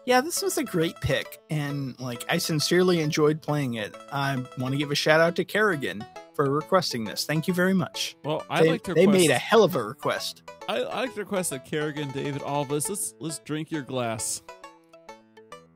Yeah, 0.05 0.21
this 0.21 0.43
was 0.43 0.59
a 0.59 0.65
great 0.65 0.97
pick, 1.01 1.41
and 1.49 1.99
like 2.01 2.25
I 2.29 2.39
sincerely 2.39 3.01
enjoyed 3.01 3.41
playing 3.41 3.75
it. 3.75 3.95
I 4.11 4.43
want 4.59 4.73
to 4.73 4.79
give 4.79 4.91
a 4.91 4.97
shout 4.97 5.21
out 5.21 5.37
to 5.37 5.45
Kerrigan 5.45 6.05
for 6.35 6.51
requesting 6.51 7.05
this. 7.05 7.25
Thank 7.25 7.47
you 7.47 7.55
very 7.55 7.75
much. 7.75 8.17
Well, 8.25 8.45
I 8.51 8.63
they, 8.63 8.71
like 8.71 8.83
to 8.85 8.95
Request, 8.95 9.13
they 9.13 9.19
made 9.19 9.31
a 9.31 9.39
hell 9.39 9.63
of 9.63 9.77
a 9.77 9.83
request. 9.83 10.43
I, 10.69 10.79
I 10.81 11.01
like 11.03 11.15
to 11.15 11.21
request 11.21 11.51
that 11.51 11.65
Kerrigan, 11.65 12.11
David, 12.11 12.43
all 12.43 12.63
of 12.63 12.73
us, 12.73 12.89
let's 12.89 13.15
let's 13.21 13.39
drink 13.41 13.71
your 13.71 13.83
glass. 13.83 14.43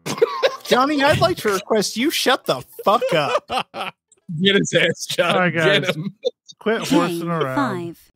Johnny, 0.64 1.04
I'd 1.04 1.20
like 1.20 1.36
to 1.38 1.52
request 1.52 1.96
you 1.96 2.10
shut 2.10 2.46
the 2.46 2.62
fuck 2.84 3.02
up. 3.14 3.48
Get 4.40 4.56
his 4.56 4.72
ass, 4.72 5.06
John. 5.06 5.34
All 5.34 5.40
right, 5.40 5.52
Get 5.52 5.84
guys. 5.84 5.94
him. 5.94 6.16
Quit 6.58 6.88
horsing 6.88 7.28
around. 7.28 7.96
5. 7.96 8.12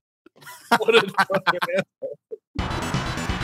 What 0.78 0.94
a 0.94 1.00
fucking 1.00 1.58
All 2.60 3.39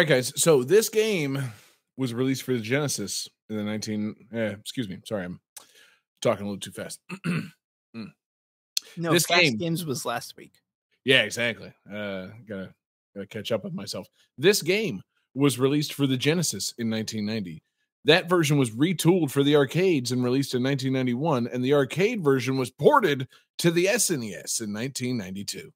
right, 0.00 0.08
guys. 0.08 0.32
So 0.40 0.62
this 0.62 0.88
game 0.88 1.42
was 1.96 2.14
released 2.14 2.42
for 2.42 2.52
the 2.54 2.60
Genesis 2.60 3.28
in 3.48 3.56
the 3.56 3.62
19. 3.62 4.14
Eh, 4.32 4.46
excuse 4.58 4.88
me. 4.88 4.98
Sorry, 5.04 5.24
I'm 5.24 5.40
talking 6.22 6.46
a 6.46 6.48
little 6.50 6.60
too 6.60 6.72
fast. 6.72 7.00
No, 8.96 9.12
This 9.12 9.26
game- 9.26 9.56
Games 9.56 9.84
was 9.84 10.04
last 10.04 10.36
week. 10.36 10.52
yeah, 11.04 11.22
exactly. 11.22 11.72
Uh, 11.88 12.28
gotta 12.48 12.74
gotta 13.14 13.26
catch 13.28 13.52
up 13.52 13.62
with 13.62 13.72
myself. 13.72 14.08
This 14.36 14.62
game 14.62 15.02
was 15.34 15.60
released 15.60 15.92
for 15.92 16.08
the 16.08 16.16
Genesis 16.16 16.74
in 16.76 16.90
1990. 16.90 17.62
That 18.06 18.28
version 18.28 18.58
was 18.58 18.70
retooled 18.72 19.30
for 19.30 19.44
the 19.44 19.54
arcades 19.54 20.10
and 20.10 20.24
released 20.24 20.54
in 20.54 20.62
1991, 20.64 21.46
and 21.46 21.62
the 21.62 21.74
arcade 21.74 22.24
version 22.24 22.56
was 22.56 22.70
ported 22.72 23.28
to 23.58 23.70
the 23.70 23.84
SNES 23.84 24.60
in 24.60 24.72
1992. 24.72 25.70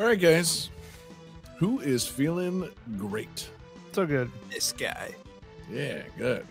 All 0.00 0.06
right, 0.06 0.18
guys. 0.18 0.70
Who 1.58 1.80
is 1.80 2.06
feeling 2.06 2.70
great? 2.96 3.50
So 3.92 4.06
good. 4.06 4.30
This 4.50 4.72
guy. 4.72 5.14
Yeah, 5.70 6.00
good. 6.16 6.46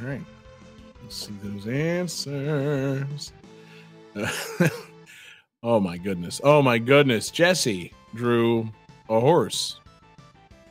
All 0.00 0.08
right. 0.08 0.24
Let's 1.00 1.14
see 1.14 1.32
those 1.44 1.68
answers. 1.68 3.32
oh 5.62 5.78
my 5.78 5.96
goodness. 5.96 6.40
Oh 6.42 6.60
my 6.60 6.76
goodness. 6.76 7.30
Jesse 7.30 7.92
drew 8.16 8.68
a 9.08 9.20
horse. 9.20 9.78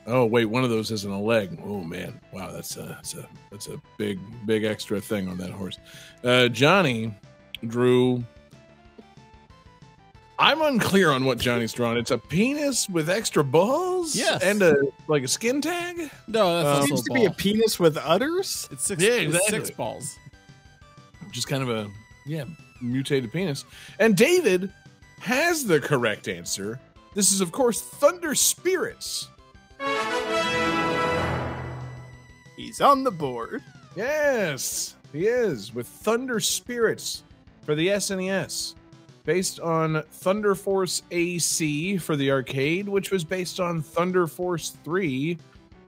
Oh 0.05 0.25
wait, 0.25 0.47
one 0.47 0.65
of 0.65 0.69
those 0.69 0.91
isn't 0.91 1.09
a 1.09 1.21
leg. 1.21 1.61
Oh 1.63 1.81
man. 1.81 2.19
Wow, 2.33 2.51
that's 2.51 2.75
a 2.75 2.81
that's 2.83 3.13
a 3.15 3.25
that's 3.51 3.69
a 3.69 3.81
big 3.97 4.19
big 4.45 4.65
extra 4.65 4.99
thing 4.99 5.29
on 5.29 5.37
that 5.37 5.51
horse. 5.51 5.79
Uh 6.25 6.49
Johnny 6.49 7.15
drew 7.67 8.21
I'm 10.43 10.61
unclear 10.61 11.09
on 11.11 11.23
what 11.23 11.37
Johnny's 11.37 11.71
drawn. 11.71 11.95
It's 11.95 12.11
a 12.11 12.17
penis 12.17 12.89
with 12.89 13.09
extra 13.09 13.45
balls? 13.45 14.13
Yes. 14.13 14.43
And 14.43 14.61
a 14.61 14.75
like 15.07 15.23
a 15.23 15.27
skin 15.29 15.61
tag? 15.61 16.11
No, 16.27 16.61
that's 16.61 16.81
Um, 16.81 16.87
Seems 16.87 16.99
a 16.99 17.03
to 17.05 17.13
be 17.13 17.25
a 17.25 17.31
penis 17.31 17.79
with 17.79 17.95
udders. 17.97 18.67
It's 18.69 18.83
six. 18.83 19.01
Yeah, 19.01 19.11
exactly. 19.13 19.49
six 19.59 19.71
balls. 19.71 20.17
just 21.31 21.47
kind 21.47 21.63
of 21.63 21.69
a 21.69 21.89
yeah 22.25 22.43
mutated 22.81 23.31
penis 23.31 23.63
and 23.99 24.15
david 24.17 24.69
has 25.19 25.65
the 25.65 25.79
correct 25.79 26.27
answer 26.27 26.79
this 27.15 27.31
is 27.31 27.39
of 27.41 27.51
course 27.51 27.81
thunder 27.81 28.35
spirits 28.35 29.29
He's 32.55 32.81
on 32.81 33.03
the 33.03 33.11
board. 33.11 33.63
yes 33.95 34.95
he 35.11 35.25
is 35.27 35.73
with 35.73 35.87
thunder 35.87 36.39
spirits 36.39 37.23
for 37.65 37.73
the 37.75 37.87
snes 37.87 38.75
based 39.25 39.59
on 39.59 40.03
thunder 40.11 40.55
force 40.55 41.03
ac 41.11 41.97
for 41.97 42.15
the 42.15 42.29
arcade 42.29 42.87
which 42.87 43.11
was 43.11 43.23
based 43.23 43.59
on 43.59 43.81
thunder 43.81 44.27
force 44.27 44.77
3 44.83 45.37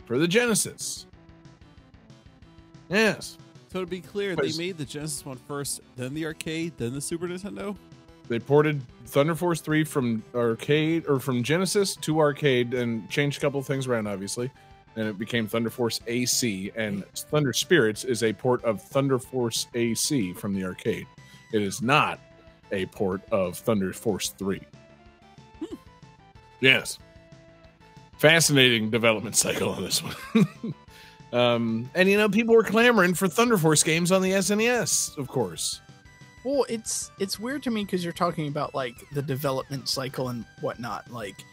for 0.05 0.17
the 0.17 0.27
genesis 0.27 1.07
yes 2.89 3.37
So 3.71 3.81
to 3.81 3.85
be 3.85 3.99
clear, 3.99 4.37
they 4.37 4.53
made 4.57 4.77
the 4.77 4.85
Genesis 4.85 5.25
one 5.25 5.35
first, 5.49 5.81
then 5.97 6.13
the 6.13 6.25
arcade, 6.25 6.71
then 6.77 6.93
the 6.93 7.01
Super 7.01 7.27
Nintendo. 7.27 7.75
they 8.29 8.39
ported 8.39 8.81
Thunder 9.07 9.35
Force 9.35 9.59
3 9.59 9.83
from 9.83 10.23
arcade 10.33 11.03
or 11.09 11.19
from 11.19 11.43
Genesis 11.43 11.97
to 11.97 12.21
arcade 12.21 12.73
and 12.73 13.09
changed 13.09 13.37
a 13.37 13.41
couple 13.41 13.59
of 13.59 13.67
things 13.67 13.85
around, 13.85 14.07
obviously. 14.07 14.49
And 14.95 15.09
it 15.09 15.19
became 15.19 15.45
Thunder 15.45 15.69
Force 15.69 15.99
AC. 16.07 16.71
And 16.77 17.03
Thunder 17.13 17.51
Spirits 17.51 18.05
is 18.05 18.23
a 18.23 18.31
port 18.31 18.63
of 18.63 18.81
Thunder 18.81 19.19
Force 19.19 19.67
AC 19.73 20.31
from 20.31 20.53
the 20.53 20.63
arcade. 20.63 21.05
It 21.51 21.61
is 21.61 21.81
not 21.81 22.21
a 22.71 22.85
port 22.87 23.21
of 23.31 23.57
Thunder 23.57 23.93
Force 23.93 24.29
3. 24.29 24.61
Yes. 26.61 26.99
Fascinating 28.17 28.89
development 28.89 29.35
cycle 29.35 29.69
on 29.69 29.83
this 29.83 30.01
one. 30.01 30.73
um, 31.33 31.89
and 31.93 32.09
you 32.09 32.17
know, 32.17 32.29
people 32.29 32.55
were 32.55 32.63
clamoring 32.63 33.13
for 33.13 33.27
Thunder 33.27 33.57
Force 33.57 33.83
games 33.83 34.11
on 34.11 34.21
the 34.21 34.31
SNES, 34.31 35.17
of 35.17 35.27
course. 35.27 35.81
Well, 36.43 36.65
it's 36.69 37.11
it's 37.19 37.39
weird 37.39 37.63
to 37.63 37.71
me 37.71 37.85
because 37.85 38.03
you're 38.03 38.13
talking 38.13 38.47
about 38.47 38.75
like 38.75 38.95
the 39.11 39.21
development 39.21 39.89
cycle 39.89 40.29
and 40.29 40.45
whatnot. 40.61 41.11
Like, 41.11 41.43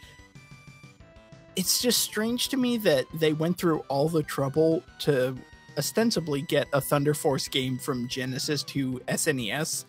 it's 1.55 1.81
just 1.81 2.01
strange 2.01 2.49
to 2.49 2.57
me 2.57 2.77
that 2.77 3.05
they 3.15 3.33
went 3.33 3.57
through 3.57 3.79
all 3.89 4.07
the 4.07 4.23
trouble 4.23 4.83
to 4.99 5.35
ostensibly 5.77 6.43
get 6.43 6.67
a 6.73 6.79
Thunder 6.79 7.13
Force 7.13 7.47
game 7.47 7.77
from 7.77 8.07
Genesis 8.07 8.63
to 8.63 8.99
SNES 9.07 9.85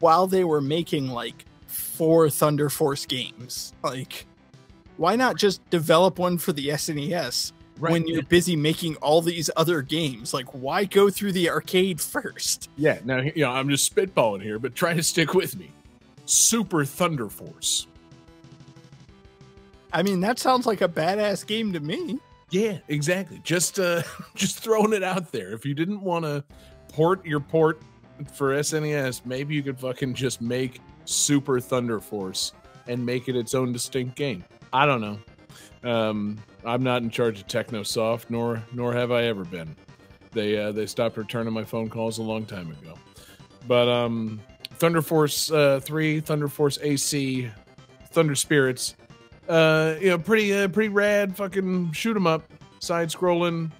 while 0.00 0.26
they 0.26 0.44
were 0.44 0.60
making 0.60 1.08
like 1.08 1.44
four 1.66 2.30
Thunder 2.30 2.68
Force 2.68 3.06
games. 3.06 3.72
Like, 3.82 4.26
why 4.96 5.16
not 5.16 5.36
just 5.36 5.68
develop 5.70 6.18
one 6.18 6.38
for 6.38 6.52
the 6.52 6.68
SNES 6.68 7.52
when 7.78 8.06
you're 8.06 8.22
busy 8.22 8.56
making 8.56 8.96
all 8.96 9.20
these 9.20 9.50
other 9.56 9.82
games? 9.82 10.32
Like, 10.32 10.46
why 10.54 10.84
go 10.84 11.10
through 11.10 11.32
the 11.32 11.50
arcade 11.50 12.00
first? 12.00 12.70
Yeah, 12.76 12.98
now 13.04 13.20
you 13.20 13.42
know 13.42 13.50
I'm 13.50 13.68
just 13.68 13.94
spitballing 13.94 14.42
here, 14.42 14.58
but 14.58 14.74
try 14.74 14.94
to 14.94 15.02
stick 15.02 15.34
with 15.34 15.56
me. 15.56 15.70
Super 16.24 16.84
Thunder 16.84 17.28
Force. 17.28 17.86
I 19.92 20.02
mean, 20.02 20.20
that 20.20 20.38
sounds 20.38 20.66
like 20.66 20.80
a 20.80 20.88
badass 20.88 21.46
game 21.46 21.72
to 21.72 21.80
me. 21.80 22.18
Yeah, 22.50 22.78
exactly. 22.88 23.40
Just 23.44 23.78
uh 23.78 24.02
just 24.34 24.58
throwing 24.60 24.92
it 24.92 25.02
out 25.02 25.32
there. 25.32 25.52
If 25.52 25.64
you 25.64 25.74
didn't 25.74 26.00
want 26.00 26.24
to 26.24 26.44
port 26.88 27.24
your 27.24 27.40
port 27.40 27.80
for 28.32 28.54
SNES, 28.54 29.24
maybe 29.24 29.54
you 29.54 29.62
could 29.62 29.78
fucking 29.78 30.14
just 30.14 30.40
make 30.40 30.80
Super 31.04 31.60
Thunder 31.60 32.00
Force 32.00 32.52
and 32.86 33.04
make 33.04 33.28
it 33.28 33.36
its 33.36 33.54
own 33.54 33.72
distinct 33.72 34.16
game. 34.16 34.44
I 34.72 34.86
don't 34.86 35.00
know. 35.00 35.18
Um, 35.84 36.38
I'm 36.64 36.82
not 36.82 37.02
in 37.02 37.10
charge 37.10 37.40
of 37.40 37.46
TechnoSoft, 37.46 38.26
nor 38.28 38.62
nor 38.72 38.92
have 38.92 39.12
I 39.12 39.24
ever 39.24 39.44
been. 39.44 39.76
They 40.32 40.58
uh, 40.58 40.72
they 40.72 40.86
stopped 40.86 41.16
returning 41.16 41.52
my 41.52 41.64
phone 41.64 41.88
calls 41.88 42.18
a 42.18 42.22
long 42.22 42.44
time 42.44 42.70
ago. 42.70 42.94
But 43.66 43.88
um, 43.88 44.40
Thunder 44.74 45.02
Force 45.02 45.50
uh, 45.50 45.80
three, 45.82 46.20
Thunder 46.20 46.48
Force 46.48 46.78
AC, 46.82 47.50
Thunder 48.10 48.34
Spirits, 48.34 48.96
uh, 49.48 49.94
you 50.00 50.08
know, 50.08 50.18
pretty 50.18 50.52
uh, 50.52 50.68
pretty 50.68 50.88
rad. 50.88 51.36
Fucking 51.36 51.92
shoot 51.92 52.16
'em 52.16 52.26
up, 52.26 52.42
side 52.80 53.08
scrolling, 53.08 53.70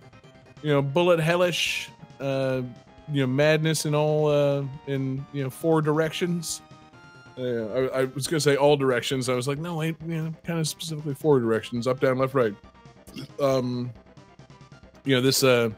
you 0.62 0.72
know, 0.72 0.82
bullet 0.82 1.20
hellish, 1.20 1.90
uh, 2.20 2.62
you 3.12 3.20
know, 3.22 3.26
madness 3.26 3.86
in 3.86 3.94
all 3.94 4.28
uh, 4.28 4.64
in 4.86 5.24
you 5.32 5.44
know 5.44 5.50
four 5.50 5.82
directions. 5.82 6.62
Uh, 7.38 7.42
I, 7.42 8.00
I 8.00 8.04
was 8.04 8.26
gonna 8.26 8.40
say 8.40 8.56
all 8.56 8.76
directions. 8.76 9.28
I 9.28 9.34
was 9.34 9.46
like, 9.46 9.58
no, 9.58 9.76
wait, 9.76 9.96
you 10.06 10.22
know, 10.22 10.34
kind 10.44 10.58
of 10.58 10.66
specifically 10.66 11.14
four 11.14 11.38
directions: 11.38 11.86
up, 11.86 12.00
down, 12.00 12.18
left, 12.18 12.34
right. 12.34 12.54
Um, 13.40 13.90
you 15.04 15.14
know, 15.14 15.20
this 15.20 15.42
uh, 15.44 15.70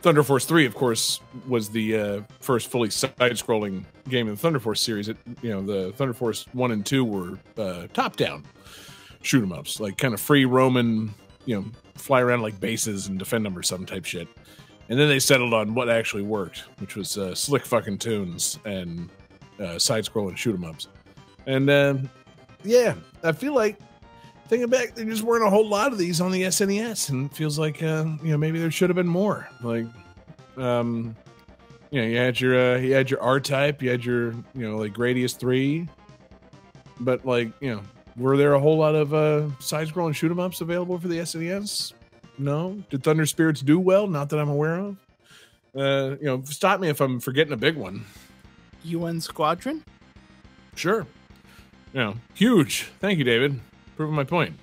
Thunder 0.00 0.22
Force 0.22 0.44
Three, 0.44 0.66
of 0.66 0.74
course, 0.74 1.20
was 1.48 1.68
the 1.68 1.96
uh, 1.98 2.20
first 2.40 2.68
fully 2.68 2.90
side-scrolling 2.90 3.84
game 4.08 4.28
in 4.28 4.34
the 4.34 4.40
Thunder 4.40 4.58
Force 4.60 4.80
series. 4.80 5.08
It, 5.08 5.16
you 5.42 5.50
know, 5.50 5.62
the 5.62 5.92
Thunder 5.92 6.14
Force 6.14 6.46
One 6.52 6.70
and 6.70 6.86
Two 6.86 7.04
were 7.04 7.38
uh, 7.58 7.88
top-down 7.92 8.44
shoot 9.22 9.42
'em 9.42 9.52
ups, 9.52 9.80
like 9.80 9.98
kind 9.98 10.14
of 10.14 10.20
free 10.20 10.44
roaming, 10.44 11.12
you 11.44 11.56
know, 11.56 11.64
fly 11.94 12.20
around 12.20 12.40
like 12.40 12.58
bases 12.58 13.06
and 13.06 13.18
defend 13.18 13.44
them 13.44 13.56
or 13.56 13.62
some 13.62 13.84
type 13.84 14.04
shit. 14.04 14.28
And 14.90 14.98
then 14.98 15.08
they 15.08 15.20
settled 15.20 15.54
on 15.54 15.72
what 15.72 15.88
actually 15.88 16.24
worked, 16.24 16.64
which 16.80 16.96
was 16.96 17.16
uh, 17.16 17.32
slick 17.34 17.64
fucking 17.64 17.98
tunes 17.98 18.58
and 18.64 19.08
uh, 19.60 19.78
side-scrolling 19.78 20.36
shoot 20.36 20.54
'em 20.54 20.64
ups. 20.64 20.88
And 21.46 21.70
uh, 21.70 21.94
yeah, 22.64 22.94
I 23.22 23.30
feel 23.30 23.54
like 23.54 23.78
thinking 24.48 24.68
back, 24.68 24.96
there 24.96 25.04
just 25.04 25.22
weren't 25.22 25.46
a 25.46 25.50
whole 25.50 25.68
lot 25.68 25.92
of 25.92 25.98
these 25.98 26.20
on 26.20 26.32
the 26.32 26.42
SNES, 26.42 27.10
and 27.10 27.30
it 27.30 27.36
feels 27.36 27.56
like 27.56 27.82
uh, 27.84 28.04
you 28.22 28.32
know 28.32 28.36
maybe 28.36 28.58
there 28.58 28.70
should 28.72 28.90
have 28.90 28.96
been 28.96 29.06
more. 29.06 29.48
Like, 29.62 29.86
um, 30.56 31.14
you 31.92 32.00
know, 32.02 32.06
you 32.08 32.16
had 32.16 32.40
your 32.40 32.74
uh, 32.74 32.78
you 32.78 32.92
had 32.92 33.10
your 33.10 33.22
R 33.22 33.38
Type, 33.38 33.80
you 33.82 33.90
had 33.90 34.04
your 34.04 34.32
you 34.54 34.68
know 34.68 34.76
like 34.76 34.92
Gradius 34.92 35.36
three, 35.36 35.88
but 36.98 37.24
like 37.24 37.52
you 37.60 37.70
know, 37.70 37.82
were 38.16 38.36
there 38.36 38.54
a 38.54 38.60
whole 38.60 38.76
lot 38.76 38.96
of 38.96 39.14
uh, 39.14 39.48
side-scrolling 39.60 40.16
shoot 40.16 40.32
'em 40.32 40.40
ups 40.40 40.60
available 40.60 40.98
for 40.98 41.06
the 41.06 41.18
SNES? 41.18 41.92
No. 42.40 42.82
Did 42.88 43.04
Thunder 43.04 43.26
Spirits 43.26 43.60
do 43.60 43.78
well? 43.78 44.06
Not 44.06 44.30
that 44.30 44.38
I'm 44.38 44.48
aware 44.48 44.78
of. 44.78 44.96
Uh, 45.76 46.16
you 46.20 46.26
know, 46.26 46.42
stop 46.46 46.80
me 46.80 46.88
if 46.88 47.00
I'm 47.00 47.20
forgetting 47.20 47.52
a 47.52 47.56
big 47.56 47.76
one. 47.76 48.04
UN 48.84 49.20
Squadron? 49.20 49.84
Sure. 50.74 51.06
You 51.92 52.00
know, 52.00 52.14
huge. 52.34 52.88
Thank 53.00 53.18
you, 53.18 53.24
David. 53.24 53.60
Proving 53.96 54.14
my 54.16 54.24
point. 54.24 54.54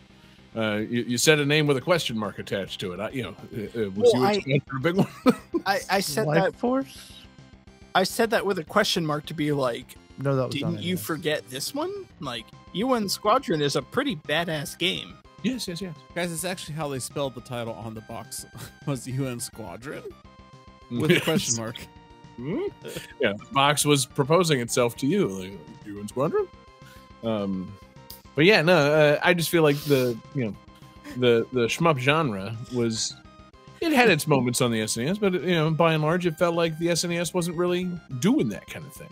Uh, 0.56 0.78
you, 0.90 1.04
you 1.04 1.18
said 1.20 1.40
a 1.40 1.46
name 1.46 1.68
with 1.68 1.78
a 1.78 1.82
question 1.82 2.18
mark 2.18 2.40
attached 2.40 2.80
to 2.80 2.94
it. 2.94 3.00
I, 3.00 3.10
you 3.12 3.22
know, 3.24 3.36
uh, 3.56 3.82
uh, 3.86 3.90
was 3.92 4.12
Well, 4.14 4.34
you 4.36 4.56
I- 4.56 4.62
a 4.76 4.80
big 4.80 4.96
one? 4.96 5.08
I, 5.66 5.80
I 5.90 6.00
said 6.00 6.26
Life 6.26 6.44
that 6.44 6.56
Force? 6.56 7.14
I 7.94 8.04
said 8.04 8.32
that 8.32 8.46
with 8.46 8.58
a 8.58 8.64
question 8.64 9.06
mark 9.06 9.28
to 9.28 9.34
be 9.36 9.52
like, 9.52 9.96
No, 10.18 10.36
that 10.36 10.46
was 10.48 10.56
didn't 10.56 10.82
you 10.82 10.98
forget 10.98 11.48
this 11.50 11.76
one? 11.76 11.92
Like, 12.20 12.46
UN 12.74 13.08
Squadron 13.08 13.62
is 13.62 13.76
a 13.76 13.82
pretty 13.84 14.16
badass 14.16 14.78
game. 14.78 15.14
Yes, 15.44 15.68
yes, 15.68 15.82
yes. 15.82 15.96
Guys, 16.16 16.32
it's 16.32 16.44
actually 16.46 16.76
how 16.76 16.88
they 16.88 17.00
spelled 17.00 17.36
the 17.36 17.42
title 17.42 17.74
on 17.74 17.94
the 17.94 18.02
box 18.02 18.46
was 18.86 19.08
UN 19.08 19.40
Squadron 19.40 20.04
with 20.92 21.12
a 21.12 21.20
question 21.22 21.56
mark. 21.58 21.78
Hmm? 22.38 22.64
yeah, 23.20 23.34
the 23.34 23.46
box 23.52 23.84
was 23.86 24.06
proposing 24.06 24.60
itself 24.62 24.96
to 24.98 25.08
you, 25.08 25.28
like 25.28 25.52
you 25.86 26.00
in 26.00 26.08
Squadron. 26.08 26.48
Um, 27.24 27.74
but 28.36 28.46
yeah, 28.46 28.62
no, 28.62 28.78
uh, 28.78 29.20
I 29.24 29.34
just 29.34 29.50
feel 29.50 29.64
like 29.64 29.78
the 29.86 30.18
you 30.36 30.46
know 30.46 30.56
the 31.18 31.48
the 31.52 31.66
shmup 31.66 31.98
genre 31.98 32.56
was 32.74 33.16
it 33.82 33.92
had 33.92 34.10
its 34.10 34.28
moments 34.28 34.62
on 34.62 34.72
the 34.72 34.82
SNES, 34.82 35.20
but 35.20 35.34
you 35.34 35.56
know 35.56 35.72
by 35.72 35.94
and 35.94 36.04
large 36.04 36.26
it 36.28 36.38
felt 36.38 36.56
like 36.56 36.78
the 36.78 36.88
SNES 36.88 37.34
wasn't 37.34 37.58
really 37.58 37.90
doing 38.20 38.50
that 38.50 38.68
kind 38.68 38.86
of 38.86 38.94
thing. 38.94 39.10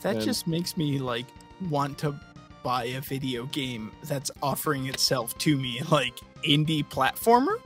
That 0.00 0.16
And- 0.16 0.24
just 0.24 0.46
makes 0.46 0.76
me 0.76 0.98
like 0.98 1.26
want 1.68 1.98
to 1.98 2.18
buy 2.62 2.84
a 2.84 3.00
video 3.00 3.46
game 3.46 3.92
that's 4.04 4.30
offering 4.42 4.86
itself 4.86 5.36
to 5.38 5.56
me 5.56 5.80
like 5.90 6.14
indie 6.46 6.84
platformer. 6.86 7.60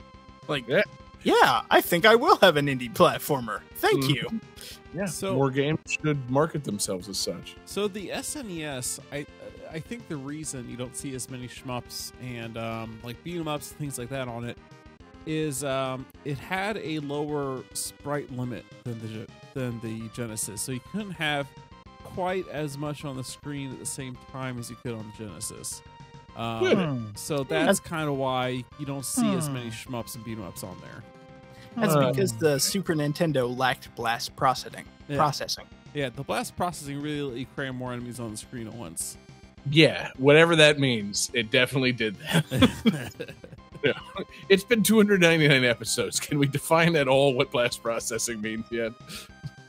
Like, 0.47 0.67
Yeah. 0.67 0.81
yeah, 1.23 1.61
I 1.69 1.81
think 1.81 2.05
I 2.05 2.15
will 2.15 2.37
have 2.37 2.57
an 2.57 2.67
indie 2.67 2.91
platformer. 2.93 3.61
Thank 3.75 4.03
Mhm. 4.05 4.15
you. 4.15 4.41
Yeah, 4.95 5.05
So- 5.05 5.35
more 5.35 5.49
games 5.51 5.79
should 5.87 6.29
market 6.29 6.63
themselves 6.63 7.09
as 7.09 7.17
such. 7.17 7.55
So 7.65 7.87
the 7.87 8.11
SNES, 8.11 8.99
I 9.11 9.25
I 9.71 9.79
think 9.79 10.07
the 10.07 10.17
reason 10.17 10.69
you 10.69 10.77
don't 10.77 10.95
see 10.95 11.15
as 11.15 11.31
many 11.31 11.47
shmups 11.47 12.11
and 12.21 12.57
um, 12.59 12.99
like 13.03 13.23
beat 13.23 13.37
'em 13.39 13.47
ups 13.47 13.71
and 13.71 13.79
things 13.79 13.97
like 13.97 14.09
that 14.09 14.27
on 14.27 14.43
it 14.43 14.55
is 15.25 15.63
um, 15.63 16.05
it 16.25 16.37
had 16.37 16.77
a 16.77 16.99
lower 16.99 17.63
sprite 17.73 18.31
limit 18.31 18.65
than 18.83 18.99
the 18.99 19.27
than 19.55 19.79
the 19.81 20.09
Genesis, 20.13 20.61
so 20.61 20.73
you 20.73 20.81
couldn't 20.91 21.11
have 21.13 21.47
quite 22.13 22.47
as 22.49 22.77
much 22.77 23.05
on 23.05 23.17
the 23.17 23.23
screen 23.23 23.71
at 23.71 23.79
the 23.79 23.85
same 23.85 24.17
time 24.31 24.59
as 24.59 24.69
you 24.69 24.75
could 24.77 24.93
on 24.93 25.11
the 25.17 25.25
Genesis. 25.25 25.81
Um, 26.35 26.65
Hmm. 26.65 27.05
so 27.15 27.43
that's 27.43 27.79
kind 27.79 28.09
of 28.09 28.15
why 28.17 28.63
you 28.79 28.85
don't 28.85 29.05
see 29.05 29.33
as 29.35 29.49
many 29.49 29.69
shmups 29.69 30.15
and 30.15 30.23
beat 30.23 30.37
'em 30.37 30.43
ups 30.43 30.63
on 30.63 30.75
there. 30.81 31.03
That's 31.75 31.95
because 31.95 32.33
the 32.37 32.59
Super 32.59 32.93
Nintendo 32.95 33.55
lacked 33.55 33.93
blast 33.95 34.35
processing. 34.35 34.85
Yeah. 35.07 35.17
Processing. 35.17 35.65
Yeah, 35.93 36.09
the 36.09 36.23
blast 36.23 36.55
processing 36.55 37.01
really 37.01 37.21
let 37.21 37.37
you 37.37 37.45
cram 37.55 37.75
more 37.75 37.93
enemies 37.93 38.19
on 38.19 38.31
the 38.31 38.37
screen 38.37 38.67
at 38.67 38.73
once. 38.73 39.17
Yeah, 39.69 40.09
whatever 40.17 40.55
that 40.55 40.79
means, 40.79 41.29
it 41.33 41.51
definitely 41.51 41.91
did 41.93 42.15
that. 42.19 43.33
it's 44.49 44.63
been 44.63 44.81
299 44.83 45.63
episodes. 45.65 46.19
Can 46.19 46.39
we 46.39 46.47
define 46.47 46.95
at 46.95 47.07
all 47.07 47.33
what 47.33 47.51
blast 47.51 47.81
processing 47.83 48.41
means 48.41 48.65
yet? 48.71 48.91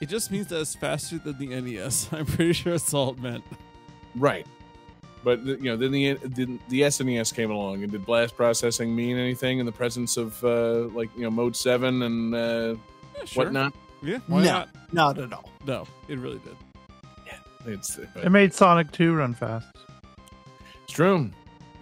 It 0.04 0.10
just 0.10 0.30
means 0.30 0.48
that 0.48 0.60
it's 0.60 0.74
faster 0.74 1.16
than 1.16 1.38
the 1.38 1.46
NES. 1.62 2.10
I'm 2.12 2.26
pretty 2.26 2.52
sure 2.52 2.72
that's 2.72 2.92
all 2.92 3.12
it 3.12 3.18
meant. 3.20 3.42
Right. 4.14 4.46
But 5.24 5.42
you 5.46 5.56
know, 5.62 5.76
then 5.78 5.92
the 5.92 6.12
then 6.22 6.60
the 6.68 6.82
SNES 6.82 7.32
came 7.34 7.50
along, 7.50 7.82
and 7.82 7.90
did 7.90 8.04
blast 8.04 8.36
processing 8.36 8.94
mean 8.94 9.16
anything 9.16 9.60
in 9.60 9.64
the 9.64 9.72
presence 9.72 10.18
of 10.18 10.44
uh, 10.44 10.88
like 10.94 11.08
you 11.16 11.22
know 11.22 11.30
Mode 11.30 11.56
Seven 11.56 12.02
and 12.02 12.34
uh, 12.34 12.74
Yeah, 13.16 13.24
sure. 13.24 13.44
whatnot? 13.44 13.72
Yeah, 14.02 14.18
why 14.26 14.42
No. 14.44 14.50
not? 14.52 14.68
Not 14.92 15.18
at 15.18 15.32
all. 15.32 15.48
No, 15.66 15.86
it 16.08 16.18
really 16.18 16.38
did. 16.40 16.54
Yeah, 17.26 17.72
It's, 17.72 17.96
It 17.98 18.30
made 18.30 18.52
Sonic 18.52 18.92
2 18.92 19.14
run 19.14 19.32
fast. 19.32 19.66
it's 20.84 20.92
true. 20.92 21.30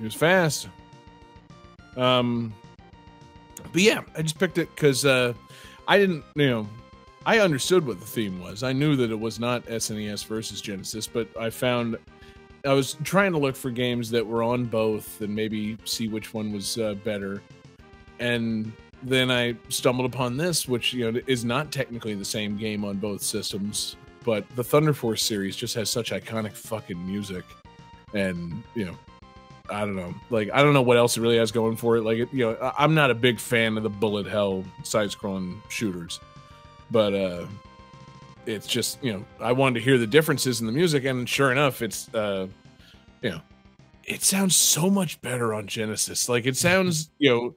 It 0.00 0.04
was 0.04 0.14
fast. 0.14 0.68
Um, 1.96 2.54
but 3.72 3.82
yeah, 3.82 4.02
I 4.16 4.22
just 4.22 4.38
picked 4.38 4.58
it 4.58 4.72
because 4.76 5.04
uh, 5.04 5.32
I 5.88 5.98
didn't, 5.98 6.22
you 6.36 6.48
know, 6.48 6.68
I 7.24 7.38
understood 7.38 7.86
what 7.86 8.00
the 8.00 8.06
theme 8.06 8.40
was. 8.40 8.62
I 8.62 8.72
knew 8.72 8.96
that 8.96 9.10
it 9.10 9.18
was 9.18 9.38
not 9.38 9.64
SNES 9.66 10.26
versus 10.26 10.60
Genesis, 10.60 11.06
but 11.06 11.28
I 11.38 11.50
found 11.50 11.96
I 12.64 12.72
was 12.72 12.96
trying 13.04 13.32
to 13.32 13.38
look 13.38 13.56
for 13.56 13.70
games 13.70 14.10
that 14.10 14.26
were 14.26 14.42
on 14.42 14.64
both 14.64 15.20
and 15.20 15.34
maybe 15.34 15.76
see 15.84 16.08
which 16.08 16.32
one 16.32 16.52
was 16.52 16.78
uh, 16.78 16.94
better. 17.04 17.42
And 18.18 18.72
then 19.02 19.30
I 19.30 19.56
stumbled 19.68 20.12
upon 20.12 20.36
this, 20.36 20.68
which 20.68 20.92
you 20.92 21.10
know 21.10 21.20
is 21.26 21.44
not 21.44 21.72
technically 21.72 22.14
the 22.14 22.24
same 22.24 22.56
game 22.56 22.84
on 22.84 22.96
both 22.96 23.22
systems, 23.22 23.96
but 24.24 24.48
the 24.50 24.62
Thunder 24.62 24.92
Force 24.92 25.22
series 25.22 25.56
just 25.56 25.74
has 25.74 25.90
such 25.90 26.10
iconic 26.12 26.52
fucking 26.52 27.04
music, 27.04 27.44
and 28.14 28.62
you 28.74 28.84
know, 28.84 28.96
I 29.70 29.80
don't 29.80 29.96
know, 29.96 30.14
like 30.30 30.50
I 30.52 30.62
don't 30.62 30.72
know 30.72 30.82
what 30.82 30.96
else 30.96 31.16
it 31.16 31.20
really 31.20 31.38
has 31.38 31.50
going 31.50 31.76
for 31.76 31.96
it. 31.96 32.02
Like 32.02 32.18
it, 32.18 32.28
you 32.32 32.44
know, 32.44 32.72
I'm 32.78 32.94
not 32.94 33.10
a 33.10 33.14
big 33.14 33.40
fan 33.40 33.76
of 33.76 33.82
the 33.82 33.90
bullet 33.90 34.26
hell 34.26 34.64
side-scrolling 34.84 35.56
shooters, 35.68 36.20
but 36.92 37.14
uh 37.14 37.46
it's 38.46 38.66
just 38.66 39.02
you 39.02 39.12
know 39.12 39.24
I 39.40 39.52
wanted 39.52 39.80
to 39.80 39.84
hear 39.84 39.98
the 39.98 40.06
differences 40.06 40.60
in 40.60 40.66
the 40.66 40.72
music, 40.72 41.04
and 41.04 41.28
sure 41.28 41.52
enough, 41.52 41.82
it's 41.82 42.12
uh 42.14 42.46
you 43.22 43.30
know 43.30 43.40
it 44.04 44.22
sounds 44.22 44.56
so 44.56 44.90
much 44.90 45.20
better 45.22 45.54
on 45.54 45.66
Genesis. 45.66 46.28
Like 46.28 46.46
it 46.46 46.56
sounds 46.56 47.10
you 47.18 47.30
know 47.30 47.54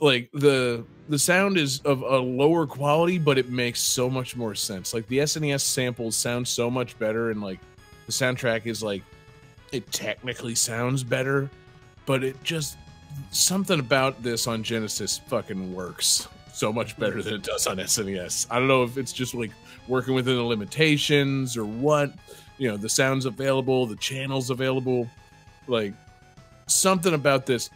like 0.00 0.30
the 0.32 0.84
the 1.08 1.18
sound 1.18 1.58
is 1.58 1.80
of 1.80 2.02
a 2.02 2.18
lower 2.18 2.66
quality, 2.66 3.18
but 3.18 3.38
it 3.38 3.50
makes 3.50 3.80
so 3.80 4.08
much 4.08 4.36
more 4.36 4.54
sense. 4.54 4.94
Like 4.94 5.06
the 5.08 5.18
SNES 5.18 5.60
samples 5.60 6.16
sound 6.16 6.48
so 6.48 6.70
much 6.70 6.98
better, 6.98 7.30
and 7.30 7.42
like 7.42 7.60
the 8.06 8.12
soundtrack 8.12 8.66
is 8.66 8.82
like 8.82 9.02
it 9.72 9.90
technically 9.92 10.54
sounds 10.54 11.04
better, 11.04 11.50
but 12.06 12.24
it 12.24 12.42
just 12.42 12.78
something 13.30 13.78
about 13.78 14.22
this 14.22 14.46
on 14.46 14.62
Genesis 14.62 15.18
fucking 15.28 15.74
works 15.74 16.28
so 16.54 16.72
much 16.72 16.96
better 16.96 17.22
than 17.22 17.34
it 17.34 17.42
does 17.42 17.66
on 17.66 17.78
SNES. 17.78 18.46
I 18.50 18.58
don't 18.58 18.68
know 18.68 18.84
if 18.84 18.96
it's 18.96 19.12
just 19.12 19.34
like 19.34 19.50
working 19.88 20.14
within 20.14 20.36
the 20.36 20.42
limitations 20.42 21.56
or 21.56 21.64
what. 21.64 22.12
You 22.56 22.68
know, 22.68 22.76
the 22.76 22.88
sounds 22.88 23.26
available, 23.26 23.84
the 23.86 23.96
channels 23.96 24.50
available, 24.50 25.08
like 25.66 25.92
something 26.68 27.12
about 27.12 27.46
this 27.46 27.70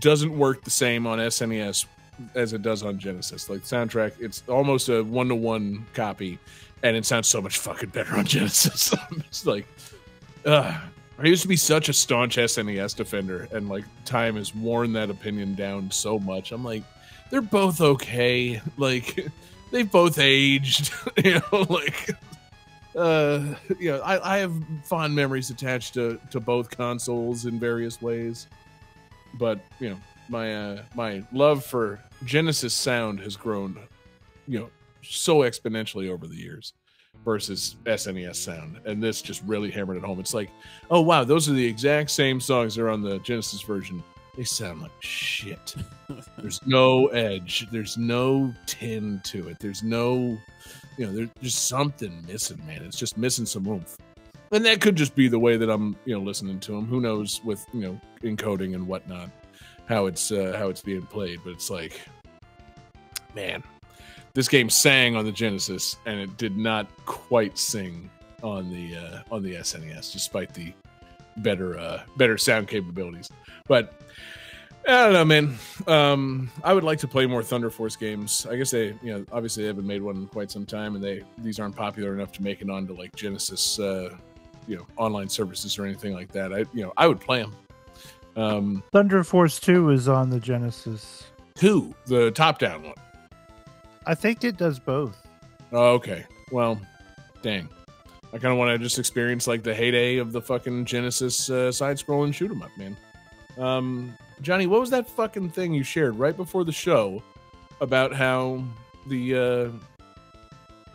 doesn't 0.00 0.36
work 0.36 0.64
the 0.64 0.70
same 0.70 1.06
on 1.06 1.18
SNES 1.18 1.86
as 2.34 2.52
it 2.52 2.62
does 2.62 2.82
on 2.82 2.98
Genesis. 2.98 3.48
Like 3.48 3.60
soundtrack, 3.60 4.14
it's 4.20 4.42
almost 4.48 4.88
a 4.88 5.02
one 5.02 5.28
to 5.28 5.36
one 5.36 5.86
copy, 5.94 6.38
and 6.82 6.96
it 6.96 7.06
sounds 7.06 7.28
so 7.28 7.40
much 7.40 7.58
fucking 7.58 7.90
better 7.90 8.16
on 8.16 8.24
Genesis. 8.26 8.92
Just 9.28 9.46
like, 9.46 9.66
uh, 10.44 10.80
I 11.18 11.26
used 11.26 11.42
to 11.42 11.48
be 11.48 11.56
such 11.56 11.88
a 11.88 11.92
staunch 11.92 12.36
SNES 12.36 12.96
defender, 12.96 13.48
and 13.52 13.68
like 13.68 13.84
time 14.04 14.36
has 14.36 14.54
worn 14.54 14.92
that 14.94 15.10
opinion 15.10 15.54
down 15.54 15.90
so 15.90 16.18
much. 16.18 16.50
I'm 16.50 16.64
like, 16.64 16.82
they're 17.30 17.40
both 17.40 17.80
okay. 17.80 18.60
Like, 18.76 19.26
they've 19.70 19.90
both 19.90 20.18
aged. 20.18 20.92
you 21.24 21.40
know, 21.52 21.66
like, 21.68 22.10
uh, 22.96 23.54
you 23.78 23.92
know, 23.92 24.00
I, 24.00 24.36
I 24.36 24.38
have 24.38 24.52
fond 24.84 25.14
memories 25.14 25.50
attached 25.50 25.94
to 25.94 26.20
to 26.30 26.40
both 26.40 26.70
consoles 26.70 27.46
in 27.46 27.58
various 27.58 28.02
ways, 28.02 28.48
but 29.34 29.60
you 29.78 29.90
know, 29.90 29.96
my 30.28 30.54
uh, 30.54 30.82
my 30.94 31.22
love 31.32 31.64
for 31.64 32.00
Genesis 32.24 32.74
sound 32.74 33.20
has 33.20 33.36
grown, 33.36 33.78
you 34.46 34.58
know, 34.58 34.70
so 35.02 35.38
exponentially 35.38 36.10
over 36.10 36.26
the 36.26 36.36
years 36.36 36.72
versus 37.24 37.76
SNES 37.84 38.36
sound, 38.36 38.80
and 38.86 39.02
this 39.02 39.22
just 39.22 39.42
really 39.44 39.70
hammered 39.70 39.98
it 39.98 40.04
home. 40.04 40.18
It's 40.20 40.34
like, 40.34 40.50
oh 40.90 41.00
wow, 41.00 41.24
those 41.24 41.48
are 41.48 41.52
the 41.52 41.66
exact 41.66 42.10
same 42.10 42.40
songs 42.40 42.74
that 42.74 42.82
are 42.82 42.90
on 42.90 43.02
the 43.02 43.18
Genesis 43.20 43.62
version. 43.62 44.02
They 44.36 44.44
sound 44.44 44.82
like 44.82 44.92
shit. 45.00 45.74
There's 46.38 46.64
no 46.66 47.08
edge. 47.08 47.66
There's 47.70 47.96
no 47.96 48.54
tin 48.66 49.20
to 49.24 49.48
it. 49.48 49.58
There's 49.58 49.82
no, 49.82 50.38
you 50.96 51.06
know, 51.06 51.12
there's 51.12 51.30
just 51.42 51.68
something 51.68 52.24
missing, 52.26 52.64
man. 52.66 52.82
It's 52.82 52.98
just 52.98 53.18
missing 53.18 53.46
some 53.46 53.66
oomph. 53.66 53.96
And 54.52 54.64
that 54.64 54.80
could 54.80 54.96
just 54.96 55.14
be 55.14 55.28
the 55.28 55.38
way 55.38 55.56
that 55.56 55.70
I'm, 55.70 55.96
you 56.04 56.14
know, 56.14 56.20
listening 56.20 56.58
to 56.60 56.72
them. 56.72 56.86
Who 56.86 57.00
knows 57.00 57.40
with 57.44 57.64
you 57.72 57.80
know 57.80 58.00
encoding 58.22 58.74
and 58.74 58.86
whatnot, 58.86 59.30
how 59.86 60.06
it's 60.06 60.32
uh, 60.32 60.56
how 60.58 60.68
it's 60.68 60.82
being 60.82 61.06
played. 61.06 61.40
But 61.44 61.50
it's 61.50 61.70
like, 61.70 62.00
man, 63.34 63.62
this 64.34 64.48
game 64.48 64.68
sang 64.68 65.16
on 65.16 65.24
the 65.24 65.32
Genesis, 65.32 65.96
and 66.06 66.18
it 66.18 66.36
did 66.36 66.56
not 66.56 66.88
quite 67.06 67.58
sing 67.58 68.10
on 68.42 68.70
the 68.70 68.96
uh, 68.96 69.22
on 69.30 69.42
the 69.42 69.54
SNES, 69.54 70.12
despite 70.12 70.52
the 70.54 70.72
better 71.42 71.78
uh, 71.78 72.02
better 72.16 72.38
sound 72.38 72.68
capabilities. 72.68 73.28
But 73.66 74.00
I 74.88 75.04
don't 75.04 75.12
know, 75.12 75.24
man. 75.24 75.56
Um, 75.86 76.50
I 76.64 76.72
would 76.72 76.84
like 76.84 76.98
to 77.00 77.08
play 77.08 77.26
more 77.26 77.42
Thunder 77.42 77.70
Force 77.70 77.96
games. 77.96 78.46
I 78.50 78.56
guess 78.56 78.70
they, 78.70 78.94
you 79.02 79.12
know, 79.12 79.24
obviously 79.30 79.64
they 79.64 79.68
haven't 79.68 79.86
made 79.86 80.02
one 80.02 80.16
in 80.16 80.26
quite 80.26 80.50
some 80.50 80.64
time, 80.66 80.94
and 80.94 81.04
they 81.04 81.22
these 81.38 81.60
aren't 81.60 81.76
popular 81.76 82.14
enough 82.14 82.32
to 82.32 82.42
make 82.42 82.62
it 82.62 82.70
onto 82.70 82.94
like 82.94 83.14
Genesis, 83.14 83.78
uh, 83.78 84.10
you 84.66 84.76
know, 84.76 84.86
online 84.96 85.28
services 85.28 85.78
or 85.78 85.84
anything 85.84 86.14
like 86.14 86.32
that. 86.32 86.52
I, 86.52 86.58
you 86.72 86.82
know, 86.82 86.92
I 86.96 87.06
would 87.06 87.20
play 87.20 87.42
them. 87.42 87.54
Um, 88.36 88.82
Thunder 88.92 89.22
Force 89.24 89.58
2 89.60 89.90
is 89.90 90.08
on 90.08 90.30
the 90.30 90.38
Genesis. 90.40 91.24
two, 91.56 91.94
the 92.06 92.30
top 92.30 92.58
down 92.58 92.82
one. 92.84 92.94
I 94.06 94.14
think 94.14 94.44
it 94.44 94.56
does 94.56 94.78
both. 94.78 95.26
Oh, 95.72 95.92
okay. 95.94 96.24
Well, 96.50 96.80
dang. 97.42 97.68
I 98.32 98.38
kind 98.38 98.52
of 98.52 98.58
want 98.58 98.70
to 98.70 98.78
just 98.78 98.98
experience 98.98 99.46
like 99.46 99.62
the 99.62 99.74
heyday 99.74 100.18
of 100.18 100.32
the 100.32 100.40
fucking 100.40 100.84
Genesis 100.84 101.50
uh, 101.50 101.72
side-scrolling 101.72 102.32
shoot 102.32 102.50
'em 102.50 102.62
up, 102.62 102.70
man. 102.76 102.96
Um, 103.58 104.16
Johnny, 104.40 104.66
what 104.66 104.80
was 104.80 104.90
that 104.90 105.08
fucking 105.08 105.50
thing 105.50 105.74
you 105.74 105.82
shared 105.82 106.16
right 106.18 106.36
before 106.36 106.64
the 106.64 106.72
show 106.72 107.22
about 107.80 108.14
how 108.14 108.62
the 109.08 109.34
uh, 109.34 110.04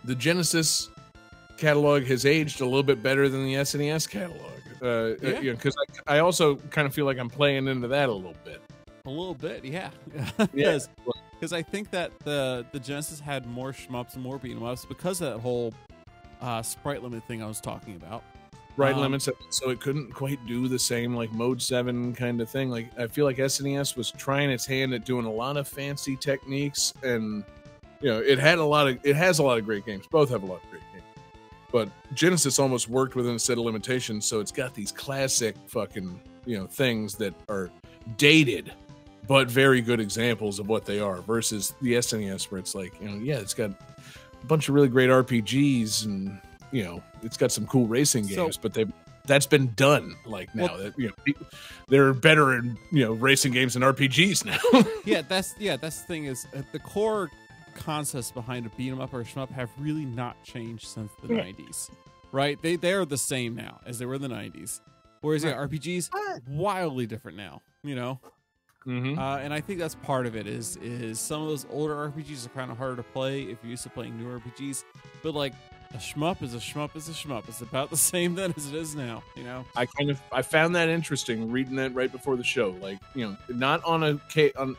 the 0.06 0.16
Genesis 0.16 0.90
catalog 1.57 2.03
has 2.03 2.26
aged 2.26 2.62
a 2.62 2.66
little 2.66 2.84
bit 2.84 3.02
better 3.03 3.28
than 3.30 3.44
the 3.45 3.56
SNES 3.56 4.10
catalog? 4.10 4.52
Uh, 4.82 5.16
Yeah. 5.22 5.40
yeah, 5.40 5.52
because 5.53 5.76
I, 6.07 6.18
I 6.18 6.20
also 6.20 6.56
kind 6.70 6.88
of 6.88 6.94
feel 6.94 7.06
like 7.06 7.18
I'm 7.18 7.30
playing 7.30 7.68
into 7.68 7.88
that 7.90 8.10
a 8.10 8.14
little 8.14 8.36
bit. 8.44 8.62
A 9.06 9.10
little 9.10 9.36
bit, 9.36 9.64
yeah. 9.66 9.90
Yeah. 10.53 10.80
Because 11.34 11.52
I 11.53 11.62
think 11.62 11.91
that 11.91 12.18
the 12.20 12.66
the 12.72 12.80
Genesis 12.80 13.20
had 13.20 13.45
more 13.45 13.72
shmups 13.74 14.14
and 14.16 14.24
more 14.24 14.38
beat 14.40 14.56
'em 14.56 14.64
ups 14.64 14.86
because 14.86 15.22
of 15.22 15.34
that 15.34 15.40
whole 15.40 15.74
uh, 16.45 16.61
sprite 16.61 17.01
limit 17.03 17.23
thing 17.27 17.41
I 17.41 17.47
was 17.47 17.59
talking 17.59 17.95
about. 17.95 18.23
right 18.77 18.93
Um, 18.93 19.01
limits 19.01 19.27
so 19.49 19.69
it 19.69 19.81
couldn't 19.81 20.13
quite 20.13 20.45
do 20.45 20.67
the 20.67 20.77
same 20.77 21.15
like 21.15 21.31
mode 21.34 21.61
7 21.61 22.13
kind 22.13 22.39
of 22.39 22.49
thing. 22.49 22.69
Like 22.69 22.97
i 22.99 23.07
feel 23.07 23.26
like 23.26 23.38
snes 23.38 23.97
was 23.97 24.11
trying 24.11 24.51
its 24.51 24.65
hand 24.65 24.93
at 24.93 25.05
doing 25.05 25.26
a 25.26 25.31
lot 25.31 25.57
of 25.57 25.67
fancy 25.67 26.15
techniques 26.15 26.93
and 27.03 27.43
you 28.01 28.09
know 28.09 28.19
it 28.19 28.38
had 28.38 28.59
a 28.59 28.63
lot 28.63 28.88
of 28.88 28.99
it 29.03 29.15
has 29.15 29.39
a 29.39 29.43
lot 29.43 29.57
of 29.57 29.65
great 29.65 29.85
games. 29.85 30.05
Both 30.07 30.30
have 30.30 30.43
a 30.43 30.45
lot 30.45 30.63
of 30.63 30.69
great 30.69 30.84
games. 30.93 31.03
But 31.72 31.89
genesis 32.13 32.59
almost 32.59 32.88
worked 32.89 33.15
within 33.15 33.35
a 33.35 33.39
set 33.39 33.57
of 33.57 33.65
limitations 33.65 34.26
so 34.26 34.39
it's 34.39 34.51
got 34.51 34.73
these 34.73 34.91
classic 34.91 35.55
fucking 35.67 36.22
you 36.45 36.57
know 36.57 36.67
things 36.67 37.15
that 37.15 37.34
are 37.49 37.72
dated 38.17 38.72
but 39.27 39.49
very 39.49 39.81
good 39.81 39.99
examples 39.99 40.59
of 40.59 40.69
what 40.69 40.85
they 40.85 40.99
are 40.99 41.22
versus 41.22 41.73
the 41.81 41.93
snes 41.93 42.51
where 42.51 42.59
it's 42.59 42.76
like 42.76 42.93
you 43.01 43.09
know 43.09 43.17
yeah 43.17 43.38
it's 43.38 43.55
got 43.55 43.72
bunch 44.47 44.69
of 44.69 44.76
really 44.76 44.88
great 44.89 45.09
rpgs 45.09 46.05
and 46.05 46.39
you 46.72 46.84
know 46.84 47.01
it's 47.23 47.38
got 47.38 47.51
some 47.51 47.65
cool 47.67 47.88
racing 47.88 48.23
So- 48.27 48.43
games 48.45 48.57
but 48.57 48.73
they 48.73 48.85
that's 49.26 49.47
been 49.47 49.73
done 49.76 50.15
like 50.26 50.53
now 50.53 50.63
Well- 50.65 50.77
that 50.77 50.99
you 50.99 51.07
know 51.27 51.34
they're 51.88 52.13
better 52.13 52.53
in 52.57 52.77
you 52.91 53.03
know 53.05 53.13
racing 53.13 53.51
games 53.53 53.76
and 53.76 53.84
rpgs 53.84 54.45
now 54.45 54.59
yeah, 55.05 55.22
that's 55.27 55.55
yeah, 55.59 55.77
that's 55.77 56.01
the 56.01 56.07
thing 56.07 56.26
is 56.26 56.45
uh, 56.55 56.61
the 56.72 56.80
core 56.80 57.30
concepts 57.76 58.31
behind 58.31 58.65
a 58.65 58.69
beat 58.77 58.91
'em 58.91 59.01
up 59.01 59.13
or 59.13 59.22
a 59.22 59.26
shmup 59.26 59.49
have 59.51 59.69
really 59.80 60.05
not 60.05 60.41
changed 60.43 60.88
since 60.88 61.11
the 61.23 61.34
Yeah. 61.34 61.41
'90s, 61.43 61.89
right? 62.31 62.61
They 62.61 62.76
they 62.77 62.93
are 62.93 63.03
the 63.05 63.17
same 63.17 63.55
now 63.55 63.81
as 63.85 63.99
they 63.99 64.05
were 64.05 64.15
in 64.15 64.22
the 64.22 64.30
'90s. 64.30 64.80
Whereas 65.22 65.43
yeah, 65.43 65.53
RPGs 65.53 66.09
wildly 66.47 67.05
different 67.07 67.35
now, 67.38 67.61
you 67.84 67.95
know. 67.95 68.19
Mm-hmm. 68.88 69.18
Uh, 69.18 69.38
and 69.38 69.53
I 69.53 69.62
think 69.62 69.80
that's 69.80 69.95
part 69.95 70.26
of 70.26 70.36
it 70.36 70.48
is 70.48 70.78
is 70.78 71.20
some 71.20 71.41
of 71.41 71.48
those 71.48 71.66
older 71.70 71.95
RPGs 71.95 72.45
are 72.45 72.49
kind 72.49 72.72
of 72.72 72.78
harder 72.78 72.95
to 72.98 73.03
play 73.03 73.44
if 73.44 73.57
you're 73.64 73.72
used 73.72 73.84
to 73.84 73.90
playing 73.90 74.18
newer 74.18 74.40
RPGs. 74.40 74.84
But 75.24 75.34
like 75.34 75.53
a 75.94 75.98
shmup 75.98 76.41
is 76.41 76.53
a 76.53 76.57
shmup 76.57 76.95
is 76.95 77.07
a 77.10 77.14
shmup. 77.14 77.48
It's 77.48 77.62
about 77.62 77.90
the 77.90 77.98
same 78.14 78.36
then 78.36 78.53
as 78.57 78.68
it 78.68 78.76
is 78.76 78.95
now, 78.95 79.24
you 79.36 79.44
know. 79.44 79.66
I 79.76 79.86
kind 79.86 80.10
of 80.10 80.22
I 80.32 80.41
found 80.41 80.76
that 80.76 80.90
interesting 80.90 81.52
reading 81.52 81.76
that 81.78 81.94
right 81.94 82.12
before 82.12 82.36
the 82.36 82.44
show. 82.44 82.76
Like 82.82 82.99
you 83.14 83.28
know, 83.28 83.38
not 83.49 83.84
on 83.84 84.03
a 84.03 84.20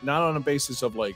not 0.03 0.21
on 0.21 0.37
a 0.37 0.39
basis 0.39 0.83
of 0.83 0.95
like 0.95 1.15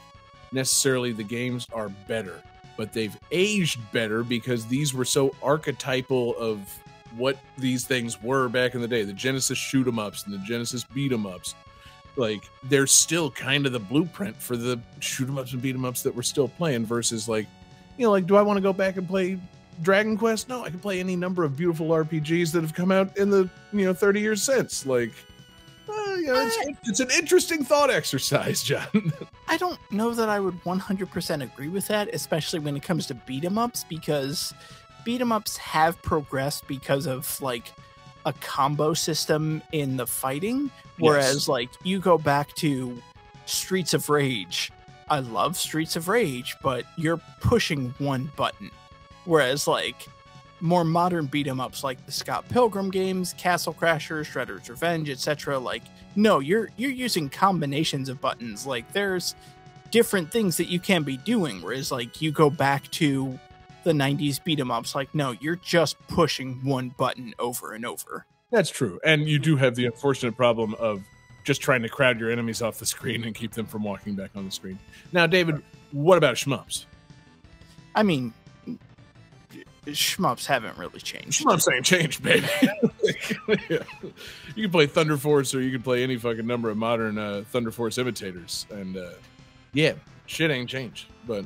necessarily 0.51 1.11
the 1.11 1.23
games 1.23 1.67
are 1.71 1.89
better, 2.07 2.41
but 2.77 2.93
they've 2.93 3.17
aged 3.31 3.79
better 3.91 4.23
because 4.23 4.65
these 4.65 4.93
were 4.93 5.05
so 5.05 5.35
archetypal 5.41 6.35
of 6.37 6.59
what 7.17 7.37
these 7.57 7.85
things 7.85 8.21
were 8.23 8.49
back 8.49 8.73
in 8.73 8.81
the 8.81 8.87
day. 8.87 9.03
The 9.03 9.13
Genesis 9.13 9.57
shoot 9.57 9.87
'em 9.87 9.99
ups 9.99 10.23
and 10.25 10.33
the 10.33 10.39
Genesis 10.39 10.83
beat 10.83 11.11
'em 11.11 11.25
ups. 11.25 11.55
Like 12.15 12.43
they're 12.63 12.87
still 12.87 13.31
kind 13.31 13.65
of 13.65 13.71
the 13.71 13.79
blueprint 13.79 14.35
for 14.35 14.57
the 14.57 14.79
shoot 14.99 15.27
'em 15.29 15.37
ups 15.37 15.53
and 15.53 15.61
beat 15.61 15.75
'em 15.75 15.85
ups 15.85 16.03
that 16.03 16.15
we're 16.15 16.21
still 16.23 16.47
playing. 16.47 16.85
Versus 16.85 17.27
like, 17.29 17.47
you 17.97 18.05
know, 18.05 18.11
like 18.11 18.27
do 18.27 18.35
I 18.35 18.41
want 18.41 18.57
to 18.57 18.61
go 18.61 18.73
back 18.73 18.97
and 18.97 19.07
play 19.07 19.39
Dragon 19.81 20.17
Quest? 20.17 20.49
No, 20.49 20.63
I 20.63 20.69
can 20.69 20.79
play 20.79 20.99
any 20.99 21.15
number 21.15 21.43
of 21.43 21.55
beautiful 21.55 21.87
RPGs 21.87 22.51
that 22.51 22.61
have 22.61 22.73
come 22.73 22.91
out 22.91 23.15
in 23.17 23.29
the 23.29 23.49
you 23.73 23.85
know 23.85 23.93
30 23.93 24.19
years 24.19 24.43
since. 24.43 24.85
Like, 24.85 25.11
uh, 25.89 26.15
you 26.15 26.27
know, 26.27 26.45
it's, 26.45 26.79
it's 26.83 26.99
an 26.99 27.09
interesting 27.17 27.63
thought 27.63 27.89
exercise, 27.89 28.61
John. 28.63 29.13
I 29.47 29.57
don't 29.57 29.79
know 29.91 30.13
that 30.13 30.29
I 30.29 30.39
would 30.39 30.61
100% 30.63 31.43
agree 31.43 31.67
with 31.69 31.87
that, 31.87 32.09
especially 32.13 32.59
when 32.59 32.75
it 32.77 32.83
comes 32.83 33.07
to 33.07 33.13
beat 33.13 33.43
'em 33.45 33.57
ups, 33.57 33.85
because 33.89 34.53
beat 35.03 35.21
'em 35.21 35.31
ups 35.31 35.57
have 35.57 36.01
progressed 36.01 36.67
because 36.67 37.07
of 37.07 37.41
like 37.41 37.71
a 38.25 38.33
combo 38.33 38.93
system 38.93 39.61
in 39.71 39.97
the 39.97 40.07
fighting. 40.07 40.69
Whereas, 40.97 41.33
Yes. 41.33 41.47
like, 41.47 41.69
you 41.83 41.99
go 41.99 42.17
back 42.17 42.53
to 42.55 43.01
Streets 43.45 43.93
of 43.93 44.09
Rage. 44.09 44.71
I 45.09 45.19
love 45.19 45.57
Streets 45.57 45.95
of 45.95 46.07
Rage, 46.07 46.55
but 46.61 46.85
you're 46.97 47.19
pushing 47.41 47.93
one 47.97 48.31
button. 48.35 48.71
Whereas, 49.25 49.67
like, 49.67 50.07
more 50.59 50.83
modern 50.83 51.25
beat 51.25 51.47
'em 51.47 51.59
ups 51.59 51.83
like 51.83 52.05
the 52.05 52.11
Scott 52.11 52.47
Pilgrim 52.49 52.91
games, 52.91 53.33
Castle 53.37 53.73
Crashers, 53.73 54.25
Shredder's 54.31 54.69
Revenge, 54.69 55.09
etc. 55.09 55.57
Like, 55.59 55.81
no, 56.15 56.39
you're 56.39 56.69
you're 56.77 56.91
using 56.91 57.29
combinations 57.29 58.09
of 58.09 58.21
buttons. 58.21 58.65
Like, 58.67 58.91
there's 58.93 59.33
different 59.89 60.31
things 60.31 60.55
that 60.57 60.67
you 60.69 60.79
can 60.79 61.03
be 61.03 61.17
doing. 61.17 61.61
Whereas, 61.61 61.91
like, 61.91 62.21
you 62.21 62.31
go 62.31 62.49
back 62.49 62.89
to 62.91 63.39
the 63.83 63.93
90s 63.93 64.43
beat 64.43 64.59
'em 64.59 64.71
ups, 64.71 64.95
like, 64.95 65.13
no, 65.15 65.31
you're 65.31 65.55
just 65.57 65.97
pushing 66.07 66.63
one 66.63 66.89
button 66.89 67.33
over 67.39 67.73
and 67.73 67.85
over. 67.85 68.25
That's 68.51 68.69
true, 68.69 68.99
and 69.03 69.27
you 69.27 69.39
do 69.39 69.55
have 69.57 69.75
the 69.75 69.85
unfortunate 69.85 70.35
problem 70.35 70.73
of 70.75 71.03
just 71.43 71.61
trying 71.61 71.81
to 71.81 71.89
crowd 71.89 72.19
your 72.19 72.29
enemies 72.31 72.61
off 72.61 72.77
the 72.77 72.85
screen 72.85 73.23
and 73.23 73.33
keep 73.33 73.53
them 73.53 73.65
from 73.65 73.83
walking 73.83 74.13
back 74.15 74.31
on 74.35 74.45
the 74.45 74.51
screen. 74.51 74.77
Now, 75.11 75.25
David, 75.25 75.61
what 75.91 76.17
about 76.17 76.35
shmups? 76.35 76.85
I 77.95 78.03
mean, 78.03 78.33
shmups 79.87 80.45
haven't 80.45 80.77
really 80.77 80.99
changed. 80.99 81.43
Shmups 81.43 81.73
ain't 81.73 81.85
changed, 81.85 82.23
baby. 82.23 82.47
Yeah. 82.61 83.79
You 84.55 84.63
can 84.63 84.71
play 84.71 84.85
Thunder 84.85 85.15
Force, 85.17 85.55
or 85.55 85.61
you 85.61 85.71
can 85.71 85.81
play 85.81 86.03
any 86.03 86.17
fucking 86.17 86.45
number 86.45 86.69
of 86.69 86.75
modern 86.77 87.17
uh, 87.17 87.43
Thunder 87.51 87.71
Force 87.71 87.97
imitators, 87.97 88.65
and 88.69 88.97
uh, 88.97 89.11
yeah, 89.73 89.93
shit 90.25 90.51
ain't 90.51 90.69
changed. 90.69 91.05
But 91.25 91.45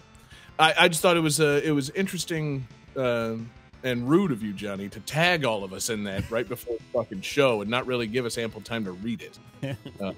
I, 0.57 0.73
I 0.79 0.87
just 0.87 1.01
thought 1.01 1.17
it 1.17 1.21
was 1.21 1.39
uh, 1.39 1.61
it 1.63 1.71
was 1.71 1.89
interesting 1.91 2.67
uh, 2.95 3.35
and 3.83 4.09
rude 4.09 4.31
of 4.31 4.41
you, 4.41 4.51
Johnny, 4.51 4.89
to 4.89 4.99
tag 5.01 5.45
all 5.45 5.63
of 5.63 5.71
us 5.71 5.89
in 5.89 6.03
that 6.05 6.29
right 6.31 6.47
before 6.47 6.77
the 6.77 6.83
fucking 6.91 7.21
show 7.21 7.61
and 7.61 7.69
not 7.69 7.85
really 7.85 8.07
give 8.07 8.25
us 8.25 8.37
ample 8.37 8.61
time 8.61 8.83
to 8.85 8.91
read 8.91 9.21
it. 9.21 9.39
Uh, 10.01 10.11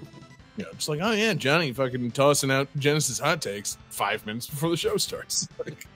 you 0.58 0.64
know, 0.64 0.72
just 0.72 0.88
like, 0.88 0.98
oh 1.00 1.12
yeah, 1.12 1.32
Johnny 1.34 1.72
fucking 1.72 2.10
tossing 2.10 2.50
out 2.50 2.68
Genesis 2.76 3.20
hot 3.20 3.40
takes 3.40 3.78
five 3.90 4.26
minutes 4.26 4.48
before 4.48 4.68
the 4.70 4.76
show 4.76 4.96
starts. 4.96 5.48
Like, 5.64 5.86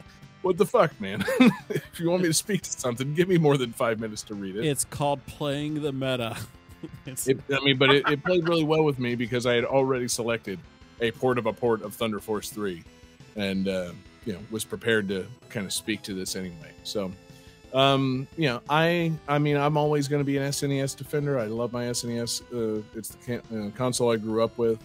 what 0.43 0.57
the 0.57 0.65
fuck, 0.65 0.99
man? 1.01 1.25
if 1.69 2.01
you 2.01 2.11
want 2.11 2.23
me 2.23 2.29
to 2.29 2.35
speak 2.35 2.63
to 2.63 2.71
something, 2.71 3.13
give 3.15 3.29
me 3.29 3.39
more 3.39 3.57
than 3.57 3.73
five 3.73 4.01
minutes 4.01 4.23
to 4.25 4.35
read 4.35 4.57
it. 4.57 4.65
It's 4.65 4.85
called 4.85 5.25
playing 5.27 5.83
the 5.83 5.93
meta. 5.93 6.37
It, 7.07 7.39
I 7.53 7.63
mean, 7.65 7.77
but 7.77 7.91
it, 7.91 8.09
it 8.09 8.25
played 8.25 8.49
really 8.49 8.65
well 8.65 8.83
with 8.83 8.99
me 8.99 9.15
because 9.15 9.47
I 9.47 9.55
had 9.55 9.65
already 9.65 10.09
selected 10.09 10.59
a 11.01 11.11
port 11.13 11.39
of 11.39 11.47
a 11.47 11.53
port 11.53 11.83
of 11.83 11.95
Thunder 11.95 12.19
Force 12.19 12.51
3 12.51 12.83
and, 13.37 13.69
uh, 13.69 13.93
you 14.25 14.33
know, 14.33 14.39
was 14.51 14.65
prepared 14.65 15.09
to 15.09 15.27
kind 15.49 15.67
of 15.67 15.73
speak 15.73 16.03
to 16.03 16.15
this 16.15 16.37
anyway. 16.37 16.73
So, 16.85 17.13
um, 17.75 18.27
you 18.37 18.49
know, 18.49 18.61
I, 18.69 19.13
I 19.29 19.39
mean, 19.39 19.57
I'm 19.57 19.77
always 19.77 20.09
going 20.09 20.21
to 20.21 20.25
be 20.25 20.37
an 20.37 20.45
SNES 20.45 20.97
defender. 20.97 21.39
I 21.39 21.47
love 21.47 21.73
my 21.73 21.85
SNES. 21.85 22.43
Uh, 22.53 22.83
it's 22.95 23.11
the 23.11 23.19
can- 23.41 23.67
uh, 23.67 23.77
console 23.77 24.13
I 24.13 24.17
grew 24.17 24.43
up 24.43 24.57
with, 24.59 24.79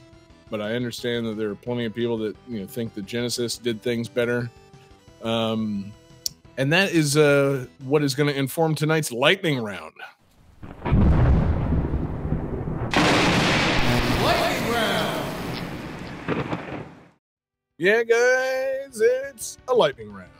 but 0.49 0.61
I 0.61 0.75
understand 0.75 1.25
that 1.27 1.37
there 1.37 1.49
are 1.49 1.55
plenty 1.55 1.85
of 1.85 1.93
people 1.93 2.17
that, 2.19 2.35
you 2.47 2.59
know, 2.61 2.67
think 2.67 2.93
the 2.93 3.01
Genesis 3.01 3.57
did 3.57 3.81
things 3.81 4.07
better. 4.07 4.49
Um, 5.21 5.91
and 6.57 6.71
that 6.73 6.91
is 6.91 7.17
uh, 7.17 7.65
what 7.83 8.03
is 8.03 8.15
going 8.15 8.33
to 8.33 8.37
inform 8.37 8.75
tonight's 8.75 9.11
lightning 9.11 9.59
round. 9.59 9.93
Yeah, 17.79 18.01
guys, 18.01 18.99
it's 18.99 19.59
a 19.67 19.73
lightning 19.73 20.11
round. 20.11 20.31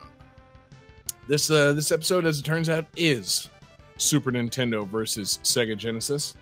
This 1.27 1.51
uh 1.51 1.73
this 1.73 1.91
episode, 1.91 2.26
as 2.26 2.39
it 2.39 2.43
turns 2.43 2.68
out, 2.68 2.85
is 2.95 3.51
Super 3.97 4.31
Nintendo 4.31 4.88
versus 4.88 5.39
Sega 5.43 5.77
Genesis. 5.77 6.34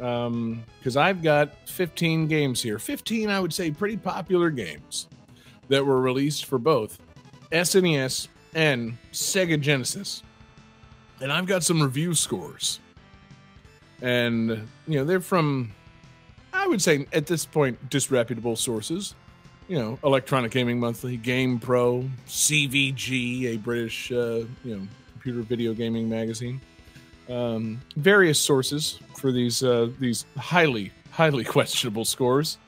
Um, 0.00 0.64
because 0.78 0.96
I've 0.96 1.22
got 1.22 1.68
15 1.68 2.28
games 2.28 2.62
here. 2.62 2.78
15, 2.78 3.28
I 3.28 3.40
would 3.40 3.52
say, 3.52 3.70
pretty 3.70 3.96
popular 3.96 4.50
games 4.50 5.08
that 5.68 5.84
were 5.84 6.00
released 6.00 6.46
for 6.46 6.58
both 6.58 6.98
SNES 7.50 8.28
and 8.54 8.96
Sega 9.12 9.60
Genesis. 9.60 10.22
And 11.20 11.30
I've 11.30 11.46
got 11.46 11.62
some 11.62 11.82
review 11.82 12.14
scores. 12.14 12.80
And 14.00 14.66
you 14.86 14.98
know, 14.98 15.04
they're 15.04 15.20
from 15.20 15.72
I 16.54 16.66
would 16.66 16.80
say 16.80 17.06
at 17.12 17.26
this 17.26 17.44
point 17.44 17.90
disreputable 17.90 18.56
sources 18.56 19.14
you 19.68 19.78
know, 19.78 19.98
Electronic 20.04 20.52
Gaming 20.52 20.78
Monthly, 20.78 21.16
Game 21.16 21.58
Pro, 21.58 22.08
CVG, 22.26 23.54
a 23.54 23.56
British, 23.58 24.12
uh, 24.12 24.44
you 24.64 24.76
know, 24.76 24.88
computer 25.12 25.42
video 25.42 25.74
gaming 25.74 26.08
magazine. 26.08 26.60
Um, 27.28 27.80
various 27.96 28.38
sources 28.38 29.00
for 29.16 29.32
these 29.32 29.64
uh, 29.64 29.90
these 29.98 30.26
highly 30.36 30.92
highly 31.10 31.44
questionable 31.56 32.04
scores. 32.04 32.58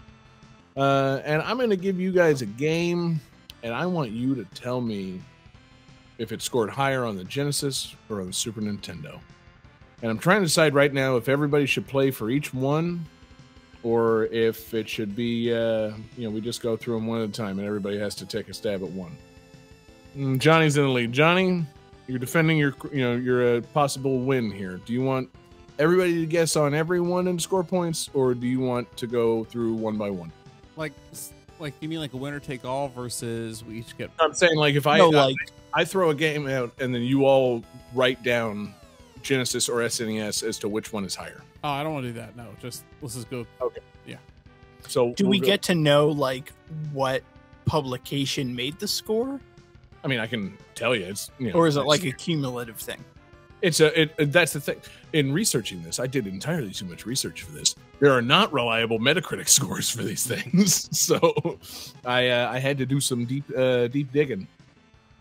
Uh, 0.76 1.20
and 1.24 1.42
I'm 1.42 1.56
going 1.56 1.70
to 1.70 1.76
give 1.76 2.00
you 2.00 2.12
guys 2.12 2.42
a 2.42 2.46
game, 2.46 3.20
and 3.62 3.74
I 3.74 3.86
want 3.86 4.10
you 4.10 4.34
to 4.36 4.44
tell 4.44 4.80
me 4.80 5.20
if 6.18 6.32
it 6.32 6.42
scored 6.42 6.70
higher 6.70 7.04
on 7.04 7.16
the 7.16 7.24
Genesis 7.24 7.94
or 8.08 8.20
on 8.20 8.28
the 8.28 8.32
Super 8.32 8.60
Nintendo. 8.60 9.20
And 10.02 10.10
I'm 10.10 10.18
trying 10.18 10.40
to 10.40 10.46
decide 10.46 10.74
right 10.74 10.92
now 10.92 11.16
if 11.16 11.28
everybody 11.28 11.66
should 11.66 11.86
play 11.86 12.10
for 12.10 12.30
each 12.30 12.54
one 12.54 13.06
or 13.88 14.26
if 14.26 14.74
it 14.74 14.88
should 14.88 15.16
be, 15.16 15.52
uh, 15.52 15.92
you 16.16 16.24
know, 16.24 16.30
we 16.30 16.40
just 16.40 16.62
go 16.62 16.76
through 16.76 16.94
them 16.94 17.06
one 17.06 17.22
at 17.22 17.28
a 17.28 17.32
time 17.32 17.58
and 17.58 17.66
everybody 17.66 17.98
has 17.98 18.14
to 18.16 18.26
take 18.26 18.48
a 18.48 18.54
stab 18.54 18.82
at 18.82 18.90
one. 18.90 19.16
Mm, 20.16 20.38
Johnny's 20.38 20.76
in 20.76 20.84
the 20.84 20.90
lead. 20.90 21.12
Johnny, 21.12 21.64
you're 22.06 22.18
defending 22.18 22.58
your, 22.58 22.74
you 22.92 23.02
know, 23.02 23.16
your 23.16 23.56
uh, 23.56 23.60
possible 23.72 24.18
win 24.18 24.50
here. 24.50 24.80
Do 24.84 24.92
you 24.92 25.02
want 25.02 25.30
everybody 25.78 26.20
to 26.20 26.26
guess 26.26 26.56
on 26.56 26.74
everyone 26.74 27.28
and 27.28 27.40
score 27.40 27.64
points, 27.64 28.10
or 28.12 28.34
do 28.34 28.46
you 28.46 28.60
want 28.60 28.94
to 28.96 29.06
go 29.06 29.44
through 29.44 29.74
one 29.74 29.96
by 29.96 30.10
one? 30.10 30.32
like, 30.78 30.92
like 31.58 31.74
you 31.80 31.88
mean 31.88 31.98
like 31.98 32.14
a 32.14 32.16
winner 32.16 32.40
take 32.40 32.64
all 32.64 32.88
versus 32.88 33.64
we 33.64 33.80
each 33.80 33.98
get. 33.98 34.10
I'm 34.18 34.32
saying 34.32 34.56
like 34.56 34.76
if 34.76 34.86
I 34.86 34.98
no, 34.98 35.10
like 35.10 35.36
I 35.74 35.84
throw 35.84 36.10
a 36.10 36.14
game 36.14 36.48
out 36.48 36.72
and 36.80 36.94
then 36.94 37.02
you 37.02 37.26
all 37.26 37.64
write 37.94 38.22
down 38.22 38.72
Genesis 39.22 39.68
or 39.68 39.80
SNES 39.80 40.42
as 40.42 40.58
to 40.60 40.68
which 40.68 40.92
one 40.92 41.04
is 41.04 41.14
higher. 41.14 41.42
Oh, 41.64 41.70
I 41.70 41.82
don't 41.82 41.92
want 41.92 42.04
to 42.04 42.12
do 42.12 42.18
that. 42.20 42.36
No, 42.36 42.46
just 42.62 42.84
let's 43.02 43.14
just 43.14 43.28
go. 43.30 43.44
Okay. 43.60 43.80
Yeah. 44.06 44.16
So 44.86 45.12
do 45.14 45.24
we'll 45.24 45.30
we 45.32 45.40
go- 45.40 45.46
get 45.46 45.62
to 45.62 45.74
know 45.74 46.08
like 46.08 46.52
what 46.92 47.22
publication 47.64 48.54
made 48.54 48.78
the 48.78 48.88
score, 48.88 49.40
I 50.04 50.08
mean, 50.08 50.20
I 50.20 50.26
can 50.26 50.56
tell 50.74 50.94
you, 50.94 51.04
it's 51.04 51.30
you 51.38 51.48
know, 51.50 51.58
or 51.58 51.66
is 51.66 51.76
it 51.76 51.82
like 51.84 52.04
a 52.04 52.12
cumulative 52.12 52.76
thing? 52.76 53.04
It's 53.60 53.80
a. 53.80 54.00
It, 54.02 54.14
it- 54.18 54.32
that's 54.32 54.52
the 54.52 54.60
thing. 54.60 54.80
In 55.12 55.32
researching 55.32 55.82
this, 55.82 55.98
I 55.98 56.06
did 56.06 56.26
entirely 56.26 56.70
too 56.70 56.84
much 56.84 57.04
research 57.06 57.42
for 57.42 57.52
this. 57.52 57.74
There 57.98 58.12
are 58.12 58.22
not 58.22 58.52
reliable 58.52 58.98
Metacritic 59.00 59.48
scores 59.58 59.90
for 59.90 60.02
these 60.04 60.24
things, 60.26 60.88
so 60.98 61.58
I 62.04 62.28
uh, 62.28 62.50
I 62.52 62.58
had 62.58 62.78
to 62.78 62.86
do 62.86 63.00
some 63.00 63.24
deep 63.24 63.44
uh, 63.56 63.88
deep 63.88 64.12
digging 64.12 64.46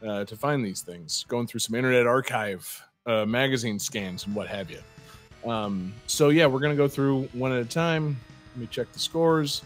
uh, 0.06 0.26
to 0.26 0.36
find 0.38 0.64
these 0.64 0.82
things. 0.82 1.26
Going 1.28 1.48
through 1.48 1.62
some 1.62 1.76
Internet 1.76 2.06
Archive 2.06 2.84
uh, 3.08 3.26
magazine 3.26 3.80
scans 3.80 4.26
and 4.28 4.36
what 4.36 4.48
have 4.48 4.70
you. 4.70 4.80
Um, 5.48 5.94
so 6.08 6.30
yeah, 6.30 6.46
we're 6.46 6.60
gonna 6.60 6.76
go 6.76 6.88
through 6.88 7.24
one 7.34 7.52
at 7.52 7.62
a 7.62 7.66
time. 7.66 8.18
Let 8.54 8.62
me 8.62 8.68
check 8.68 8.92
the 8.92 9.00
scores. 9.00 9.62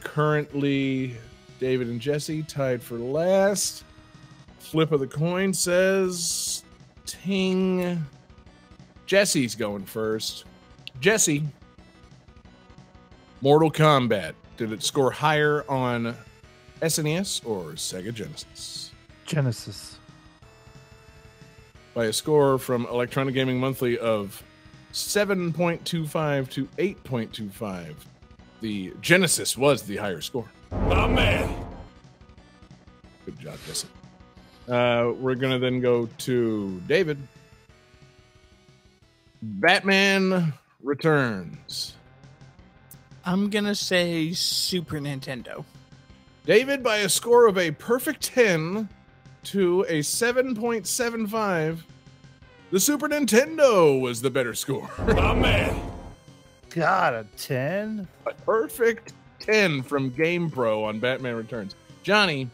Currently, 0.00 1.16
David 1.58 1.88
and 1.88 2.00
Jesse 2.00 2.42
tied 2.42 2.82
for 2.82 2.96
last. 2.96 3.84
Flip 4.58 4.92
of 4.92 5.00
the 5.00 5.06
coin 5.06 5.52
says 5.52 6.62
Ting. 7.04 8.04
Jesse's 9.06 9.54
going 9.54 9.84
first. 9.84 10.44
Jesse, 11.00 11.42
Mortal 13.40 13.70
Kombat. 13.70 14.34
Did 14.56 14.72
it 14.72 14.82
score 14.82 15.10
higher 15.10 15.64
on 15.68 16.16
SNES 16.80 17.44
or 17.44 17.72
Sega 17.72 18.14
Genesis? 18.14 18.92
Genesis. 19.26 19.98
By 21.92 22.06
a 22.06 22.12
score 22.12 22.58
from 22.58 22.86
Electronic 22.86 23.34
Gaming 23.34 23.58
Monthly 23.58 23.98
of 23.98 24.42
7.25 24.94 26.48
to 26.50 26.66
8.25. 26.78 27.94
The 28.60 28.92
Genesis 29.00 29.58
was 29.58 29.82
the 29.82 29.96
higher 29.96 30.20
score. 30.20 30.48
My 30.70 31.08
man. 31.08 31.52
Good 33.24 33.40
job, 33.40 33.58
Jesse. 33.66 33.88
Uh, 34.68 35.12
we're 35.18 35.34
gonna 35.34 35.58
then 35.58 35.80
go 35.80 36.08
to 36.18 36.80
David. 36.86 37.18
Batman 39.42 40.54
Returns. 40.80 41.96
I'm 43.24 43.50
gonna 43.50 43.74
say 43.74 44.32
Super 44.32 45.00
Nintendo. 45.00 45.64
David, 46.46 46.84
by 46.84 46.98
a 46.98 47.08
score 47.08 47.46
of 47.48 47.58
a 47.58 47.72
perfect 47.72 48.22
10 48.22 48.88
to 49.42 49.82
a 49.88 50.00
7.75, 50.00 51.78
the 52.74 52.80
Super 52.80 53.08
Nintendo 53.08 54.00
was 54.00 54.20
the 54.20 54.30
better 54.30 54.52
score. 54.52 54.90
My 55.06 55.32
man. 55.32 55.80
Got 56.70 57.14
a 57.14 57.24
10? 57.36 58.08
a 58.26 58.34
perfect 58.34 59.12
10 59.38 59.80
from 59.80 60.10
Game 60.10 60.50
Pro 60.50 60.82
on 60.82 60.98
Batman 60.98 61.36
Returns. 61.36 61.76
Johnny, 62.02 62.50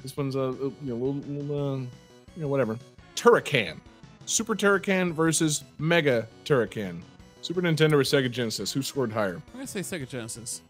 this 0.00 0.16
one's 0.16 0.36
a, 0.36 0.38
a 0.38 0.52
you 0.52 0.74
know, 0.82 0.94
little, 0.94 1.14
little 1.14 1.74
uh, 1.74 1.78
you 1.78 1.88
know, 2.36 2.46
whatever. 2.46 2.78
Turrican. 3.16 3.80
Super 4.26 4.54
Turrican 4.54 5.12
versus 5.12 5.64
Mega 5.80 6.28
Turrican. 6.44 7.00
Super 7.42 7.62
Nintendo 7.62 7.94
or 7.94 8.04
Sega 8.04 8.30
Genesis. 8.30 8.72
Who 8.72 8.80
scored 8.80 9.10
higher? 9.10 9.42
I'm 9.48 9.54
gonna 9.54 9.66
say 9.66 9.80
Sega 9.80 10.08
Genesis. 10.08 10.62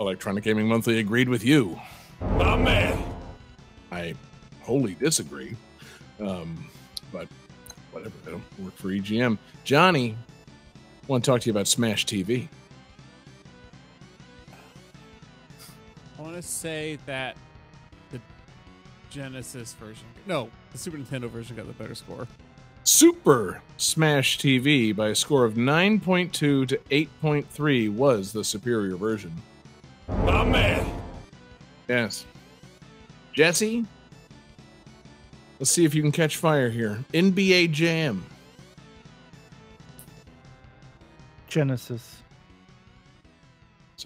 Electronic 0.01 0.45
Gaming 0.45 0.69
Monthly 0.69 0.99
agreed 0.99 1.29
with 1.29 1.45
you. 1.45 1.79
My 2.21 2.57
man. 2.57 3.03
I 3.93 4.15
wholly 4.63 4.95
disagree. 4.95 5.57
Um, 6.19 6.69
but 7.13 7.29
whatever, 7.93 8.15
I 8.27 8.31
don't 8.31 8.59
work 8.59 8.75
for 8.77 8.89
EGM. 8.89 9.39
Johnny, 9.65 10.17
I 10.47 11.07
want 11.07 11.25
to 11.25 11.31
talk 11.31 11.41
to 11.43 11.47
you 11.47 11.53
about 11.53 11.69
Smash 11.69 12.07
TV. 12.07 12.49
I 16.19 16.23
want 16.23 16.35
to 16.37 16.43
say 16.43 16.99
that 17.07 17.37
the 17.37 17.41
Genesis 19.17 19.73
version, 19.73 20.05
no, 20.27 20.51
the 20.73 20.77
Super 20.77 20.99
Nintendo 20.99 21.31
version 21.31 21.57
got 21.57 21.67
the 21.67 21.73
better 21.73 21.95
score. 21.95 22.29
Super 22.85 23.63
Smash 23.79 24.37
TV 24.37 24.95
by 24.95 25.09
a 25.09 25.15
score 25.15 25.47
of 25.47 25.55
9.2 25.55 26.33
to 26.33 26.67
8.3 26.67 27.95
was 27.95 28.31
the 28.33 28.45
superior 28.45 28.95
version. 28.95 29.35
My 30.07 30.45
man. 30.45 30.87
Yes. 31.89 32.27
Jesse, 33.33 33.87
let's 35.61 35.71
see 35.71 35.87
if 35.87 35.95
you 35.95 36.03
can 36.03 36.13
catch 36.13 36.37
fire 36.37 36.69
here. 36.69 37.03
NBA 37.15 37.71
Jam. 37.71 38.23
Genesis. 41.49 42.21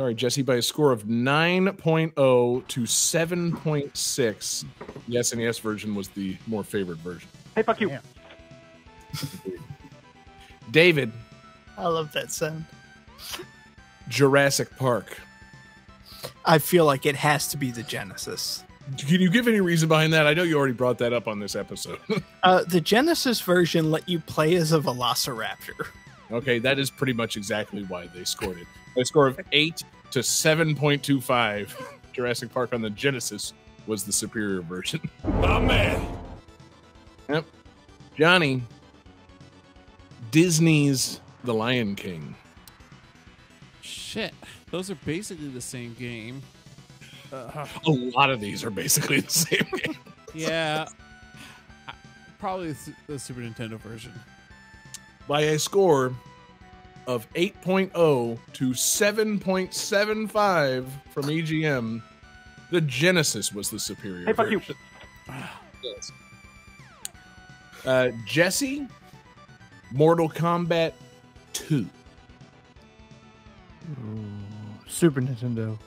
Sorry, 0.01 0.15
Jesse, 0.15 0.41
by 0.41 0.55
a 0.55 0.63
score 0.63 0.93
of 0.93 1.05
9.0 1.05 2.67
to 2.69 2.81
7.6. 2.81 4.65
The 5.07 5.15
SNES 5.15 5.61
version 5.61 5.95
was 5.95 6.09
the 6.09 6.39
more 6.47 6.65
favored 6.65 6.97
version. 7.01 7.29
Hey, 7.55 7.63
fuck 7.63 7.83
you. 7.83 7.99
David, 10.71 11.13
I 11.77 11.89
love 11.89 12.13
that 12.13 12.33
sound. 12.33 12.65
Jurassic 14.09 14.75
Park. 14.79 15.21
I 16.47 16.57
feel 16.57 16.87
like 16.87 17.05
it 17.05 17.17
has 17.17 17.49
to 17.49 17.59
be 17.59 17.71
the 17.71 17.83
Genesis. 17.83 18.65
Can 18.97 19.21
you 19.21 19.29
give 19.29 19.49
any 19.49 19.61
reason 19.61 19.87
behind 19.87 20.15
that? 20.15 20.27
I 20.27 20.33
know 20.33 20.45
you 20.45 20.57
already 20.57 20.73
brought 20.73 20.97
that 20.97 21.13
up 21.13 21.29
on 21.29 21.41
this 21.41 21.55
episode. 21.55 21.99
Uh, 22.43 22.65
the 22.65 22.81
Genesis 22.81 23.43
version 23.43 23.91
let 23.91 24.09
you 24.09 24.19
play 24.19 24.55
as 24.55 24.73
a 24.73 24.81
Velociraptor. 24.81 25.89
okay, 26.33 26.59
that 26.59 26.79
is 26.79 26.91
pretty 26.91 27.13
much 27.13 27.37
exactly 27.37 27.83
why 27.83 28.07
they 28.15 28.25
scored 28.25 28.57
it. 28.57 28.67
By 29.01 29.03
a 29.03 29.07
score 29.07 29.27
of 29.29 29.41
8 29.53 29.83
to 30.11 30.19
7.25, 30.19 31.75
Jurassic 32.13 32.53
Park 32.53 32.75
on 32.75 32.83
the 32.83 32.91
Genesis 32.91 33.55
was 33.87 34.05
the 34.05 34.13
superior 34.13 34.61
version. 34.61 35.01
My 35.25 35.59
man. 35.59 36.07
Yep. 37.31 37.47
Johnny, 38.19 38.63
Disney's 40.31 41.23
The 41.45 41.55
Lion 41.55 41.95
King. 41.95 42.35
Shit, 43.81 44.35
those 44.71 44.91
are 44.91 44.97
basically 45.07 45.49
the 45.49 45.63
same 45.63 45.95
game. 45.95 46.43
Uh, 47.33 47.67
A 47.87 47.91
lot 47.91 48.29
of 48.29 48.39
these 48.39 48.63
are 48.65 48.71
basically 48.71 49.21
the 49.21 49.31
same 49.31 49.67
game. 49.83 49.97
yeah, 50.35 50.87
probably 52.39 52.75
the 53.07 53.19
Super 53.19 53.41
Nintendo 53.41 53.79
version. 53.81 54.13
By 55.27 55.41
a 55.41 55.59
score 55.59 56.13
of 57.07 57.33
8.0 57.35 58.39
to 58.53 58.71
7.75 58.71 60.87
from 61.11 61.25
EGM, 61.25 62.03
the 62.71 62.81
Genesis 62.81 63.53
was 63.53 63.71
the 63.71 63.79
superior. 63.79 64.27
Hey, 64.27 64.33
fuck 64.33 64.51
you. 64.51 64.59
version. 64.59 64.77
Yes. 65.83 66.13
Uh, 67.85 68.09
Jesse, 68.27 68.87
Mortal 69.93 70.29
Kombat 70.29 70.93
2. 71.53 71.87
Ooh, 73.91 74.25
Super 74.87 75.21
Nintendo. 75.21 75.79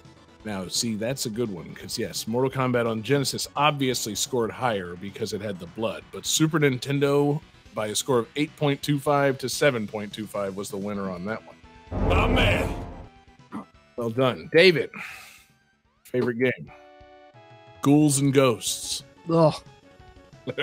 Now, 0.45 0.67
see, 0.67 0.95
that's 0.95 1.25
a 1.25 1.29
good 1.29 1.49
one 1.49 1.69
because, 1.69 1.97
yes, 1.97 2.27
Mortal 2.27 2.51
Kombat 2.51 2.89
on 2.89 3.01
Genesis 3.01 3.47
obviously 3.55 4.13
scored 4.15 4.51
higher 4.51 4.95
because 4.95 5.31
it 5.31 5.41
had 5.41 5.57
the 5.57 5.67
blood, 5.67 6.03
but 6.11 6.25
Super 6.25 6.59
Nintendo, 6.59 7.39
by 7.73 7.87
a 7.87 7.95
score 7.95 8.19
of 8.19 8.33
8.25 8.35 9.37
to 9.39 9.47
7.25, 9.47 10.55
was 10.55 10.69
the 10.69 10.77
winner 10.77 11.09
on 11.09 11.25
that 11.25 11.41
one. 11.45 11.55
My 12.07 12.27
man. 12.27 12.73
Well 13.95 14.09
done. 14.09 14.49
David, 14.51 14.89
favorite 16.03 16.39
game? 16.39 16.71
Ghouls 17.81 18.19
and 18.19 18.33
Ghosts. 18.33 19.03
Ugh. 19.29 19.53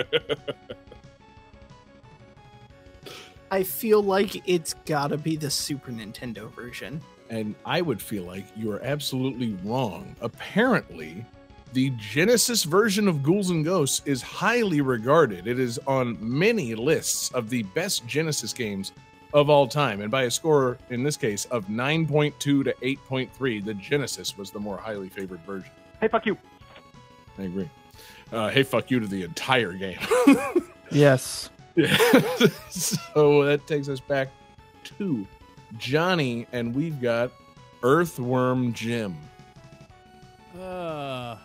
I 3.51 3.63
feel 3.63 4.01
like 4.01 4.47
it's 4.47 4.73
gotta 4.85 5.17
be 5.17 5.35
the 5.35 5.49
Super 5.49 5.91
Nintendo 5.91 6.49
version. 6.53 7.01
And 7.29 7.55
I 7.65 7.81
would 7.81 8.01
feel 8.01 8.23
like 8.23 8.45
you 8.55 8.71
are 8.71 8.81
absolutely 8.81 9.57
wrong. 9.63 10.15
Apparently, 10.21 11.25
the 11.73 11.91
Genesis 11.91 12.63
version 12.63 13.07
of 13.07 13.23
Ghouls 13.23 13.49
and 13.49 13.63
Ghosts 13.63 14.01
is 14.05 14.21
highly 14.21 14.81
regarded. 14.81 15.47
It 15.47 15.59
is 15.59 15.79
on 15.87 16.17
many 16.19 16.75
lists 16.75 17.31
of 17.31 17.49
the 17.49 17.63
best 17.63 18.05
Genesis 18.07 18.53
games 18.53 18.91
of 19.33 19.49
all 19.49 19.67
time. 19.67 20.01
And 20.01 20.11
by 20.11 20.23
a 20.23 20.31
score, 20.31 20.77
in 20.89 21.03
this 21.03 21.17
case, 21.17 21.45
of 21.45 21.67
9.2 21.67 22.39
to 22.39 22.63
8.3, 22.63 23.63
the 23.63 23.73
Genesis 23.75 24.37
was 24.37 24.51
the 24.51 24.59
more 24.59 24.77
highly 24.77 25.09
favored 25.09 25.39
version. 25.41 25.71
Hey, 25.99 26.07
fuck 26.07 26.25
you. 26.25 26.37
I 27.37 27.43
agree. 27.43 27.69
Uh, 28.31 28.49
hey, 28.49 28.63
fuck 28.63 28.91
you 28.91 28.99
to 28.99 29.07
the 29.07 29.23
entire 29.23 29.73
game. 29.73 29.99
Yes. 30.91 31.49
Yeah. 31.75 31.95
so 32.69 33.45
that 33.45 33.65
takes 33.65 33.87
us 33.87 33.99
back 33.99 34.27
to 34.97 35.25
Johnny, 35.77 36.45
and 36.51 36.75
we've 36.75 37.01
got 37.01 37.31
Earthworm 37.81 38.73
Jim. 38.73 39.15
Uh, 40.59 41.37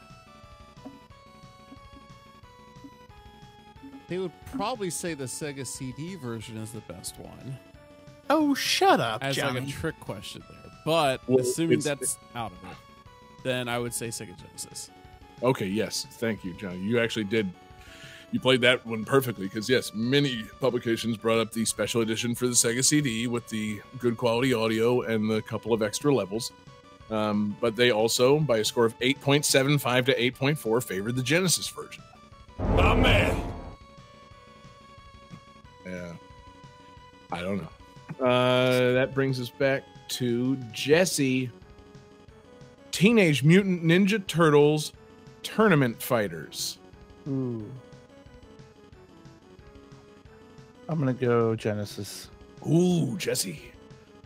they 4.08 4.18
would 4.18 4.32
probably 4.54 4.90
say 4.90 5.14
the 5.14 5.24
Sega 5.24 5.66
CD 5.66 6.14
version 6.16 6.56
is 6.58 6.70
the 6.72 6.80
best 6.82 7.18
one, 7.18 7.58
Oh, 8.28 8.54
shut 8.54 8.98
up, 9.00 9.22
as 9.22 9.36
Johnny. 9.36 9.60
like 9.60 9.68
a 9.68 9.72
trick 9.72 10.00
question 10.00 10.42
there. 10.48 10.72
But 10.84 11.20
Well, 11.28 11.40
assuming 11.40 11.80
that's 11.80 12.18
out 12.34 12.52
of 12.52 12.70
it, 12.70 12.76
then 13.44 13.68
I 13.68 13.78
would 13.78 13.94
say 13.94 14.08
Sega 14.08 14.36
Genesis. 14.36 14.90
Okay, 15.42 15.66
yes, 15.66 16.06
thank 16.12 16.44
you, 16.44 16.52
Johnny. 16.54 16.78
You 16.78 16.98
actually 17.00 17.24
did. 17.24 17.48
You 18.32 18.40
played 18.40 18.60
that 18.62 18.84
one 18.84 19.04
perfectly 19.04 19.46
because 19.46 19.68
yes, 19.68 19.92
many 19.94 20.42
publications 20.60 21.16
brought 21.16 21.38
up 21.38 21.52
the 21.52 21.64
special 21.64 22.00
edition 22.00 22.34
for 22.34 22.46
the 22.48 22.54
Sega 22.54 22.84
CD 22.84 23.26
with 23.28 23.48
the 23.48 23.80
good 23.98 24.16
quality 24.16 24.52
audio 24.52 25.02
and 25.02 25.30
the 25.30 25.40
couple 25.42 25.72
of 25.72 25.80
extra 25.82 26.12
levels. 26.12 26.50
Um, 27.08 27.56
but 27.60 27.76
they 27.76 27.92
also, 27.92 28.40
by 28.40 28.58
a 28.58 28.64
score 28.64 28.84
of 28.84 28.98
8.75 28.98 30.06
to 30.06 30.32
8.4, 30.32 30.82
favored 30.82 31.14
the 31.14 31.22
Genesis 31.22 31.68
version. 31.68 32.02
My 32.58 32.94
man. 32.96 33.40
Yeah. 35.86 36.12
I 37.32 37.40
don't 37.42 37.58
know. 37.58 38.24
Uh, 38.26 38.92
that 38.92 39.14
brings 39.14 39.40
us 39.40 39.50
back 39.50 39.84
to 40.08 40.56
Jesse. 40.72 41.50
Teenage 42.92 43.42
Mutant 43.42 43.84
Ninja 43.84 44.24
Turtles 44.26 44.92
Tournament 45.42 46.02
Fighters. 46.02 46.78
Ooh. 47.28 47.70
I'm 50.88 50.98
gonna 50.98 51.12
go 51.12 51.54
Genesis. 51.54 52.28
Ooh, 52.66 53.16
Jesse. 53.18 53.60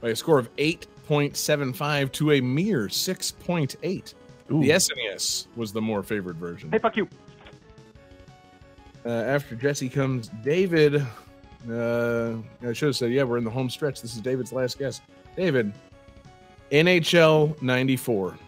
By 0.01 0.11
a 0.11 0.17
score 0.17 0.39
of 0.39 0.55
8.75 0.57 2.13
to 2.13 2.33
a 2.33 2.41
mere 2.41 2.87
6.8. 2.87 4.15
Ooh. 4.53 4.61
The 4.61 4.71
SNES 4.71 5.47
was 5.57 5.73
the 5.73 5.81
more 5.81 6.03
favored 6.03 6.37
version. 6.37 6.71
Hey, 6.71 6.79
fuck 6.79 6.97
you. 6.97 7.09
Uh, 9.05 9.09
after 9.09 9.55
Jesse 9.55 9.89
comes 9.89 10.31
David. 10.43 11.05
Uh, 11.69 12.37
I 12.67 12.73
should 12.73 12.87
have 12.87 12.97
said, 12.97 13.13
yeah, 13.13 13.23
we're 13.23 13.39
in 13.39 13.45
the 13.45 13.51
home 13.51 13.69
stretch. 13.69 14.01
This 14.01 14.15
is 14.15 14.21
David's 14.21 14.53
last 14.53 14.79
guess. 14.79 15.01
David, 15.37 15.73
NHL 16.71 17.61
94. 17.61 18.39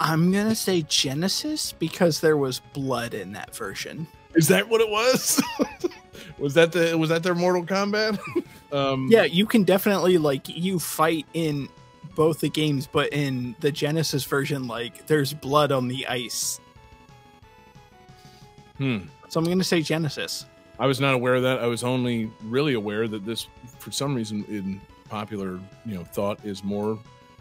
I'm 0.00 0.32
gonna 0.32 0.54
say 0.54 0.82
Genesis 0.82 1.72
because 1.72 2.20
there 2.20 2.36
was 2.36 2.60
blood 2.72 3.14
in 3.14 3.32
that 3.32 3.54
version. 3.54 4.06
Is 4.34 4.48
that 4.48 4.68
what 4.68 4.80
it 4.80 4.88
was? 4.88 5.40
Was 6.38 6.54
that 6.54 6.72
the 6.72 6.98
was 6.98 7.08
that 7.10 7.22
their 7.22 7.34
Mortal 7.34 7.64
Kombat? 7.64 8.18
um, 8.72 9.08
Yeah, 9.10 9.22
you 9.22 9.46
can 9.46 9.62
definitely 9.62 10.18
like 10.18 10.48
you 10.48 10.78
fight 10.78 11.26
in 11.34 11.68
both 12.16 12.40
the 12.40 12.48
games, 12.48 12.86
but 12.86 13.12
in 13.12 13.54
the 13.60 13.70
Genesis 13.70 14.24
version, 14.24 14.66
like 14.66 15.06
there's 15.06 15.32
blood 15.32 15.70
on 15.70 15.88
the 15.88 16.06
ice. 16.06 16.60
Hmm. 18.78 19.02
So 19.32 19.40
I'm 19.40 19.46
gonna 19.46 19.64
say 19.64 19.80
Genesis. 19.80 20.44
I 20.78 20.86
was 20.86 21.00
not 21.00 21.14
aware 21.14 21.36
of 21.36 21.42
that. 21.44 21.60
I 21.60 21.66
was 21.66 21.82
only 21.82 22.30
really 22.44 22.74
aware 22.74 23.08
that 23.08 23.24
this, 23.24 23.46
for 23.78 23.90
some 23.90 24.14
reason, 24.14 24.44
in 24.46 24.78
popular 25.08 25.58
you 25.86 25.94
know 25.94 26.04
thought, 26.04 26.44
is 26.44 26.62
more 26.62 26.98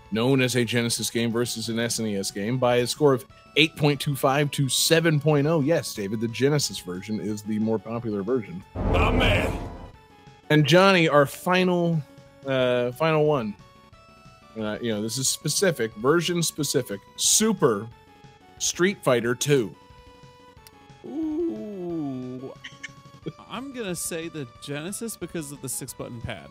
known 0.09 0.41
as 0.41 0.55
a 0.55 0.63
Genesis 0.63 1.09
game 1.09 1.33
versus 1.33 1.67
an 1.67 1.75
SNES 1.75 2.33
game 2.33 2.57
by 2.57 2.77
a 2.77 2.87
score 2.87 3.13
of 3.13 3.25
8.25 3.57 4.51
to 4.51 4.65
7.0. 4.67 5.65
Yes, 5.65 5.93
David, 5.93 6.21
the 6.21 6.29
Genesis 6.29 6.79
version 6.79 7.19
is 7.19 7.41
the 7.41 7.59
more 7.59 7.77
popular 7.77 8.23
version. 8.23 8.63
My 8.75 9.11
man. 9.11 9.53
And 10.49 10.65
Johnny, 10.65 11.09
our 11.09 11.25
final, 11.25 12.01
uh, 12.45 12.93
final 12.93 13.25
one. 13.25 13.53
Uh, 14.57 14.77
you 14.81 14.93
know, 14.93 15.01
this 15.01 15.17
is 15.17 15.27
specific, 15.27 15.93
version 15.95 16.41
specific. 16.41 17.01
Super 17.17 17.85
Street 18.59 18.97
Fighter 19.03 19.35
2. 19.35 19.75
Ooh. 21.07 21.70
I'm 23.51 23.73
gonna 23.73 23.95
say 23.95 24.29
the 24.29 24.47
Genesis 24.61 25.17
because 25.17 25.51
of 25.51 25.61
the 25.61 25.67
six 25.69 25.93
button 25.93 26.21
pad. 26.21 26.47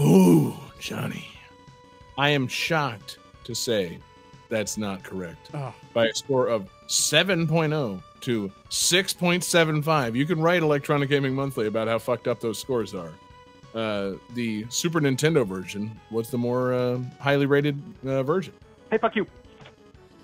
Ooh, 0.00 0.54
Johnny. 0.80 1.28
I 2.16 2.30
am 2.30 2.48
shocked 2.48 3.18
to 3.44 3.54
say 3.54 3.98
that's 4.48 4.78
not 4.78 5.02
correct. 5.02 5.50
Oh, 5.52 5.74
By 5.92 6.06
a 6.06 6.14
score 6.14 6.48
of 6.48 6.68
7.0 6.88 8.02
to 8.20 8.52
6.75. 8.70 10.14
You 10.14 10.26
can 10.26 10.40
write 10.40 10.62
Electronic 10.62 11.08
Gaming 11.08 11.34
Monthly 11.34 11.66
about 11.66 11.88
how 11.88 11.98
fucked 11.98 12.28
up 12.28 12.40
those 12.40 12.58
scores 12.58 12.94
are. 12.94 13.12
Uh, 13.74 14.12
the 14.34 14.66
Super 14.68 15.00
Nintendo 15.00 15.46
version 15.46 15.98
was 16.10 16.30
the 16.30 16.38
more 16.38 16.72
uh, 16.74 16.98
highly 17.18 17.46
rated 17.46 17.80
uh, 18.06 18.22
version. 18.22 18.52
Hey, 18.90 18.98
fuck 18.98 19.16
you. 19.16 19.26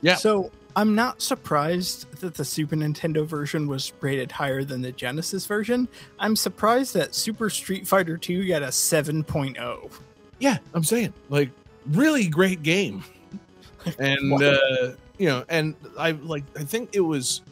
Yeah. 0.03 0.17
So 0.17 0.51
I'm 0.79 0.95
not 0.95 1.21
surprised 1.21 2.09
that 2.21 2.35
the 2.35 2.45
Super 2.45 2.77
Nintendo 2.77 3.27
version 3.27 3.67
was 3.67 3.93
rated 4.01 4.31
higher 4.31 4.63
than 4.63 4.81
the 4.81 4.93
Genesis 4.93 5.45
version. 5.45 5.89
I'm 6.21 6.37
surprised 6.37 6.95
that 6.95 7.17
Super 7.17 7.51
Street 7.51 7.85
Fighter 7.85 8.17
2 8.17 8.47
got 8.47 8.63
a 8.63 8.67
oh. 8.67 8.69
7.0. 8.69 9.91
Yeah, 10.39 10.59
I'm 10.75 10.85
saying 10.85 11.13
like 11.31 11.51
really 11.89 12.29
great 12.29 12.63
game, 12.63 13.03
and 13.99 14.31
Wow. 14.31 14.39
uh, 14.39 14.93
you 15.19 15.27
know, 15.27 15.45
and 15.49 15.75
I 15.99 16.13
like 16.13 16.45
I 16.57 16.63
think 16.63 16.91
it 16.93 17.01
was. 17.01 17.43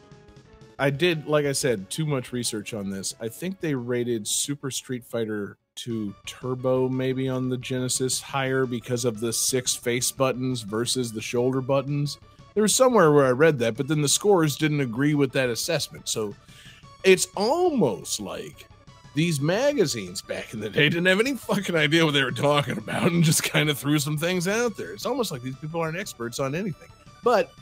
I 0.79 0.91
did, 0.91 1.27
like 1.27 1.47
I 1.47 1.53
said, 1.53 1.91
too 1.91 2.07
much 2.07 2.33
research 2.33 2.75
on 2.75 2.91
this. 2.91 3.13
I 3.19 3.27
think 3.27 3.59
they 3.59 3.75
rated 3.75 4.29
Super 4.29 4.71
Street 4.71 5.05
Fighter 5.05 5.57
2 5.75 6.15
Turbo 6.27 6.89
maybe 6.89 7.29
on 7.29 7.49
the 7.49 7.57
Genesis 7.57 8.21
higher 8.21 8.67
because 8.67 9.05
of 9.05 9.19
the 9.19 9.33
six 9.33 9.75
face 9.75 10.13
buttons 10.13 10.63
versus 10.63 11.11
the 11.11 11.21
shoulder 11.23 11.61
buttons. 11.61 12.19
There 12.57 12.63
was 12.63 12.75
somewhere 12.75 13.13
where 13.13 13.27
I 13.27 13.33
read 13.33 13.59
that, 13.59 13.77
but 13.77 13.87
then 13.87 14.01
the 14.01 14.09
scores 14.09 14.57
didn't 14.57 14.81
agree 14.81 15.13
with 15.13 15.31
that 15.33 15.51
assessment. 15.51 16.09
So 16.09 16.35
it's 17.05 17.29
almost 17.37 18.19
like 18.19 18.67
these 19.15 19.43
magazines 19.43 20.23
back 20.23 20.55
in 20.55 20.61
the 20.61 20.71
day 20.71 20.89
didn't 20.89 21.05
have 21.05 21.21
any 21.21 21.35
fucking 21.35 21.77
idea 21.77 22.07
what 22.07 22.15
they 22.15 22.25
were 22.25 22.33
talking 22.33 22.79
about 22.79 23.13
and 23.13 23.23
just 23.23 23.43
kind 23.43 23.69
of 23.69 23.77
threw 23.77 23.99
some 23.99 24.17
things 24.17 24.49
out 24.49 24.75
there. 24.75 24.95
It's 24.95 25.05
almost 25.05 25.33
like 25.33 25.43
these 25.43 25.57
people 25.57 25.83
aren't 25.83 25.99
experts 25.99 26.39
on 26.39 26.55
anything. 26.55 26.89
But 27.23 27.53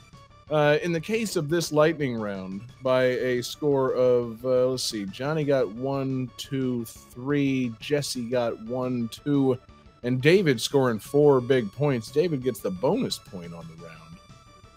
uh, 0.49 0.79
in 0.81 0.93
the 0.93 1.01
case 1.01 1.35
of 1.35 1.49
this 1.49 1.73
lightning 1.73 2.15
round, 2.15 2.61
by 2.81 3.03
a 3.03 3.43
score 3.43 3.95
of, 3.95 4.45
uh, 4.45 4.69
let's 4.69 4.85
see, 4.85 5.07
Johnny 5.07 5.43
got 5.43 5.69
one, 5.73 6.31
two, 6.37 6.85
three, 6.85 7.75
Jesse 7.81 8.31
got 8.31 8.62
one, 8.62 9.09
two, 9.09 9.59
and 10.05 10.23
David 10.23 10.61
scoring 10.61 11.01
four 11.01 11.41
big 11.41 11.73
points. 11.73 12.12
David 12.12 12.45
gets 12.45 12.61
the 12.61 12.71
bonus 12.71 13.19
point 13.19 13.53
on 13.53 13.66
the 13.66 13.85
round. 13.85 14.03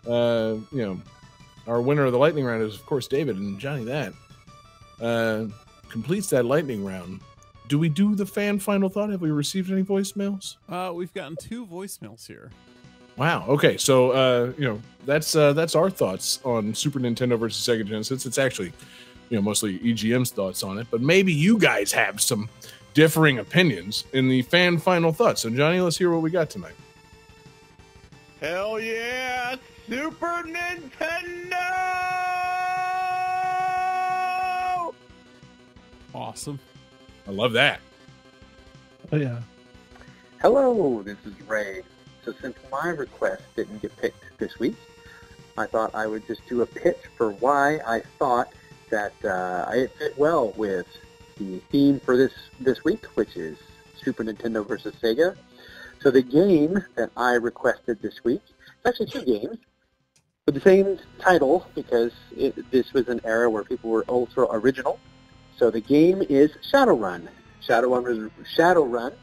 Uh, 0.07 0.57
you 0.71 0.85
know, 0.85 1.01
our 1.67 1.81
winner 1.81 2.05
of 2.05 2.11
the 2.11 2.17
lightning 2.17 2.45
round 2.45 2.63
is, 2.63 2.75
of 2.75 2.85
course, 2.85 3.07
David, 3.07 3.35
and 3.37 3.59
Johnny 3.59 3.83
that 3.85 4.13
uh, 5.01 5.45
completes 5.89 6.29
that 6.29 6.45
lightning 6.45 6.83
round. 6.83 7.21
Do 7.67 7.77
we 7.77 7.89
do 7.89 8.15
the 8.15 8.25
fan 8.25 8.59
final 8.59 8.87
thought? 8.89 9.09
Have 9.09 9.21
we 9.21 9.31
received 9.31 9.71
any 9.71 9.83
voicemails? 9.83 10.55
uh, 10.69 10.91
we've 10.93 11.13
gotten 11.13 11.35
two 11.35 11.65
voicemails 11.65 12.25
here. 12.25 12.51
Wow. 13.17 13.45
Okay. 13.47 13.77
So, 13.77 14.11
uh, 14.11 14.53
you 14.57 14.65
know, 14.65 14.81
that's 15.05 15.35
uh, 15.35 15.51
that's 15.53 15.75
our 15.75 15.89
thoughts 15.89 16.39
on 16.45 16.73
Super 16.73 16.99
Nintendo 16.99 17.37
versus 17.37 17.65
Sega 17.65 17.85
Genesis. 17.85 18.25
It's 18.25 18.37
actually, 18.37 18.71
you 19.29 19.37
know, 19.37 19.41
mostly 19.41 19.79
EGM's 19.79 20.29
thoughts 20.29 20.63
on 20.63 20.77
it, 20.77 20.87
but 20.91 21.01
maybe 21.01 21.33
you 21.33 21.57
guys 21.57 21.91
have 21.91 22.21
some 22.21 22.47
differing 22.93 23.39
opinions 23.39 24.05
in 24.13 24.29
the 24.29 24.43
fan 24.43 24.77
final 24.77 25.11
thoughts. 25.11 25.41
So, 25.41 25.49
Johnny, 25.49 25.81
let's 25.81 25.97
hear 25.97 26.11
what 26.11 26.21
we 26.21 26.29
got 26.29 26.49
tonight. 26.49 26.75
Hell 28.39 28.79
yeah! 28.79 29.55
Super 29.89 30.43
Nintendo! 30.43 31.57
Awesome. 36.13 36.59
I 37.27 37.31
love 37.31 37.53
that. 37.53 37.79
Oh 39.11 39.15
yeah. 39.15 39.41
Hello, 40.39 41.01
this 41.01 41.17
is 41.25 41.33
Ray. 41.47 41.81
So 42.23 42.33
since 42.39 42.55
my 42.71 42.89
request 42.89 43.41
didn't 43.55 43.81
get 43.81 43.97
picked 43.97 44.23
this 44.37 44.59
week, 44.59 44.75
I 45.57 45.65
thought 45.65 45.95
I 45.95 46.05
would 46.05 46.27
just 46.27 46.41
do 46.47 46.61
a 46.61 46.65
pitch 46.67 46.99
for 47.17 47.31
why 47.31 47.79
I 47.87 48.01
thought 48.19 48.53
that 48.91 49.13
uh, 49.25 49.71
it 49.73 49.91
fit 49.97 50.15
well 50.15 50.53
with 50.57 50.85
the 51.37 51.57
theme 51.71 51.99
for 51.99 52.15
this 52.15 52.33
this 52.59 52.83
week, 52.83 53.05
which 53.15 53.35
is 53.35 53.57
Super 54.03 54.23
Nintendo 54.23 54.67
versus 54.67 54.93
Sega. 55.01 55.35
So 55.99 56.11
the 56.11 56.21
game 56.21 56.83
that 56.95 57.11
I 57.17 57.33
requested 57.33 58.01
this 58.01 58.23
week, 58.23 58.41
it's 58.45 58.85
actually 58.85 59.07
two 59.07 59.25
games, 59.25 59.57
with 60.45 60.55
the 60.55 60.61
same 60.61 60.97
title 61.19 61.67
because 61.75 62.13
it, 62.35 62.71
this 62.71 62.93
was 62.93 63.07
an 63.09 63.19
era 63.23 63.49
where 63.49 63.63
people 63.63 63.89
were 63.89 64.05
ultra 64.07 64.47
original. 64.51 64.99
So 65.57 65.69
the 65.69 65.81
game 65.81 66.23
is 66.29 66.51
Shadowrun. 66.71 67.27
Shadowrun 67.67 68.03
was 68.03 68.29
Shadowrun 68.55 69.13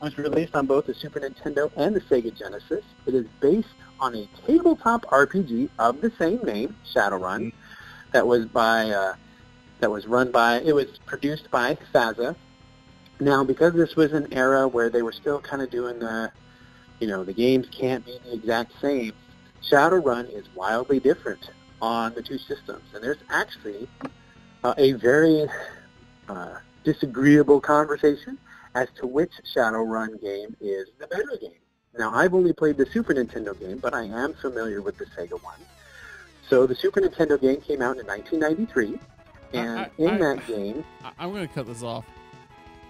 was 0.00 0.18
released 0.18 0.54
on 0.54 0.66
both 0.66 0.86
the 0.86 0.94
Super 0.94 1.20
Nintendo 1.20 1.70
and 1.76 1.94
the 1.94 2.00
Sega 2.00 2.36
Genesis. 2.36 2.84
It 3.06 3.14
is 3.14 3.26
based 3.40 3.68
on 4.00 4.14
a 4.14 4.28
tabletop 4.46 5.06
RPG 5.06 5.70
of 5.78 6.00
the 6.00 6.10
same 6.18 6.42
name, 6.42 6.76
Shadowrun, 6.92 7.52
that 8.12 8.26
was 8.26 8.46
by 8.46 8.90
uh, 8.90 9.14
that 9.80 9.90
was 9.90 10.06
run 10.06 10.30
by 10.30 10.60
it 10.60 10.74
was 10.74 10.86
produced 11.06 11.50
by 11.50 11.76
FASA. 11.94 12.34
Now, 13.18 13.44
because 13.44 13.72
this 13.72 13.96
was 13.96 14.12
an 14.12 14.32
era 14.32 14.68
where 14.68 14.90
they 14.90 15.02
were 15.02 15.12
still 15.12 15.40
kind 15.40 15.62
of 15.62 15.70
doing 15.70 15.98
the, 15.98 16.30
you 17.00 17.06
know, 17.06 17.24
the 17.24 17.32
games 17.32 17.66
can't 17.70 18.04
be 18.04 18.18
the 18.24 18.34
exact 18.34 18.72
same. 18.80 19.12
Shadowrun 19.62 20.30
is 20.30 20.44
wildly 20.54 21.00
different 21.00 21.50
on 21.80 22.14
the 22.14 22.22
two 22.22 22.38
systems, 22.38 22.84
and 22.94 23.02
there's 23.02 23.18
actually 23.30 23.88
uh, 24.64 24.74
a 24.76 24.92
very 24.92 25.46
uh, 26.28 26.56
disagreeable 26.84 27.60
conversation 27.60 28.38
as 28.74 28.88
to 28.96 29.06
which 29.06 29.32
Shadowrun 29.54 30.20
game 30.20 30.54
is 30.60 30.88
the 30.98 31.06
better 31.06 31.36
game. 31.40 31.52
Now, 31.98 32.12
I've 32.14 32.34
only 32.34 32.52
played 32.52 32.76
the 32.76 32.86
Super 32.86 33.14
Nintendo 33.14 33.58
game, 33.58 33.78
but 33.78 33.94
I 33.94 34.04
am 34.04 34.34
familiar 34.34 34.82
with 34.82 34.98
the 34.98 35.06
Sega 35.06 35.42
one. 35.42 35.58
So 36.48 36.66
the 36.66 36.74
Super 36.74 37.00
Nintendo 37.00 37.40
game 37.40 37.60
came 37.62 37.80
out 37.80 37.96
in 37.96 38.06
1993, 38.06 38.98
and 39.54 39.80
I- 39.80 39.82
I- 39.82 39.90
in 39.98 40.10
I- 40.10 40.18
that 40.18 40.46
game, 40.46 40.84
I'm 41.18 41.32
gonna 41.32 41.48
cut 41.48 41.66
this 41.66 41.82
off. 41.82 42.04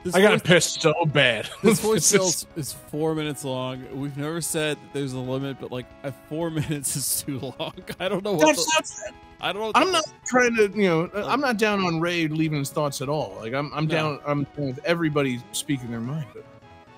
This 0.07 0.15
I 0.15 0.21
got 0.23 0.45
pissed 0.45 0.83
so 0.83 0.95
bad. 1.07 1.49
This 1.63 1.81
voicemail 1.85 2.27
is, 2.29 2.47
is 2.57 2.73
four 2.73 3.15
minutes 3.15 3.45
long. 3.45 3.85
We've 3.93 4.17
never 4.17 4.41
said 4.41 4.79
there's 4.93 5.13
a 5.15 5.19
limit, 5.19 5.59
but 5.61 5.73
like 5.73 5.87
four 6.29 6.49
minutes 6.61 6.95
is 6.97 7.23
too 7.23 7.41
long. 7.59 7.75
I 7.99 8.09
don't 8.09 8.23
know 8.25 8.35
what. 8.35 8.47
That's 8.47 8.65
the- 8.67 9.11
not 9.11 9.15
I 9.39 9.53
don't 9.53 9.63
know. 9.63 9.73
I'm 9.75 9.93
not 9.93 10.05
trying 10.25 10.57
to, 10.57 10.71
you 10.75 10.89
know, 10.89 11.11
uh, 11.15 11.27
I'm 11.27 11.41
not 11.43 11.59
down 11.59 11.81
on 11.85 12.01
Ray 12.01 12.27
leaving 12.27 12.59
his 12.61 12.71
thoughts 12.71 13.03
at 13.03 13.09
all. 13.11 13.37
Like 13.41 13.53
I'm, 13.53 13.71
I'm 13.75 13.87
No. 13.87 13.95
down. 13.95 14.21
I'm 14.27 14.45
down 14.57 14.67
with 14.69 14.81
everybody 14.85 15.43
speaking 15.53 15.91
their 15.91 16.01
mind. 16.01 16.27
But 16.33 16.45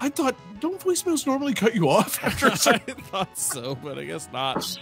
I 0.01 0.09
thought, 0.09 0.37
don't 0.61 0.79
voicemails 0.81 1.27
normally 1.27 1.53
cut 1.55 1.75
you 1.75 1.89
off 1.89 2.23
after 2.23 2.47
a 2.47 2.53
I 2.53 2.55
second? 2.55 3.03
thought 3.07 3.37
so, 3.37 3.75
but 3.75 3.99
I 3.99 4.05
guess 4.05 4.29
not. 4.33 4.79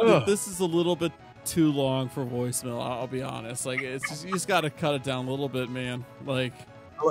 Ugh. 0.00 0.24
This 0.24 0.46
is 0.48 0.60
a 0.60 0.64
little 0.64 0.96
bit 0.96 1.12
too 1.44 1.70
long 1.72 2.08
for 2.08 2.24
voicemail. 2.24 2.80
I'll 2.82 3.00
I'll 3.00 3.06
be 3.06 3.20
honest. 3.22 3.66
Like 3.66 3.82
it's 3.82 4.08
just 4.08 4.24
you 4.24 4.32
just 4.32 4.48
got 4.48 4.62
to 4.62 4.70
cut 4.70 4.94
it 4.94 5.02
down 5.02 5.26
a 5.26 5.30
little 5.30 5.48
bit, 5.50 5.68
man. 5.68 6.06
Like 6.24 6.54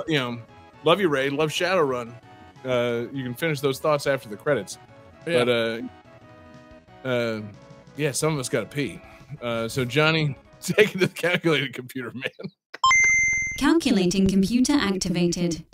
you 0.08 0.18
know, 0.18 0.38
love 0.84 1.00
you, 1.00 1.08
Ray. 1.08 1.30
Love 1.30 1.50
Shadowrun. 1.50 2.14
Uh, 2.64 3.06
you 3.12 3.22
can 3.22 3.34
finish 3.34 3.60
those 3.60 3.78
thoughts 3.78 4.06
after 4.06 4.28
the 4.28 4.36
credits. 4.36 4.78
yeah. 5.26 5.44
But 5.44 5.48
uh, 7.04 7.08
uh, 7.08 7.40
yeah, 7.96 8.12
some 8.12 8.32
of 8.32 8.38
us 8.38 8.48
got 8.48 8.60
to 8.60 8.66
pee. 8.66 9.00
Uh, 9.42 9.68
so 9.68 9.84
Johnny, 9.84 10.36
take 10.60 10.90
it 10.90 10.92
to 10.92 10.98
the 10.98 11.08
calculated 11.08 11.74
computer, 11.74 12.12
man. 12.14 12.50
Calculating 13.58 14.26
computer 14.26 14.72
activated. 14.72 15.64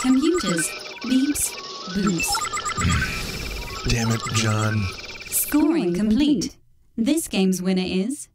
Computers. 0.00 0.68
Beeps. 1.04 1.52
Boops. 1.94 3.88
Damn 3.88 4.10
it, 4.10 4.20
John. 4.34 4.82
Scoring 5.26 5.94
complete. 5.94 6.56
This 6.96 7.28
game's 7.28 7.62
winner 7.62 7.84
is 7.84 8.28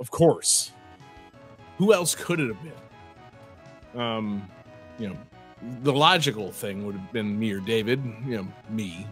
of 0.00 0.10
course. 0.10 0.72
Who 1.78 1.92
else 1.92 2.14
could 2.14 2.40
it 2.40 2.48
have 2.48 2.62
been? 2.62 4.00
Um, 4.00 4.50
you 4.98 5.08
know, 5.08 5.16
the 5.82 5.92
logical 5.92 6.52
thing 6.52 6.84
would 6.86 6.94
have 6.94 7.12
been 7.12 7.38
me 7.38 7.52
or 7.52 7.60
David. 7.60 8.02
You 8.26 8.36
know, 8.36 8.48
me, 8.68 9.06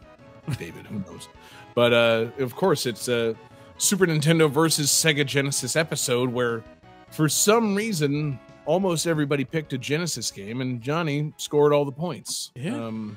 David. 0.58 0.86
Who 0.86 0.98
knows? 1.00 1.28
But 1.74 1.92
uh, 1.92 2.26
of 2.38 2.56
course, 2.56 2.86
it's 2.86 3.08
a 3.08 3.36
Super 3.76 4.06
Nintendo 4.06 4.50
versus 4.50 4.90
Sega 4.90 5.24
Genesis 5.24 5.76
episode 5.76 6.30
where, 6.30 6.64
for 7.10 7.28
some 7.28 7.74
reason, 7.74 8.38
almost 8.64 9.06
everybody 9.06 9.44
picked 9.44 9.72
a 9.72 9.78
Genesis 9.78 10.30
game, 10.30 10.60
and 10.60 10.80
Johnny 10.80 11.32
scored 11.36 11.72
all 11.72 11.84
the 11.84 11.92
points. 11.92 12.50
Yeah. 12.54 12.74
Um, 12.74 13.16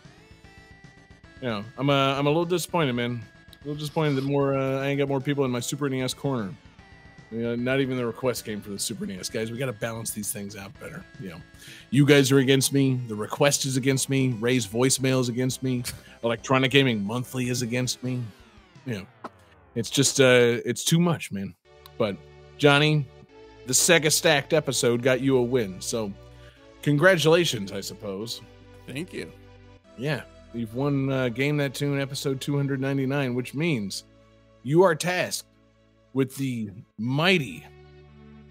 you 1.41 1.47
know, 1.47 1.65
I'm 1.77 1.89
a, 1.89 2.15
I'm 2.17 2.27
a 2.27 2.29
little 2.29 2.45
disappointed, 2.45 2.93
man. 2.93 3.21
A 3.53 3.67
little 3.67 3.79
disappointed 3.79 4.15
that 4.15 4.23
more 4.23 4.57
uh, 4.57 4.79
I 4.81 4.87
ain't 4.87 4.99
got 4.99 5.07
more 5.07 5.19
people 5.19 5.43
in 5.43 5.51
my 5.51 5.59
Super 5.59 5.89
NES 5.89 6.13
corner. 6.13 6.53
You 7.31 7.39
know, 7.43 7.55
not 7.55 7.79
even 7.79 7.95
the 7.95 8.05
request 8.05 8.43
came 8.43 8.59
for 8.59 8.71
the 8.71 8.79
Super 8.79 9.05
NES 9.05 9.29
guys. 9.29 9.51
We 9.51 9.57
got 9.57 9.67
to 9.67 9.73
balance 9.73 10.11
these 10.11 10.33
things 10.33 10.57
out 10.57 10.77
better. 10.81 11.05
You 11.21 11.29
know, 11.29 11.41
you 11.89 12.05
guys 12.05 12.29
are 12.31 12.39
against 12.39 12.73
me. 12.73 12.99
The 13.07 13.15
request 13.15 13.65
is 13.65 13.77
against 13.77 14.09
me. 14.09 14.33
Ray's 14.39 14.67
voicemail 14.67 15.21
is 15.21 15.29
against 15.29 15.63
me. 15.63 15.83
Electronic 16.23 16.71
Gaming 16.71 17.01
Monthly 17.03 17.47
is 17.47 17.61
against 17.61 18.03
me. 18.03 18.21
You 18.85 18.95
know, 18.95 19.05
it's 19.75 19.89
just 19.89 20.19
uh, 20.19 20.59
it's 20.65 20.83
too 20.83 20.99
much, 20.99 21.31
man. 21.31 21.55
But 21.97 22.17
Johnny, 22.57 23.07
the 23.65 23.73
Sega 23.73 24.11
Stacked 24.11 24.51
episode 24.51 25.01
got 25.01 25.21
you 25.21 25.37
a 25.37 25.41
win. 25.41 25.79
So, 25.79 26.11
congratulations, 26.81 27.71
I 27.71 27.79
suppose. 27.79 28.41
Thank 28.87 29.13
you. 29.13 29.31
Yeah, 29.97 30.23
you've 30.53 30.75
won 30.75 31.09
uh, 31.09 31.29
Game 31.29 31.55
That 31.57 31.73
Tune 31.73 32.01
episode 32.01 32.41
299, 32.41 33.35
which 33.35 33.53
means 33.53 34.03
you 34.63 34.83
are 34.83 34.95
tasked 34.95 35.47
with 36.13 36.35
the 36.35 36.71
mighty, 36.97 37.65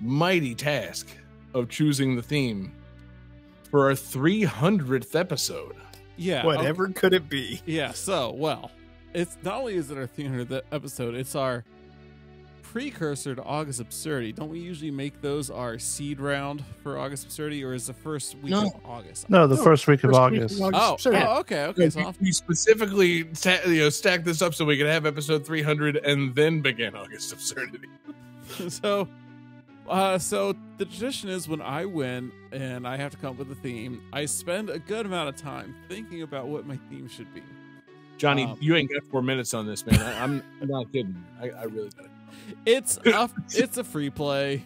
mighty 0.00 0.54
task 0.54 1.08
of 1.54 1.68
choosing 1.68 2.16
the 2.16 2.22
theme 2.22 2.72
for 3.70 3.86
our 3.86 3.92
300th 3.92 5.14
episode. 5.14 5.76
Yeah. 6.16 6.44
Whatever 6.44 6.88
could 6.88 7.14
it 7.14 7.28
be? 7.28 7.60
Yeah. 7.66 7.92
So, 7.92 8.30
well, 8.32 8.70
it's 9.14 9.36
not 9.42 9.60
only 9.60 9.74
is 9.74 9.90
it 9.90 9.98
our 9.98 10.06
300th 10.06 10.62
episode, 10.72 11.14
it's 11.14 11.34
our 11.34 11.64
precursor 12.70 13.34
to 13.34 13.42
August 13.42 13.80
Absurdity. 13.80 14.30
Don't 14.32 14.48
we 14.48 14.60
usually 14.60 14.92
make 14.92 15.20
those 15.20 15.50
our 15.50 15.76
seed 15.76 16.20
round 16.20 16.62
for 16.84 16.98
August 16.98 17.24
Absurdity, 17.24 17.64
or 17.64 17.74
is 17.74 17.88
the 17.88 17.92
first 17.92 18.36
week 18.36 18.52
No. 18.52 18.66
of 18.66 18.72
August? 18.84 19.28
No, 19.28 19.48
the 19.48 19.56
No, 19.56 19.64
first 19.64 19.88
week 19.88 20.04
of 20.04 20.12
first 20.12 20.30
week 20.30 20.40
of 20.40 20.42
August. 20.44 20.60
August. 20.62 20.80
Oh, 20.80 20.94
Absurdity. 20.94 21.24
oh, 21.26 21.38
okay, 21.40 21.64
okay. 21.64 21.90
So 21.90 22.00
we, 22.20 22.26
we 22.26 22.32
specifically 22.32 23.24
ta- 23.24 23.58
you 23.66 23.80
know, 23.80 23.88
stacked 23.90 24.24
this 24.24 24.40
up 24.40 24.54
so 24.54 24.64
we 24.64 24.76
can 24.78 24.86
have 24.86 25.04
episode 25.04 25.44
300 25.44 25.96
and 25.96 26.32
then 26.36 26.60
begin 26.60 26.94
August 26.94 27.32
Absurdity. 27.32 27.88
so 28.68 29.08
uh 29.88 30.16
so 30.18 30.54
the 30.78 30.84
tradition 30.84 31.28
is 31.28 31.48
when 31.48 31.60
i 31.62 31.84
win 31.84 32.30
and 32.52 32.86
i 32.86 32.96
have 32.96 33.10
to 33.12 33.16
come 33.16 33.30
up 33.30 33.38
with 33.38 33.50
a 33.50 33.54
theme 33.56 34.02
i 34.12 34.24
spend 34.24 34.68
a 34.70 34.78
good 34.78 35.06
amount 35.06 35.28
of 35.28 35.36
time 35.36 35.74
thinking 35.88 36.22
about 36.22 36.46
what 36.48 36.66
my 36.66 36.76
theme 36.88 37.08
should 37.08 37.32
be 37.34 37.42
Johnny, 38.18 38.44
Um, 38.44 38.58
you 38.60 38.76
ain't 38.76 38.90
got 38.92 39.02
four 39.10 39.22
minutes 39.22 39.54
on 39.54 39.66
this, 39.66 39.86
man. 39.86 39.98
I, 39.98 40.22
I'm, 40.22 40.42
I'm 40.60 40.68
not 40.68 40.92
kidding. 40.92 41.24
I, 41.40 41.48
I 41.50 41.62
really 41.64 41.88
got 41.88 42.04
it. 42.04 42.09
It's 42.66 42.98
a, 43.04 43.28
it's 43.50 43.78
a 43.78 43.84
free 43.84 44.10
play 44.10 44.64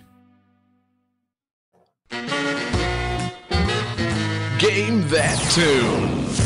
Game 4.58 5.06
that 5.08 5.38
tune. 5.52 6.43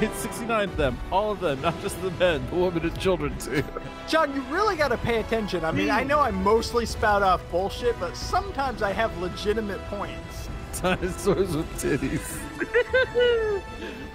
69, 0.00 0.14
69 0.32 0.68
of 0.68 0.76
them. 0.76 0.98
All 1.10 1.32
of 1.32 1.40
them, 1.40 1.60
not 1.60 1.80
just 1.82 2.00
the 2.02 2.10
men, 2.12 2.46
the 2.50 2.56
women 2.56 2.82
and 2.82 2.98
children, 2.98 3.36
too. 3.38 3.64
John, 4.06 4.34
you 4.34 4.42
really 4.42 4.76
got 4.76 4.88
to 4.88 4.98
pay 4.98 5.20
attention. 5.20 5.64
I 5.64 5.72
mean, 5.72 5.90
I 5.90 6.04
know 6.04 6.20
I 6.20 6.30
mostly 6.30 6.86
spout 6.86 7.22
off 7.22 7.42
bullshit, 7.50 7.98
but 7.98 8.16
sometimes 8.16 8.82
I 8.82 8.92
have 8.92 9.16
legitimate 9.18 9.80
points. 9.86 10.48
Dinosaurs 10.80 11.56
with 11.56 11.70
titties. 11.82 12.38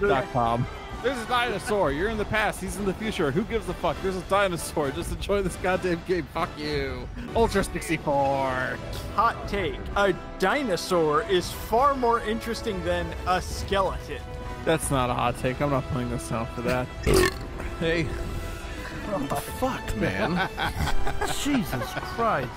Dot 0.00 0.24
com. 0.32 0.66
There's 1.02 1.18
a 1.18 1.26
dinosaur. 1.26 1.92
You're 1.92 2.08
in 2.08 2.16
the 2.16 2.24
past. 2.24 2.62
He's 2.62 2.76
in 2.76 2.86
the 2.86 2.94
future. 2.94 3.30
Who 3.30 3.42
gives 3.42 3.68
a 3.68 3.74
fuck? 3.74 3.94
There's 4.02 4.16
a 4.16 4.22
dinosaur. 4.22 4.90
Just 4.90 5.12
enjoy 5.12 5.42
this 5.42 5.54
goddamn 5.56 6.02
game. 6.08 6.26
Fuck 6.32 6.48
you. 6.56 7.06
Ultra 7.36 7.62
64. 7.62 8.78
Hot 9.14 9.46
take. 9.46 9.78
A 9.96 10.14
dinosaur 10.38 11.22
is 11.24 11.52
far 11.52 11.94
more 11.94 12.20
interesting 12.22 12.82
than 12.84 13.06
a 13.26 13.42
skeleton. 13.42 14.22
That's 14.64 14.90
not 14.90 15.10
a 15.10 15.14
hot 15.14 15.38
take. 15.38 15.60
I'm 15.60 15.70
not 15.70 15.84
playing 15.88 16.10
this 16.10 16.32
out 16.32 16.48
for 16.54 16.62
that. 16.62 16.86
hey, 17.80 18.04
What 18.04 19.28
the 19.28 19.36
Fuck, 19.36 19.96
man. 19.96 20.48
Jesus 21.42 21.84
Christ. 22.16 22.50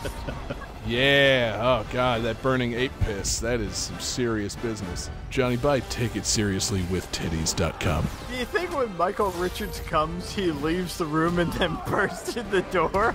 yeah. 0.86 1.60
Oh, 1.62 1.86
God. 1.92 2.24
That 2.24 2.42
burning 2.42 2.74
ape 2.74 2.98
piss. 3.02 3.40
That 3.40 3.60
is 3.60 3.76
some 3.76 4.00
serious 4.00 4.56
business. 4.56 5.10
Johnny, 5.30 5.58
buy 5.58 5.82
Take 5.82 6.16
It 6.16 6.26
Seriously 6.26 6.84
with 6.90 7.12
titties.com. 7.12 8.08
Do 8.30 8.36
you 8.38 8.46
think 8.46 8.74
when 8.76 8.96
Michael 8.98 9.32
Richards 9.32 9.82
comes, 9.82 10.32
he 10.34 10.52
leaves 10.52 10.98
the 10.98 11.06
room 11.06 11.40
and 11.40 11.52
then 11.54 11.78
bursts 11.88 12.38
in 12.38 12.50
the 12.50 12.62
door? 12.64 13.14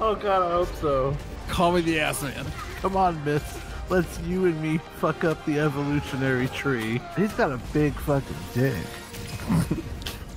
Oh 0.00 0.14
God, 0.14 0.42
I 0.42 0.52
hope 0.52 0.72
so. 0.76 1.16
call 1.48 1.72
me 1.72 1.80
the 1.80 1.98
ass 2.00 2.22
man. 2.22 2.46
Come 2.80 2.96
on, 2.96 3.22
Miss. 3.24 3.42
Let's 3.88 4.18
you 4.20 4.46
and 4.46 4.60
me 4.62 4.78
fuck 4.96 5.24
up 5.24 5.44
the 5.44 5.58
evolutionary 5.58 6.48
tree. 6.48 7.00
He's 7.16 7.32
got 7.34 7.52
a 7.52 7.60
big 7.72 7.92
fucking 7.94 8.36
dick. 8.54 8.74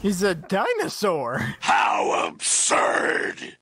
He's 0.02 0.24
a 0.24 0.36
dinosaur. 0.36 1.40
How 1.62 2.28
absurd! 2.28 3.58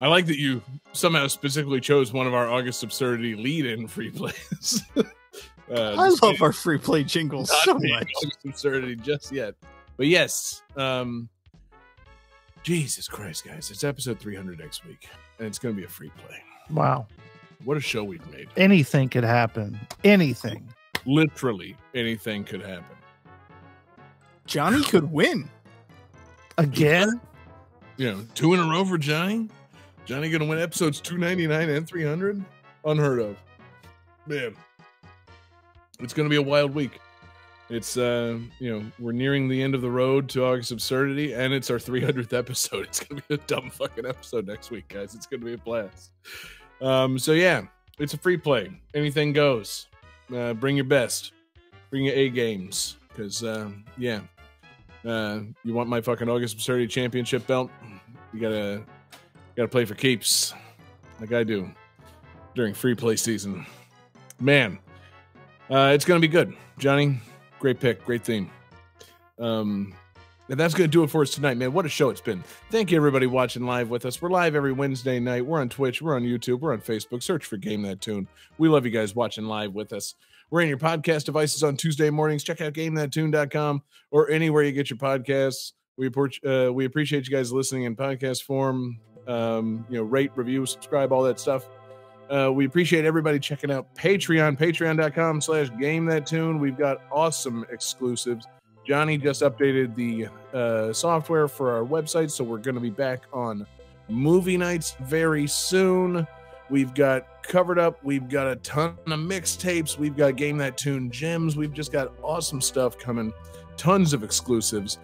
I 0.00 0.06
like 0.06 0.26
that 0.26 0.38
you 0.38 0.62
somehow 0.92 1.26
specifically 1.26 1.80
chose 1.80 2.12
one 2.12 2.26
of 2.26 2.34
our 2.34 2.48
August 2.48 2.82
Absurdity 2.82 3.34
lead 3.34 3.66
in 3.66 3.88
free 3.88 4.10
plays. 4.10 4.82
uh, 4.96 5.02
I 5.70 6.08
love 6.22 6.40
our 6.40 6.52
free 6.52 6.78
play 6.78 7.02
jingles 7.02 7.50
not 7.50 7.64
so 7.64 7.74
much. 7.74 8.08
August 8.22 8.38
Absurdity 8.44 8.96
just 8.96 9.32
yet. 9.32 9.54
But 9.96 10.06
yes, 10.06 10.62
um, 10.76 11.28
Jesus 12.62 13.08
Christ, 13.08 13.44
guys. 13.44 13.70
It's 13.70 13.82
episode 13.82 14.20
300 14.20 14.60
next 14.60 14.84
week, 14.86 15.08
and 15.38 15.48
it's 15.48 15.58
going 15.58 15.74
to 15.74 15.80
be 15.80 15.84
a 15.84 15.90
free 15.90 16.12
play. 16.16 16.36
Wow. 16.70 17.08
What 17.64 17.76
a 17.76 17.80
show 17.80 18.04
we've 18.04 18.26
made. 18.30 18.48
Anything 18.56 19.08
could 19.08 19.24
happen. 19.24 19.78
Anything. 20.04 20.68
Literally 21.06 21.76
anything 21.94 22.44
could 22.44 22.62
happen. 22.62 22.96
Johnny 24.46 24.82
could 24.84 25.10
win. 25.10 25.48
Again? 26.56 27.20
You 27.96 28.12
know, 28.12 28.26
two 28.34 28.54
in 28.54 28.60
a 28.60 28.68
row 28.68 28.84
for 28.84 28.98
Johnny. 28.98 29.48
Johnny 30.06 30.30
going 30.30 30.40
to 30.40 30.46
win 30.46 30.58
episodes 30.58 31.00
299 31.00 31.68
and 31.68 31.86
300? 31.86 32.42
Unheard 32.84 33.18
of. 33.18 33.36
Man, 34.26 34.54
it's 36.00 36.14
going 36.14 36.26
to 36.26 36.30
be 36.30 36.36
a 36.36 36.42
wild 36.42 36.74
week. 36.74 37.00
It's, 37.70 37.98
uh, 37.98 38.38
you 38.60 38.72
know, 38.72 38.86
we're 38.98 39.12
nearing 39.12 39.48
the 39.48 39.62
end 39.62 39.74
of 39.74 39.82
the 39.82 39.90
road 39.90 40.28
to 40.30 40.44
August 40.44 40.72
Absurdity, 40.72 41.34
and 41.34 41.52
it's 41.52 41.70
our 41.70 41.76
300th 41.76 42.32
episode. 42.32 42.86
It's 42.88 43.00
going 43.00 43.20
to 43.20 43.28
be 43.28 43.34
a 43.34 43.38
dumb 43.46 43.68
fucking 43.68 44.06
episode 44.06 44.46
next 44.46 44.70
week, 44.70 44.88
guys. 44.88 45.14
It's 45.14 45.26
going 45.26 45.40
to 45.40 45.46
be 45.46 45.52
a 45.52 45.58
blast. 45.58 46.12
Um, 46.80 47.18
so, 47.18 47.32
yeah, 47.32 47.62
it's 47.98 48.14
a 48.14 48.18
free 48.18 48.36
play. 48.36 48.70
Anything 48.94 49.32
goes. 49.32 49.88
Uh, 50.34 50.52
bring 50.54 50.76
your 50.76 50.84
best. 50.84 51.32
Bring 51.90 52.04
your 52.04 52.14
A 52.14 52.28
games. 52.28 52.96
Because, 53.08 53.42
um, 53.42 53.84
yeah, 53.96 54.20
uh, 55.04 55.40
you 55.64 55.74
want 55.74 55.88
my 55.88 56.00
fucking 56.00 56.28
August 56.28 56.54
Absurdity 56.54 56.86
Championship 56.86 57.46
belt? 57.46 57.70
You 58.32 58.40
gotta 58.40 58.84
gotta 59.56 59.68
play 59.68 59.84
for 59.84 59.94
keeps, 59.94 60.54
like 61.18 61.32
I 61.32 61.42
do 61.42 61.68
during 62.54 62.74
free 62.74 62.94
play 62.94 63.16
season. 63.16 63.66
Man, 64.38 64.78
uh, 65.70 65.90
it's 65.94 66.04
gonna 66.04 66.20
be 66.20 66.28
good, 66.28 66.54
Johnny. 66.78 67.20
Great 67.58 67.80
pick, 67.80 68.04
great 68.04 68.24
theme. 68.24 68.50
Um, 69.40 69.94
and 70.48 70.58
that's 70.58 70.74
gonna 70.74 70.88
do 70.88 71.02
it 71.02 71.10
for 71.10 71.22
us 71.22 71.30
tonight, 71.30 71.56
man. 71.56 71.72
What 71.72 71.86
a 71.86 71.88
show 71.88 72.10
it's 72.10 72.20
been. 72.20 72.42
Thank 72.70 72.90
you 72.90 72.96
everybody 72.96 73.26
watching 73.26 73.64
live 73.64 73.90
with 73.90 74.04
us. 74.04 74.20
We're 74.20 74.30
live 74.30 74.54
every 74.54 74.72
Wednesday 74.72 75.20
night. 75.20 75.44
We're 75.46 75.60
on 75.60 75.68
Twitch, 75.68 76.02
we're 76.02 76.16
on 76.16 76.22
YouTube, 76.22 76.60
we're 76.60 76.72
on 76.72 76.80
Facebook. 76.80 77.22
Search 77.22 77.44
for 77.44 77.56
Game 77.56 77.82
That 77.82 78.00
Tune. 78.00 78.28
We 78.58 78.68
love 78.68 78.84
you 78.84 78.90
guys 78.90 79.14
watching 79.14 79.44
live 79.44 79.74
with 79.74 79.92
us. 79.92 80.14
We're 80.50 80.62
in 80.62 80.68
your 80.68 80.78
podcast 80.78 81.24
devices 81.24 81.62
on 81.62 81.76
Tuesday 81.76 82.08
mornings. 82.10 82.42
Check 82.42 82.60
out 82.60 82.72
GameThatTune.com 82.72 83.82
or 84.10 84.30
anywhere 84.30 84.62
you 84.62 84.72
get 84.72 84.88
your 84.88 84.98
podcasts. 84.98 85.72
We 85.98 86.08
uh, 86.08 86.72
we 86.72 86.84
appreciate 86.84 87.28
you 87.28 87.36
guys 87.36 87.52
listening 87.52 87.82
in 87.82 87.96
podcast 87.96 88.44
form. 88.44 88.98
Um, 89.26 89.84
you 89.90 89.98
know, 89.98 90.04
rate, 90.04 90.30
review, 90.36 90.64
subscribe, 90.64 91.12
all 91.12 91.22
that 91.24 91.38
stuff. 91.38 91.68
Uh, 92.30 92.50
we 92.52 92.66
appreciate 92.66 93.04
everybody 93.04 93.38
checking 93.38 93.70
out 93.70 93.94
Patreon, 93.94 94.58
patreon.com 94.58 95.40
slash 95.40 95.70
game 95.78 96.06
that 96.06 96.26
tune. 96.26 96.58
We've 96.58 96.78
got 96.78 96.98
awesome 97.10 97.66
exclusives. 97.70 98.46
Johnny 98.88 99.18
just 99.18 99.42
updated 99.42 99.94
the 99.94 100.28
uh, 100.56 100.94
software 100.94 101.46
for 101.46 101.70
our 101.70 101.84
website, 101.84 102.30
so 102.30 102.42
we're 102.42 102.56
going 102.56 102.74
to 102.74 102.80
be 102.80 102.88
back 102.88 103.24
on 103.34 103.66
movie 104.08 104.56
nights 104.56 104.96
very 105.02 105.46
soon. 105.46 106.26
We've 106.70 106.94
got 106.94 107.42
covered 107.42 107.78
up. 107.78 108.02
We've 108.02 108.26
got 108.30 108.46
a 108.46 108.56
ton 108.56 108.96
of 109.06 109.20
mixtapes. 109.20 109.98
We've 109.98 110.16
got 110.16 110.36
Game 110.36 110.56
That 110.56 110.78
Tune 110.78 111.10
gems. 111.10 111.54
We've 111.54 111.72
just 111.72 111.92
got 111.92 112.14
awesome 112.22 112.62
stuff 112.62 112.98
coming. 112.98 113.30
Tons 113.76 114.14
of 114.14 114.24
exclusives 114.24 114.98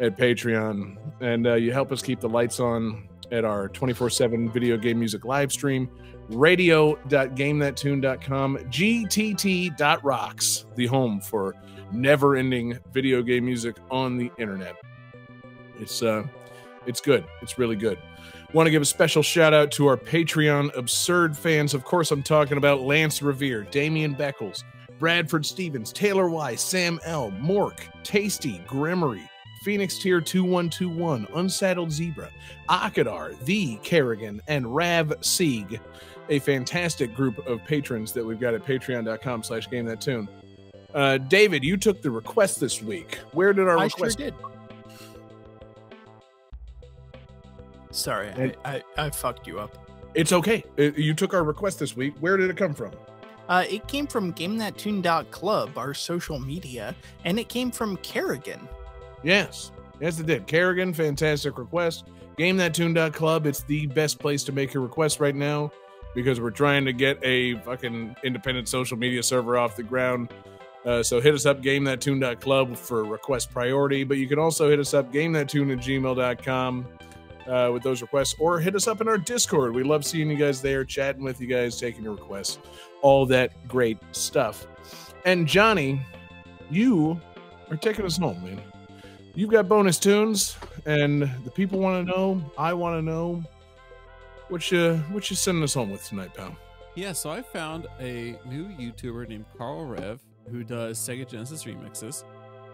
at 0.00 0.18
Patreon. 0.18 0.98
And 1.20 1.46
uh, 1.46 1.54
you 1.54 1.72
help 1.72 1.92
us 1.92 2.02
keep 2.02 2.20
the 2.20 2.28
lights 2.28 2.60
on 2.60 3.08
at 3.32 3.46
our 3.46 3.68
24 3.68 4.10
7 4.10 4.50
video 4.50 4.76
game 4.76 4.98
music 4.98 5.24
live 5.24 5.50
stream. 5.50 5.88
Radio.gamethattune.com. 6.30 8.58
GTT.rocks, 8.58 10.66
the 10.74 10.86
home 10.86 11.20
for 11.20 11.54
never 11.92 12.36
ending 12.36 12.78
video 12.92 13.22
game 13.22 13.44
music 13.44 13.76
on 13.90 14.16
the 14.16 14.30
internet. 14.38 14.76
It's 15.78 16.02
uh 16.02 16.24
it's 16.86 17.00
good. 17.00 17.24
It's 17.42 17.58
really 17.58 17.76
good. 17.76 17.98
Want 18.52 18.66
to 18.66 18.70
give 18.70 18.82
a 18.82 18.86
special 18.86 19.22
shout 19.22 19.54
out 19.54 19.70
to 19.72 19.86
our 19.86 19.96
Patreon 19.96 20.76
absurd 20.76 21.36
fans. 21.36 21.74
Of 21.74 21.84
course, 21.84 22.10
I'm 22.10 22.22
talking 22.22 22.58
about 22.58 22.80
Lance 22.80 23.22
Revere, 23.22 23.62
Damian 23.70 24.14
Beckles, 24.14 24.64
Bradford 24.98 25.46
Stevens, 25.46 25.92
Taylor 25.92 26.28
Wise, 26.28 26.60
Sam 26.60 26.98
L, 27.04 27.30
Mork, 27.32 27.80
Tasty, 28.02 28.58
Grimmery, 28.66 29.22
Phoenix 29.62 29.98
Tier 29.98 30.20
2121, 30.20 31.28
Unsaddled 31.34 31.92
Zebra, 31.92 32.30
Akadar, 32.68 33.38
The 33.44 33.76
Kerrigan, 33.84 34.40
and 34.48 34.74
Rav 34.74 35.12
Sieg, 35.20 35.80
a 36.30 36.38
fantastic 36.38 37.14
group 37.14 37.44
of 37.46 37.62
patrons 37.64 38.12
that 38.12 38.24
we've 38.24 38.40
got 38.40 38.54
at 38.54 38.64
patreon.com 38.64 39.42
slash 39.42 39.68
game 39.68 39.84
that 39.86 40.00
tune. 40.00 40.28
Uh, 40.94 41.18
David, 41.18 41.62
you 41.62 41.76
took 41.76 42.02
the 42.02 42.10
request 42.10 42.58
this 42.60 42.82
week. 42.82 43.16
Where 43.32 43.52
did 43.52 43.68
our 43.68 43.78
I 43.78 43.84
request 43.84 44.18
sure 44.18 44.30
did. 44.30 44.34
Sorry, 47.90 48.28
And- 48.28 48.56
I, 48.64 48.82
I, 48.96 49.06
I 49.06 49.10
fucked 49.10 49.46
you 49.46 49.58
up. 49.58 49.76
It's 50.14 50.32
okay. 50.32 50.64
Uh, 50.78 50.82
You 50.96 51.14
took 51.14 51.34
our 51.34 51.44
request 51.44 51.78
this 51.78 51.96
week. 51.96 52.14
Where 52.20 52.36
did 52.36 52.50
it 52.50 52.56
come 52.56 52.74
from? 52.74 52.92
Uh, 53.48 53.64
it 53.68 53.86
came 53.88 54.06
from 54.06 54.32
GameThatTune.club, 54.32 55.76
our 55.76 55.92
social 55.94 56.38
media, 56.38 56.94
and 57.24 57.38
it 57.38 57.48
came 57.48 57.70
from 57.70 57.96
Kerrigan. 57.98 58.60
Yes. 59.22 59.72
Yes, 60.00 60.18
it 60.20 60.26
did. 60.26 60.46
Kerrigan, 60.46 60.94
fantastic 60.94 61.58
request. 61.58 62.04
GameThatTune.club. 62.38 63.46
It's 63.46 63.62
the 63.64 63.86
best 63.86 64.18
place 64.18 64.44
to 64.44 64.52
make 64.52 64.72
your 64.72 64.82
request 64.82 65.20
right 65.20 65.34
now 65.34 65.70
because 66.14 66.40
we're 66.40 66.50
trying 66.50 66.84
to 66.84 66.92
get 66.92 67.18
a 67.22 67.54
fucking 67.60 68.16
independent 68.24 68.68
social 68.68 68.96
media 68.96 69.22
server 69.22 69.58
off 69.58 69.76
the 69.76 69.82
ground. 69.82 70.32
Uh, 70.84 71.02
so 71.02 71.20
hit 71.20 71.34
us 71.34 71.44
up, 71.46 71.62
GameThatTune.club 71.62 72.76
for 72.76 73.04
request 73.04 73.50
priority. 73.50 74.04
But 74.04 74.16
you 74.16 74.26
can 74.26 74.38
also 74.38 74.70
hit 74.70 74.78
us 74.78 74.94
up, 74.94 75.12
GameThatTune 75.12 75.72
at 75.72 75.78
gmail.com 75.78 76.86
uh, 77.46 77.70
with 77.72 77.82
those 77.82 78.00
requests, 78.00 78.34
or 78.38 78.60
hit 78.60 78.74
us 78.74 78.88
up 78.88 79.00
in 79.00 79.08
our 79.08 79.18
Discord. 79.18 79.74
We 79.74 79.82
love 79.82 80.04
seeing 80.04 80.30
you 80.30 80.36
guys 80.36 80.62
there, 80.62 80.84
chatting 80.84 81.22
with 81.22 81.40
you 81.40 81.46
guys, 81.46 81.78
taking 81.78 82.02
your 82.04 82.14
requests, 82.14 82.58
all 83.02 83.26
that 83.26 83.68
great 83.68 83.98
stuff. 84.12 84.66
And 85.24 85.46
Johnny, 85.46 86.00
you 86.70 87.20
are 87.70 87.76
taking 87.76 88.04
us 88.06 88.16
home, 88.16 88.42
man. 88.42 88.60
You've 89.34 89.50
got 89.50 89.68
bonus 89.68 89.98
tunes, 89.98 90.56
and 90.86 91.22
the 91.44 91.50
people 91.50 91.78
want 91.78 92.06
to 92.06 92.12
know. 92.12 92.52
I 92.58 92.72
want 92.72 92.98
to 92.98 93.02
know 93.02 93.44
what 94.50 94.70
you 94.70 94.96
what 95.10 95.30
you 95.30 95.36
sending 95.36 95.62
us 95.62 95.74
home 95.74 95.90
with 95.90 96.04
tonight, 96.04 96.34
pal. 96.34 96.56
Yeah, 96.96 97.12
so 97.12 97.30
I 97.30 97.40
found 97.40 97.86
a 98.00 98.38
new 98.44 98.66
YouTuber 98.66 99.28
named 99.28 99.46
Carl 99.56 99.86
Rev 99.86 100.20
who 100.50 100.64
does 100.64 100.98
Sega 100.98 101.28
Genesis 101.28 101.64
remixes. 101.64 102.24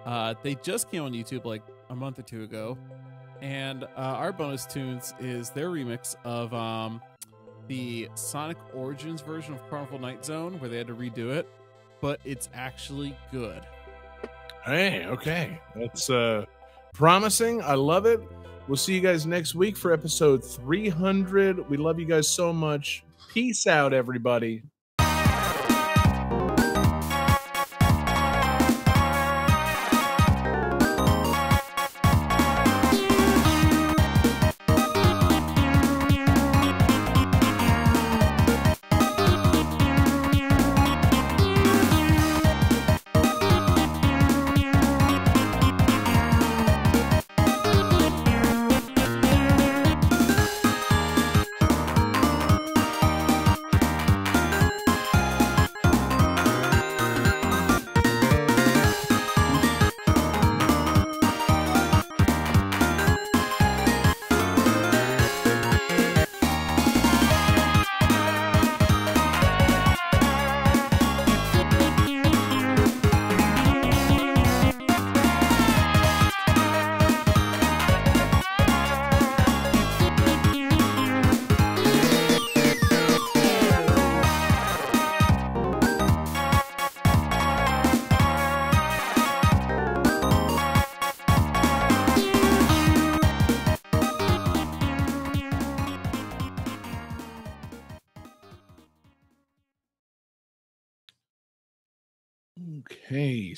Uh, 0.04 0.34
they 0.42 0.54
just 0.56 0.90
came 0.90 1.02
on 1.02 1.12
YouTube 1.12 1.44
like 1.44 1.62
a 1.90 1.94
month 1.94 2.18
or 2.18 2.22
two 2.22 2.42
ago, 2.42 2.78
and 3.42 3.84
uh, 3.84 3.88
our 3.96 4.32
bonus 4.32 4.64
tunes 4.64 5.14
is 5.20 5.50
their 5.50 5.68
remix 5.68 6.16
of 6.24 6.54
um, 6.54 7.02
the 7.68 8.08
Sonic 8.14 8.56
Origins 8.72 9.20
version 9.20 9.52
of 9.52 9.68
Carnival 9.68 9.98
Night 9.98 10.24
Zone, 10.24 10.58
where 10.60 10.70
they 10.70 10.78
had 10.78 10.86
to 10.86 10.94
redo 10.94 11.34
it, 11.34 11.48
but 12.00 12.20
it's 12.24 12.48
actually 12.54 13.16
good. 13.30 13.62
Hey, 14.64 15.04
okay, 15.06 15.60
that's 15.74 16.08
uh 16.08 16.46
promising. 16.94 17.62
I 17.62 17.74
love 17.74 18.06
it. 18.06 18.20
We'll 18.68 18.76
see 18.76 18.94
you 18.94 19.00
guys 19.00 19.26
next 19.26 19.54
week 19.54 19.76
for 19.76 19.92
episode 19.92 20.44
300. 20.44 21.70
We 21.70 21.76
love 21.76 22.00
you 22.00 22.06
guys 22.06 22.28
so 22.28 22.52
much. 22.52 23.04
Peace 23.32 23.66
out, 23.68 23.92
everybody. 23.92 24.64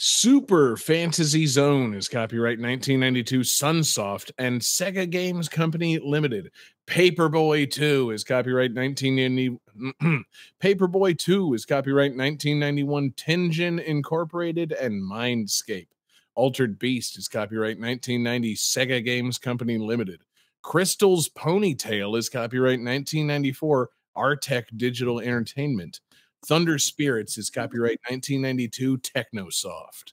Super 0.00 0.76
Fantasy 0.76 1.44
Zone 1.46 1.92
is 1.92 2.08
copyright 2.08 2.60
1992 2.60 3.40
Sunsoft 3.40 4.30
and 4.38 4.60
Sega 4.60 5.10
Games 5.10 5.48
Company 5.48 5.98
Limited. 5.98 6.52
Paperboy 6.86 7.68
2 7.68 8.12
is 8.12 8.22
copyright 8.22 8.72
1990 8.72 9.58
Paperboy 10.62 11.18
2 11.18 11.52
is 11.52 11.64
copyright 11.64 12.16
1991 12.16 13.10
Tengen 13.12 13.84
Incorporated 13.84 14.70
and 14.70 15.02
Mindscape. 15.02 15.88
Altered 16.36 16.78
Beast 16.78 17.18
is 17.18 17.26
copyright 17.26 17.80
1990 17.80 18.54
Sega 18.54 19.04
Games 19.04 19.36
Company 19.36 19.78
Limited. 19.78 20.22
Crystal's 20.62 21.28
Pony 21.28 21.74
Tale 21.74 22.14
is 22.14 22.28
copyright 22.28 22.78
1994 22.78 23.90
Artech 24.16 24.64
Digital 24.76 25.18
Entertainment. 25.18 26.00
Thunder 26.46 26.78
Spirits 26.78 27.36
is 27.36 27.50
copyright 27.50 28.00
1992 28.08 28.98
Technosoft. 28.98 30.12